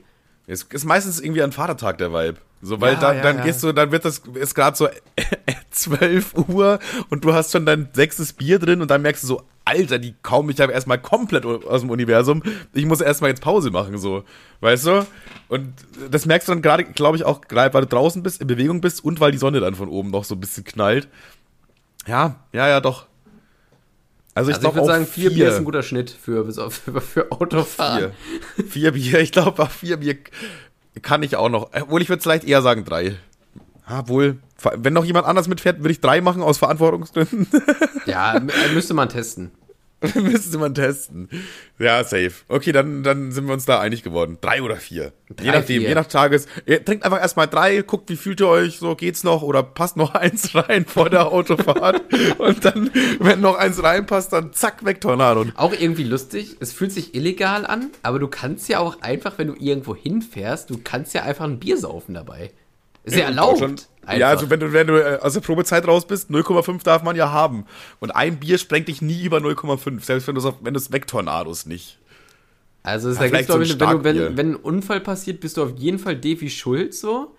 Es 0.46 0.62
ist 0.64 0.84
meistens 0.84 1.20
irgendwie 1.20 1.42
ein 1.42 1.52
Vatertag 1.52 1.98
der 1.98 2.12
Vibe. 2.12 2.38
So, 2.62 2.80
weil 2.80 2.94
ja, 2.94 3.00
dann, 3.00 3.16
ja, 3.16 3.22
dann 3.22 3.38
ja. 3.38 3.44
gehst 3.44 3.62
du, 3.62 3.72
dann 3.72 3.90
wird 3.90 4.04
das, 4.04 4.18
ist 4.34 4.54
gerade 4.54 4.76
so 4.76 4.88
12 5.70 6.34
Uhr 6.48 6.78
und 7.08 7.24
du 7.24 7.32
hast 7.32 7.52
schon 7.52 7.64
dein 7.64 7.88
sechstes 7.92 8.34
Bier 8.34 8.58
drin 8.58 8.82
und 8.82 8.90
dann 8.90 9.00
merkst 9.00 9.22
du 9.22 9.26
so, 9.28 9.42
Alter, 9.64 9.98
die 9.98 10.14
kaum 10.22 10.46
mich 10.46 10.60
aber 10.62 10.72
erstmal 10.72 10.98
komplett 10.98 11.46
aus 11.46 11.80
dem 11.82 11.90
Universum. 11.90 12.42
Ich 12.74 12.84
muss 12.86 13.00
erstmal 13.00 13.30
jetzt 13.30 13.40
Pause 13.40 13.70
machen, 13.70 13.98
so. 13.98 14.24
Weißt 14.60 14.86
du? 14.86 15.06
Und 15.48 15.72
das 16.10 16.26
merkst 16.26 16.48
du 16.48 16.52
dann 16.52 16.62
gerade, 16.62 16.84
glaube 16.84 17.16
ich, 17.16 17.24
auch 17.24 17.42
gerade, 17.42 17.72
weil 17.72 17.82
du 17.82 17.88
draußen 17.88 18.22
bist, 18.22 18.40
in 18.40 18.46
Bewegung 18.46 18.80
bist 18.80 19.02
und 19.04 19.20
weil 19.20 19.32
die 19.32 19.38
Sonne 19.38 19.60
dann 19.60 19.74
von 19.74 19.88
oben 19.88 20.10
noch 20.10 20.24
so 20.24 20.34
ein 20.34 20.40
bisschen 20.40 20.64
knallt. 20.64 21.08
Ja, 22.06 22.36
ja, 22.52 22.68
ja, 22.68 22.80
doch. 22.80 23.06
Also 24.40 24.50
ich, 24.52 24.56
also 24.56 24.68
ich 24.68 24.74
würde 24.74 24.86
sagen, 24.86 25.06
vier, 25.06 25.30
Bier 25.30 25.48
ist 25.48 25.58
ein 25.58 25.64
guter 25.64 25.82
Schnitt 25.82 26.10
für, 26.10 26.50
für, 26.50 27.00
für 27.00 27.30
Autofahren. 27.30 28.12
Vier, 28.56 28.64
vier 28.64 28.92
Bier, 28.92 29.20
ich 29.20 29.32
glaube, 29.32 29.66
vier 29.66 29.98
Bier 29.98 30.16
kann 31.02 31.22
ich 31.22 31.36
auch 31.36 31.50
noch. 31.50 31.70
Obwohl, 31.78 32.00
ich 32.00 32.08
würde 32.08 32.22
vielleicht 32.22 32.44
eher 32.44 32.62
sagen 32.62 32.84
drei. 32.84 33.16
Ah, 33.84 34.04
wohl. 34.06 34.38
Wenn 34.76 34.94
noch 34.94 35.04
jemand 35.04 35.26
anders 35.26 35.46
mitfährt, 35.46 35.80
würde 35.80 35.90
ich 35.90 36.00
drei 36.00 36.22
machen 36.22 36.42
aus 36.42 36.56
Verantwortungsgründen. 36.58 37.48
ja, 38.06 38.40
müsste 38.72 38.94
man 38.94 39.08
testen. 39.10 39.50
Müsste 40.14 40.56
man 40.56 40.74
testen. 40.74 41.28
Ja, 41.78 42.02
safe. 42.04 42.32
Okay, 42.48 42.72
dann, 42.72 43.02
dann 43.02 43.32
sind 43.32 43.46
wir 43.46 43.52
uns 43.52 43.66
da 43.66 43.80
einig 43.80 44.02
geworden. 44.02 44.38
Drei 44.40 44.62
oder 44.62 44.76
vier. 44.76 45.12
Drei, 45.28 45.44
je 45.44 45.50
nachdem, 45.50 45.80
vier. 45.80 45.88
je 45.90 45.94
nach 45.94 46.06
Tages. 46.06 46.46
Ihr 46.64 46.82
trinkt 46.82 47.04
einfach 47.04 47.20
erstmal 47.20 47.48
drei, 47.48 47.82
guckt, 47.82 48.08
wie 48.08 48.16
fühlt 48.16 48.40
ihr 48.40 48.48
euch, 48.48 48.78
so 48.78 48.96
geht's 48.96 49.24
noch 49.24 49.42
oder 49.42 49.62
passt 49.62 49.98
noch 49.98 50.14
eins 50.14 50.54
rein 50.54 50.86
vor 50.86 51.10
der 51.10 51.28
Autofahrt. 51.30 52.02
und 52.38 52.64
dann, 52.64 52.90
wenn 53.18 53.40
noch 53.40 53.56
eins 53.56 53.82
reinpasst, 53.82 54.32
dann 54.32 54.54
zack, 54.54 54.84
weg 54.86 55.02
Tornado. 55.02 55.44
Auch 55.56 55.74
irgendwie 55.78 56.04
lustig. 56.04 56.56
Es 56.60 56.72
fühlt 56.72 56.92
sich 56.92 57.14
illegal 57.14 57.66
an, 57.66 57.90
aber 58.02 58.18
du 58.18 58.28
kannst 58.28 58.68
ja 58.70 58.78
auch 58.78 59.02
einfach, 59.02 59.36
wenn 59.36 59.48
du 59.48 59.54
irgendwo 59.58 59.94
hinfährst, 59.94 60.70
du 60.70 60.80
kannst 60.82 61.12
ja 61.12 61.24
einfach 61.24 61.44
ein 61.44 61.58
Bier 61.58 61.76
saufen 61.76 62.14
dabei. 62.14 62.52
Ist 63.04 63.16
ja 63.16 63.24
erlaubt. 63.24 63.88
Ja, 64.16 64.28
also 64.28 64.50
wenn 64.50 64.60
du, 64.60 64.72
wenn 64.72 64.86
du 64.86 64.96
äh, 64.96 65.18
aus 65.20 65.34
der 65.34 65.40
Probezeit 65.40 65.86
raus 65.86 66.06
bist, 66.06 66.30
0,5 66.30 66.82
darf 66.82 67.02
man 67.02 67.16
ja 67.16 67.30
haben. 67.30 67.64
Und 68.00 68.10
ein 68.10 68.40
Bier 68.40 68.58
sprengt 68.58 68.88
dich 68.88 69.02
nie 69.02 69.22
über 69.22 69.38
0,5, 69.38 70.02
selbst 70.02 70.26
wenn 70.26 70.34
du 70.34 70.40
es 70.40 70.54
wenn 70.60 70.74
Vektornados 70.74 71.66
nicht. 71.66 71.98
Also 72.82 73.10
es 73.10 73.16
ja, 73.16 73.28
da 73.28 73.28
gibt's, 73.28 73.46
glaube 73.46 73.64
ich, 73.64 73.78
wenn, 73.78 73.88
du, 73.90 74.04
wenn, 74.04 74.36
wenn 74.36 74.52
ein 74.52 74.56
Unfall 74.56 75.00
passiert, 75.00 75.40
bist 75.40 75.56
du 75.56 75.62
auf 75.62 75.76
jeden 75.76 75.98
Fall 75.98 76.16
Defi 76.16 76.48
schuld 76.50 76.94
so. 76.94 77.36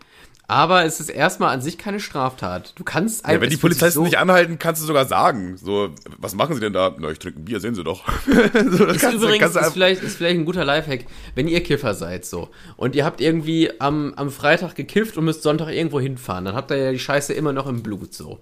Aber 0.51 0.83
es 0.83 0.99
ist 0.99 1.07
erstmal 1.07 1.53
an 1.53 1.61
sich 1.61 1.77
keine 1.77 2.01
Straftat. 2.01 2.73
Du 2.75 2.83
kannst 2.83 3.23
einfach. 3.23 3.35
Ja, 3.35 3.41
wenn 3.41 3.49
die 3.49 3.55
Polizisten 3.55 3.91
so 3.91 4.03
nicht 4.03 4.17
anhalten, 4.17 4.59
kannst 4.59 4.81
du 4.81 4.85
sogar 4.85 5.05
sagen, 5.05 5.55
so, 5.55 5.91
was 6.17 6.35
machen 6.35 6.55
sie 6.55 6.59
denn 6.59 6.73
da? 6.73 6.93
Na, 6.99 7.09
ich 7.09 7.19
trinke 7.19 7.39
ein 7.39 7.45
Bier, 7.45 7.61
sehen 7.61 7.73
sie 7.73 7.85
doch. 7.85 8.05
so, 8.25 8.85
das 8.85 8.97
ist 8.97 9.01
kannst, 9.01 9.15
übrigens, 9.15 9.53
kannst 9.53 9.55
ist, 9.55 9.71
vielleicht, 9.71 10.03
ist 10.03 10.17
vielleicht 10.17 10.37
ein 10.37 10.43
guter 10.43 10.65
Lifehack, 10.65 11.05
wenn 11.35 11.47
ihr 11.47 11.63
Kiffer 11.63 11.93
seid, 11.93 12.25
so, 12.25 12.49
und 12.75 12.97
ihr 12.97 13.05
habt 13.05 13.21
irgendwie 13.21 13.71
am, 13.79 14.13
am 14.15 14.29
Freitag 14.29 14.75
gekifft 14.75 15.15
und 15.15 15.23
müsst 15.23 15.41
Sonntag 15.41 15.69
irgendwo 15.69 16.01
hinfahren, 16.01 16.43
dann 16.43 16.55
habt 16.55 16.69
ihr 16.71 16.77
ja 16.77 16.91
die 16.91 16.99
Scheiße 16.99 17.31
immer 17.31 17.53
noch 17.53 17.67
im 17.67 17.81
Blut, 17.81 18.13
so. 18.13 18.41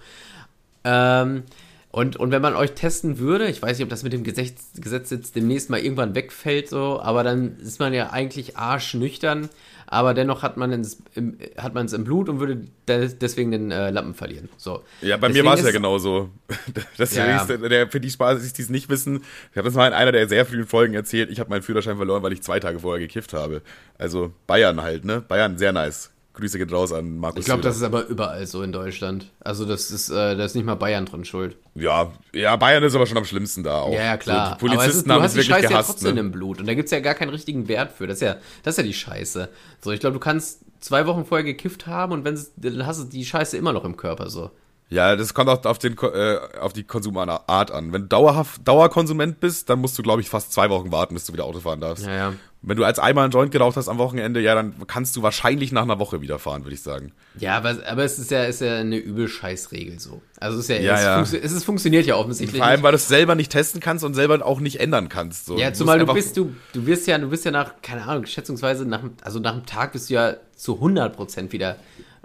Ähm, 0.84 1.44
und, 1.92 2.18
und 2.18 2.32
wenn 2.32 2.42
man 2.42 2.56
euch 2.56 2.74
testen 2.74 3.20
würde, 3.20 3.48
ich 3.48 3.62
weiß 3.62 3.78
nicht, 3.78 3.84
ob 3.84 3.90
das 3.90 4.04
mit 4.04 4.14
dem 4.14 4.24
Gesetz, 4.24 4.72
Gesetz 4.76 5.10
jetzt 5.10 5.36
demnächst 5.36 5.70
mal 5.70 5.80
irgendwann 5.80 6.16
wegfällt, 6.16 6.70
so, 6.70 7.00
aber 7.02 7.24
dann 7.24 7.58
ist 7.58 7.80
man 7.80 7.94
ja 7.94 8.12
eigentlich 8.12 8.58
arschnüchtern 8.58 9.50
aber 9.92 10.14
dennoch 10.14 10.44
hat 10.44 10.56
man 10.56 10.72
es 10.72 11.02
im, 11.16 11.40
hat 11.58 11.74
man 11.74 11.88
es 11.88 11.94
im 11.94 12.04
Blut 12.04 12.30
und 12.30 12.40
würde 12.40 12.62
deswegen 12.88 13.50
den 13.50 13.72
äh, 13.72 13.90
Lappen 13.90 14.14
verlieren. 14.14 14.48
So. 14.56 14.84
Ja, 15.02 15.18
bei 15.18 15.28
deswegen 15.28 15.46
mir 15.46 15.50
war 15.50 15.58
es 15.58 15.66
ja 15.66 15.72
genauso. 15.72 16.30
Das 16.98 17.16
ja, 17.16 17.26
ja. 17.26 17.46
Der, 17.46 17.90
für 17.90 18.00
die 18.00 18.10
Spaß, 18.10 18.54
die 18.54 18.62
es 18.62 18.70
nicht 18.70 18.90
wissen, 18.90 19.24
ich 19.52 19.58
habe 19.58 19.66
das 19.68 19.74
mal 19.74 19.88
in 19.88 19.94
einer 19.94 20.12
der 20.12 20.28
sehr 20.28 20.46
frühen 20.46 20.68
Folgen 20.68 20.94
erzählt, 20.94 21.32
ich 21.32 21.40
habe 21.40 21.50
meinen 21.50 21.64
Führerschein 21.64 21.98
verloren, 21.98 22.22
weil 22.22 22.34
ich 22.34 22.44
zwei 22.44 22.60
Tage 22.60 22.80
vorher 22.80 23.00
gekifft 23.00 23.34
habe. 23.34 23.62
Also 23.98 24.32
Bayern 24.46 24.82
halt, 24.82 25.06
ne? 25.06 25.22
Bayern, 25.22 25.58
sehr 25.58 25.72
nice. 25.72 26.12
Grüße 26.34 26.58
geht 26.58 26.72
raus 26.72 26.94
an 26.94 27.18
Markus. 27.18 27.40
Ich 27.40 27.46
glaube, 27.46 27.62
das 27.64 27.76
ist 27.76 27.84
aber 27.84 28.06
überall 28.08 28.46
so 28.46 28.62
in 28.62 28.72
Deutschland. 28.72 29.32
Also 29.40 29.66
das 29.66 29.92
ist, 29.92 30.10
äh, 30.10 30.36
da 30.36 30.46
ist 30.46 30.56
nicht 30.56 30.66
mal 30.66 30.76
Bayern 30.76 31.06
drin 31.06 31.26
schuld. 31.26 31.58
Ja, 31.76 32.14
ja, 32.34 32.56
Bayern 32.56 32.84
ist 32.84 32.96
aber 32.96 33.08
schon 33.08 33.18
am 33.18 33.26
schlimmsten 33.26 33.64
da 33.64 33.82
auch. 33.82 33.94
Ja, 33.94 34.04
ja 34.04 34.18
klar. 34.18 34.50
So, 34.50 34.54
die 34.54 34.60
Polizisten 34.60 34.80
aber 34.80 34.90
es 34.90 34.96
ist, 34.96 35.08
du 35.08 35.14
haben 35.14 35.24
hast 35.24 35.36
die 35.36 35.44
Scheiße 35.44 35.68
gehasst, 35.68 35.90
ja 35.90 35.94
trotzdem 35.94 36.16
ne? 36.16 36.20
im 36.22 36.32
Blut 36.32 36.60
und 36.60 36.68
da 36.68 36.74
gibt 36.76 36.86
es 36.86 36.92
ja 36.92 37.00
gar 37.00 37.16
keinen 37.16 37.30
richtigen 37.30 37.68
Wert 37.68 37.92
für. 37.92 38.08
Das 38.08 38.18
ist 38.18 38.22
ja, 38.22 38.38
das 38.64 38.74
ist 38.74 38.78
ja 38.78 38.84
die 38.84 38.94
Scheiße. 38.94 39.50
So, 39.82 39.92
ich 39.92 40.00
glaube, 40.00 40.14
du 40.14 40.20
kannst 40.20 40.62
zwei 40.80 41.06
Wochen 41.08 41.26
vorher 41.26 41.44
gekifft 41.44 41.88
haben 41.88 42.14
und 42.14 42.26
wenn 42.26 42.40
dann 42.58 42.86
hast 42.86 43.02
du 43.02 43.06
die 43.06 43.26
Scheiße 43.26 43.58
immer 43.58 43.74
noch 43.74 43.84
im 43.84 43.98
Körper 43.98 44.30
so. 44.30 44.52
Ja, 44.90 45.16
das 45.16 45.36
kommt 45.36 45.50
auch 45.50 45.64
auf, 45.66 45.78
den, 45.78 45.96
äh, 45.98 46.40
auf 46.60 46.74
die 46.74 46.84
Konsumart 46.84 47.48
an. 47.72 47.94
Wenn 47.94 48.04
du 48.04 48.08
dauerhaft 48.08 48.68
Dauerkonsument 48.68 49.40
bist, 49.40 49.70
dann 49.70 49.80
musst 49.80 49.98
du, 50.00 50.04
glaube 50.04 50.22
ich, 50.22 50.30
fast 50.30 50.52
zwei 50.52 50.70
Wochen 50.72 50.92
warten, 50.92 51.14
bis 51.14 51.26
du 51.26 51.34
wieder 51.34 51.46
Auto 51.46 51.60
fahren 51.60 51.80
darfst. 51.80 52.06
Ja, 52.06 52.16
ja. 52.16 52.34
Wenn 52.62 52.76
du 52.76 52.84
als 52.84 53.00
einmal 53.00 53.24
einen 53.24 53.32
Joint 53.32 53.52
geraucht 53.54 53.78
hast 53.78 53.88
am 53.88 54.00
Wochenende, 54.00 54.42
ja, 54.42 54.54
dann 54.54 54.76
kannst 54.86 55.16
du 55.16 55.22
wahrscheinlich 55.22 55.72
nach 55.72 55.84
einer 55.84 55.98
Woche 56.00 56.20
wieder 56.20 56.40
fahren, 56.40 56.66
würde 56.66 56.74
ich 56.74 56.82
sagen. 56.82 57.14
Ja, 57.38 57.56
aber, 57.56 57.78
aber 57.88 58.04
es 58.04 58.20
ist 58.20 58.32
ja, 58.32 58.44
ist 58.44 58.60
ja 58.60 58.78
eine 58.78 58.98
übel 58.98 59.30
Scheißregel 59.30 60.00
so. 60.00 60.22
Also 60.40 60.58
es 60.58 60.66
ist 60.66 60.70
ja, 60.70 60.82
ja, 60.82 60.96
es, 60.96 61.04
ja. 61.04 61.16
Funktio 61.16 61.40
es 61.40 61.52
ist, 61.54 61.64
funktioniert 61.64 62.06
ja 62.06 62.16
offensichtlich. 62.16 62.60
Vor 62.60 62.68
allem, 62.68 62.84
weil 62.84 62.92
du 62.92 62.98
es 62.98 63.08
selber 63.08 63.36
nicht 63.36 63.52
testen 63.52 63.80
kannst 63.80 64.04
und 64.04 64.14
selber 64.14 64.46
auch 64.46 64.60
nicht 64.60 64.82
ändern 64.82 65.08
kannst. 65.08 65.46
So. 65.46 65.58
Ja, 65.58 65.72
zumal 65.72 66.00
du 66.00 66.14
bist, 66.14 66.36
du, 66.36 66.54
du 66.74 66.86
wirst 66.86 67.08
ja, 67.08 67.18
du 67.18 67.30
bist 67.30 67.46
ja 67.46 67.52
nach, 67.52 67.76
keine 67.82 68.06
Ahnung, 68.06 68.26
schätzungsweise 68.26 68.86
nach, 68.86 69.04
also 69.22 69.40
nach 69.40 69.54
einem 69.54 69.66
Tag 69.66 69.94
bist 69.94 70.10
du 70.10 70.16
ja 70.16 70.36
zu 70.56 70.76
100 70.76 71.16
Prozent 71.16 71.54
wieder 71.54 71.78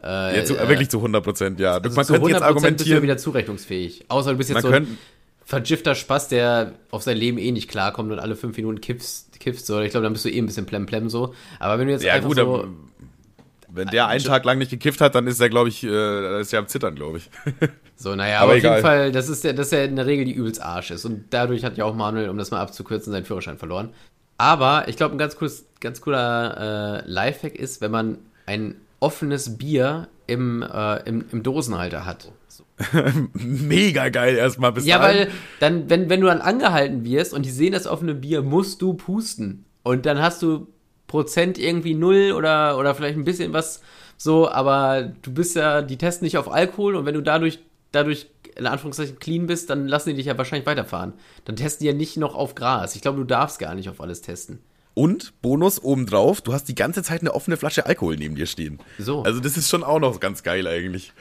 äh, 0.05 0.39
ja, 0.39 0.45
zu, 0.45 0.57
äh, 0.57 0.69
wirklich 0.69 0.91
zu 0.91 0.99
100 0.99 1.25
Prozent, 1.25 1.61
ja. 1.61 1.79
Also 1.79 1.97
man 1.97 2.07
könnte 2.07 2.29
jetzt 2.29 2.43
argumentieren. 2.43 2.77
bist 2.77 2.91
du 2.91 3.03
wieder 3.03 3.17
zurechnungsfähig. 3.17 4.05
Außer 4.09 4.33
du 4.33 4.37
bist 4.37 4.51
jetzt 4.51 4.63
so 4.63 4.69
ein 4.69 4.99
vergifter 5.45 5.95
Spaß, 5.95 6.29
der 6.29 6.73
auf 6.91 7.03
sein 7.03 7.17
Leben 7.17 7.39
eh 7.39 7.53
nicht 7.53 7.71
klarkommt 7.71 8.13
und 8.13 8.19
alle 8.19 8.37
fünf 8.37 8.57
Minuten 8.57 8.81
kiffst, 8.81 9.41
kiffst 9.41 9.67
so. 9.67 9.81
Ich 9.81 9.91
glaube, 9.91 10.05
dann 10.05 10.13
bist 10.13 10.25
du 10.25 10.31
eh 10.31 10.39
ein 10.39 10.47
bisschen 10.47 10.67
plemplem 10.67 11.09
so. 11.09 11.35
Aber 11.59 11.79
wenn 11.79 11.87
du 11.87 11.93
jetzt 11.93 12.05
ja, 12.05 12.15
einfach 12.15 12.29
gut, 12.29 12.37
so... 12.37 12.69
Wenn 13.69 13.89
der 13.89 14.07
einen 14.07 14.23
Tag 14.23 14.45
lang 14.45 14.59
nicht 14.59 14.71
gekifft 14.71 15.01
hat, 15.01 15.17
dann 15.17 15.27
ist 15.27 15.41
er, 15.41 15.49
glaube 15.49 15.69
ich, 15.69 15.83
äh, 15.83 16.41
ist 16.41 16.53
er 16.53 16.61
am 16.61 16.69
Zittern, 16.69 16.95
glaube 16.95 17.19
ich. 17.19 17.31
So, 17.97 18.17
naja, 18.17 18.41
aber, 18.41 18.51
aber 18.51 18.57
auf 18.57 18.63
jeden 18.63 18.83
Fall, 18.83 19.13
das 19.13 19.29
ist 19.29 19.45
ja, 19.45 19.53
das 19.53 19.67
ist 19.67 19.73
ja 19.73 19.85
in 19.85 19.95
der 19.95 20.07
Regel 20.07 20.25
die 20.25 20.33
übelst 20.33 20.61
Arsch 20.61 20.91
ist. 20.91 21.05
Und 21.05 21.27
dadurch 21.31 21.65
hat 21.65 21.77
ja 21.77 21.85
auch 21.85 21.95
Manuel, 21.95 22.29
um 22.29 22.37
das 22.37 22.51
mal 22.51 22.61
abzukürzen, 22.61 23.13
seinen 23.13 23.25
Führerschein 23.25 23.57
verloren. 23.57 23.91
Aber 24.37 24.89
ich 24.89 24.97
glaube, 24.97 25.15
ein 25.15 25.19
ganz, 25.19 25.37
cooles, 25.37 25.65
ganz 25.79 26.01
cooler 26.01 27.05
äh, 27.05 27.09
Lifehack 27.09 27.55
ist, 27.55 27.81
wenn 27.81 27.93
man 27.93 28.19
ein 28.47 28.75
offenes 29.05 29.59
Bier 29.59 30.09
im, 30.27 30.63
äh, 30.63 30.97
im, 31.09 31.25
im 31.31 31.43
Dosenhalter 31.43 32.05
hat. 32.07 32.33
Mega 33.35 34.09
geil 34.09 34.37
erstmal 34.37 34.73
bis 34.73 34.87
Ja, 34.87 34.99
dahin. 34.99 35.19
weil 35.19 35.31
dann, 35.61 35.91
wenn, 35.91 36.09
wenn 36.09 36.21
du 36.21 36.27
dann 36.27 36.41
angehalten 36.41 37.05
wirst 37.05 37.33
und 37.35 37.45
die 37.45 37.51
sehen 37.51 37.73
das 37.73 37.87
offene 37.87 38.15
Bier, 38.15 38.43
musst 38.43 38.81
du 38.83 38.95
pusten. 38.95 39.65
Und 39.83 40.07
dann 40.07 40.21
hast 40.21 40.43
du 40.43 40.69
Prozent 41.07 41.59
irgendwie 41.59 41.95
null 41.95 42.33
oder, 42.33 42.79
oder 42.79 42.95
vielleicht 42.95 43.17
ein 43.17 43.25
bisschen 43.25 43.53
was 43.53 43.81
so, 44.17 44.49
aber 44.49 45.13
du 45.23 45.33
bist 45.33 45.57
ja, 45.57 45.83
die 45.83 45.99
testen 45.99 46.25
nicht 46.25 46.39
auf 46.39 46.51
Alkohol 46.51 46.97
und 46.97 47.05
wenn 47.05 47.15
du 47.15 47.21
dadurch, 47.23 47.59
dadurch 47.93 48.29
in 48.57 48.67
Anführungszeichen 48.67 49.19
clean 49.19 49.47
bist, 49.47 49.69
dann 49.71 49.87
lassen 49.89 50.11
die 50.11 50.15
dich 50.17 50.27
ja 50.27 50.39
wahrscheinlich 50.39 50.67
weiterfahren. 50.67 51.13
Dann 51.45 51.57
testen 51.57 51.85
die 51.85 51.89
ja 51.89 51.95
nicht 51.97 52.17
noch 52.17 52.35
auf 52.35 52.55
Gras. 52.55 52.95
Ich 52.97 53.03
glaube, 53.03 53.19
du 53.19 53.25
darfst 53.25 53.59
gar 53.59 53.75
nicht 53.75 53.89
auf 53.91 54.01
alles 54.01 54.23
testen. 54.23 54.61
Und 54.95 55.41
Bonus 55.43 55.83
obendrauf, 55.83 56.41
du 56.41 56.53
hast 56.53 56.69
die 56.69 56.75
ganze 56.75 57.03
Zeit 57.03 57.21
eine 57.21 57.35
offene 57.35 57.57
Flasche 57.57 57.87
Alkohol 57.87 58.17
neben 58.17 58.37
dir 58.37 58.47
stehen. 58.47 58.79
So. 58.99 59.23
Also 59.25 59.41
das 59.41 59.57
ist 59.57 59.69
schon 59.69 59.83
auch 59.83 59.99
noch 59.99 60.21
ganz 60.21 60.45
geil 60.45 60.67
eigentlich. 60.69 61.13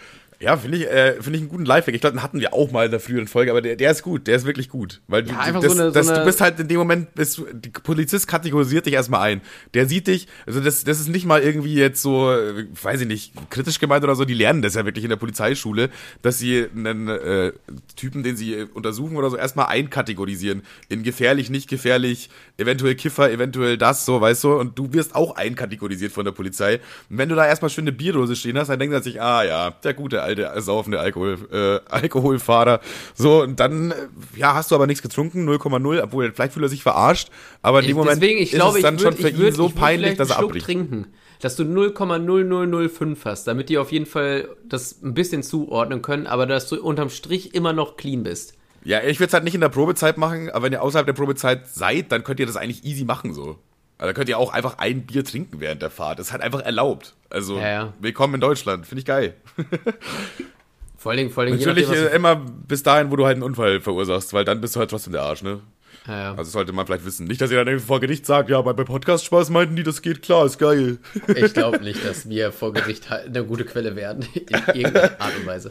Ja, 0.43 0.57
finde 0.57 0.77
ich, 0.77 0.87
äh, 0.87 1.13
finde 1.21 1.37
ich 1.37 1.41
einen 1.41 1.49
guten 1.49 1.65
Lifehack. 1.65 1.95
Ich 1.95 2.01
glaube, 2.01 2.17
den 2.17 2.21
hatten 2.23 2.39
wir 2.41 2.53
auch 2.53 2.69
mal 2.71 2.85
in 2.85 2.91
der 2.91 2.99
früheren 2.99 3.27
Folge, 3.27 3.51
aber 3.51 3.61
der, 3.61 3.77
der 3.77 3.91
ist 3.91 4.03
gut, 4.03 4.27
der 4.27 4.35
ist 4.35 4.45
wirklich 4.45 4.67
gut. 4.67 4.99
Weil 5.07 5.25
Ja, 5.25 5.33
du, 5.35 5.39
einfach 5.39 5.61
das, 5.61 5.73
so 5.73 5.79
eine- 5.79 5.89
so 5.89 5.93
das, 5.93 6.07
eine- 6.09 6.19
du 6.19 6.25
bist 6.25 6.41
halt 6.41 6.59
in 6.59 6.67
dem 6.67 6.77
Moment, 6.77 7.15
bist 7.15 7.37
du, 7.37 7.45
die 7.53 7.69
Polizist 7.69 8.27
kategorisiert 8.27 8.85
dich 8.85 8.93
erstmal 8.93 9.21
ein. 9.21 9.41
Der 9.73 9.87
sieht 9.87 10.07
dich, 10.07 10.27
also 10.45 10.59
das, 10.59 10.83
das 10.83 10.99
ist 10.99 11.07
nicht 11.07 11.25
mal 11.25 11.41
irgendwie 11.41 11.75
jetzt 11.75 12.01
so, 12.01 12.29
äh, 12.31 12.65
weiß 12.81 13.01
ich 13.01 13.07
nicht, 13.07 13.33
kritisch 13.49 13.79
gemeint 13.79 14.03
oder 14.03 14.15
so, 14.15 14.25
die 14.25 14.33
lernen 14.33 14.61
das 14.61 14.75
ja 14.75 14.83
wirklich 14.85 15.05
in 15.05 15.09
der 15.09 15.15
Polizeischule, 15.17 15.89
dass 16.21 16.39
sie 16.39 16.65
einen 16.75 17.07
äh, 17.07 17.53
Typen, 17.95 18.23
den 18.23 18.35
sie 18.35 18.63
untersuchen 18.73 19.15
oder 19.15 19.29
so, 19.29 19.37
erstmal 19.37 19.67
einkategorisieren. 19.67 20.63
In 20.89 21.03
gefährlich, 21.03 21.49
nicht 21.49 21.69
gefährlich, 21.69 22.29
eventuell 22.57 22.95
Kiffer, 22.95 23.31
eventuell 23.31 23.77
das, 23.77 24.05
so, 24.05 24.19
weißt 24.19 24.43
du, 24.43 24.53
und 24.55 24.77
du 24.77 24.91
wirst 24.93 25.15
auch 25.15 25.35
einkategorisiert 25.37 26.11
von 26.11 26.25
der 26.25 26.33
Polizei. 26.33 26.81
Und 27.09 27.17
wenn 27.17 27.29
du 27.29 27.35
da 27.35 27.45
erstmal 27.47 27.69
schön 27.69 27.83
eine 27.85 27.93
Bierdose 27.93 28.35
stehen 28.35 28.57
hast, 28.57 28.67
dann 28.67 28.79
denkt 28.79 28.93
er 28.93 29.01
sich, 29.01 29.21
ah 29.21 29.43
ja, 29.43 29.71
der 29.71 29.93
gute 29.93 30.21
alte 30.41 30.61
saufende 30.61 30.99
Alkohol, 30.99 31.37
äh, 31.51 31.79
Alkoholfahrer. 31.91 32.81
So, 33.13 33.43
und 33.43 33.59
dann, 33.59 33.91
äh, 33.91 33.95
ja, 34.35 34.53
hast 34.53 34.71
du 34.71 34.75
aber 34.75 34.87
nichts 34.87 35.01
getrunken, 35.01 35.47
0,0, 35.47 36.01
obwohl 36.03 36.31
vielleicht 36.31 36.53
fühlt 36.53 36.65
er 36.65 36.69
sich 36.69 36.83
verarscht, 36.83 37.29
aber 37.61 37.81
in 37.81 37.87
dem 37.87 37.97
Moment 37.97 38.21
Deswegen, 38.21 38.39
ich 38.39 38.53
ist 38.53 38.59
glaube, 38.59 38.71
es 38.71 38.77
ich 38.77 38.83
dann 38.83 38.99
schon 38.99 39.13
würde 39.13 39.21
für 39.21 39.29
ich 39.29 39.35
ihn 39.35 39.39
würd, 39.41 39.55
so 39.55 39.67
ich 39.67 39.71
würd 39.71 39.79
peinlich, 39.79 40.17
dass 40.17 40.29
er 40.31 40.39
abbricht. 40.39 40.65
trinken, 40.65 41.07
dass 41.41 41.55
du 41.55 41.63
0,0005 41.63 43.17
hast, 43.25 43.45
damit 43.45 43.69
die 43.69 43.77
auf 43.77 43.91
jeden 43.91 44.05
Fall 44.05 44.49
das 44.67 45.01
ein 45.01 45.13
bisschen 45.13 45.43
zuordnen 45.43 46.01
können, 46.01 46.27
aber 46.27 46.45
dass 46.45 46.67
du 46.67 46.81
unterm 46.81 47.09
Strich 47.09 47.53
immer 47.53 47.73
noch 47.73 47.97
clean 47.97 48.23
bist. 48.23 48.55
Ja, 48.85 49.01
ich 49.01 49.19
würde 49.19 49.27
es 49.27 49.33
halt 49.33 49.45
nicht 49.45 49.55
in 49.55 49.61
der 49.61 49.69
Probezeit 49.69 50.17
machen, 50.17 50.49
aber 50.49 50.65
wenn 50.65 50.73
ihr 50.73 50.81
außerhalb 50.81 51.05
der 51.05 51.13
Probezeit 51.13 51.67
seid, 51.67 52.11
dann 52.11 52.23
könnt 52.23 52.39
ihr 52.39 52.45
das 52.45 52.57
eigentlich 52.57 52.83
easy 52.83 53.05
machen 53.05 53.33
so. 53.33 53.57
Also 54.03 54.11
da 54.11 54.17
könnt 54.17 54.27
ihr 54.27 54.37
auch 54.37 54.51
einfach 54.51 54.79
ein 54.79 55.05
Bier 55.05 55.23
trinken 55.23 55.61
während 55.61 55.81
der 55.81 55.89
Fahrt. 55.89 56.19
Das 56.19 56.27
ist 56.27 56.31
halt 56.33 56.41
einfach 56.41 56.59
erlaubt. 56.59 57.15
Also, 57.29 57.57
Ja, 57.57 57.69
ja. 57.69 57.93
willkommen 58.01 58.33
in 58.33 58.41
Deutschland. 58.41 58.85
Finde 58.85 58.99
ich 58.99 59.05
geil. 59.05 59.33
Vor 60.97 61.11
allen 61.11 61.19
Dingen, 61.19 61.31
vor 61.31 61.43
allen 61.43 61.53
Dingen, 61.53 61.65
Natürlich 61.65 61.87
nachdem, 61.87 62.07
äh, 62.07 62.15
immer 62.15 62.35
bis 62.35 62.83
dahin, 62.83 63.11
wo 63.11 63.15
du 63.17 63.25
halt 63.25 63.35
einen 63.35 63.43
Unfall 63.43 63.79
verursachst, 63.79 64.33
weil 64.33 64.43
dann 64.45 64.59
bist 64.59 64.75
du 64.75 64.79
halt 64.81 64.89
trotzdem 64.89 65.11
der 65.13 65.21
Arsch, 65.21 65.41
ne? 65.41 65.59
ja, 66.07 66.19
ja. 66.19 66.35
Also 66.35 66.51
sollte 66.51 66.71
man 66.73 66.85
vielleicht 66.85 67.05
wissen. 67.05 67.27
Nicht, 67.27 67.39
dass 67.41 67.51
ihr 67.51 67.63
dann 67.63 67.79
vor 67.79 67.99
Gericht 68.01 68.25
sagt, 68.25 68.49
ja, 68.49 68.61
bei, 68.61 68.71
bei 68.73 68.83
Podcast 68.83 69.23
Spaß 69.25 69.49
meinten 69.49 69.75
die, 69.77 69.83
das 69.83 70.01
geht 70.01 70.21
klar, 70.21 70.45
ist 70.45 70.59
geil. 70.59 70.97
Ich 71.35 71.53
glaube 71.53 71.79
nicht, 71.79 72.05
dass 72.05 72.27
wir 72.27 72.51
vor 72.51 72.73
Gericht 72.73 73.09
halt 73.09 73.27
eine 73.27 73.45
gute 73.45 73.63
Quelle 73.63 73.95
werden, 73.95 74.25
in 74.33 74.81
irgendeiner 74.81 75.21
Art 75.21 75.33
und 75.39 75.45
Weise. 75.45 75.69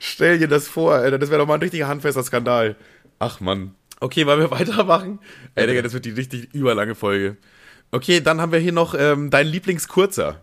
Stell 0.00 0.38
dir 0.38 0.48
das 0.48 0.66
vor, 0.66 0.94
Alter, 0.94 1.18
das 1.20 1.30
wäre 1.30 1.40
doch 1.40 1.46
mal 1.46 1.54
ein 1.54 1.60
richtiger 1.62 1.86
handfester 1.86 2.24
Skandal. 2.24 2.74
Ach 3.20 3.38
Mann. 3.40 3.74
Okay, 4.02 4.26
wollen 4.26 4.40
wir 4.40 4.50
weitermachen? 4.58 5.18
Ey, 5.54 5.66
Digga, 5.66 5.82
das 5.82 5.92
wird 5.92 6.04
die 6.04 6.10
richtig 6.10 6.52
überlange 6.52 6.94
Folge. 6.94 7.36
Okay, 7.90 8.20
dann 8.20 8.40
haben 8.40 8.52
wir 8.52 8.58
hier 8.58 8.72
noch 8.72 8.94
ähm, 8.98 9.30
deinen 9.30 9.48
Lieblingskurzer. 9.48 10.40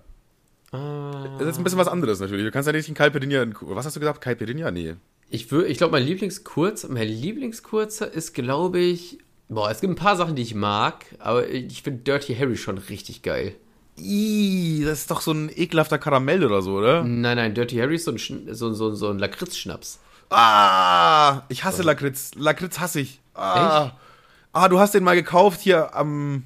Das 0.71 1.47
ist 1.47 1.57
ein 1.57 1.63
bisschen 1.63 1.79
was 1.79 1.87
anderes 1.87 2.19
natürlich. 2.19 2.45
Du 2.45 2.51
kannst 2.51 2.67
ja 2.67 2.73
nicht 2.73 2.87
in 2.87 2.93
Caipirinha, 2.93 3.43
was 3.61 3.85
hast 3.85 3.95
du 3.95 3.99
gesagt? 3.99 4.21
Caipirinha? 4.21 4.69
Nee. 4.71 4.95
Ich, 5.29 5.47
wür- 5.47 5.65
ich 5.65 5.77
glaube, 5.79 5.91
mein 5.93 6.03
Lieblingskurz, 6.03 6.87
mein 6.89 7.07
Lieblingskurzer 7.07 8.11
ist, 8.11 8.33
glaube 8.33 8.79
ich, 8.79 9.17
boah, 9.47 9.69
es 9.71 9.81
gibt 9.81 9.91
ein 9.91 9.95
paar 9.95 10.15
Sachen, 10.15 10.35
die 10.35 10.43
ich 10.43 10.53
mag, 10.55 11.05
aber 11.17 11.47
ich 11.49 11.81
finde 11.81 12.01
Dirty 12.03 12.35
Harry 12.35 12.55
schon 12.55 12.77
richtig 12.77 13.23
geil. 13.23 13.55
Ih, 13.97 14.83
das 14.85 14.99
ist 14.99 15.11
doch 15.11 15.21
so 15.21 15.31
ein 15.31 15.49
ekelhafter 15.53 15.97
Karamell 15.97 16.45
oder 16.45 16.61
so, 16.61 16.73
oder? 16.77 17.03
Nein, 17.03 17.35
nein, 17.37 17.53
Dirty 17.55 17.75
Harry 17.77 17.95
ist 17.95 18.05
so 18.05 18.11
ein, 18.11 18.19
so, 18.53 18.71
so, 18.73 18.93
so 18.93 19.09
ein 19.09 19.17
Lakritz-Schnaps. 19.19 19.99
Ah, 20.29 21.43
ich 21.49 21.63
hasse 21.63 21.81
Lakritz. 21.83 22.31
Lakritz 22.35 22.79
hasse 22.79 22.99
ich. 23.01 23.19
Ah. 23.39 23.91
Ah, 24.51 24.67
du 24.67 24.79
hast 24.79 24.93
den 24.93 25.03
mal 25.03 25.15
gekauft 25.15 25.61
hier 25.61 25.95
am, 25.95 26.43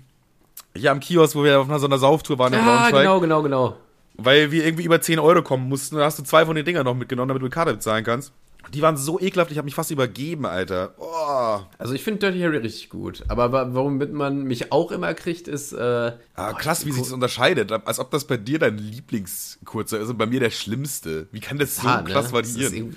hier 0.76 0.92
am 0.92 1.00
Kiosk, 1.00 1.36
wo 1.36 1.44
wir 1.44 1.60
auf 1.60 1.70
einer 1.70 1.80
so 1.80 1.86
einer 1.88 1.98
Sauftour 1.98 2.38
waren 2.38 2.54
in 2.54 2.60
Ja, 2.60 2.66
Braunschweig. 2.66 3.02
genau, 3.04 3.20
genau, 3.20 3.44
genau. 3.44 3.78
Weil 4.16 4.52
wir 4.52 4.66
irgendwie 4.66 4.84
über 4.84 5.02
10 5.02 5.20
Euro 5.20 5.42
kommen 5.42 5.68
mussten. 5.70 5.96
Da 5.96 6.06
hast 6.06 6.20
du 6.20 6.24
zwei 6.24 6.46
von 6.46 6.56
den 6.56 6.66
Dingern 6.66 6.84
noch 6.86 6.94
mitgenommen, 6.96 7.30
damit 7.30 7.42
du 7.42 7.46
mit 7.46 7.54
Karte 7.54 7.74
bezahlen 7.74 8.04
kannst. 8.04 8.32
Die 8.74 8.82
waren 8.82 8.96
so 8.96 9.20
ekelhaft, 9.20 9.52
ich 9.52 9.58
habe 9.58 9.66
mich 9.66 9.76
fast 9.76 9.92
übergeben, 9.92 10.46
Alter. 10.46 10.94
Oh. 10.98 11.60
Also 11.78 11.94
ich 11.94 12.02
finde 12.04 12.20
Dirty 12.20 12.40
Harry 12.42 12.58
richtig 12.58 12.90
gut. 12.90 13.24
Aber 13.28 13.52
wa- 13.52 13.68
womit 13.74 14.14
man 14.14 14.44
mich 14.44 14.72
auch 14.72 14.92
immer 14.92 15.14
kriegt, 15.14 15.48
ist. 15.48 15.74
Äh, 15.74 16.14
Ah, 16.36 16.54
krass, 16.54 16.86
wie 16.86 16.92
sich 16.92 17.02
das 17.04 17.12
unterscheidet. 17.12 17.72
Als 17.72 18.00
ob 18.00 18.12
das 18.12 18.26
bei 18.26 18.38
dir 18.38 18.60
dein 18.60 18.78
Lieblingskurzer 18.78 20.00
ist 20.00 20.10
und 20.10 20.18
bei 20.18 20.26
mir 20.28 20.40
der 20.40 20.50
schlimmste. 20.52 21.28
Wie 21.32 21.40
kann 21.42 21.58
das 21.58 21.76
so 21.78 21.88
ne? 21.88 22.04
krass 22.06 22.28
ist 22.28 22.34
variieren? 22.34 22.96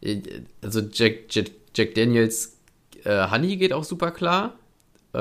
äh, 0.00 0.20
Also 0.62 0.80
Jack, 0.92 1.24
Jack, 1.30 1.50
Jack 1.74 1.94
Daniels 1.94 2.53
äh, 3.04 3.30
Honey 3.30 3.56
geht 3.56 3.72
auch 3.72 3.84
super 3.84 4.10
klar. 4.10 4.54
Äh, 5.14 5.18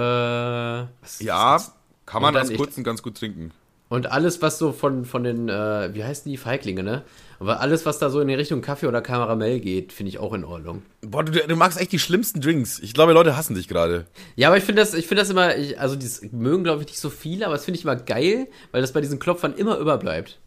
Ja, 1.24 1.62
kann 2.06 2.22
man 2.22 2.36
als 2.36 2.54
kurzen 2.54 2.84
ganz 2.84 3.04
gut 3.04 3.18
trinken. 3.18 3.52
Und 3.90 4.12
alles, 4.12 4.42
was 4.42 4.58
so 4.58 4.72
von, 4.72 5.06
von 5.06 5.24
den, 5.24 5.50
äh, 5.50 5.94
wie 5.94 6.04
heißen 6.04 6.30
die, 6.32 6.38
Feiglinge, 6.38 6.82
ne? 6.82 7.04
Aber 7.40 7.60
alles, 7.60 7.86
was 7.86 8.00
da 8.00 8.10
so 8.10 8.22
in 8.22 8.28
die 8.28 8.34
Richtung 8.34 8.62
Kaffee 8.62 8.88
oder 8.88 9.02
Karamell 9.02 9.60
geht, 9.60 9.94
finde 9.94 10.10
ich 10.10 10.18
auch 10.18 10.34
in 10.34 10.44
Ordnung. 10.44 10.82
Boah, 11.02 11.24
du, 11.24 11.32
du 11.32 11.56
magst 11.56 11.80
echt 11.80 11.92
die 11.92 12.00
schlimmsten 12.00 12.42
Drinks. 12.42 12.80
Ich 12.80 12.94
glaube, 12.96 13.14
Leute 13.14 13.38
hassen 13.38 13.54
dich 13.54 13.68
gerade. 13.68 14.08
Ja, 14.36 14.48
aber 14.48 14.58
ich 14.58 14.64
finde 14.64 14.82
das, 14.82 14.96
ich 14.96 15.06
finde 15.06 15.22
das 15.22 15.30
immer, 15.30 15.56
ich, 15.56 15.80
also 15.80 15.96
das 15.96 16.22
mögen, 16.32 16.64
glaube 16.64 16.82
ich, 16.82 16.88
nicht 16.88 17.00
so 17.00 17.12
viele, 17.12 17.46
aber 17.46 17.54
das 17.54 17.66
finde 17.66 17.78
ich 17.78 17.84
immer 17.84 17.96
geil, 17.96 18.48
weil 18.72 18.82
das 18.82 18.94
bei 18.94 19.02
diesen 19.02 19.20
Klopfern 19.20 19.54
immer 19.54 19.78
überbleibt. 19.78 20.40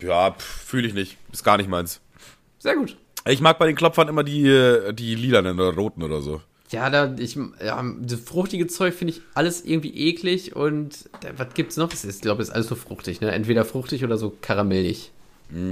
Ja, 0.00 0.34
fühle 0.38 0.88
ich 0.88 0.94
nicht. 0.94 1.16
Ist 1.32 1.44
gar 1.44 1.56
nicht 1.56 1.70
meins. 1.70 2.00
Sehr 2.58 2.76
gut. 2.76 2.96
Ich 3.26 3.40
mag 3.40 3.58
bei 3.58 3.66
den 3.66 3.76
Klopfern 3.76 4.08
immer 4.08 4.24
die, 4.24 4.46
äh, 4.46 4.92
die 4.92 5.14
lilanen 5.14 5.58
oder 5.58 5.74
roten 5.74 6.02
oder 6.02 6.20
so. 6.20 6.40
Ja, 6.70 6.90
da, 6.90 7.14
ich, 7.18 7.38
ja, 7.64 7.84
das 8.00 8.20
fruchtige 8.20 8.66
Zeug 8.66 8.94
finde 8.94 9.14
ich 9.14 9.20
alles 9.34 9.64
irgendwie 9.64 10.08
eklig 10.08 10.56
und 10.56 11.08
da, 11.20 11.28
was 11.36 11.54
gibt's 11.54 11.76
noch? 11.76 11.92
Ich 11.92 12.20
glaube, 12.20 12.42
ist 12.42 12.50
alles 12.50 12.66
so 12.66 12.74
fruchtig, 12.74 13.20
ne? 13.20 13.30
Entweder 13.30 13.64
fruchtig 13.64 14.02
oder 14.04 14.18
so 14.18 14.36
karamellig. 14.40 15.12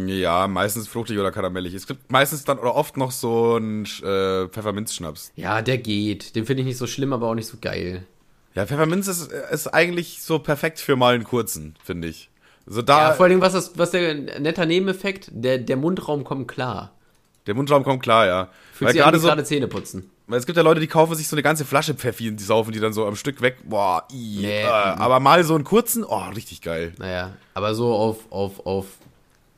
Ja, 0.06 0.46
meistens 0.46 0.86
fruchtig 0.86 1.18
oder 1.18 1.32
karamellig. 1.32 1.74
Es 1.74 1.88
gibt 1.88 2.12
meistens 2.12 2.44
dann 2.44 2.60
oder 2.60 2.76
oft 2.76 2.96
noch 2.96 3.10
so 3.10 3.56
einen 3.56 3.84
äh, 3.84 4.46
Pfefferminzschnaps. 4.48 5.32
Ja, 5.34 5.62
der 5.62 5.78
geht. 5.78 6.36
Den 6.36 6.46
finde 6.46 6.62
ich 6.62 6.66
nicht 6.68 6.78
so 6.78 6.86
schlimm, 6.86 7.12
aber 7.12 7.28
auch 7.28 7.34
nicht 7.34 7.48
so 7.48 7.56
geil. 7.60 8.06
Ja, 8.54 8.66
Pfefferminz 8.66 9.08
ist, 9.08 9.32
ist 9.32 9.66
eigentlich 9.66 10.22
so 10.22 10.38
perfekt 10.38 10.78
für 10.78 10.94
mal 10.94 11.16
einen 11.16 11.24
kurzen, 11.24 11.74
finde 11.82 12.06
ich. 12.06 12.30
So 12.66 12.82
da, 12.82 13.08
Ja, 13.08 13.14
vor 13.14 13.26
allem, 13.26 13.40
was, 13.40 13.52
das, 13.52 13.76
was 13.76 13.90
der 13.90 14.14
netter 14.38 14.64
Nebeneffekt, 14.64 15.28
der, 15.32 15.58
der 15.58 15.76
Mundraum 15.76 16.22
kommt 16.22 16.46
klar. 16.46 16.93
Der 17.46 17.54
Mundraum 17.54 17.84
kommt 17.84 18.02
klar, 18.02 18.26
ja. 18.26 18.48
Fühlt 18.72 18.88
Weil 18.88 18.94
gerade 18.96 19.18
so, 19.18 19.28
gerade 19.28 19.44
Zähne 19.44 19.68
putzen. 19.68 20.10
weil 20.26 20.38
es 20.38 20.46
gibt 20.46 20.56
ja 20.56 20.62
Leute, 20.62 20.80
die 20.80 20.86
kaufen 20.86 21.14
sich 21.14 21.28
so 21.28 21.36
eine 21.36 21.42
ganze 21.42 21.64
Flasche 21.64 21.94
Pfeffi 21.94 22.28
und 22.28 22.38
die 22.40 22.44
saufen 22.44 22.72
die 22.72 22.80
dann 22.80 22.92
so 22.92 23.06
am 23.06 23.16
Stück 23.16 23.40
weg. 23.42 23.58
Boah, 23.64 24.06
i, 24.12 24.38
Nee, 24.40 24.62
äh, 24.62 24.66
aber 24.66 25.20
mal 25.20 25.44
so 25.44 25.54
einen 25.54 25.64
kurzen, 25.64 26.04
oh, 26.04 26.28
richtig 26.34 26.60
geil. 26.62 26.92
Naja, 26.98 27.32
aber 27.54 27.74
so 27.74 27.92
auf, 27.94 28.16
auf, 28.30 28.66
auf, 28.66 28.86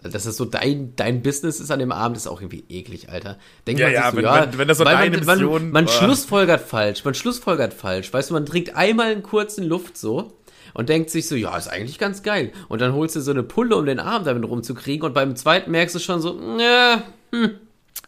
dass 0.03 0.25
das 0.25 0.37
so 0.37 0.45
dein, 0.45 0.95
dein 0.97 1.23
Business 1.23 1.59
ist 1.61 1.71
an 1.71 1.79
dem 1.79 1.91
Abend, 1.93 2.17
ist 2.17 2.27
auch 2.27 2.41
irgendwie 2.41 2.65
eklig, 2.69 3.09
Alter. 3.09 3.39
Denkt 3.67 3.81
Ja, 3.81 3.87
man 3.87 3.95
ja, 3.95 4.03
sich 4.03 4.11
so, 4.11 4.17
wenn- 4.19 4.25
ja, 4.25 4.43
wenn- 4.53 4.59
wenn 4.59 4.69
das 4.69 4.79
so 4.79 4.85
deine 4.85 5.11
man, 5.19 5.27
Mission- 5.39 5.63
Man, 5.63 5.71
man 5.73 5.85
boah. 5.87 5.93
schlussfolgert 5.93 6.61
falsch, 6.61 7.05
man 7.05 7.15
schlussfolgert 7.15 7.73
falsch. 7.75 8.13
Weißt 8.13 8.31
du, 8.31 8.35
man 8.35 8.45
trinkt 8.47 8.77
einmal 8.77 9.11
einen 9.13 9.23
kurzen 9.23 9.65
Luft 9.65 9.97
so 9.97 10.33
und 10.75 10.89
denkt 10.91 11.11
sich 11.11 11.27
so, 11.27 11.35
ja, 11.37 11.57
ist 11.57 11.69
eigentlich 11.69 11.99
ganz 11.99 12.23
geil. 12.23 12.53
Und 12.69 12.81
dann 12.83 12.93
holst 12.93 13.17
du 13.17 13.21
so 13.21 13.31
eine 13.31 13.43
Pulle, 13.43 13.75
um 13.77 13.87
den 13.87 13.99
Arm 13.99 14.25
damit 14.25 14.45
rumzukriegen 14.45 15.07
und 15.07 15.15
beim 15.15 15.35
zweiten 15.37 15.71
merkst 15.71 15.95
du 15.95 15.99
schon 16.01 16.21
so, 16.21 16.39
ja, 16.61 17.03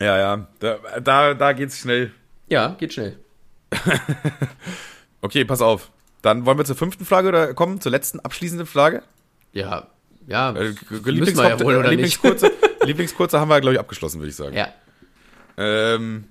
Ja, 0.01 0.17
ja, 0.19 0.47
da, 0.61 0.79
da, 1.01 1.35
da 1.35 1.53
geht's 1.53 1.79
schnell. 1.79 2.13
ja, 2.49 2.75
geht 2.79 2.93
schnell. 2.95 3.19
Okay, 5.21 5.45
pass 5.45 5.61
auf. 5.61 5.91
Dann 6.23 6.47
wollen 6.47 6.59
wir 6.59 6.65
zur 6.65 6.77
fünften 6.77 7.05
Frage 7.05 7.29
oder 7.29 7.55
kommen, 7.55 7.81
zur 7.81 7.91
letzten 7.93 8.21
abschließenden 8.21 8.67
Frage. 8.67 9.03
Ja, 9.53 9.89
ja, 10.27 10.53
Äh, 10.53 10.75
ja? 10.91 11.55
Lieblingskurze, 11.91 12.53
Lieblingskurze 12.85 13.41
haben 13.41 13.49
wir, 13.49 13.61
glaube 13.61 13.75
ich, 13.75 13.81
abgeschlossen, 13.81 14.21
würde 14.21 14.31
ich 14.31 14.37
sagen. 14.37 14.55
Ja, 14.57 14.69
Ähm, 15.57 16.25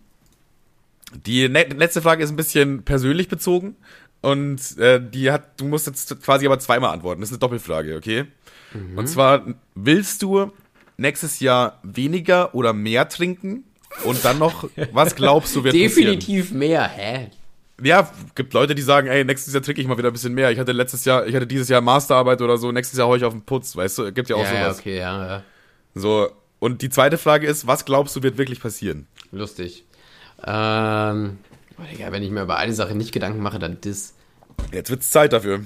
die 1.26 1.47
ne 1.49 1.64
letzte 1.64 2.01
Frage 2.01 2.24
ist 2.24 2.30
ein 2.30 2.36
bisschen 2.38 2.84
persönlich 2.84 3.28
bezogen 3.28 3.76
und 4.22 4.78
äh, 4.78 5.01
die 5.01 5.32
hat, 5.32 5.60
du 5.60 5.66
musst 5.66 5.88
jetzt 5.88 6.22
quasi 6.24 6.45
aber 6.45 6.60
zweimal 6.60 6.93
antworten. 6.93 7.22
Das 7.22 7.30
ist 7.30 7.34
eine 7.34 7.39
Doppelfrage, 7.39 7.95
okay? 7.97 8.26
Mhm. 8.74 8.97
Und 8.97 9.08
zwar, 9.08 9.45
willst 9.76 10.22
du 10.22 10.51
nächstes 10.98 11.39
Jahr 11.39 11.80
weniger 11.84 12.54
oder 12.56 12.74
mehr 12.74 13.08
trinken? 13.10 13.64
Und 14.04 14.24
dann 14.26 14.38
noch, 14.38 14.70
was 14.91 15.16
glaubst 15.16 15.56
du 15.56 15.64
wird 15.64 15.74
passieren? 15.74 15.89
definitiv 15.89 16.52
mehr, 16.52 16.88
hä? 16.88 17.30
Ja, 17.82 18.12
gibt 18.36 18.54
Leute, 18.54 18.74
die 18.76 18.82
sagen, 18.82 19.08
ey, 19.08 19.24
nächstes 19.24 19.54
Jahr 19.54 19.62
trinke 19.64 19.82
ich 19.82 19.88
mal 19.88 19.98
wieder 19.98 20.10
ein 20.10 20.14
bisschen 20.14 20.34
mehr. 20.34 20.52
Ich 20.52 20.60
hatte 20.60 20.72
letztes 20.72 21.06
Jahr, 21.06 21.26
ich 21.28 21.36
hatte 21.36 21.45
dieses 21.48 21.70
Jahr 21.70 21.80
Masterarbeit 21.82 22.41
oder 22.41 22.58
so, 22.58 22.72
nächstes 22.72 22.98
Jahr 22.98 23.08
hau 23.08 23.16
ich 23.16 23.24
auf 23.24 23.34
den 23.34 23.43
Putz, 23.43 23.76
weißt 23.76 23.98
du? 24.00 24.12
Gibt 24.12 24.30
ja 24.30 24.36
auch 24.36 24.43
Ja, 24.43 24.54
ja, 24.54 24.64
sowas. 24.66 24.80
okay, 24.80 24.98
ja, 24.98 25.28
ja. 25.28 25.43
So, 25.93 26.30
und 26.60 26.82
die 26.82 26.89
zweite 26.89 27.18
Frage 27.18 27.45
ist, 27.48 27.68
was 27.68 27.86
glaubst 27.86 28.16
du 28.16 28.24
wird 28.24 28.38
wirklich 28.38 28.60
passieren? 28.60 29.08
Lustig. 29.32 29.86
Ähm, 30.45 31.38
Digga, 31.91 32.12
wenn 32.12 32.24
ich 32.24 32.32
mir 32.32 32.41
über 32.43 32.58
eine 32.58 32.74
Sache 32.74 32.95
nicht 32.95 33.12
Gedanken 33.12 33.41
mache, 33.41 33.60
dann 33.60 33.78
das. 33.82 34.14
Jetzt 34.74 34.89
wird's 34.89 35.12
Zeit 35.12 35.34
dafür. 35.34 35.62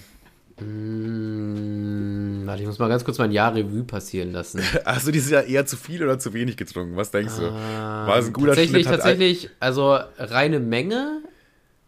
Hm, 0.61 2.43
warte, 2.45 2.61
ich 2.61 2.67
muss 2.67 2.77
mal 2.77 2.87
ganz 2.87 3.03
kurz 3.03 3.17
mein 3.17 3.31
Jahr 3.31 3.55
Revue 3.55 3.83
passieren 3.83 4.31
lassen. 4.31 4.61
Hast 4.85 5.07
du 5.07 5.11
dieses 5.11 5.31
Jahr 5.31 5.43
eher 5.43 5.65
zu 5.65 5.75
viel 5.75 6.03
oder 6.03 6.19
zu 6.19 6.33
wenig 6.33 6.55
getrunken? 6.55 6.95
Was 6.95 7.09
denkst 7.11 7.37
du? 7.37 7.51
War 7.51 8.17
es 8.17 8.27
ein 8.27 8.33
guter 8.33 8.49
tatsächlich, 8.49 8.83
Schnitt? 8.83 8.95
Tatsächlich, 8.95 9.49
also 9.59 9.97
reine 10.17 10.59
Menge. 10.59 11.23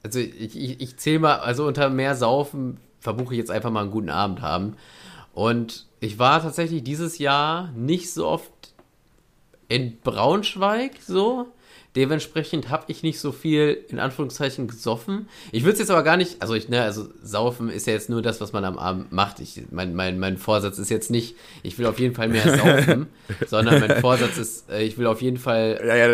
Also 0.02 0.20
ich, 0.20 0.58
ich, 0.58 0.82
ich 0.82 0.98
zähle 0.98 1.20
mal, 1.20 1.36
also 1.36 1.68
unter 1.68 1.90
mehr 1.90 2.16
Saufen 2.16 2.80
verbuche 3.00 3.36
ich 3.36 3.38
jetzt 3.38 3.52
einfach 3.52 3.70
mal 3.70 3.82
einen 3.82 3.92
guten 3.92 4.10
Abend 4.10 4.42
haben. 4.42 4.76
Und 5.34 5.86
ich 6.00 6.18
war 6.20 6.42
tatsächlich 6.42 6.84
dieses 6.84 7.18
Jahr 7.20 7.72
nicht 7.76 8.12
so 8.12 8.28
oft 8.28 8.52
in 9.68 10.00
Braunschweig 10.02 10.94
so. 11.06 11.48
Dementsprechend 11.96 12.70
habe 12.70 12.86
ich 12.88 13.04
nicht 13.04 13.20
so 13.20 13.32
viel 13.32 13.86
in 13.88 14.00
Anführungszeichen 14.00 14.68
gesoffen. 14.68 15.28
Ich 15.52 15.64
würde 15.64 15.74
es 15.74 15.80
jetzt 15.80 15.92
aber 15.92 16.02
gar 16.02 16.18
nicht, 16.18 16.42
also 16.42 16.56
ich, 16.56 16.68
ne, 16.68 16.82
also 16.82 17.08
saufen 17.22 17.70
ist 17.70 17.86
ja 17.86 17.94
jetzt 17.94 18.10
nur 18.10 18.24
das, 18.24 18.42
was 18.42 18.52
man 18.52 18.66
am 18.66 18.80
Abend 18.80 19.12
macht. 19.12 19.40
Ich, 19.40 19.62
mein, 19.70 19.94
mein, 19.94 20.18
mein 20.18 20.38
Vorsatz 20.38 20.80
ist 20.80 20.90
jetzt 20.90 21.12
nicht, 21.12 21.36
ich 21.62 21.78
will 21.78 21.86
auf 21.86 22.00
jeden 22.00 22.16
Fall 22.16 22.30
mehr 22.30 22.58
saufen, 22.58 23.08
sondern 23.48 23.80
mein 23.80 24.02
Vorsatz 24.02 24.38
ist, 24.38 24.72
äh, 24.72 24.84
ich 24.84 24.98
will 24.98 25.06
auf 25.06 25.22
jeden 25.22 25.38
Fall 25.38 25.80
ja, 25.86 25.96
ja, 25.96 26.08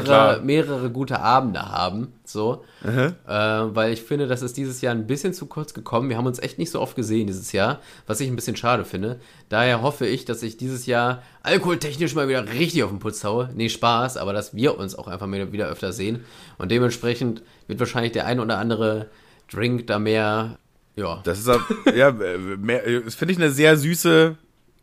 klar, 0.00 0.40
mehrere 0.40 0.90
gute 0.90 1.20
Abende 1.20 1.62
haben. 1.62 2.12
So. 2.28 2.64
Äh, 3.26 3.30
weil 3.30 3.92
ich 3.92 4.02
finde, 4.02 4.26
das 4.26 4.42
ist 4.42 4.56
dieses 4.56 4.80
Jahr 4.80 4.94
ein 4.94 5.06
bisschen 5.06 5.32
zu 5.32 5.46
kurz 5.46 5.74
gekommen. 5.74 6.08
Wir 6.08 6.16
haben 6.16 6.26
uns 6.26 6.38
echt 6.38 6.58
nicht 6.58 6.70
so 6.70 6.80
oft 6.80 6.94
gesehen 6.94 7.26
dieses 7.26 7.52
Jahr, 7.52 7.80
was 8.06 8.20
ich 8.20 8.28
ein 8.28 8.36
bisschen 8.36 8.56
schade 8.56 8.84
finde. 8.84 9.18
Daher 9.48 9.82
hoffe 9.82 10.06
ich, 10.06 10.24
dass 10.24 10.42
ich 10.42 10.56
dieses 10.56 10.86
Jahr 10.86 11.22
alkoholtechnisch 11.42 12.14
mal 12.14 12.28
wieder 12.28 12.46
richtig 12.46 12.82
auf 12.82 12.90
den 12.90 12.98
Putz 12.98 13.24
haue. 13.24 13.50
Nee, 13.54 13.68
Spaß, 13.68 14.16
aber 14.16 14.32
dass 14.32 14.54
wir 14.54 14.78
uns 14.78 14.94
auch 14.94 15.08
einfach 15.08 15.30
wieder 15.30 15.68
öfter 15.68 15.92
sehen. 15.92 16.24
Und 16.58 16.70
dementsprechend 16.70 17.42
wird 17.66 17.80
wahrscheinlich 17.80 18.12
der 18.12 18.26
ein 18.26 18.40
oder 18.40 18.58
andere 18.58 19.08
Drink 19.50 19.86
da 19.86 19.98
mehr. 19.98 20.58
Ja. 20.96 21.20
Das 21.24 21.38
ist 21.38 21.50
ja, 21.94 22.12
mehr, 22.58 23.00
das 23.00 23.14
finde 23.14 23.32
ich 23.32 23.38
eine 23.38 23.50
sehr 23.50 23.76
süße 23.76 24.36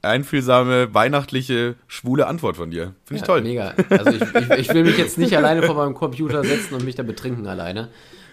einfühlsame, 0.06 0.94
weihnachtliche, 0.94 1.76
schwule 1.88 2.28
Antwort 2.28 2.58
von 2.58 2.72
dir. 2.72 2.94
Finde 3.06 3.16
ich 3.16 3.22
ja, 3.22 3.28
toll. 3.28 3.42
Mega. 3.42 3.74
Also 3.90 4.12
ich, 4.12 4.22
ich, 4.22 4.50
ich, 4.58 4.74
will 4.74 4.84
mich 4.84 4.98
jetzt 4.98 5.18
nicht 5.18 5.36
alleine 5.36 5.64
vor 5.64 5.76
meinem 5.76 5.94
Computer 5.94 6.44
setzen 6.44 6.76
und 6.76 6.86
mich 6.86 6.96
da 6.96 7.04
betrinken 7.04 7.48
alleine. 7.48 7.90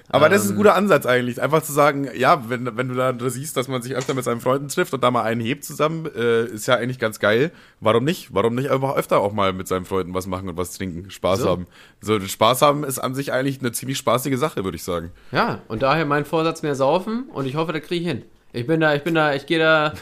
Aber 0.08 0.28
das 0.28 0.42
ist 0.42 0.48
ein 0.48 0.52
ähm, 0.52 0.56
guter 0.58 0.74
Ansatz 0.74 1.06
eigentlich. 1.06 1.40
Einfach 1.40 1.62
zu 1.62 1.72
sagen, 1.72 2.08
ja, 2.14 2.48
wenn, 2.48 2.76
wenn 2.76 2.88
du 2.88 2.94
da 2.94 3.14
siehst, 3.30 3.56
dass 3.56 3.68
man 3.68 3.80
sich 3.80 3.94
öfter 3.94 4.12
mit 4.12 4.24
seinen 4.24 4.40
Freunden 4.40 4.68
trifft 4.68 4.92
und 4.92 5.02
da 5.02 5.10
mal 5.10 5.22
einen 5.22 5.40
hebt 5.40 5.64
zusammen, 5.64 6.06
äh, 6.14 6.44
ist 6.44 6.66
ja 6.66 6.76
eigentlich 6.76 6.98
ganz 6.98 7.18
geil. 7.18 7.50
Warum 7.80 8.04
nicht? 8.04 8.34
Warum 8.34 8.54
nicht 8.54 8.70
einfach 8.70 8.94
öfter 8.96 9.20
auch 9.20 9.32
mal 9.32 9.54
mit 9.54 9.68
seinen 9.68 9.86
Freunden 9.86 10.12
was 10.12 10.26
machen 10.26 10.48
und 10.50 10.56
was 10.56 10.76
trinken, 10.76 11.10
Spaß 11.10 11.40
so. 11.40 11.48
haben? 11.48 11.66
So, 12.00 12.20
Spaß 12.20 12.60
haben 12.60 12.84
ist 12.84 12.98
an 12.98 13.14
sich 13.14 13.32
eigentlich 13.32 13.60
eine 13.60 13.72
ziemlich 13.72 13.96
spaßige 13.96 14.36
Sache, 14.36 14.64
würde 14.64 14.76
ich 14.76 14.84
sagen. 14.84 15.12
Ja, 15.30 15.62
und 15.68 15.82
daher 15.82 16.04
mein 16.04 16.26
Vorsatz 16.26 16.62
mehr 16.62 16.74
saufen 16.74 17.30
und 17.32 17.46
ich 17.46 17.56
hoffe, 17.56 17.72
da 17.72 17.80
kriege 17.80 18.02
ich 18.02 18.08
hin. 18.08 18.22
Ich 18.54 18.66
bin 18.66 18.80
da, 18.80 18.94
ich 18.94 19.02
bin 19.02 19.14
da, 19.14 19.34
ich 19.34 19.46
gehe 19.46 19.58
da. 19.58 19.94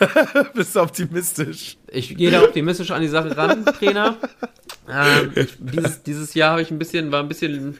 Bist 0.54 0.76
du 0.76 0.80
optimistisch? 0.80 1.78
Ich 1.88 2.14
gehe 2.14 2.30
da 2.30 2.42
optimistisch 2.42 2.90
an 2.90 3.00
die 3.00 3.08
Sache 3.08 3.34
ran, 3.34 3.64
Trainer. 3.64 4.16
Ähm, 4.86 5.32
ich, 5.34 5.56
dieses, 5.58 6.02
dieses 6.02 6.34
Jahr 6.34 6.52
habe 6.52 6.62
ich 6.62 6.70
ein 6.70 6.78
bisschen, 6.78 7.10
war 7.10 7.22
ein 7.22 7.28
bisschen. 7.28 7.78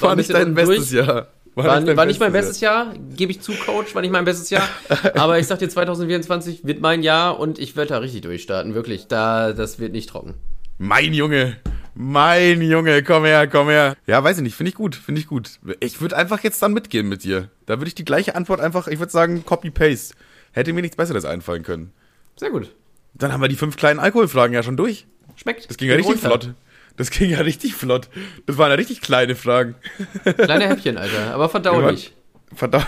war 0.00 0.10
ein 0.12 0.18
nicht 0.18 0.32
dein 0.32 0.54
bestes 0.54 0.90
Jahr. 0.90 1.28
War, 1.54 1.66
war, 1.66 1.80
nicht, 1.80 1.96
war 1.96 2.06
nicht 2.06 2.20
mein 2.20 2.32
bestes 2.32 2.60
Jahr, 2.60 2.86
Jahr 2.86 2.94
gebe 3.14 3.32
ich 3.32 3.40
zu, 3.40 3.52
Coach, 3.52 3.94
war 3.94 4.02
nicht 4.02 4.10
mein 4.10 4.24
bestes 4.24 4.48
Jahr. 4.50 4.66
Aber 5.14 5.38
ich 5.38 5.46
sag 5.46 5.58
dir, 5.58 5.68
2024 5.68 6.66
wird 6.66 6.80
mein 6.80 7.02
Jahr 7.02 7.38
und 7.38 7.58
ich 7.58 7.76
werde 7.76 7.90
da 7.90 7.98
richtig 7.98 8.22
durchstarten, 8.22 8.74
wirklich. 8.74 9.06
Da, 9.06 9.52
das 9.52 9.78
wird 9.78 9.92
nicht 9.92 10.08
trocken. 10.08 10.34
Mein 10.78 11.12
Junge. 11.12 11.56
Mein 11.98 12.60
Junge, 12.60 13.02
komm 13.02 13.24
her, 13.24 13.48
komm 13.48 13.70
her. 13.70 13.96
Ja, 14.06 14.22
weiß 14.22 14.36
ich 14.36 14.42
nicht, 14.42 14.54
finde 14.54 14.68
ich 14.68 14.74
gut, 14.74 14.94
finde 14.94 15.18
ich 15.18 15.26
gut. 15.26 15.58
Ich 15.80 16.02
würde 16.02 16.14
einfach 16.14 16.42
jetzt 16.42 16.60
dann 16.60 16.74
mitgehen 16.74 17.08
mit 17.08 17.24
dir. 17.24 17.48
Da 17.64 17.78
würde 17.78 17.88
ich 17.88 17.94
die 17.94 18.04
gleiche 18.04 18.34
Antwort 18.34 18.60
einfach, 18.60 18.86
ich 18.86 18.98
würde 18.98 19.10
sagen, 19.10 19.46
Copy-Paste. 19.46 20.14
Hätte 20.52 20.74
mir 20.74 20.82
nichts 20.82 20.98
Besseres 20.98 21.24
einfallen 21.24 21.62
können. 21.62 21.94
Sehr 22.36 22.50
gut. 22.50 22.74
Dann 23.14 23.32
haben 23.32 23.40
wir 23.40 23.48
die 23.48 23.56
fünf 23.56 23.78
kleinen 23.78 23.98
Alkoholfragen 23.98 24.52
ja 24.52 24.62
schon 24.62 24.76
durch. 24.76 25.06
Schmeckt. 25.36 25.70
Das 25.70 25.78
ging 25.78 25.88
ja 25.88 25.94
richtig 25.94 26.16
runter. 26.16 26.28
flott. 26.28 26.54
Das 26.98 27.08
ging 27.10 27.30
ja 27.30 27.38
richtig 27.38 27.74
flott. 27.74 28.10
Das 28.44 28.58
waren 28.58 28.68
ja 28.68 28.74
richtig 28.74 29.00
kleine 29.00 29.34
Fragen. 29.34 29.74
Kleine 30.36 30.68
Häppchen, 30.68 30.98
Alter, 30.98 31.32
aber 31.32 31.48
verdaulich. 31.48 32.14
Verdammt. 32.54 32.86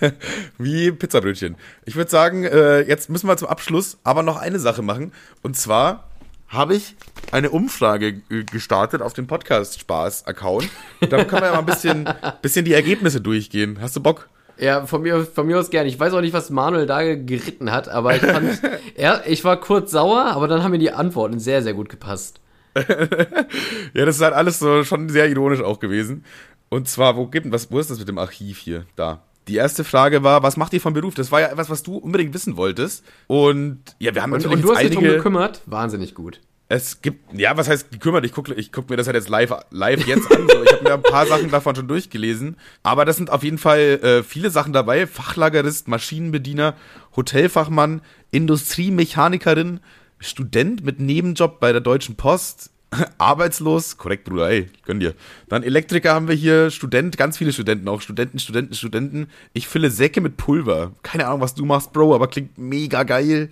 Wie 0.58 0.92
Pizzabrötchen. 0.92 1.56
Ich 1.84 1.94
würde 1.94 2.10
sagen, 2.10 2.44
äh, 2.44 2.80
jetzt 2.88 3.10
müssen 3.10 3.28
wir 3.28 3.36
zum 3.36 3.48
Abschluss 3.48 3.98
aber 4.02 4.22
noch 4.22 4.38
eine 4.38 4.58
Sache 4.58 4.80
machen. 4.80 5.12
Und 5.42 5.58
zwar 5.58 6.08
habe 6.48 6.76
ich 6.76 6.94
eine 7.32 7.50
Umfrage 7.50 8.20
gestartet 8.52 9.02
auf 9.02 9.12
dem 9.12 9.26
Podcast 9.26 9.80
Spaß 9.80 10.26
Account. 10.26 10.68
Da 11.00 11.24
können 11.24 11.42
wir 11.42 11.48
ja 11.48 11.52
mal 11.52 11.58
ein 11.58 11.66
bisschen, 11.66 12.08
bisschen 12.42 12.64
die 12.64 12.72
Ergebnisse 12.72 13.20
durchgehen. 13.20 13.78
Hast 13.80 13.96
du 13.96 14.00
Bock? 14.00 14.28
Ja, 14.58 14.86
von 14.86 15.02
mir, 15.02 15.24
von 15.24 15.46
mir 15.46 15.58
aus 15.58 15.70
gerne. 15.70 15.88
Ich 15.88 16.00
weiß 16.00 16.14
auch 16.14 16.20
nicht, 16.20 16.32
was 16.32 16.50
Manuel 16.50 16.86
da 16.86 17.02
geritten 17.14 17.72
hat, 17.72 17.88
aber 17.88 18.16
ich 18.16 18.22
fand, 18.22 18.60
er, 18.94 19.26
ich 19.26 19.44
war 19.44 19.60
kurz 19.60 19.90
sauer, 19.90 20.24
aber 20.26 20.48
dann 20.48 20.62
haben 20.62 20.70
mir 20.70 20.78
die 20.78 20.92
Antworten 20.92 21.38
sehr, 21.38 21.62
sehr 21.62 21.74
gut 21.74 21.88
gepasst. 21.88 22.40
ja, 22.74 24.04
das 24.04 24.16
ist 24.16 24.22
halt 24.22 24.34
alles 24.34 24.58
so 24.58 24.84
schon 24.84 25.08
sehr 25.08 25.28
ironisch 25.28 25.60
auch 25.60 25.78
gewesen. 25.78 26.24
Und 26.68 26.88
zwar, 26.88 27.16
wo 27.16 27.26
gibt 27.26 27.50
was, 27.52 27.70
wo 27.70 27.78
ist 27.78 27.90
das 27.90 27.98
mit 27.98 28.08
dem 28.08 28.18
Archiv 28.18 28.58
hier? 28.58 28.86
Da. 28.96 29.22
Die 29.48 29.56
erste 29.56 29.84
Frage 29.84 30.22
war, 30.22 30.42
was 30.42 30.56
macht 30.56 30.72
ihr 30.72 30.80
vom 30.80 30.92
Beruf? 30.92 31.14
Das 31.14 31.30
war 31.30 31.40
ja 31.40 31.48
etwas, 31.48 31.70
was 31.70 31.82
du 31.82 31.96
unbedingt 31.96 32.34
wissen 32.34 32.56
wolltest. 32.56 33.04
Und 33.28 33.80
ja, 33.98 34.14
wir 34.14 34.22
haben 34.22 34.32
und, 34.32 34.38
natürlich 34.38 34.56
und 34.56 34.62
du 34.62 34.70
hast 34.70 34.78
einige, 34.78 34.96
dich 34.96 35.04
drum 35.04 35.16
gekümmert. 35.16 35.62
Wahnsinnig 35.66 36.14
gut. 36.14 36.40
Es 36.68 37.00
gibt, 37.00 37.38
ja, 37.38 37.56
was 37.56 37.68
heißt 37.68 37.92
gekümmert? 37.92 38.24
Ich 38.24 38.32
gucke 38.32 38.52
ich 38.54 38.72
guck 38.72 38.90
mir 38.90 38.96
das 38.96 39.06
halt 39.06 39.14
jetzt 39.14 39.28
live, 39.28 39.54
live 39.70 40.04
jetzt 40.04 40.30
an. 40.32 40.48
So. 40.48 40.64
Ich 40.64 40.72
habe 40.72 40.82
mir 40.82 40.94
ein 40.94 41.02
paar 41.02 41.26
Sachen 41.26 41.50
davon 41.50 41.76
schon 41.76 41.86
durchgelesen. 41.86 42.56
Aber 42.82 43.04
das 43.04 43.16
sind 43.16 43.30
auf 43.30 43.44
jeden 43.44 43.58
Fall 43.58 44.00
äh, 44.02 44.22
viele 44.24 44.50
Sachen 44.50 44.72
dabei. 44.72 45.06
Fachlagerist, 45.06 45.86
Maschinenbediener, 45.86 46.74
Hotelfachmann, 47.14 48.02
Industriemechanikerin, 48.32 49.78
Student 50.18 50.84
mit 50.84 50.98
Nebenjob 50.98 51.60
bei 51.60 51.70
der 51.70 51.80
Deutschen 51.80 52.16
Post, 52.16 52.70
Arbeitslos, 53.18 53.96
korrekt, 53.96 54.24
Bruder, 54.24 54.48
ey, 54.48 54.68
gönn 54.84 55.00
dir. 55.00 55.14
Dann 55.48 55.62
Elektriker 55.62 56.14
haben 56.14 56.28
wir 56.28 56.34
hier, 56.34 56.70
Student, 56.70 57.16
ganz 57.16 57.38
viele 57.38 57.52
Studenten 57.52 57.88
auch, 57.88 58.00
Studenten, 58.00 58.38
Studenten, 58.38 58.74
Studenten. 58.74 59.28
Ich 59.52 59.68
fülle 59.68 59.90
Säcke 59.90 60.20
mit 60.20 60.36
Pulver. 60.36 60.92
Keine 61.02 61.26
Ahnung, 61.26 61.40
was 61.40 61.54
du 61.54 61.64
machst, 61.64 61.92
Bro, 61.92 62.14
aber 62.14 62.28
klingt 62.28 62.58
mega 62.58 63.02
geil. 63.02 63.50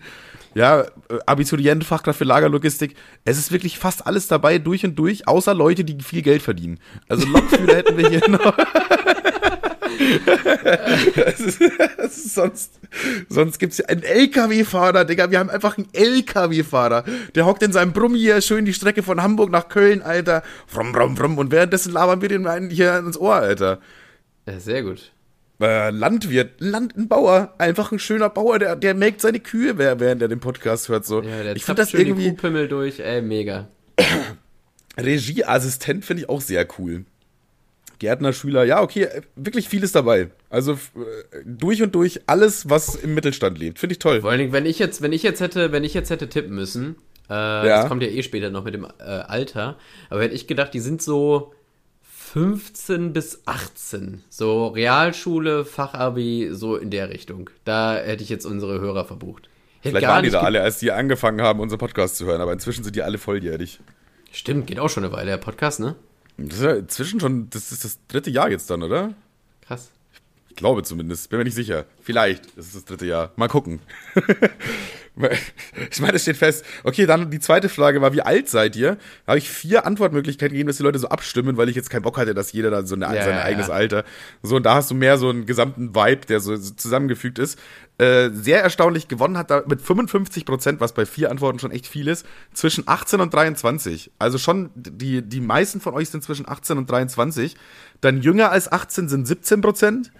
Ja, 0.54 0.82
äh, 0.82 0.86
Abiturient, 1.26 1.84
Fachkraft 1.84 2.18
für 2.18 2.24
Lagerlogistik. 2.24 2.94
Es 3.24 3.38
ist 3.38 3.50
wirklich 3.50 3.78
fast 3.78 4.06
alles 4.06 4.28
dabei, 4.28 4.58
durch 4.58 4.84
und 4.84 4.96
durch, 4.96 5.26
außer 5.26 5.52
Leute, 5.54 5.84
die 5.84 6.00
viel 6.02 6.22
Geld 6.22 6.42
verdienen. 6.42 6.78
Also 7.08 7.26
Lokführer 7.26 7.74
hätten 7.76 7.96
wir 7.96 8.08
hier 8.08 8.28
noch. 8.28 8.56
Ist, 11.38 11.60
ist 11.60 12.34
sonst, 12.34 12.80
sonst 13.28 13.58
gibt's 13.58 13.78
ja 13.78 13.86
einen 13.86 14.02
LKW-Fahrer, 14.02 15.04
Digga. 15.04 15.30
Wir 15.30 15.38
haben 15.38 15.50
einfach 15.50 15.78
einen 15.78 15.88
LKW-Fahrer. 15.92 17.04
Der 17.34 17.46
hockt 17.46 17.62
in 17.62 17.72
seinem 17.72 17.92
Brummi 17.92 18.18
hier 18.18 18.40
schön 18.40 18.64
die 18.64 18.74
Strecke 18.74 19.02
von 19.02 19.22
Hamburg 19.22 19.50
nach 19.50 19.68
Köln, 19.68 20.02
Alter. 20.02 20.42
Vrum, 20.66 20.94
vrum, 20.94 21.16
vrum. 21.16 21.38
Und 21.38 21.50
währenddessen 21.52 21.92
labern 21.92 22.22
wir 22.22 22.28
den 22.28 22.46
einen 22.46 22.70
hier 22.70 22.98
ins 22.98 23.18
Ohr, 23.18 23.34
Alter. 23.34 23.80
Ja, 24.46 24.58
sehr 24.60 24.82
gut. 24.82 25.12
Äh, 25.60 25.90
Landwirt, 25.90 26.60
Land, 26.60 26.96
ein 26.96 27.08
Bauer, 27.08 27.54
einfach 27.58 27.92
ein 27.92 27.98
schöner 27.98 28.28
Bauer, 28.28 28.58
der, 28.58 28.74
der 28.76 28.94
melkt 28.94 29.20
seine 29.20 29.38
Kühe, 29.38 29.78
während 29.78 30.20
er 30.20 30.28
den 30.28 30.40
Podcast 30.40 30.88
hört. 30.88 31.06
So. 31.06 31.22
Ja, 31.22 31.42
der 31.42 31.56
ich 31.56 31.64
finde 31.64 31.82
das 31.82 31.94
irgendwie. 31.94 32.24
Die 32.24 32.30
Kuhpimmel 32.30 32.68
durch, 32.68 33.00
ey, 33.00 33.22
mega. 33.22 33.68
Regieassistent 34.98 36.04
finde 36.04 36.24
ich 36.24 36.28
auch 36.28 36.40
sehr 36.40 36.66
cool. 36.78 37.04
Gärtnerschüler, 37.98 38.64
ja, 38.64 38.82
okay, 38.82 39.08
wirklich 39.36 39.68
vieles 39.68 39.92
dabei. 39.92 40.30
Also 40.50 40.72
äh, 40.72 40.76
durch 41.44 41.82
und 41.82 41.94
durch 41.94 42.20
alles, 42.26 42.68
was 42.68 42.94
im 42.94 43.14
Mittelstand 43.14 43.58
lebt. 43.58 43.78
Finde 43.78 43.92
ich 43.92 43.98
toll. 43.98 44.20
Vor 44.20 44.30
allen 44.30 44.40
Dingen, 44.40 44.52
wenn 44.52 44.66
ich 44.66 44.78
jetzt, 44.78 45.02
wenn 45.02 45.12
ich 45.12 45.22
jetzt 45.22 45.40
hätte, 45.40 45.72
wenn 45.72 45.84
ich 45.84 45.94
jetzt 45.94 46.10
hätte 46.10 46.28
tippen 46.28 46.54
müssen, 46.54 46.96
äh, 47.30 47.32
ja. 47.32 47.62
das 47.62 47.88
kommt 47.88 48.02
ja 48.02 48.08
eh 48.08 48.22
später 48.22 48.50
noch 48.50 48.64
mit 48.64 48.74
dem 48.74 48.84
äh, 48.84 49.02
Alter, 49.02 49.78
aber 50.10 50.22
hätte 50.22 50.34
ich 50.34 50.46
gedacht, 50.46 50.74
die 50.74 50.80
sind 50.80 51.02
so 51.02 51.54
15 52.34 53.12
bis 53.12 53.42
18. 53.46 54.24
So 54.28 54.66
Realschule, 54.66 55.64
Fachabi, 55.64 56.48
so 56.52 56.76
in 56.76 56.90
der 56.90 57.08
Richtung. 57.08 57.48
Da 57.64 57.94
hätte 57.94 58.24
ich 58.24 58.28
jetzt 58.28 58.44
unsere 58.44 58.80
Hörer 58.80 59.04
verbucht. 59.04 59.48
Vielleicht 59.82 60.06
waren 60.06 60.24
die 60.24 60.30
da 60.30 60.40
alle, 60.40 60.62
als 60.62 60.78
die 60.78 60.90
angefangen 60.90 61.42
haben, 61.42 61.60
unseren 61.60 61.78
Podcast 61.78 62.16
zu 62.16 62.26
hören, 62.26 62.40
aber 62.40 62.52
inzwischen 62.52 62.82
sind 62.82 62.96
die 62.96 63.02
alle 63.02 63.18
volljährig. 63.18 63.80
Stimmt, 64.32 64.66
geht 64.66 64.80
auch 64.80 64.88
schon 64.88 65.04
eine 65.04 65.12
Weile, 65.12 65.30
der 65.30 65.36
Podcast, 65.36 65.78
ne? 65.78 65.94
Das 66.36 66.58
ist 66.58 66.64
ja 66.64 66.74
inzwischen 66.76 67.20
schon, 67.20 67.48
das 67.50 67.72
ist 67.72 67.84
das 67.84 67.98
dritte 68.08 68.30
Jahr 68.30 68.50
jetzt 68.50 68.70
dann, 68.70 68.82
oder? 68.82 69.14
Krass. 69.62 69.90
Ich 70.48 70.56
glaube 70.56 70.82
zumindest, 70.82 71.30
bin 71.30 71.38
mir 71.38 71.44
nicht 71.44 71.54
sicher. 71.54 71.84
Vielleicht 72.00 72.46
ist 72.56 72.68
es 72.68 72.72
das 72.74 72.84
dritte 72.84 73.06
Jahr. 73.06 73.32
Mal 73.36 73.48
gucken. 73.48 73.80
ich 75.90 76.00
meine, 76.00 76.14
es 76.14 76.22
steht 76.22 76.36
fest. 76.36 76.64
Okay, 76.82 77.06
dann 77.06 77.30
die 77.30 77.38
zweite 77.38 77.68
Frage 77.68 78.00
war, 78.00 78.12
wie 78.12 78.22
alt 78.22 78.48
seid 78.48 78.74
ihr? 78.74 78.96
Da 79.24 79.32
habe 79.32 79.38
ich 79.38 79.48
vier 79.48 79.86
Antwortmöglichkeiten 79.86 80.54
gegeben, 80.54 80.66
dass 80.66 80.78
die 80.78 80.82
Leute 80.82 80.98
so 80.98 81.08
abstimmen, 81.08 81.56
weil 81.56 81.68
ich 81.68 81.76
jetzt 81.76 81.88
keinen 81.88 82.02
Bock 82.02 82.18
hatte, 82.18 82.34
dass 82.34 82.52
jeder 82.52 82.70
dann 82.70 82.86
so 82.86 82.96
eine, 82.96 83.04
ja, 83.06 83.24
sein 83.24 83.36
ja, 83.36 83.42
eigenes 83.42 83.68
ja. 83.68 83.74
Alter. 83.74 84.04
So, 84.42 84.56
und 84.56 84.64
da 84.66 84.74
hast 84.74 84.90
du 84.90 84.94
mehr 84.94 85.16
so 85.16 85.28
einen 85.28 85.46
gesamten 85.46 85.94
Vibe, 85.94 86.26
der 86.26 86.40
so, 86.40 86.56
so 86.56 86.74
zusammengefügt 86.74 87.38
ist. 87.38 87.60
Äh, 87.96 88.30
sehr 88.30 88.60
erstaunlich 88.60 89.06
gewonnen 89.06 89.38
hat 89.38 89.52
da 89.52 89.62
mit 89.68 89.80
55 89.80 90.44
Prozent, 90.44 90.80
was 90.80 90.94
bei 90.94 91.06
vier 91.06 91.30
Antworten 91.30 91.60
schon 91.60 91.70
echt 91.70 91.86
viel 91.86 92.08
ist, 92.08 92.26
zwischen 92.52 92.88
18 92.88 93.20
und 93.20 93.32
23. 93.32 94.10
Also 94.18 94.38
schon, 94.38 94.70
die, 94.74 95.22
die 95.22 95.40
meisten 95.40 95.80
von 95.80 95.94
euch 95.94 96.10
sind 96.10 96.24
zwischen 96.24 96.48
18 96.48 96.76
und 96.76 96.90
23. 96.90 97.54
Dann 98.00 98.20
jünger 98.20 98.50
als 98.50 98.70
18 98.70 99.08
sind 99.08 99.26
17 99.26 99.60
Prozent. 99.60 100.10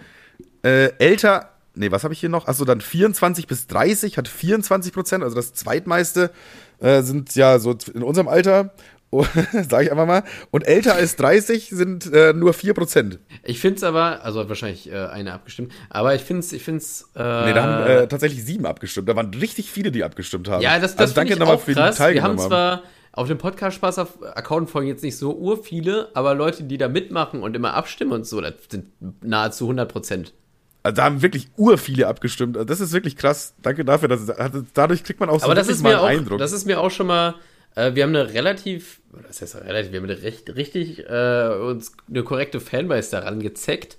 Äh, 0.63 0.93
älter 0.99 1.54
nee, 1.75 1.91
was 1.91 2.05
habe 2.05 2.15
ich 2.15 2.21
hier 2.21 2.29
noch? 2.29 2.47
Achso, 2.47 2.65
dann 2.65 2.81
24 2.81 3.47
bis 3.47 3.67
30 3.67 4.19
hat 4.19 4.29
24 4.29 4.93
Prozent, 4.93 5.25
also 5.25 5.37
das 5.37 5.53
zweitmeiste 5.55 6.31
äh, 6.79 7.03
sind 7.03 7.35
ja 7.35 7.59
so 7.59 7.77
in 7.93 8.03
unserem 8.03 8.29
Alter. 8.29 8.75
sage 9.69 9.85
ich 9.85 9.93
einfach 9.93 10.07
mal. 10.07 10.25
Und 10.51 10.67
älter 10.67 10.95
als 10.95 11.15
30 11.15 11.69
sind 11.69 12.13
äh, 12.13 12.33
nur 12.33 12.53
4%. 12.53 13.19
Ich 13.45 13.61
finde 13.61 13.77
es 13.77 13.85
aber, 13.85 14.25
also 14.25 14.41
hat 14.41 14.49
wahrscheinlich 14.49 14.91
äh, 14.91 15.07
eine 15.07 15.33
abgestimmt, 15.33 15.73
aber 15.89 16.17
ich 16.17 16.23
finde 16.23 16.41
es, 16.41 16.53
ich 16.53 16.65
finde 16.65 16.79
es. 16.79 17.11
Äh, 17.15 17.47
nee, 17.47 17.53
da 17.53 17.63
haben 17.63 17.87
äh, 17.87 18.09
tatsächlich 18.09 18.45
sieben 18.45 18.67
abgestimmt. 18.67 19.09
Da 19.09 19.15
waren 19.15 19.33
richtig 19.35 19.71
viele, 19.71 19.93
die 19.93 20.03
abgestimmt 20.03 20.49
haben. 20.49 20.63
Ja, 20.63 20.81
das, 20.81 20.97
das 20.97 21.01
also 21.01 21.15
danke 21.15 21.37
nochmal 21.37 21.59
für 21.59 21.75
die 21.75 21.75
Teilnahme. 21.75 22.15
Wir 22.15 22.23
haben 22.25 22.39
zwar 22.39 22.83
auf 23.13 23.29
dem 23.29 23.39
Podcast-Spaß-Account 23.39 24.69
folgen 24.69 24.89
jetzt 24.89 25.05
nicht 25.05 25.17
so 25.17 25.37
ur 25.37 25.63
viele, 25.63 26.11
aber 26.15 26.35
Leute, 26.35 26.65
die 26.65 26.79
da 26.79 26.89
mitmachen 26.89 27.45
und 27.45 27.55
immer 27.55 27.75
abstimmen 27.75 28.11
und 28.11 28.27
so, 28.27 28.41
das 28.41 28.55
sind 28.69 28.87
nahezu 29.23 29.67
100 29.67 29.91
Prozent. 29.91 30.35
Also 30.85 30.97
da 30.97 31.05
haben 31.05 31.23
wirklich 31.23 31.49
ur 31.57 31.79
viele 31.79 32.07
abgestimmt. 32.07 32.59
Also 32.59 32.67
das 32.67 32.79
ist 32.79 32.93
wirklich 32.93 33.17
krass. 33.17 33.55
Danke 33.63 33.87
dafür. 33.87 34.09
Dass, 34.09 34.31
dadurch 34.75 35.03
kriegt 35.03 35.19
man 35.19 35.31
auch 35.31 35.41
so 35.41 35.47
aber 35.47 35.55
das 35.55 35.69
ist 35.69 35.83
mir 35.83 35.99
auch, 35.99 36.05
Eindruck. 36.05 36.39
Das 36.39 36.53
ist 36.53 36.67
mir 36.67 36.79
auch 36.79 36.91
schon 36.91 37.07
mal. 37.07 37.37
Äh, 37.75 37.95
wir 37.95 38.03
haben 38.03 38.15
eine 38.15 38.35
relativ, 38.35 39.01
das 39.27 39.41
heißt 39.41 39.57
relativ, 39.57 39.93
wir 39.93 40.01
haben 40.01 40.11
eine 40.11 40.23
recht, 40.23 40.55
richtig 40.55 41.09
äh, 41.09 41.49
uns 41.59 41.93
eine 42.09 42.23
korrekte 42.23 42.61
Fanbase 42.61 43.11
daran 43.11 43.41
gezeckt. 43.41 43.97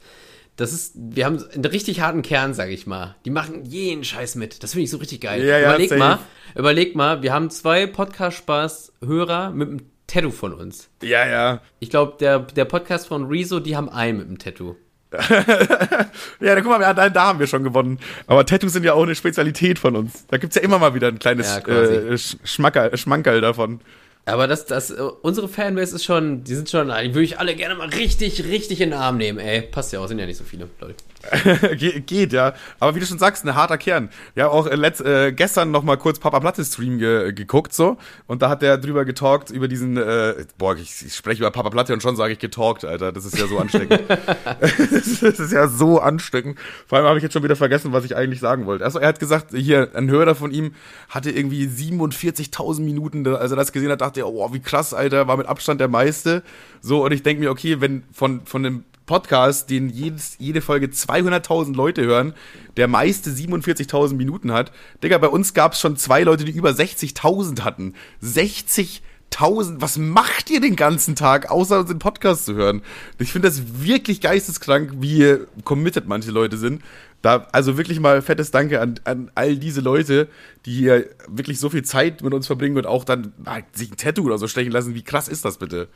Das 0.57 0.73
ist, 0.73 0.93
wir 0.95 1.25
haben 1.25 1.43
einen 1.53 1.65
richtig 1.65 2.01
harten 2.01 2.21
Kern, 2.21 2.53
sag 2.53 2.69
ich 2.69 2.85
mal. 2.85 3.15
Die 3.25 3.31
machen 3.31 3.65
jeden 3.65 4.03
Scheiß 4.03 4.35
mit. 4.35 4.61
Das 4.61 4.71
finde 4.71 4.83
ich 4.83 4.91
so 4.91 4.97
richtig 4.97 5.21
geil. 5.21 5.43
Ja, 5.43 5.57
ja, 5.57 5.69
überleg 5.69 5.89
safe. 5.89 5.99
mal, 5.99 6.19
überleg 6.53 6.95
mal, 6.95 7.23
wir 7.23 7.33
haben 7.33 7.49
zwei 7.49 7.87
Podcast-Spaß-Hörer 7.87 9.49
mit 9.49 9.69
einem 9.69 9.81
Tattoo 10.05 10.29
von 10.29 10.53
uns. 10.53 10.87
Ja, 11.01 11.27
ja. 11.27 11.61
Ich 11.79 11.89
glaube, 11.89 12.17
der, 12.19 12.39
der 12.39 12.65
Podcast 12.65 13.07
von 13.07 13.25
Rezo, 13.25 13.59
die 13.59 13.75
haben 13.75 13.89
einen 13.89 14.19
mit 14.19 14.27
einem 14.27 14.37
Tattoo. 14.37 14.75
ja, 16.39 16.55
guck 16.55 16.65
mal, 16.65 16.81
ja, 16.81 16.93
da, 16.93 17.09
da, 17.09 17.27
haben 17.27 17.39
wir 17.39 17.47
schon 17.47 17.63
gewonnen. 17.63 17.99
Aber 18.27 18.45
Tattoos 18.45 18.73
sind 18.73 18.83
ja 18.83 18.93
auch 18.93 19.03
eine 19.03 19.15
Spezialität 19.15 19.79
von 19.79 19.95
uns. 19.95 20.25
Da 20.27 20.37
gibt 20.37 20.51
es 20.51 20.55
ja 20.55 20.61
immer 20.61 20.79
mal 20.79 20.93
wieder 20.93 21.07
ein 21.07 21.19
kleines 21.19 21.47
ja, 21.67 21.73
äh, 21.73 22.17
Schmankerl, 22.17 22.97
Schmankerl 22.97 23.41
davon. 23.41 23.79
Aber 24.25 24.47
das, 24.47 24.65
das, 24.65 24.91
unsere 25.21 25.47
Fanbase 25.47 25.95
ist 25.95 26.03
schon, 26.03 26.43
die 26.43 26.55
sind 26.55 26.69
schon, 26.69 26.87
die 26.87 27.13
würde 27.13 27.23
ich 27.23 27.39
alle 27.39 27.55
gerne 27.55 27.75
mal 27.75 27.89
richtig, 27.89 28.43
richtig 28.45 28.81
in 28.81 28.89
den 28.89 28.99
Arm 28.99 29.17
nehmen, 29.17 29.37
ey. 29.39 29.61
Passt 29.61 29.93
ja 29.93 29.99
auch, 29.99 30.07
sind 30.07 30.19
ja 30.19 30.25
nicht 30.25 30.37
so 30.37 30.43
viele, 30.43 30.67
Leute. 30.81 30.95
Ge 31.77 31.99
geht, 32.01 32.33
ja. 32.33 32.53
Aber 32.79 32.95
wie 32.95 32.99
du 32.99 33.05
schon 33.05 33.19
sagst, 33.19 33.45
ein 33.45 33.55
harter 33.55 33.77
Kern. 33.77 34.09
Ja, 34.35 34.47
auch 34.47 34.67
äh, 34.67 34.75
letzt, 34.75 35.01
äh, 35.01 35.31
gestern 35.31 35.71
noch 35.71 35.83
mal 35.83 35.97
kurz 35.97 36.19
Papa 36.19 36.39
Platte 36.39 36.63
Stream 36.63 36.97
ge 36.97 37.33
geguckt, 37.33 37.73
so. 37.73 37.97
Und 38.27 38.41
da 38.41 38.49
hat 38.49 38.61
der 38.61 38.77
drüber 38.77 39.05
getalkt, 39.05 39.49
über 39.49 39.67
diesen, 39.67 39.97
äh, 39.97 40.45
boah, 40.57 40.75
ich, 40.75 41.05
ich 41.05 41.15
spreche 41.15 41.41
über 41.41 41.51
Papa 41.51 41.69
Platte 41.69 41.93
und 41.93 42.01
schon 42.01 42.15
sage 42.15 42.33
ich 42.33 42.39
getalkt, 42.39 42.85
Alter. 42.85 43.11
Das 43.11 43.25
ist 43.25 43.37
ja 43.37 43.47
so 43.47 43.57
ansteckend. 43.57 44.03
das 44.59 45.39
ist 45.39 45.51
ja 45.51 45.67
so 45.67 45.99
ansteckend. 45.99 46.57
Vor 46.87 46.97
allem 46.97 47.07
habe 47.07 47.17
ich 47.17 47.23
jetzt 47.23 47.33
schon 47.33 47.43
wieder 47.43 47.55
vergessen, 47.55 47.93
was 47.93 48.05
ich 48.05 48.15
eigentlich 48.15 48.39
sagen 48.39 48.65
wollte. 48.65 48.83
Also, 48.83 48.99
er 48.99 49.07
hat 49.07 49.19
gesagt, 49.19 49.51
hier, 49.53 49.89
ein 49.95 50.09
Hörer 50.09 50.35
von 50.35 50.51
ihm 50.51 50.73
hatte 51.09 51.31
irgendwie 51.31 51.65
47.000 51.65 52.81
Minuten, 52.81 53.27
als 53.27 53.51
er 53.51 53.57
das 53.57 53.71
gesehen 53.71 53.91
hat, 53.91 54.01
dachte 54.01 54.21
er, 54.21 54.27
oh, 54.27 54.53
wie 54.53 54.59
krass, 54.59 54.93
Alter, 54.93 55.27
war 55.27 55.37
mit 55.37 55.47
Abstand 55.47 55.79
der 55.81 55.87
meiste. 55.87 56.43
So, 56.81 57.03
und 57.03 57.11
ich 57.11 57.23
denke 57.23 57.43
mir, 57.43 57.51
okay, 57.51 57.81
wenn 57.81 58.03
von, 58.11 58.45
von 58.45 58.63
dem 58.63 58.83
Podcast, 59.05 59.69
den 59.69 59.89
jedes, 59.89 60.35
jede 60.39 60.61
Folge 60.61 60.87
200.000 60.87 61.75
Leute 61.75 62.03
hören, 62.03 62.33
der 62.77 62.87
meiste 62.87 63.29
47.000 63.29 64.15
Minuten 64.15 64.51
hat. 64.51 64.71
Digga, 65.03 65.17
bei 65.17 65.27
uns 65.27 65.53
gab 65.53 65.73
es 65.73 65.79
schon 65.79 65.97
zwei 65.97 66.23
Leute, 66.23 66.45
die 66.45 66.51
über 66.51 66.71
60.000 66.71 67.61
hatten. 67.61 67.93
60.000, 68.23 69.75
was 69.79 69.97
macht 69.97 70.49
ihr 70.49 70.59
den 70.59 70.75
ganzen 70.75 71.15
Tag, 71.15 71.51
außer 71.51 71.81
unseren 71.81 71.99
Podcast 71.99 72.45
zu 72.45 72.55
hören? 72.55 72.81
Ich 73.19 73.31
finde 73.31 73.47
das 73.47 73.83
wirklich 73.83 74.21
geisteskrank, 74.21 74.93
wie 74.99 75.37
committed 75.63 76.07
manche 76.07 76.31
Leute 76.31 76.57
sind. 76.57 76.81
Da, 77.21 77.47
also 77.51 77.77
wirklich 77.77 77.99
mal 77.99 78.21
fettes 78.21 78.51
Danke 78.51 78.81
an, 78.81 78.99
an 79.03 79.31
all 79.33 79.55
diese 79.55 79.81
Leute, 79.81 80.27
die 80.65 80.73
hier 80.73 81.09
wirklich 81.27 81.59
so 81.59 81.69
viel 81.69 81.83
Zeit 81.83 82.21
mit 82.21 82.33
uns 82.33 82.45
verbringen 82.45 82.77
und 82.77 82.85
auch 82.85 83.03
dann 83.03 83.33
ah, 83.45 83.61
sich 83.73 83.91
ein 83.91 83.97
Tattoo 83.97 84.25
oder 84.25 84.37
so 84.37 84.47
stechen 84.47 84.71
lassen. 84.71 84.93
Wie 84.93 85.03
krass 85.03 85.27
ist 85.27 85.43
das 85.43 85.57
bitte? 85.57 85.87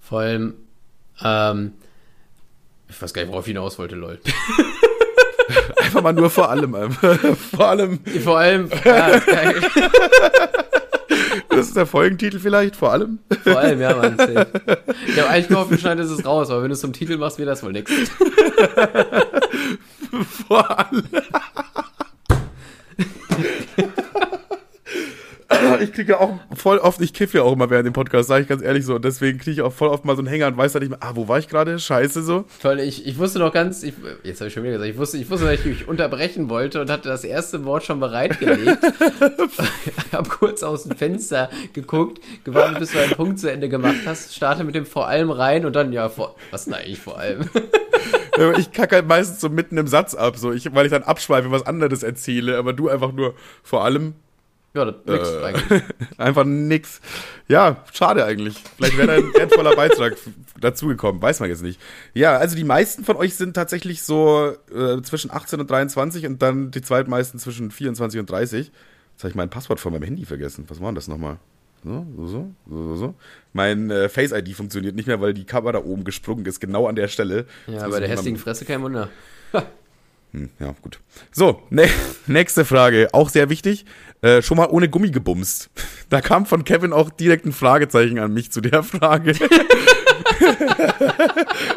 Vor 0.00 0.20
allem, 0.20 0.54
ähm, 1.20 1.72
ich 2.88 3.00
weiß 3.00 3.12
gar 3.12 3.22
nicht, 3.22 3.30
worauf 3.30 3.44
ich 3.44 3.52
hinaus 3.52 3.78
wollte, 3.78 3.94
lol. 3.94 4.18
Einfach 5.76 6.02
mal 6.02 6.12
nur 6.12 6.30
vor 6.30 6.50
allem. 6.50 6.92
vor 7.56 7.66
allem. 7.68 8.00
Vor 8.22 8.38
allem, 8.38 8.70
ja, 8.84 9.18
geil. 9.18 9.60
Das 11.48 11.68
ist 11.68 11.76
der 11.76 11.86
Folgentitel 11.86 12.38
vielleicht, 12.38 12.76
vor 12.76 12.92
allem. 12.92 13.18
Vor 13.42 13.58
allem, 13.58 13.80
ja, 13.80 13.94
Mann. 13.94 14.18
Safe. 14.18 14.46
Ich 15.06 15.18
habe 15.18 15.30
eigentlich 15.30 15.48
gehofft, 15.48 15.70
du 15.70 15.78
schneidest 15.78 16.10
es 16.10 16.24
raus, 16.24 16.50
aber 16.50 16.62
wenn 16.62 16.68
du 16.68 16.74
es 16.74 16.80
zum 16.80 16.92
Titel 16.92 17.16
machst, 17.16 17.38
wird 17.38 17.48
das 17.48 17.62
wohl 17.62 17.72
nix. 17.72 17.90
vor 20.46 20.78
allem. 20.78 21.04
ich 25.80 25.92
kriege 25.92 26.12
ja 26.12 26.20
auch 26.20 26.38
voll 26.54 26.78
oft, 26.78 27.00
ich 27.00 27.12
kiffe 27.12 27.38
ja 27.38 27.44
auch 27.44 27.52
immer 27.52 27.70
während 27.70 27.86
dem 27.86 27.92
Podcast, 27.92 28.28
sage 28.28 28.42
ich 28.42 28.48
ganz 28.48 28.62
ehrlich 28.62 28.84
so. 28.84 28.96
Und 28.96 29.04
deswegen 29.04 29.38
kriege 29.38 29.52
ich 29.52 29.62
auch 29.62 29.72
voll 29.72 29.88
oft 29.88 30.04
mal 30.04 30.16
so 30.16 30.20
einen 30.20 30.28
Hänger 30.28 30.48
und 30.48 30.56
weiß 30.56 30.72
dann 30.72 30.82
nicht 30.82 30.90
mehr, 30.90 30.98
ah, 31.02 31.12
wo 31.14 31.28
war 31.28 31.38
ich 31.38 31.48
gerade? 31.48 31.78
Scheiße 31.78 32.22
so. 32.22 32.44
Toll, 32.60 32.80
ich, 32.80 33.06
ich 33.06 33.18
wusste 33.18 33.38
noch 33.38 33.52
ganz, 33.52 33.82
ich, 33.82 33.94
jetzt 34.24 34.40
habe 34.40 34.48
ich 34.48 34.54
schon 34.54 34.64
wieder 34.64 34.72
gesagt, 34.72 34.90
ich 34.90 34.98
wusste, 34.98 35.18
ich 35.18 35.30
wusste, 35.30 35.46
dass 35.46 35.54
ich 35.54 35.64
mich 35.64 35.88
unterbrechen 35.88 36.48
wollte 36.48 36.80
und 36.80 36.90
hatte 36.90 37.08
das 37.08 37.22
erste 37.22 37.64
Wort 37.64 37.84
schon 37.84 38.00
bereitgelegt. 38.00 38.78
ich 40.08 40.12
habe 40.12 40.28
kurz 40.28 40.62
aus 40.62 40.84
dem 40.84 40.96
Fenster 40.96 41.48
geguckt, 41.72 42.20
gewartet, 42.44 42.80
bis 42.80 42.92
du 42.92 42.98
einen 42.98 43.12
Punkt 43.12 43.38
zu 43.38 43.50
Ende 43.50 43.68
gemacht 43.68 44.00
hast, 44.04 44.34
starte 44.34 44.64
mit 44.64 44.74
dem 44.74 44.86
vor 44.86 45.06
allem 45.06 45.30
rein 45.30 45.64
und 45.64 45.76
dann, 45.76 45.92
ja, 45.92 46.08
vor, 46.08 46.34
was 46.50 46.64
denn 46.64 46.74
eigentlich 46.74 46.98
vor 46.98 47.18
allem? 47.18 47.48
ich 48.58 48.72
kacke 48.72 48.96
halt 48.96 49.06
meistens 49.06 49.40
so 49.40 49.48
mitten 49.48 49.78
im 49.78 49.86
Satz 49.86 50.14
ab, 50.14 50.36
so 50.36 50.52
ich, 50.52 50.74
weil 50.74 50.86
ich 50.86 50.92
dann 50.92 51.04
abschweife, 51.04 51.50
was 51.50 51.66
anderes 51.66 52.02
erzähle, 52.02 52.58
aber 52.58 52.72
du 52.72 52.88
einfach 52.88 53.12
nur 53.12 53.34
vor 53.62 53.84
allem 53.84 54.14
ja, 54.76 54.84
das 54.84 54.96
nix 55.06 55.30
äh, 55.30 55.44
eigentlich. 55.44 55.82
Einfach 56.18 56.44
nix. 56.44 57.00
Ja, 57.48 57.84
schade 57.92 58.24
eigentlich. 58.24 58.62
Vielleicht 58.76 58.96
wäre 58.96 59.12
ein 59.12 59.34
wertvoller 59.34 59.74
Beitrag 59.74 60.16
dazugekommen, 60.60 61.20
weiß 61.20 61.40
man 61.40 61.48
jetzt 61.48 61.62
nicht. 61.62 61.80
Ja, 62.14 62.36
also 62.36 62.56
die 62.56 62.64
meisten 62.64 63.04
von 63.04 63.16
euch 63.16 63.34
sind 63.34 63.54
tatsächlich 63.54 64.02
so 64.02 64.52
äh, 64.74 65.00
zwischen 65.02 65.30
18 65.30 65.60
und 65.60 65.70
23 65.70 66.26
und 66.26 66.42
dann 66.42 66.70
die 66.70 66.82
zweitmeisten 66.82 67.40
zwischen 67.40 67.70
24 67.70 68.20
und 68.20 68.30
30. 68.30 68.70
Jetzt 69.12 69.24
habe 69.24 69.30
ich 69.30 69.34
mein 69.34 69.50
Passwort 69.50 69.80
von 69.80 69.92
meinem 69.92 70.02
Handy 70.02 70.24
vergessen. 70.24 70.64
Was 70.68 70.80
war 70.80 70.88
denn 70.88 70.96
das 70.96 71.08
nochmal? 71.08 71.38
So, 71.82 72.06
so, 72.16 72.26
so, 72.26 72.52
so, 72.68 72.96
so. 72.96 73.14
Mein 73.52 73.90
äh, 73.90 74.08
Face-ID 74.08 74.54
funktioniert 74.54 74.96
nicht 74.96 75.06
mehr, 75.06 75.20
weil 75.20 75.34
die 75.34 75.44
Kamera 75.44 75.72
da 75.72 75.84
oben 75.84 76.04
gesprungen 76.04 76.44
ist, 76.46 76.60
genau 76.60 76.86
an 76.86 76.96
der 76.96 77.08
Stelle. 77.08 77.46
Ja, 77.66 77.88
bei 77.88 78.00
der 78.00 78.08
hässlichen 78.08 78.38
Fresse 78.38 78.64
kein 78.64 78.82
Wunder. 78.82 79.08
Hm, 80.32 80.50
ja, 80.58 80.74
gut. 80.82 81.00
So, 81.32 81.62
ne, 81.70 81.88
nächste 82.26 82.64
Frage, 82.64 83.08
auch 83.12 83.30
sehr 83.30 83.48
wichtig. 83.48 83.86
Äh, 84.22 84.42
schon 84.42 84.56
mal 84.56 84.66
ohne 84.66 84.88
Gummi 84.88 85.10
gebumst. 85.10 85.70
Da 86.08 86.20
kam 86.20 86.46
von 86.46 86.62
Kevin 86.62 86.92
auch 86.92 87.10
direkt 87.10 87.46
ein 87.46 87.52
Fragezeichen 87.52 88.20
an 88.20 88.32
mich 88.32 88.52
zu 88.52 88.60
der 88.60 88.84
Frage. 88.84 89.32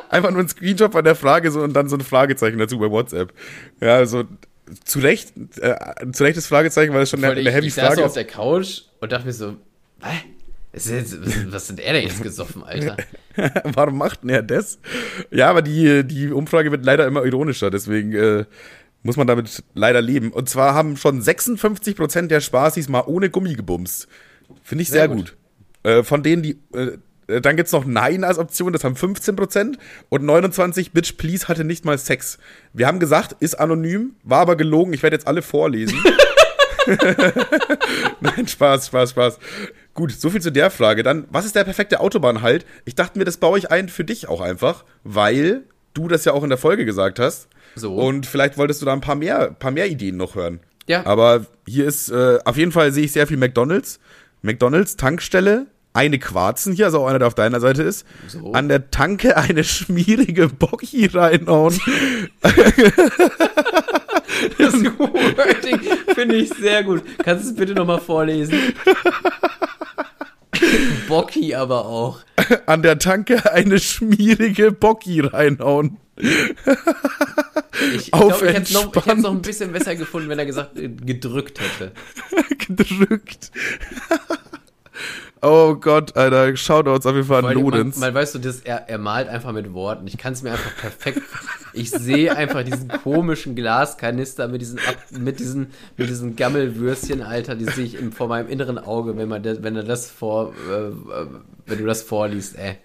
Einfach 0.10 0.30
nur 0.30 0.42
ein 0.42 0.48
Screenshot 0.48 0.92
von 0.92 1.04
der 1.04 1.16
Frage 1.16 1.50
so 1.50 1.62
und 1.62 1.74
dann 1.74 1.90
so 1.90 1.98
ein 1.98 2.02
Fragezeichen 2.02 2.60
dazu 2.60 2.78
bei 2.78 2.92
WhatsApp. 2.92 3.34
Ja, 3.82 3.96
also 3.96 4.26
zu 4.86 5.00
Recht, 5.00 5.34
äh, 5.60 5.76
zu 6.12 6.24
Recht 6.24 6.38
das 6.38 6.46
Fragezeichen, 6.46 6.94
weil 6.94 7.02
es 7.02 7.10
schon 7.10 7.24
eine, 7.24 7.34
eine 7.34 7.52
heavy 7.52 7.70
ich 7.70 7.74
Frage 7.74 7.88
saß 7.88 7.98
so 7.98 8.04
auf 8.04 8.14
der 8.14 8.26
Couch 8.26 8.82
und 9.00 9.12
dachte 9.12 9.26
mir 9.26 9.34
so, 9.34 9.56
Hä? 10.04 10.20
Was 10.72 11.66
sind 11.66 11.80
er 11.80 11.94
denn 11.94 12.04
jetzt 12.04 12.22
gesoffen, 12.22 12.64
Alter? 12.64 12.96
Warum 13.64 13.98
macht 13.98 14.22
denn 14.22 14.30
er 14.30 14.44
das? 14.44 14.78
Ja, 15.32 15.50
aber 15.50 15.64
die, 15.64 16.04
die 16.04 16.32
Umfrage 16.32 16.70
wird 16.70 16.86
leider 16.86 17.08
immer 17.08 17.26
ironischer, 17.26 17.72
deswegen 17.72 18.14
äh, 18.14 18.46
muss 19.04 19.18
man 19.18 19.28
damit 19.28 19.64
leider 19.74 20.02
leben. 20.02 20.32
Und 20.32 20.50
zwar 20.50 20.74
haben 20.74 20.98
schon 20.98 21.22
56% 21.22 22.28
der 22.28 22.42
Spaßis 22.42 22.90
mal 22.90 23.04
ohne 23.06 23.30
Gummi 23.30 23.54
gebumst. 23.54 24.08
Finde 24.64 24.82
ich 24.82 24.90
sehr, 24.90 25.02
sehr 25.02 25.08
gut. 25.10 25.36
gut. 25.84 25.92
Äh, 25.92 26.04
von 26.04 26.24
denen, 26.24 26.44
die. 26.44 26.60
Äh, 26.74 26.98
dann 27.42 27.56
gibt's 27.58 27.72
noch 27.72 27.86
Nein 27.86 28.24
als 28.24 28.40
Option, 28.40 28.74
das 28.74 28.84
haben 28.84 28.96
15% 28.96 29.78
und 30.10 30.26
29 30.26 30.94
Bitch 30.94 31.16
Please 31.16 31.48
hatte 31.48 31.64
nicht 31.64 31.86
mal 31.86 31.96
Sex. 32.00 32.40
Wir 32.74 32.88
haben 32.88 33.00
gesagt, 33.00 33.36
ist 33.40 33.54
anonym, 33.54 34.16
war 34.24 34.40
aber 34.40 34.56
gelogen, 34.56 34.94
ich 34.94 35.04
werde 35.04 35.16
jetzt 35.16 35.28
alle 35.28 35.44
vorlesen. 35.44 36.04
Nein, 38.20 38.48
Spaß, 38.48 38.88
Spaß, 38.88 39.12
Spaß. 39.12 39.40
Gut, 39.94 40.12
so 40.12 40.32
viel 40.32 40.42
zu 40.42 40.52
der 40.52 40.72
Frage. 40.72 41.04
Dann, 41.04 41.26
was 41.30 41.46
ist 41.46 41.56
der 41.56 41.66
perfekte 41.66 42.00
Autobahnhalt? 42.00 42.66
Ich 42.86 42.96
dachte 42.96 43.20
mir, 43.20 43.26
das 43.26 43.38
baue 43.38 43.60
ich 43.60 43.70
ein 43.70 43.90
für 43.90 44.04
dich 44.04 44.28
auch 44.28 44.42
einfach, 44.42 44.84
weil 45.04 45.66
du 45.94 46.08
das 46.08 46.26
ja 46.26 46.34
auch 46.34 46.44
in 46.44 46.50
der 46.50 46.58
Folge 46.58 46.86
gesagt 46.86 47.20
hast. 47.20 47.48
So. 47.76 47.96
Und 47.96 48.26
vielleicht 48.26 48.58
wolltest 48.58 48.82
du 48.82 48.86
da 48.86 48.94
ein 48.94 49.02
paar 49.02 49.16
mehr, 49.16 49.52
paar 49.52 49.72
mehr 49.72 49.88
Ideen 49.88 50.18
noch 50.18 50.36
hören. 50.36 50.60
Ja. 50.88 51.06
Aber 51.06 51.46
hier 51.68 51.86
ist, 51.86 52.10
äh, 52.10 52.40
auf 52.46 52.58
jeden 52.58 52.72
Fall 52.72 52.92
sehe 52.92 53.06
ich 53.06 53.12
sehr 53.12 53.28
viel 53.28 53.38
McDonalds. 53.38 54.00
McDonalds, 54.42 54.98
Tankstelle, 54.98 55.68
eine 55.94 56.20
Quarzen 56.20 56.74
hier, 56.74 56.86
also 56.86 57.02
auch 57.02 57.08
einer, 57.08 57.20
der 57.20 57.28
auf 57.28 57.36
deiner 57.36 57.60
Seite 57.60 57.84
ist. 57.84 58.06
So. 58.28 58.54
An 58.54 58.70
der 58.70 58.90
Tanke 58.90 59.38
eine 59.38 59.64
schmierige 59.64 60.48
Bocki 60.48 61.08
reinhauen. 61.08 61.80
Das 64.58 64.74
Wording 64.74 65.80
finde 66.14 66.36
ich 66.36 66.50
sehr 66.50 66.84
gut. 66.84 67.04
Kannst 67.24 67.46
du 67.46 67.50
es 67.50 67.56
bitte 67.56 67.74
nochmal 67.74 68.00
vorlesen? 68.00 68.74
Bocki 71.08 71.56
aber 71.56 71.86
auch. 71.86 72.20
An 72.66 72.82
der 72.82 73.00
Tanke 73.00 73.52
eine 73.52 73.80
schmierige 73.80 74.72
Bocki 74.72 75.22
reinhauen. 75.22 75.98
Ich, 77.88 77.96
ich 78.06 78.12
glaube, 78.12 78.36
ich 78.48 78.54
hätte 78.54 78.62
es 78.62 78.74
noch, 78.74 78.94
noch, 78.94 79.32
ein 79.32 79.42
bisschen 79.42 79.72
besser 79.72 79.96
gefunden, 79.96 80.30
wenn 80.30 80.40
er 80.40 80.46
gesagt 80.46 80.78
äh, 80.78 80.90
gedrückt 80.90 81.60
hätte. 81.60 81.92
gedrückt. 82.76 83.52
Oh 85.42 85.76
Gott, 85.76 86.18
Alter, 86.18 86.54
schaut 86.58 86.88
uns 86.90 87.06
auf 87.06 87.16
jeden 87.16 87.28
Fall 87.28 87.46
an 87.46 87.54
Ludens. 87.54 87.98
Mal 87.98 88.14
weißt 88.14 88.36
du, 88.36 88.40
das, 88.40 88.60
er, 88.60 88.90
er 88.90 88.98
malt 88.98 89.30
einfach 89.30 89.54
mit 89.54 89.74
Worten. 89.74 90.06
Ich 90.06 90.18
kann 90.18 90.34
es 90.34 90.42
mir 90.42 90.52
einfach 90.52 90.76
perfekt 90.76 91.22
Ich 91.72 91.92
sehe 91.92 92.36
einfach 92.36 92.64
diesen 92.64 92.90
komischen 92.90 93.56
Glaskanister 93.56 94.50
mit 94.50 94.60
diesen, 94.60 94.80
mit 95.12 95.40
diesen, 95.40 95.72
mit 95.96 96.10
diesen 96.10 96.36
Gammelwürstchen, 96.36 97.22
Alter, 97.22 97.56
die 97.56 97.66
sehe 97.66 97.86
ich 97.86 97.96
im, 97.96 98.12
vor 98.12 98.28
meinem 98.28 98.50
inneren 98.50 98.78
Auge, 98.78 99.16
wenn 99.16 99.30
man 99.30 99.42
das, 99.42 99.64
wenn 99.64 99.78
er 99.78 99.84
das 99.84 100.12
vor, 100.12 100.50
äh, 100.70 100.92
wenn 101.66 101.78
du 101.78 101.86
das 101.86 102.02
vorliest, 102.02 102.58
ey. 102.58 102.78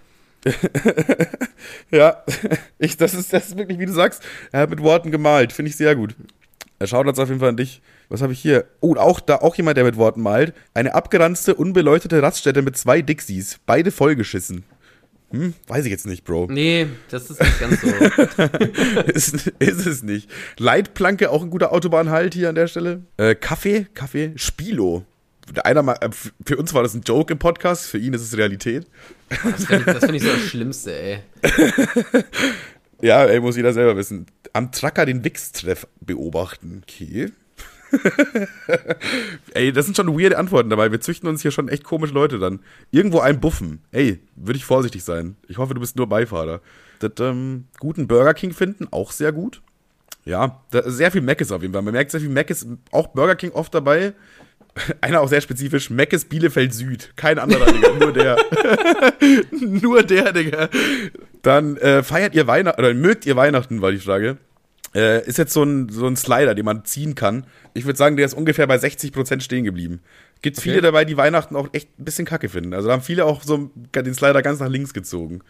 ja, 1.91 2.23
ich, 2.79 2.97
das 2.97 3.15
ist, 3.15 3.33
das 3.33 3.49
ist 3.49 3.57
wirklich, 3.57 3.79
wie 3.79 3.87
du 3.87 3.93
sagst, 3.93 4.23
er 4.53 4.61
hat 4.61 4.71
mit 4.71 4.83
Worten 4.83 5.11
gemalt, 5.11 5.53
finde 5.53 5.71
ich 5.71 5.77
sehr 5.77 5.97
gut. 5.97 6.15
Er 6.79 6.87
schaut 6.87 7.07
uns 7.07 7.19
auf 7.19 7.29
jeden 7.29 7.41
Fall 7.41 7.51
an 7.51 7.57
dich. 7.57 7.81
Was 8.09 8.21
habe 8.21 8.33
ich 8.33 8.41
hier? 8.41 8.67
Oh, 8.81 8.95
auch 8.97 9.21
da 9.21 9.37
auch 9.37 9.55
jemand, 9.55 9.77
der 9.77 9.85
mit 9.85 9.97
Worten 9.97 10.21
malt. 10.21 10.53
Eine 10.75 10.95
abgeranzte, 10.95 11.55
unbeleuchtete 11.55 12.23
Raststätte 12.23 12.63
mit 12.63 12.77
zwei 12.77 13.01
Dixies, 13.01 13.59
beide 13.65 13.91
vollgeschissen. 13.91 14.65
Hm, 15.31 15.55
weiß 15.67 15.85
ich 15.85 15.91
jetzt 15.91 16.07
nicht, 16.07 16.25
Bro. 16.25 16.49
Nee, 16.51 16.87
das 17.11 17.31
ist 17.31 17.41
nicht 17.41 17.61
ganz 17.61 17.81
so. 17.81 17.89
ist, 19.13 19.47
ist, 19.59 19.87
es 19.87 20.03
nicht. 20.03 20.31
Leitplanke, 20.59 21.31
auch 21.31 21.43
ein 21.43 21.51
guter 21.51 21.73
Autobahnhalt 21.73 22.35
hier 22.35 22.51
an 22.51 22.55
der 22.55 22.69
Stelle. 22.69 23.03
Äh, 23.17 23.35
Kaffee, 23.35 23.87
Kaffee, 23.95 24.33
Spilo. 24.37 25.05
Einer 25.63 25.83
mal, 25.83 25.97
äh, 26.01 26.11
für 26.45 26.57
uns 26.57 26.73
war 26.75 26.83
das 26.83 26.95
ein 26.95 27.03
Joke 27.03 27.33
im 27.33 27.39
Podcast, 27.39 27.87
für 27.87 27.99
ihn 27.99 28.15
ist 28.15 28.23
es 28.23 28.37
Realität. 28.37 28.87
Das 29.29 29.67
finde 29.67 29.93
ich, 29.93 29.99
find 29.99 30.15
ich 30.15 30.23
so 30.23 30.29
das 30.31 30.41
Schlimmste, 30.41 30.99
ey. 30.99 31.19
ja, 33.03 33.25
ey, 33.25 33.41
muss 33.41 33.57
jeder 33.57 33.73
selber 33.73 33.97
wissen. 33.97 34.27
Am 34.53 34.73
Tracker 34.73 35.07
den 35.07 35.25
Wix-Treff 35.25 35.87
beobachten. 36.01 36.83
Okay. 36.83 37.33
Ey, 39.55 39.73
das 39.73 39.85
sind 39.87 39.97
schon 39.97 40.19
weirde 40.19 40.39
Antworten 40.39 40.71
dabei. 40.71 40.91
Wir 40.91 41.01
züchten 41.01 41.29
uns 41.29 41.43
hier 41.43 41.51
schon 41.51 41.69
echt 41.69 41.85
komische 41.85 42.15
Leute 42.15 42.39
dann. 42.39 42.61
Irgendwo 42.91 43.21
ein 43.21 43.41
Buffen. 43.41 43.81
Ey, 43.93 44.21
würde 44.37 44.57
ich 44.57 44.65
vorsichtig 44.65 45.05
sein. 45.05 45.37
Ich 45.49 45.59
hoffe, 45.59 45.75
du 45.75 45.81
bist 45.81 45.97
nur 45.97 46.09
Beifahrer. 46.09 46.61
Das, 46.99 47.13
ähm, 47.21 47.65
guten 47.79 48.07
Burger 48.07 48.35
King 48.35 48.53
finden, 48.53 48.89
auch 48.91 49.13
sehr 49.13 49.33
gut. 49.33 49.63
Ja, 50.25 50.63
sehr 50.71 51.11
viel 51.11 51.21
Mac 51.21 51.41
ist 51.41 51.53
auf 51.53 51.63
jeden 51.63 51.75
Fall. 51.75 51.83
Man 51.83 51.93
merkt 51.93 52.11
sehr 52.11 52.21
viel 52.21 52.31
Mac 52.31 52.49
ist 52.49 52.67
auch 52.91 53.09
Burger 53.09 53.37
King 53.37 53.53
oft 53.53 53.75
dabei. 53.75 54.15
Einer 55.01 55.21
auch 55.21 55.29
sehr 55.29 55.41
spezifisch, 55.41 55.91
Meckes 55.91 56.25
Bielefeld 56.25 56.75
Süd. 56.75 57.13
Kein 57.17 57.39
anderer, 57.39 57.67
Digga, 57.73 57.93
nur 57.99 58.13
der. 58.13 58.37
nur 59.83 60.03
der, 60.03 60.33
Digga. 60.33 60.69
Dann 61.43 61.77
äh, 61.77 62.03
feiert 62.03 62.35
ihr 62.35 62.47
Weihnachten, 62.47 62.81
oder 62.81 62.95
mögt 62.95 63.27
ihr 63.27 63.37
Weihnachten, 63.37 63.83
war 63.83 63.93
die 63.93 63.99
Frage. 63.99 64.39
Äh, 64.95 65.27
ist 65.27 65.39
jetzt 65.39 65.53
so 65.53 65.63
ein, 65.63 65.89
so 65.89 66.07
ein 66.07 66.17
Slider, 66.17 66.55
den 66.55 66.65
man 66.65 66.85
ziehen 66.85 67.15
kann. 67.15 67.47
Ich 67.73 67.85
würde 67.85 67.97
sagen, 67.97 68.17
der 68.17 68.27
ist 68.27 68.35
ungefähr 68.35 68.67
bei 68.67 68.77
60% 68.77 69.41
stehen 69.41 69.65
geblieben. 69.65 70.01
Gibt 70.41 70.59
okay. 70.59 70.71
viele 70.71 70.83
dabei, 70.83 71.05
die 71.05 71.17
Weihnachten 71.17 71.57
auch 71.57 71.69
echt 71.73 71.99
ein 71.99 72.05
bisschen 72.05 72.27
kacke 72.27 72.49
finden. 72.49 72.75
Also 72.75 72.89
da 72.89 72.95
haben 72.95 73.03
viele 73.03 73.25
auch 73.25 73.43
so 73.43 73.71
den 73.95 74.15
Slider 74.15 74.43
ganz 74.43 74.61
nach 74.61 74.69
links 74.69 74.95
gezogen. 74.95 75.41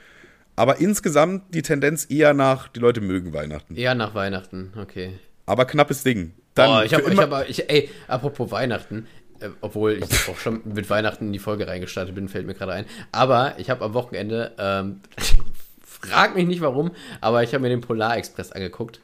Aber 0.56 0.80
insgesamt 0.80 1.54
die 1.54 1.62
Tendenz 1.62 2.06
eher 2.08 2.32
nach, 2.32 2.68
die 2.68 2.80
Leute 2.80 3.00
mögen 3.00 3.32
Weihnachten. 3.32 3.74
Eher 3.74 3.94
nach 3.94 4.14
Weihnachten, 4.14 4.72
okay. 4.80 5.18
Aber 5.46 5.64
knappes 5.64 6.04
Ding. 6.04 6.32
Dann 6.54 6.70
oh, 6.70 6.82
ich 6.82 6.94
habe, 6.94 7.12
ich 7.12 7.18
hab, 7.18 7.48
ich, 7.48 7.70
ey, 7.70 7.90
apropos 8.06 8.50
Weihnachten, 8.50 9.06
äh, 9.40 9.48
obwohl 9.60 9.94
ich 9.94 10.28
auch 10.28 10.38
schon 10.38 10.62
mit 10.64 10.88
Weihnachten 10.88 11.26
in 11.26 11.32
die 11.32 11.38
Folge 11.38 11.66
reingestartet 11.66 12.14
bin, 12.14 12.28
fällt 12.28 12.46
mir 12.46 12.54
gerade 12.54 12.72
ein. 12.72 12.86
Aber 13.12 13.54
ich 13.58 13.70
habe 13.70 13.84
am 13.84 13.94
Wochenende, 13.94 14.52
ähm, 14.58 15.00
frag 15.84 16.34
mich 16.36 16.46
nicht 16.46 16.60
warum, 16.60 16.92
aber 17.20 17.42
ich 17.42 17.52
habe 17.52 17.62
mir 17.62 17.70
den 17.70 17.80
Polar 17.80 18.16
Express 18.16 18.52
angeguckt. 18.52 19.00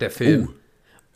Der 0.00 0.10
Film. 0.10 0.48
Uh, 0.48 0.54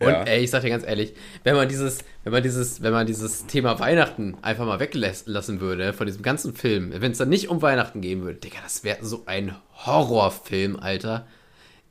und 0.01 0.13
ja. 0.13 0.23
ey, 0.23 0.45
ich 0.45 0.51
sag 0.51 0.63
dir 0.63 0.71
ganz 0.71 0.85
ehrlich, 0.87 1.15
wenn 1.43 1.57
man 1.57 1.69
dieses, 1.69 1.99
wenn 2.23 2.33
man 2.33 2.43
dieses, 2.43 2.83
wenn 2.83 2.93
man 2.93 3.07
dieses 3.07 3.47
Thema 3.47 3.81
Weihnachten 3.81 4.37
einfach 4.43 4.65
mal 4.65 4.79
weglassen 4.79 5.61
würde 5.61 5.93
von 5.93 6.07
diesem 6.07 6.23
ganzen 6.23 6.55
Film, 6.55 6.93
wenn 6.95 7.11
es 7.11 7.19
dann 7.19 7.29
nicht 7.29 7.49
um 7.49 7.63
Weihnachten 7.63 8.01
gehen 8.01 8.23
würde, 8.23 8.39
Digga, 8.39 8.59
das 8.63 8.85
wäre 8.85 9.05
so 9.05 9.25
ein 9.27 9.57
Horrorfilm, 9.75 10.77
Alter. 10.77 11.27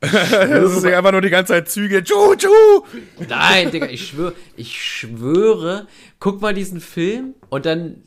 das 0.00 0.76
ist 0.76 0.84
ja 0.84 0.98
einfach 0.98 1.12
nur 1.12 1.20
die 1.20 1.30
ganze 1.30 1.54
Zeit 1.54 1.68
Züge. 1.68 2.04
Tschu, 2.04 2.36
tschu. 2.36 2.48
Nein, 3.28 3.70
Digga, 3.70 3.86
ich 3.86 4.06
schwöre, 4.06 4.34
ich 4.56 4.80
schwöre, 4.80 5.88
guck 6.20 6.40
mal 6.40 6.54
diesen 6.54 6.80
Film 6.80 7.34
und 7.48 7.66
dann 7.66 8.02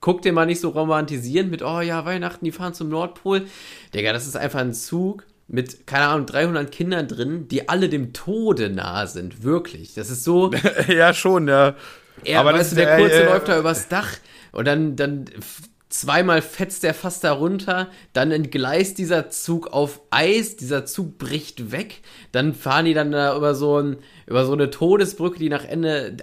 guck 0.00 0.22
den 0.22 0.34
mal 0.34 0.46
nicht 0.46 0.60
so 0.60 0.70
romantisieren 0.70 1.50
mit, 1.50 1.62
oh 1.62 1.80
ja, 1.80 2.04
Weihnachten, 2.04 2.44
die 2.44 2.52
fahren 2.52 2.74
zum 2.74 2.88
Nordpol. 2.88 3.46
Digga, 3.94 4.12
das 4.12 4.26
ist 4.26 4.36
einfach 4.36 4.60
ein 4.60 4.74
Zug 4.74 5.24
mit, 5.48 5.86
keine 5.86 6.06
Ahnung, 6.06 6.26
300 6.26 6.70
Kindern 6.70 7.08
drin, 7.08 7.48
die 7.48 7.68
alle 7.68 7.88
dem 7.88 8.12
Tode 8.12 8.68
nahe 8.68 9.06
sind. 9.06 9.42
Wirklich. 9.42 9.94
Das 9.94 10.10
ist 10.10 10.24
so. 10.24 10.50
ja, 10.88 11.14
schon, 11.14 11.48
ja. 11.48 11.74
Er, 12.24 12.40
Aber 12.40 12.52
weißt 12.52 12.72
du, 12.72 12.76
der 12.76 12.96
Kurze 12.98 13.22
äh, 13.22 13.26
läuft 13.26 13.48
da 13.48 13.58
übers 13.58 13.88
Dach 13.88 14.10
und 14.52 14.66
dann, 14.66 14.96
dann 14.96 15.24
zweimal 15.88 16.42
fetzt 16.42 16.82
der 16.82 16.92
fast 16.92 17.24
darunter, 17.24 17.88
dann 18.12 18.30
entgleist 18.30 18.98
dieser 18.98 19.30
Zug 19.30 19.68
auf 19.68 20.00
Eis, 20.10 20.56
dieser 20.56 20.84
Zug 20.84 21.16
bricht 21.18 21.72
weg, 21.72 22.02
dann 22.32 22.54
fahren 22.54 22.84
die 22.84 22.94
dann 22.94 23.10
da 23.10 23.36
über 23.36 23.54
so, 23.54 23.80
ein, 23.80 23.96
über 24.26 24.44
so 24.44 24.52
eine 24.52 24.70
Todesbrücke, 24.70 25.38
die 25.38 25.48
nach 25.48 25.64
Ende 25.64 26.16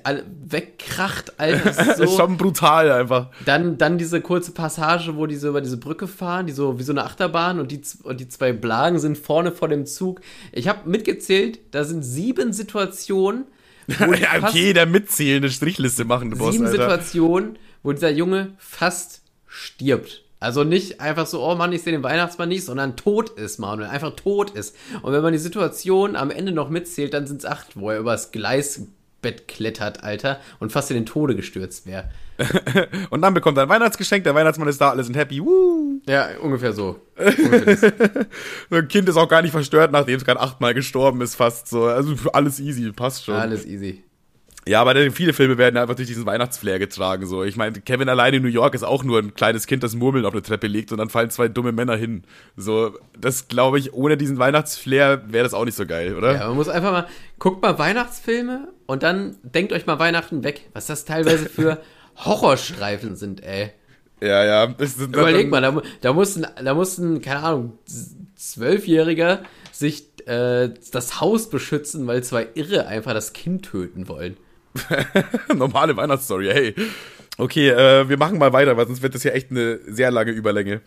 wegkracht, 0.45 1.39
Alter. 1.39 1.63
Das 1.65 1.87
ist 1.87 1.97
so. 1.97 2.17
schon 2.17 2.37
brutal 2.37 2.91
einfach. 2.91 3.31
Dann, 3.45 3.77
dann 3.77 3.97
diese 3.97 4.21
kurze 4.21 4.51
Passage, 4.51 5.15
wo 5.15 5.25
die 5.25 5.35
so 5.35 5.49
über 5.49 5.61
diese 5.61 5.77
Brücke 5.77 6.07
fahren, 6.07 6.45
die 6.45 6.53
so 6.53 6.77
wie 6.77 6.83
so 6.83 6.93
eine 6.93 7.03
Achterbahn 7.03 7.59
und 7.59 7.71
die, 7.71 7.81
und 8.03 8.19
die 8.19 8.27
zwei 8.27 8.53
Blagen 8.53 8.99
sind 8.99 9.17
vorne 9.17 9.51
vor 9.51 9.67
dem 9.67 9.87
Zug. 9.87 10.21
Ich 10.51 10.67
habe 10.67 10.87
mitgezählt, 10.87 11.59
da 11.71 11.83
sind 11.83 12.03
sieben 12.03 12.53
Situationen, 12.53 13.45
wo 13.99 14.13
ja, 14.13 14.29
okay, 14.41 14.73
der 14.73 14.85
mitzählende 14.85 15.49
Strichliste 15.49 16.05
machen, 16.05 16.31
du 16.31 16.51
Sieben. 16.51 16.67
Situationen, 16.67 17.57
wo 17.83 17.91
dieser 17.91 18.11
Junge 18.11 18.53
fast 18.57 19.24
stirbt. 19.55 20.23
Also 20.39 20.63
nicht 20.63 20.99
einfach 20.99 21.25
so, 21.25 21.41
oh 21.41 21.55
Mann, 21.55 21.71
ich 21.71 21.81
sehe 21.81 21.93
den 21.93 22.03
Weihnachtsmann 22.03 22.49
nicht, 22.49 22.65
sondern 22.65 22.97
tot 22.97 23.31
ist, 23.31 23.57
Manuel. 23.57 23.89
Einfach 23.89 24.15
tot 24.15 24.51
ist. 24.51 24.75
Und 25.01 25.13
wenn 25.13 25.23
man 25.23 25.33
die 25.33 25.39
Situation 25.39 26.15
am 26.15 26.29
Ende 26.29 26.51
noch 26.51 26.69
mitzählt, 26.69 27.13
dann 27.13 27.25
sind 27.25 27.37
es 27.37 27.45
acht, 27.45 27.79
wo 27.79 27.89
er 27.89 27.99
übers 27.99 28.31
Gleisbett 28.31 29.47
klettert, 29.47 30.03
Alter, 30.03 30.39
und 30.59 30.71
fast 30.71 30.91
in 30.91 30.97
den 30.97 31.05
Tode 31.05 31.35
gestürzt 31.35 31.87
wäre. 31.87 32.11
und 33.09 33.21
dann 33.21 33.33
bekommt 33.33 33.57
er 33.57 33.63
ein 33.63 33.69
Weihnachtsgeschenk, 33.69 34.25
der 34.25 34.35
Weihnachtsmann 34.35 34.67
ist 34.67 34.79
da, 34.79 34.89
alle 34.89 35.03
sind 35.03 35.15
happy. 35.15 35.41
Woo. 35.43 36.01
Ja, 36.05 36.27
ungefähr 36.41 36.73
so. 36.73 36.99
Ungefähr 37.17 37.93
ein 38.69 38.87
Kind 38.89 39.09
ist 39.09 39.15
auch 39.15 39.29
gar 39.29 39.41
nicht 39.41 39.51
verstört, 39.51 39.93
nachdem 39.93 40.17
es 40.17 40.25
gerade 40.25 40.41
achtmal 40.41 40.73
gestorben 40.73 41.21
ist, 41.21 41.35
fast 41.35 41.69
so. 41.69 41.85
Also 41.85 42.13
alles 42.33 42.59
easy, 42.59 42.91
passt 42.91 43.25
schon. 43.25 43.35
Alles 43.35 43.65
easy. 43.65 44.03
Ja, 44.67 44.81
aber 44.81 44.95
viele 45.11 45.33
Filme 45.33 45.59
werden 45.59 45.77
einfach 45.77 45.93
durch 45.95 46.07
diesen 46.07 46.25
Weihnachtsflair 46.25 46.79
getragen. 46.79 47.27
So, 47.27 47.43
ich 47.43 47.55
meine, 47.55 47.79
Kevin 47.81 48.09
alleine 48.09 48.37
in 48.37 48.43
New 48.43 48.49
York 48.49 48.73
ist 48.73 48.83
auch 48.83 49.03
nur 49.03 49.19
ein 49.19 49.35
kleines 49.35 49.67
Kind, 49.67 49.83
das 49.83 49.93
Murmeln 49.93 50.25
auf 50.25 50.33
eine 50.33 50.41
Treppe 50.41 50.65
legt 50.65 50.91
und 50.91 50.97
dann 50.97 51.09
fallen 51.09 51.29
zwei 51.29 51.47
dumme 51.47 51.71
Männer 51.71 51.95
hin. 51.95 52.23
So, 52.57 52.97
das 53.19 53.47
glaube 53.47 53.77
ich, 53.77 53.93
ohne 53.93 54.17
diesen 54.17 54.39
Weihnachtsflair 54.39 55.21
wäre 55.27 55.43
das 55.43 55.53
auch 55.53 55.65
nicht 55.65 55.75
so 55.77 55.85
geil, 55.85 56.15
oder? 56.15 56.33
Ja, 56.33 56.47
man 56.47 56.55
muss 56.55 56.67
einfach 56.67 56.91
mal, 56.91 57.07
guckt 57.37 57.61
mal 57.61 57.77
Weihnachtsfilme 57.77 58.69
und 58.87 59.03
dann 59.03 59.37
denkt 59.43 59.71
euch 59.71 59.85
mal 59.85 59.99
Weihnachten 59.99 60.43
weg, 60.43 60.61
was 60.73 60.87
das 60.87 61.05
teilweise 61.05 61.47
für 61.47 61.79
Horrorstreifen 62.17 63.15
sind, 63.15 63.43
ey. 63.43 63.71
Ja, 64.19 64.43
ja. 64.43 64.75
Überleg 64.99 65.51
mal, 65.51 65.61
da, 65.61 65.79
da 66.01 66.13
mussten, 66.13 66.47
da 66.63 66.73
mussten, 66.73 67.21
keine 67.21 67.43
Ahnung, 67.43 67.77
Zwölfjähriger 68.35 69.43
sich 69.71 70.07
äh, 70.25 70.69
das 70.91 71.21
Haus 71.21 71.51
beschützen, 71.51 72.07
weil 72.07 72.23
zwei 72.23 72.47
Irre 72.55 72.87
einfach 72.87 73.13
das 73.13 73.33
Kind 73.33 73.65
töten 73.65 74.07
wollen. 74.07 74.37
Normale 75.55 75.95
Weihnachtsstory, 75.95 76.47
hey. 76.47 76.75
Okay, 77.37 77.69
äh, 77.69 78.07
wir 78.07 78.17
machen 78.17 78.37
mal 78.37 78.53
weiter, 78.53 78.77
weil 78.77 78.87
sonst 78.87 79.01
wird 79.01 79.15
das 79.15 79.23
ja 79.23 79.31
echt 79.31 79.51
eine 79.51 79.79
sehr 79.87 80.11
lange 80.11 80.31
Überlänge. 80.31 80.81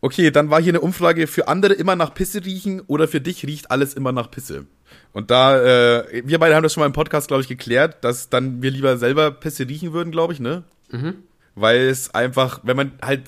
Okay, 0.00 0.30
dann 0.30 0.50
war 0.50 0.60
hier 0.60 0.72
eine 0.72 0.82
Umfrage 0.82 1.26
für 1.26 1.48
andere 1.48 1.72
immer 1.72 1.96
nach 1.96 2.12
Pisse 2.12 2.44
riechen 2.44 2.82
oder 2.82 3.08
für 3.08 3.22
dich 3.22 3.46
riecht 3.46 3.70
alles 3.70 3.94
immer 3.94 4.12
nach 4.12 4.30
Pisse. 4.30 4.66
Und 5.12 5.30
da, 5.30 6.00
äh, 6.00 6.22
wir 6.26 6.38
beide 6.38 6.54
haben 6.54 6.62
das 6.62 6.74
schon 6.74 6.82
mal 6.82 6.86
im 6.86 6.92
Podcast, 6.92 7.28
glaube 7.28 7.42
ich, 7.42 7.48
geklärt, 7.48 8.04
dass 8.04 8.28
dann 8.28 8.60
wir 8.60 8.70
lieber 8.70 8.98
selber 8.98 9.30
Pisse 9.30 9.66
riechen 9.66 9.92
würden, 9.92 10.10
glaube 10.10 10.34
ich, 10.34 10.40
ne? 10.40 10.64
Mhm. 10.90 11.14
Weil 11.54 11.82
es 11.82 12.14
einfach, 12.14 12.60
wenn 12.64 12.76
man 12.76 12.92
halt 13.00 13.22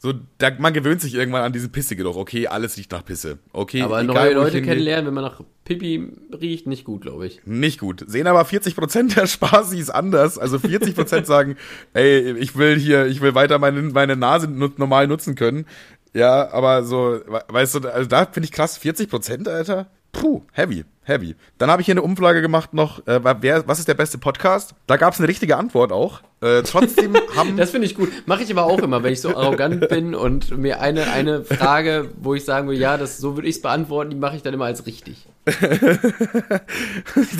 so, 0.00 0.14
da, 0.38 0.50
man 0.58 0.72
gewöhnt 0.72 1.00
sich 1.00 1.14
irgendwann 1.14 1.42
an 1.42 1.52
diese 1.52 1.68
Pisse-Geruch. 1.68 2.16
Okay, 2.16 2.46
alles 2.46 2.76
riecht 2.76 2.92
nach 2.92 3.04
Pisse. 3.04 3.38
Okay, 3.52 3.82
aber 3.82 4.00
egal, 4.00 4.14
neue 4.14 4.34
Leute 4.34 4.62
kennenlernen, 4.62 5.06
wenn 5.06 5.14
man 5.14 5.24
nach 5.24 5.40
Pipi 5.64 6.12
riecht, 6.40 6.68
nicht 6.68 6.84
gut, 6.84 7.02
glaube 7.02 7.26
ich. 7.26 7.40
Nicht 7.44 7.80
gut. 7.80 8.04
Sehen 8.06 8.28
aber 8.28 8.42
40% 8.42 9.16
der 9.16 9.26
Spaßis 9.26 9.90
anders. 9.90 10.38
Also 10.38 10.58
40% 10.58 11.24
sagen, 11.26 11.56
ey, 11.94 12.32
ich 12.38 12.56
will 12.56 12.78
hier, 12.78 13.06
ich 13.06 13.20
will 13.20 13.34
weiter 13.34 13.58
meine, 13.58 13.82
meine 13.82 14.14
Nase 14.14 14.48
normal 14.48 15.08
nutzen 15.08 15.34
können. 15.34 15.66
Ja, 16.14 16.50
aber 16.52 16.84
so, 16.84 17.20
weißt 17.48 17.74
du, 17.74 17.88
also 17.88 18.08
da 18.08 18.26
finde 18.26 18.46
ich 18.46 18.52
krass, 18.52 18.80
40%, 18.80 19.48
Alter. 19.48 19.90
Puh, 20.12 20.42
heavy, 20.52 20.84
heavy. 21.08 21.34
Dann 21.58 21.70
habe 21.70 21.82
ich 21.82 21.86
hier 21.86 21.94
eine 21.94 22.02
Umfrage 22.02 22.42
gemacht 22.42 22.74
noch, 22.74 23.06
äh, 23.06 23.20
wer, 23.40 23.66
was 23.66 23.78
ist 23.78 23.88
der 23.88 23.94
beste 23.94 24.18
Podcast? 24.18 24.74
Da 24.86 24.96
gab 24.96 25.14
es 25.14 25.18
eine 25.18 25.28
richtige 25.28 25.56
Antwort 25.56 25.90
auch. 25.90 26.20
Äh, 26.40 26.62
trotzdem 26.62 27.16
haben. 27.36 27.56
Das 27.56 27.70
finde 27.70 27.86
ich 27.86 27.96
gut. 27.96 28.10
Mache 28.26 28.44
ich 28.44 28.52
aber 28.52 28.64
auch 28.64 28.78
immer, 28.78 29.02
wenn 29.02 29.12
ich 29.12 29.20
so 29.20 29.36
arrogant 29.36 29.88
bin 29.88 30.14
und 30.14 30.56
mir 30.56 30.80
eine, 30.80 31.10
eine 31.10 31.42
Frage, 31.42 32.10
wo 32.20 32.34
ich 32.34 32.44
sagen 32.44 32.68
will, 32.68 32.78
ja, 32.78 32.96
das, 32.96 33.18
so 33.18 33.36
würde 33.36 33.48
ich 33.48 33.56
es 33.56 33.62
beantworten, 33.62 34.10
die 34.10 34.16
mache 34.16 34.36
ich 34.36 34.42
dann 34.42 34.54
immer 34.54 34.66
als 34.66 34.86
richtig. 34.86 35.26
das 35.44 35.58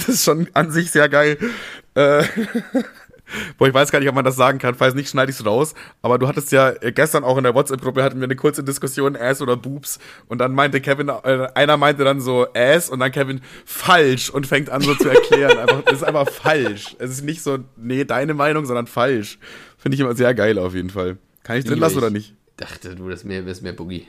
ist 0.09 0.25
schon 0.25 0.49
an 0.55 0.71
sich 0.71 0.91
sehr 0.91 1.09
geil. 1.09 1.39
Äh, 1.95 2.25
Boah, 3.57 3.69
ich 3.69 3.75
weiß 3.75 3.91
gar 3.91 4.01
nicht, 4.01 4.09
ob 4.09 4.15
man 4.15 4.25
das 4.25 4.37
sagen 4.37 4.59
kann. 4.59 4.75
Falls 4.75 4.95
nicht, 4.95 5.09
schneide 5.09 5.31
ich 5.31 5.39
es 5.39 5.47
raus. 5.47 5.75
Aber 6.03 6.19
du 6.19 6.29
hattest 6.29 6.53
ja 6.53 6.71
äh, 6.81 6.93
gestern 6.93 7.25
auch 7.25 7.37
in 7.37 7.45
der 7.45 7.55
WhatsApp-Gruppe 7.55 8.03
hatten 8.03 8.19
wir 8.21 8.25
eine 8.25 8.37
kurze 8.37 8.65
Diskussion, 8.65 9.17
Ass 9.17 9.43
oder 9.43 9.57
Boobs. 9.57 9.99
Und 10.29 10.39
dann 10.39 10.55
meinte 10.55 10.81
Kevin, 10.81 11.09
äh, 11.09 11.49
einer 11.55 11.77
meinte 11.77 12.05
dann 12.05 12.21
so 12.21 12.47
Ass 12.55 12.91
und 12.91 13.01
dann 13.01 13.13
Kevin 13.13 13.41
falsch 13.65 14.31
und 14.31 14.47
fängt 14.47 14.71
an 14.71 14.81
so 14.81 14.95
zu 14.95 15.09
erklären. 15.09 15.59
einfach, 15.59 15.83
es 15.87 15.93
ist 15.95 16.05
einfach 16.05 16.29
falsch. 16.29 16.97
Es 16.99 17.11
ist 17.11 17.25
nicht 17.25 17.43
so, 17.43 17.59
nee, 17.77 18.05
deine 18.05 18.35
Meinung, 18.35 18.67
sondern 18.67 18.87
falsch. 18.87 19.39
Finde 19.77 19.95
ich 19.95 20.01
immer 20.01 20.15
sehr 20.15 20.35
geil 20.35 20.59
auf 20.59 20.75
jeden 20.75 20.91
Fall. 20.91 21.19
Kann 21.43 21.57
ich 21.57 21.65
drin 21.65 21.79
lassen 21.79 21.99
oder 21.99 22.11
nicht? 22.11 22.35
Dachte 22.57 22.95
du, 22.95 23.09
das 23.09 23.25
mehr, 23.25 23.47
ist 23.47 23.63
mehr 23.63 23.73
Boogie. 23.73 24.07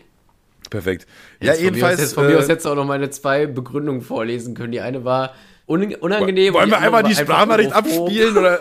Perfekt. 0.69 1.07
Jetzt 1.39 1.59
ja, 1.59 1.65
jedenfalls. 1.65 1.99
Jetzt 1.99 2.13
von 2.13 2.27
mir 2.27 2.37
aus 2.37 2.47
hättest 2.47 2.65
du 2.65 2.69
auch 2.69 2.75
noch 2.75 2.85
meine 2.85 3.09
zwei 3.09 3.47
Begründungen 3.47 4.01
vorlesen 4.01 4.53
können. 4.55 4.71
Die 4.71 4.81
eine 4.81 5.03
war 5.03 5.33
unangenehm. 5.65 6.53
Wollen 6.53 6.69
wir 6.69 6.79
einmal 6.79 7.03
die 7.03 7.15
Sprachnachricht 7.15 7.71
abspielen 7.71 8.37
oder? 8.37 8.59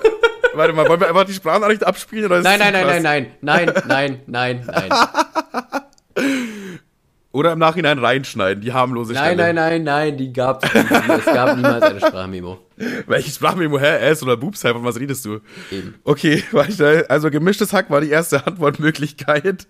Warte 0.54 0.72
mal, 0.72 0.88
wollen 0.88 1.00
wir 1.00 1.08
einfach 1.08 1.24
die 1.24 1.34
Sprachnachricht 1.34 1.84
abspielen? 1.84 2.26
Oder 2.26 2.42
nein, 2.42 2.58
nein, 2.58 2.72
nein, 2.72 3.02
nein, 3.02 3.26
nein, 3.40 3.72
nein, 3.86 4.20
nein, 4.26 4.26
nein, 4.26 4.66
nein. 4.66 4.90
Oder 7.30 7.52
im 7.52 7.58
Nachhinein 7.58 7.98
reinschneiden, 7.98 8.62
die 8.62 8.72
harmlose 8.72 9.14
Stelle. 9.14 9.36
Nein, 9.36 9.54
nein, 9.54 9.56
nein, 9.56 9.82
nein, 9.84 10.16
die 10.16 10.32
gab 10.32 10.64
es 10.64 10.74
nicht. 10.74 10.90
Es 10.90 11.24
gab 11.26 11.56
niemals 11.56 11.82
eine 11.82 12.00
Sprachmemo. 12.00 12.58
Welches 13.06 13.34
Sprachmemo? 13.36 13.78
Hä? 13.78 14.10
Ass 14.10 14.22
oder 14.22 14.36
Boobs? 14.36 14.62
Von 14.62 14.84
was 14.84 14.98
redest 14.98 15.24
du? 15.26 15.40
Eben. 15.70 15.94
Okay, 16.04 16.42
weiter. 16.52 17.04
Also 17.08 17.30
gemischtes 17.30 17.72
Hack 17.72 17.90
war 17.90 18.00
die 18.00 18.10
erste 18.10 18.44
Antwortmöglichkeit. 18.46 19.66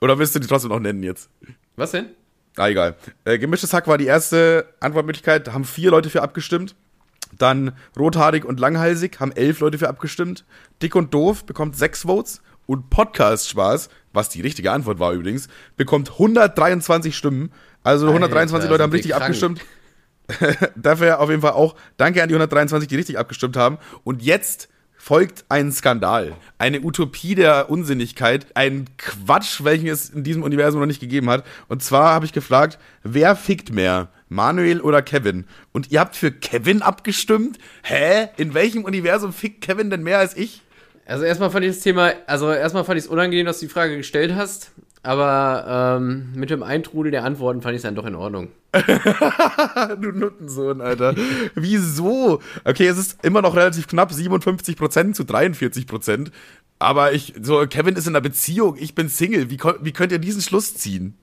Oder 0.00 0.18
willst 0.18 0.34
du 0.34 0.40
die 0.40 0.48
trotzdem 0.48 0.70
noch 0.70 0.80
nennen 0.80 1.02
jetzt? 1.02 1.30
Was 1.76 1.92
denn? 1.92 2.06
Ah, 2.56 2.68
egal. 2.68 2.96
Äh, 3.24 3.38
gemischtes 3.38 3.72
Hack 3.72 3.86
war 3.86 3.96
die 3.96 4.06
erste 4.06 4.66
Antwortmöglichkeit. 4.80 5.46
Da 5.46 5.52
haben 5.52 5.64
vier 5.64 5.92
Leute 5.92 6.10
für 6.10 6.20
abgestimmt. 6.20 6.74
Dann 7.38 7.72
rothaarig 7.98 8.44
und 8.44 8.60
langhalsig 8.60 9.20
haben 9.20 9.32
elf 9.32 9.60
Leute 9.60 9.78
für 9.78 9.88
abgestimmt. 9.88 10.44
Dick 10.82 10.94
und 10.94 11.12
doof 11.14 11.44
bekommt 11.44 11.76
sechs 11.76 12.02
Votes. 12.02 12.42
Und 12.66 12.90
Podcast 12.90 13.48
Spaß, 13.48 13.88
was 14.12 14.28
die 14.28 14.40
richtige 14.40 14.70
Antwort 14.70 15.00
war 15.00 15.12
übrigens, 15.12 15.48
bekommt 15.76 16.12
123 16.12 17.16
Stimmen. 17.16 17.50
Also 17.82 18.06
123 18.06 18.62
Alter, 18.62 18.70
Leute 18.70 18.82
haben 18.84 18.92
richtig 18.92 19.10
krank. 19.10 19.24
abgestimmt. 19.24 19.60
Dafür 20.76 21.20
auf 21.20 21.28
jeden 21.28 21.42
Fall 21.42 21.52
auch 21.52 21.74
danke 21.96 22.22
an 22.22 22.28
die 22.28 22.34
123, 22.34 22.88
die 22.88 22.96
richtig 22.96 23.18
abgestimmt 23.18 23.56
haben. 23.56 23.78
Und 24.04 24.22
jetzt 24.22 24.68
folgt 24.96 25.44
ein 25.48 25.72
Skandal, 25.72 26.36
eine 26.58 26.80
Utopie 26.80 27.34
der 27.34 27.68
Unsinnigkeit, 27.68 28.46
ein 28.54 28.84
Quatsch, 28.98 29.64
welchen 29.64 29.88
es 29.88 30.10
in 30.10 30.22
diesem 30.22 30.44
Universum 30.44 30.78
noch 30.80 30.86
nicht 30.86 31.00
gegeben 31.00 31.28
hat. 31.28 31.44
Und 31.66 31.82
zwar 31.82 32.14
habe 32.14 32.24
ich 32.24 32.32
gefragt, 32.32 32.78
wer 33.02 33.34
fickt 33.34 33.72
mehr? 33.72 34.10
Manuel 34.32 34.80
oder 34.80 35.02
Kevin? 35.02 35.46
Und 35.72 35.90
ihr 35.90 36.00
habt 36.00 36.16
für 36.16 36.32
Kevin 36.32 36.82
abgestimmt? 36.82 37.58
Hä? 37.82 38.28
In 38.36 38.54
welchem 38.54 38.84
Universum 38.84 39.32
fickt 39.32 39.60
Kevin 39.60 39.90
denn 39.90 40.02
mehr 40.02 40.18
als 40.18 40.36
ich? 40.36 40.62
Also 41.06 41.24
erstmal 41.24 41.50
fand 41.50 41.64
ich 41.64 41.72
das 41.72 41.80
Thema, 41.80 42.12
also 42.26 42.52
erstmal 42.52 42.84
fand 42.84 42.98
ich 42.98 43.04
es 43.04 43.10
unangenehm, 43.10 43.46
dass 43.46 43.60
du 43.60 43.66
die 43.66 43.72
Frage 43.72 43.96
gestellt 43.96 44.34
hast. 44.34 44.70
Aber 45.04 45.98
ähm, 45.98 46.32
mit 46.34 46.50
dem 46.50 46.62
Eintrudel 46.62 47.10
der 47.10 47.24
Antworten 47.24 47.60
fand 47.60 47.72
ich 47.72 47.78
es 47.78 47.82
dann 47.82 47.96
doch 47.96 48.06
in 48.06 48.14
Ordnung. 48.14 48.48
du 50.00 50.12
Nuttensohn, 50.12 50.80
Alter. 50.80 51.14
Wieso? 51.54 52.40
Okay, 52.64 52.86
es 52.86 52.98
ist 52.98 53.24
immer 53.24 53.42
noch 53.42 53.56
relativ 53.56 53.88
knapp, 53.88 54.12
57% 54.12 55.12
zu 55.12 55.24
43%. 55.24 56.30
Aber 56.78 57.12
ich, 57.12 57.34
so, 57.40 57.64
Kevin 57.66 57.96
ist 57.96 58.06
in 58.06 58.12
einer 58.12 58.20
Beziehung, 58.20 58.76
ich 58.78 58.94
bin 58.94 59.08
Single. 59.08 59.50
Wie, 59.50 59.58
wie 59.82 59.92
könnt 59.92 60.12
ihr 60.12 60.18
diesen 60.18 60.40
Schluss 60.40 60.74
ziehen? 60.74 61.14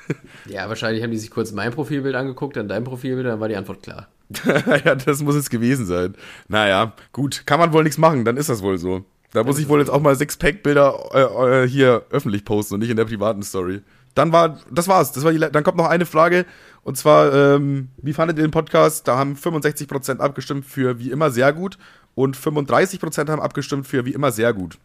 ja, 0.46 0.68
wahrscheinlich 0.68 1.02
haben 1.02 1.10
die 1.10 1.18
sich 1.18 1.30
kurz 1.30 1.52
mein 1.52 1.72
Profilbild 1.72 2.14
angeguckt, 2.14 2.56
dann 2.56 2.68
dein 2.68 2.84
Profilbild, 2.84 3.26
dann 3.26 3.40
war 3.40 3.48
die 3.48 3.56
Antwort 3.56 3.82
klar. 3.82 4.08
ja, 4.84 4.94
das 4.94 5.22
muss 5.22 5.34
es 5.34 5.50
gewesen 5.50 5.86
sein. 5.86 6.14
Naja, 6.48 6.94
gut, 7.12 7.42
kann 7.44 7.60
man 7.60 7.72
wohl 7.72 7.82
nichts 7.82 7.98
machen, 7.98 8.24
dann 8.24 8.36
ist 8.36 8.48
das 8.48 8.62
wohl 8.62 8.78
so. 8.78 9.04
Da 9.32 9.44
muss 9.44 9.58
ich 9.58 9.68
wohl 9.68 9.80
jetzt 9.80 9.88
auch 9.88 10.00
mal 10.00 10.14
Six-Pack-Bilder 10.14 11.10
äh, 11.14 11.64
äh, 11.64 11.68
hier 11.68 12.04
öffentlich 12.10 12.44
posten 12.44 12.74
und 12.74 12.80
nicht 12.80 12.90
in 12.90 12.96
der 12.96 13.06
privaten 13.06 13.42
Story. 13.42 13.80
Dann 14.14 14.30
war, 14.30 14.60
das 14.70 14.88
war's. 14.88 15.12
Das 15.12 15.24
war 15.24 15.32
die, 15.32 15.38
dann 15.38 15.64
kommt 15.64 15.78
noch 15.78 15.88
eine 15.88 16.04
Frage. 16.04 16.44
Und 16.82 16.98
zwar, 16.98 17.32
ähm, 17.32 17.88
wie 17.96 18.12
fandet 18.12 18.36
ihr 18.36 18.44
den 18.44 18.50
Podcast? 18.50 19.08
Da 19.08 19.16
haben 19.16 19.36
65% 19.36 20.18
abgestimmt 20.18 20.66
für 20.66 20.98
wie 20.98 21.10
immer 21.10 21.30
sehr 21.30 21.52
gut 21.52 21.78
und 22.14 22.36
35% 22.36 23.30
haben 23.30 23.40
abgestimmt 23.40 23.86
für 23.86 24.04
wie 24.04 24.12
immer 24.12 24.30
sehr 24.32 24.52
gut. 24.52 24.78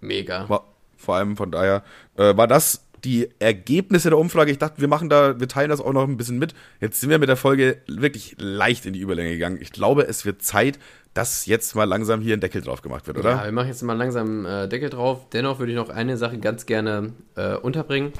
Mega. 0.00 0.46
War, 0.48 0.64
vor 0.96 1.16
allem 1.16 1.36
von 1.36 1.50
daher 1.50 1.82
äh, 2.16 2.36
war 2.36 2.46
das 2.46 2.84
die 3.04 3.28
Ergebnisse 3.38 4.10
der 4.10 4.18
Umfrage. 4.18 4.50
Ich 4.50 4.58
dachte, 4.58 4.80
wir 4.80 4.88
machen 4.88 5.08
da, 5.08 5.38
wir 5.38 5.48
teilen 5.48 5.70
das 5.70 5.80
auch 5.80 5.92
noch 5.92 6.06
ein 6.06 6.16
bisschen 6.16 6.38
mit. 6.38 6.54
Jetzt 6.80 7.00
sind 7.00 7.10
wir 7.10 7.18
mit 7.18 7.28
der 7.28 7.36
Folge 7.36 7.78
wirklich 7.86 8.36
leicht 8.38 8.86
in 8.86 8.92
die 8.92 9.00
Überlänge 9.00 9.30
gegangen. 9.30 9.58
Ich 9.60 9.72
glaube, 9.72 10.06
es 10.06 10.24
wird 10.24 10.42
Zeit, 10.42 10.78
dass 11.14 11.46
jetzt 11.46 11.74
mal 11.74 11.84
langsam 11.84 12.20
hier 12.20 12.36
ein 12.36 12.40
Deckel 12.40 12.62
drauf 12.62 12.82
gemacht 12.82 13.06
wird, 13.06 13.18
oder? 13.18 13.30
Ja, 13.30 13.44
wir 13.44 13.52
machen 13.52 13.68
jetzt 13.68 13.82
mal 13.82 13.94
langsam 13.94 14.46
äh, 14.46 14.68
Deckel 14.68 14.90
drauf. 14.90 15.28
Dennoch 15.32 15.58
würde 15.58 15.72
ich 15.72 15.78
noch 15.78 15.88
eine 15.88 16.16
Sache 16.16 16.38
ganz 16.38 16.66
gerne 16.66 17.12
äh, 17.36 17.56
unterbringen. 17.56 18.12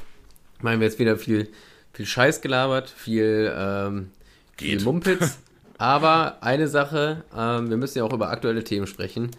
Meinen 0.60 0.80
wir 0.80 0.88
jetzt 0.88 0.98
wieder 0.98 1.16
viel, 1.16 1.48
viel 1.92 2.06
Scheiß 2.06 2.40
gelabert, 2.40 2.90
viel, 2.90 3.52
ähm, 3.56 4.10
viel 4.56 4.82
Mumpitz. 4.82 5.38
Aber 5.78 6.42
eine 6.42 6.68
Sache, 6.68 7.24
ähm, 7.34 7.70
wir 7.70 7.76
müssen 7.76 7.98
ja 7.98 8.04
auch 8.04 8.12
über 8.12 8.30
aktuelle 8.30 8.64
Themen 8.64 8.86
sprechen. 8.86 9.30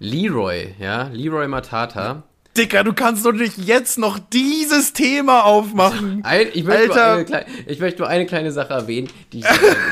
Leroy, 0.00 0.74
ja, 0.80 1.08
Leroy 1.12 1.46
Matata. 1.46 2.24
Dicker, 2.56 2.84
du 2.84 2.92
kannst 2.92 3.26
doch 3.26 3.32
nicht 3.32 3.58
jetzt 3.58 3.98
noch 3.98 4.18
dieses 4.18 4.92
Thema 4.92 5.44
aufmachen. 5.44 6.20
Ein, 6.24 6.48
ich, 6.52 6.64
möchte 6.64 7.02
Alter. 7.02 7.36
Eine, 7.36 7.46
ich, 7.66 7.80
möchte 7.80 8.02
nur 8.02 8.08
eine 8.08 8.26
kleine 8.26 8.52
Sache 8.52 8.72
erwähnen, 8.72 9.08
die 9.32 9.40
ich 9.40 9.46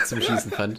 zum 0.07 0.21
Schießen 0.21 0.53
fand. 0.53 0.79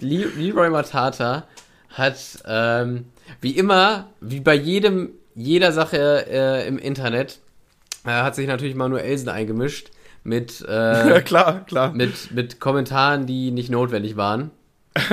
Leroy 0.00 0.70
Matata 0.70 1.48
hat, 1.90 2.16
ähm, 2.46 3.06
wie 3.40 3.50
immer, 3.50 4.08
wie 4.20 4.40
bei 4.40 4.54
jedem, 4.54 5.10
jeder 5.34 5.72
Sache 5.72 6.26
äh, 6.28 6.68
im 6.68 6.78
Internet, 6.78 7.40
äh, 8.04 8.10
hat 8.10 8.36
sich 8.36 8.46
natürlich 8.46 8.76
Manuelsen 8.76 9.28
eingemischt 9.28 9.90
mit, 10.22 10.60
äh, 10.68 11.20
klar, 11.24 11.64
klar. 11.66 11.92
mit, 11.92 12.30
mit 12.30 12.60
Kommentaren, 12.60 13.26
die 13.26 13.50
nicht 13.50 13.70
notwendig 13.70 14.16
waren. 14.16 14.52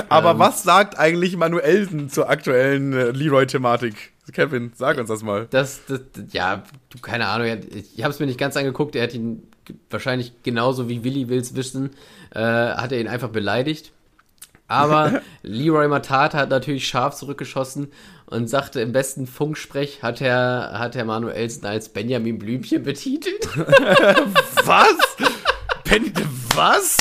Aber 0.10 0.32
ähm, 0.32 0.40
was 0.40 0.64
sagt 0.64 1.00
eigentlich 1.00 1.36
Manuelsen 1.36 2.10
zur 2.10 2.30
aktuellen 2.30 2.94
äh, 2.94 3.12
Leroy-Thematik? 3.12 4.15
Kevin, 4.32 4.72
sag 4.76 4.98
uns 4.98 5.10
das 5.10 5.24
mal. 5.24 5.48
Das, 5.50 5.82
das, 5.88 6.02
ja, 6.32 6.64
du, 6.90 7.00
keine 7.00 7.28
Ahnung, 7.28 7.60
ich 7.72 8.04
habe 8.04 8.14
es 8.14 8.20
mir 8.20 8.26
nicht 8.26 8.40
ganz 8.40 8.58
angeguckt, 8.58 8.96
er 8.96 9.04
hat 9.04 9.14
ihn 9.14 9.44
wahrscheinlich 9.90 10.34
genauso 10.44 10.90
wie 10.90 11.04
Willi 11.04 11.30
will's 11.30 11.56
wissen, 11.56 11.92
äh, 12.32 12.40
hat 12.40 12.92
er 12.92 13.00
ihn 13.00 13.08
einfach 13.08 13.30
beleidigt. 13.30 13.92
Aber 14.68 15.22
Leroy 15.44 15.88
Matata 15.88 16.40
hat 16.40 16.50
natürlich 16.50 16.88
scharf 16.88 17.16
zurückgeschossen 17.16 17.92
und 18.26 18.50
sagte 18.50 18.82
im 18.82 18.92
besten 18.92 19.28
Funksprech 19.28 20.02
hat 20.02 20.22
er, 20.22 20.72
hat 20.74 20.96
Herr 20.96 21.06
Manuelsen 21.06 21.66
als 21.66 21.90
Benjamin 21.90 22.40
Blümchen 22.40 22.84
betitelt. 22.84 23.48
was? 24.66 24.96
Ben, 25.84 26.12
was? 26.56 26.98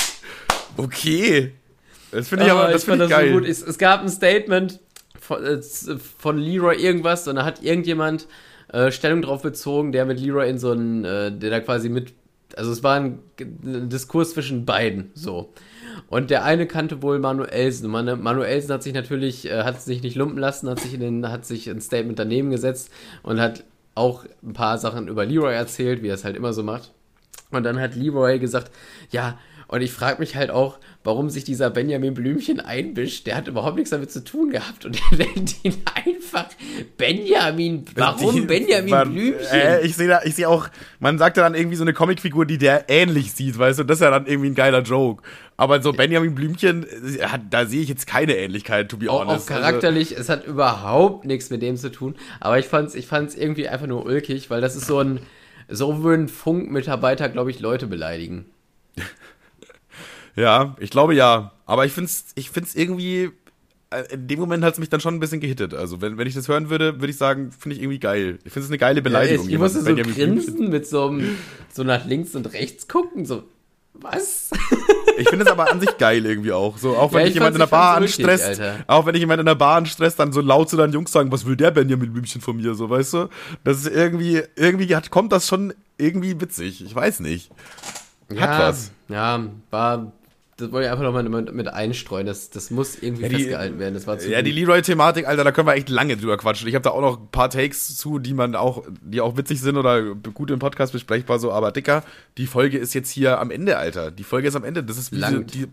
Okay. 0.76 1.52
Das 2.10 2.28
finde 2.28 2.44
ich 2.44 2.52
aber, 2.52 2.70
das 2.70 2.84
finde 2.84 3.06
ich, 3.06 3.10
find 3.10 3.22
ich 3.22 3.26
geil. 3.26 3.32
So 3.32 3.38
gut. 3.40 3.48
Es, 3.48 3.62
es, 3.62 3.78
gab 3.78 4.02
ein 4.02 4.08
Statement 4.08 4.78
von, 5.24 5.42
äh, 5.44 5.60
von 6.18 6.38
Leroy 6.38 6.76
irgendwas 6.76 7.26
und 7.26 7.36
da 7.36 7.44
hat 7.44 7.62
irgendjemand 7.62 8.28
äh, 8.72 8.90
Stellung 8.90 9.22
drauf 9.22 9.42
bezogen, 9.42 9.92
der 9.92 10.04
mit 10.04 10.20
Leroy 10.20 10.48
in 10.48 10.58
so 10.58 10.70
einen, 10.70 11.04
äh, 11.04 11.32
der 11.32 11.50
da 11.50 11.60
quasi 11.60 11.88
mit, 11.88 12.12
also 12.56 12.70
es 12.70 12.82
war 12.82 12.96
ein, 12.96 13.20
ein 13.40 13.88
Diskurs 13.88 14.32
zwischen 14.32 14.64
beiden, 14.64 15.10
so. 15.14 15.52
Und 16.08 16.30
der 16.30 16.44
eine 16.44 16.66
kannte 16.66 17.02
wohl 17.02 17.18
Manuelsen. 17.18 17.88
Man, 17.88 18.20
Manuelsen 18.20 18.72
hat 18.72 18.82
sich 18.82 18.92
natürlich, 18.92 19.48
äh, 19.48 19.62
hat 19.62 19.80
sich 19.80 20.02
nicht 20.02 20.16
lumpen 20.16 20.38
lassen, 20.38 20.68
hat 20.68 20.80
sich, 20.80 20.94
in 20.94 21.00
den, 21.00 21.30
hat 21.30 21.46
sich 21.46 21.70
ein 21.70 21.80
Statement 21.80 22.18
daneben 22.18 22.50
gesetzt 22.50 22.90
und 23.22 23.40
hat 23.40 23.64
auch 23.94 24.24
ein 24.42 24.52
paar 24.52 24.78
Sachen 24.78 25.08
über 25.08 25.24
Leroy 25.24 25.54
erzählt, 25.54 26.02
wie 26.02 26.08
er 26.08 26.14
es 26.14 26.24
halt 26.24 26.36
immer 26.36 26.52
so 26.52 26.62
macht. 26.62 26.92
Und 27.50 27.62
dann 27.62 27.80
hat 27.80 27.94
Leroy 27.94 28.38
gesagt, 28.38 28.70
ja, 29.10 29.38
und 29.68 29.80
ich 29.80 29.92
frage 29.92 30.20
mich 30.20 30.36
halt 30.36 30.50
auch, 30.50 30.78
warum 31.04 31.28
sich 31.28 31.44
dieser 31.44 31.68
Benjamin 31.68 32.14
Blümchen 32.14 32.60
einmischt. 32.60 33.26
Der 33.26 33.36
hat 33.36 33.46
überhaupt 33.46 33.76
nichts 33.76 33.90
damit 33.90 34.10
zu 34.10 34.24
tun 34.24 34.50
gehabt. 34.50 34.86
Und 34.86 34.98
er 35.10 35.18
nennt 35.18 35.62
ihn 35.62 35.76
einfach 35.94 36.48
Benjamin. 36.96 37.84
Warum 37.94 38.34
die, 38.34 38.40
Benjamin 38.40 38.90
man, 38.90 39.12
Blümchen? 39.12 39.50
Äh, 39.52 39.82
ich 39.82 39.94
sehe 39.94 40.18
sehe 40.24 40.48
auch, 40.48 40.68
man 41.00 41.18
sagt 41.18 41.36
ja 41.36 41.42
dann 41.42 41.54
irgendwie 41.54 41.76
so 41.76 41.84
eine 41.84 41.92
Comicfigur, 41.92 42.46
die 42.46 42.56
der 42.56 42.88
ähnlich 42.88 43.32
sieht, 43.32 43.58
weißt 43.58 43.80
du, 43.80 43.84
das 43.84 43.98
ist 43.98 44.02
ja 44.02 44.10
dann 44.10 44.26
irgendwie 44.26 44.48
ein 44.48 44.54
geiler 44.54 44.80
Joke. 44.80 45.22
Aber 45.58 45.82
so 45.82 45.92
Benjamin 45.92 46.34
Blümchen, 46.34 46.84
äh, 46.84 47.28
da 47.50 47.66
sehe 47.66 47.82
ich 47.82 47.88
jetzt 47.90 48.06
keine 48.06 48.36
Ähnlichkeit, 48.36 48.88
to 48.88 48.96
be 48.96 49.10
auch, 49.10 49.26
honest. 49.26 49.44
Auch 49.44 49.54
charakterlich, 49.54 50.16
also, 50.16 50.22
es 50.22 50.28
hat 50.30 50.46
überhaupt 50.46 51.26
nichts 51.26 51.50
mit 51.50 51.60
dem 51.60 51.76
zu 51.76 51.92
tun. 51.92 52.16
Aber 52.40 52.58
ich 52.58 52.66
fand's, 52.66 52.94
ich 52.94 53.06
fand's 53.06 53.34
irgendwie 53.34 53.68
einfach 53.68 53.86
nur 53.86 54.06
ulkig, 54.06 54.48
weil 54.48 54.62
das 54.62 54.74
ist 54.74 54.86
so 54.86 55.00
ein, 55.00 55.20
so 55.68 56.02
würden 56.02 56.28
Funk-Mitarbeiter, 56.28 57.28
glaube 57.28 57.50
ich, 57.50 57.60
Leute 57.60 57.86
beleidigen. 57.86 58.46
Ja, 60.36 60.76
ich 60.80 60.90
glaube 60.90 61.14
ja. 61.14 61.52
Aber 61.66 61.86
ich 61.86 61.92
finde 61.92 62.06
es 62.10 62.26
ich 62.34 62.50
find's 62.50 62.74
irgendwie, 62.74 63.30
äh, 63.90 64.02
in 64.12 64.26
dem 64.28 64.38
Moment 64.40 64.64
hat 64.64 64.74
es 64.74 64.78
mich 64.80 64.88
dann 64.90 65.00
schon 65.00 65.14
ein 65.14 65.20
bisschen 65.20 65.40
gehittet. 65.40 65.74
Also, 65.74 66.00
wenn, 66.00 66.18
wenn 66.18 66.26
ich 66.26 66.34
das 66.34 66.48
hören 66.48 66.70
würde, 66.70 66.94
würde 67.00 67.10
ich 67.10 67.16
sagen, 67.16 67.52
finde 67.52 67.76
ich 67.76 67.82
irgendwie 67.82 68.00
geil. 68.00 68.38
Ich 68.44 68.52
finde 68.52 68.64
es 68.64 68.70
eine 68.70 68.78
geile 68.78 69.00
Beleidigung. 69.02 69.46
Ja, 69.48 69.52
ich 69.54 69.58
musste 69.58 69.80
so 69.82 69.94
grinsen 69.94 70.70
mit 70.70 70.86
so 70.86 71.08
einem, 71.08 71.38
so 71.72 71.84
nach 71.84 72.04
links 72.04 72.34
und 72.34 72.52
rechts 72.52 72.88
gucken, 72.88 73.24
so, 73.24 73.44
was? 73.94 74.50
Ich 75.16 75.28
finde 75.28 75.44
es 75.44 75.50
aber 75.50 75.70
an 75.70 75.80
sich 75.80 75.96
geil 75.98 76.26
irgendwie 76.26 76.50
auch. 76.52 76.76
So, 76.76 76.96
auch 76.96 77.12
wenn 77.12 77.20
Ja, 77.20 77.26
ich 77.28 77.34
jemand 77.34 77.54
in 77.54 77.58
der 77.60 77.66
ich 77.66 77.70
fand's 77.70 77.92
Bahn 77.94 78.02
lustig, 78.02 78.24
stresst, 78.24 78.60
Alter. 78.60 78.84
auch 78.88 79.06
wenn 79.06 79.12
dich 79.12 79.20
jemand 79.20 79.38
in 79.40 79.46
der 79.46 79.54
Bahn 79.54 79.86
stresst, 79.86 80.18
dann 80.18 80.32
so 80.32 80.40
laut 80.40 80.68
zu 80.68 80.76
deinen 80.76 80.92
Jungs 80.92 81.12
sagen, 81.12 81.30
was 81.30 81.46
will 81.46 81.54
der 81.56 81.70
Benjamin 81.70 82.12
Blümchen 82.12 82.40
von 82.40 82.56
mir, 82.56 82.74
so, 82.74 82.90
weißt 82.90 83.14
du? 83.14 83.28
Das 83.62 83.78
ist 83.78 83.86
irgendwie, 83.86 84.42
irgendwie 84.56 84.94
hat, 84.96 85.10
kommt 85.10 85.30
das 85.30 85.46
schon 85.46 85.72
irgendwie 85.96 86.40
witzig. 86.40 86.84
Ich 86.84 86.92
weiß 86.94 87.20
nicht. 87.20 87.50
Hat 88.30 88.36
ja, 88.38 88.58
was. 88.58 88.90
Ja, 89.08 89.44
war. 89.70 90.12
Das 90.56 90.70
wollte 90.70 90.86
ich 90.86 90.92
einfach 90.92 91.02
nochmal 91.04 91.24
mit, 91.24 91.52
mit 91.52 91.66
einstreuen. 91.68 92.26
Das, 92.26 92.50
das 92.50 92.70
muss 92.70 92.94
irgendwie 93.00 93.24
Ja, 93.24 93.28
die- 93.28 93.34
festgehalten 93.36 93.78
werden. 93.80 93.94
Das 93.94 94.06
war 94.06 94.18
zu 94.18 94.30
Ja, 94.30 94.40
die 94.42 94.50
gut. 94.52 94.60
Leroy-Thematik, 94.60 95.26
Alter, 95.26 95.42
da 95.42 95.50
können 95.50 95.66
wir 95.66 95.74
echt 95.74 95.88
lange 95.88 96.16
drüber 96.16 96.36
quatschen. 96.36 96.68
Ich 96.68 96.74
habe 96.76 96.82
da 96.84 96.90
auch 96.90 97.00
noch 97.00 97.18
ein 97.18 97.28
paar 97.32 97.50
Takes 97.50 97.96
zu, 97.96 98.20
die 98.20 98.34
man 98.34 98.54
auch, 98.54 98.84
die 99.02 99.20
auch 99.20 99.36
witzig 99.36 99.60
sind 99.60 99.76
oder 99.76 100.14
gut 100.14 100.50
im 100.52 100.60
Podcast 100.60 100.92
besprechbar 100.92 101.38
so. 101.40 101.50
Aber 101.50 101.72
Dicker, 101.72 102.04
die 102.38 102.46
Folge 102.46 102.78
ist 102.78 102.94
jetzt 102.94 103.10
hier 103.10 103.40
am 103.40 103.50
Ende, 103.50 103.76
Alter. 103.78 104.10
Die 104.12 104.22
Folge 104.24 104.46
ist 104.48 104.54
am 104.56 104.62
Ende. 104.64 104.84
Das 104.84 104.96
ist 104.96 105.10
wie, 105.10 105.16
Langt. 105.16 105.54
die, 105.54 105.66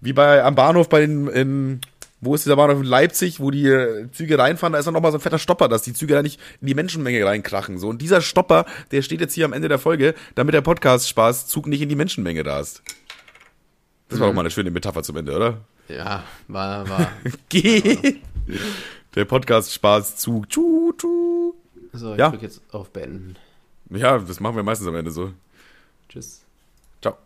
wie 0.00 0.12
bei 0.12 0.44
am 0.44 0.54
Bahnhof 0.54 0.88
bei 0.88 1.00
den, 1.00 1.26
in, 1.26 1.80
wo 2.20 2.34
ist 2.36 2.44
dieser 2.44 2.54
Bahnhof 2.56 2.78
in 2.78 2.84
Leipzig, 2.84 3.40
wo 3.40 3.50
die 3.50 4.06
Züge 4.12 4.38
reinfahren, 4.38 4.74
da 4.74 4.78
ist 4.78 4.84
dann 4.84 4.94
nochmal 4.94 5.10
so 5.10 5.18
ein 5.18 5.22
fetter 5.22 5.38
Stopper, 5.40 5.68
dass 5.68 5.82
die 5.82 5.92
Züge 5.94 6.14
da 6.14 6.22
nicht 6.22 6.38
in 6.60 6.68
die 6.68 6.74
Menschenmenge 6.74 7.24
reinkrachen. 7.24 7.78
So. 7.78 7.88
Und 7.88 8.00
dieser 8.00 8.20
Stopper, 8.20 8.64
der 8.92 9.02
steht 9.02 9.20
jetzt 9.20 9.34
hier 9.34 9.44
am 9.46 9.52
Ende 9.52 9.68
der 9.68 9.78
Folge, 9.80 10.14
damit 10.36 10.54
der 10.54 10.60
Podcast-Spaß-Zug 10.60 11.66
nicht 11.66 11.82
in 11.82 11.88
die 11.88 11.96
Menschenmenge 11.96 12.46
rast. 12.46 12.82
Das 14.10 14.20
war 14.20 14.28
doch 14.28 14.34
mal 14.34 14.40
eine 14.42 14.50
schöne 14.50 14.70
Metapher 14.70 15.02
zum 15.02 15.16
Ende, 15.16 15.34
oder? 15.36 15.58
Ja, 15.88 16.24
war, 16.48 16.88
war. 16.88 17.10
Geh! 17.48 18.20
Der 19.14 19.24
Podcast-Spaß-Zug. 19.24 20.48
Tschu, 20.48 20.92
tschu. 20.96 21.54
So, 21.92 22.12
ich 22.12 22.18
Ja. 22.18 22.30
drück 22.30 22.42
jetzt 22.42 22.60
auf 22.72 22.90
Beenden. 22.90 23.36
Ja, 23.90 24.18
das 24.18 24.38
machen 24.40 24.56
wir 24.56 24.62
meistens 24.62 24.86
am 24.88 24.94
Ende 24.94 25.10
so. 25.10 25.32
Tschüss. 26.08 26.42
Ciao. 27.02 27.16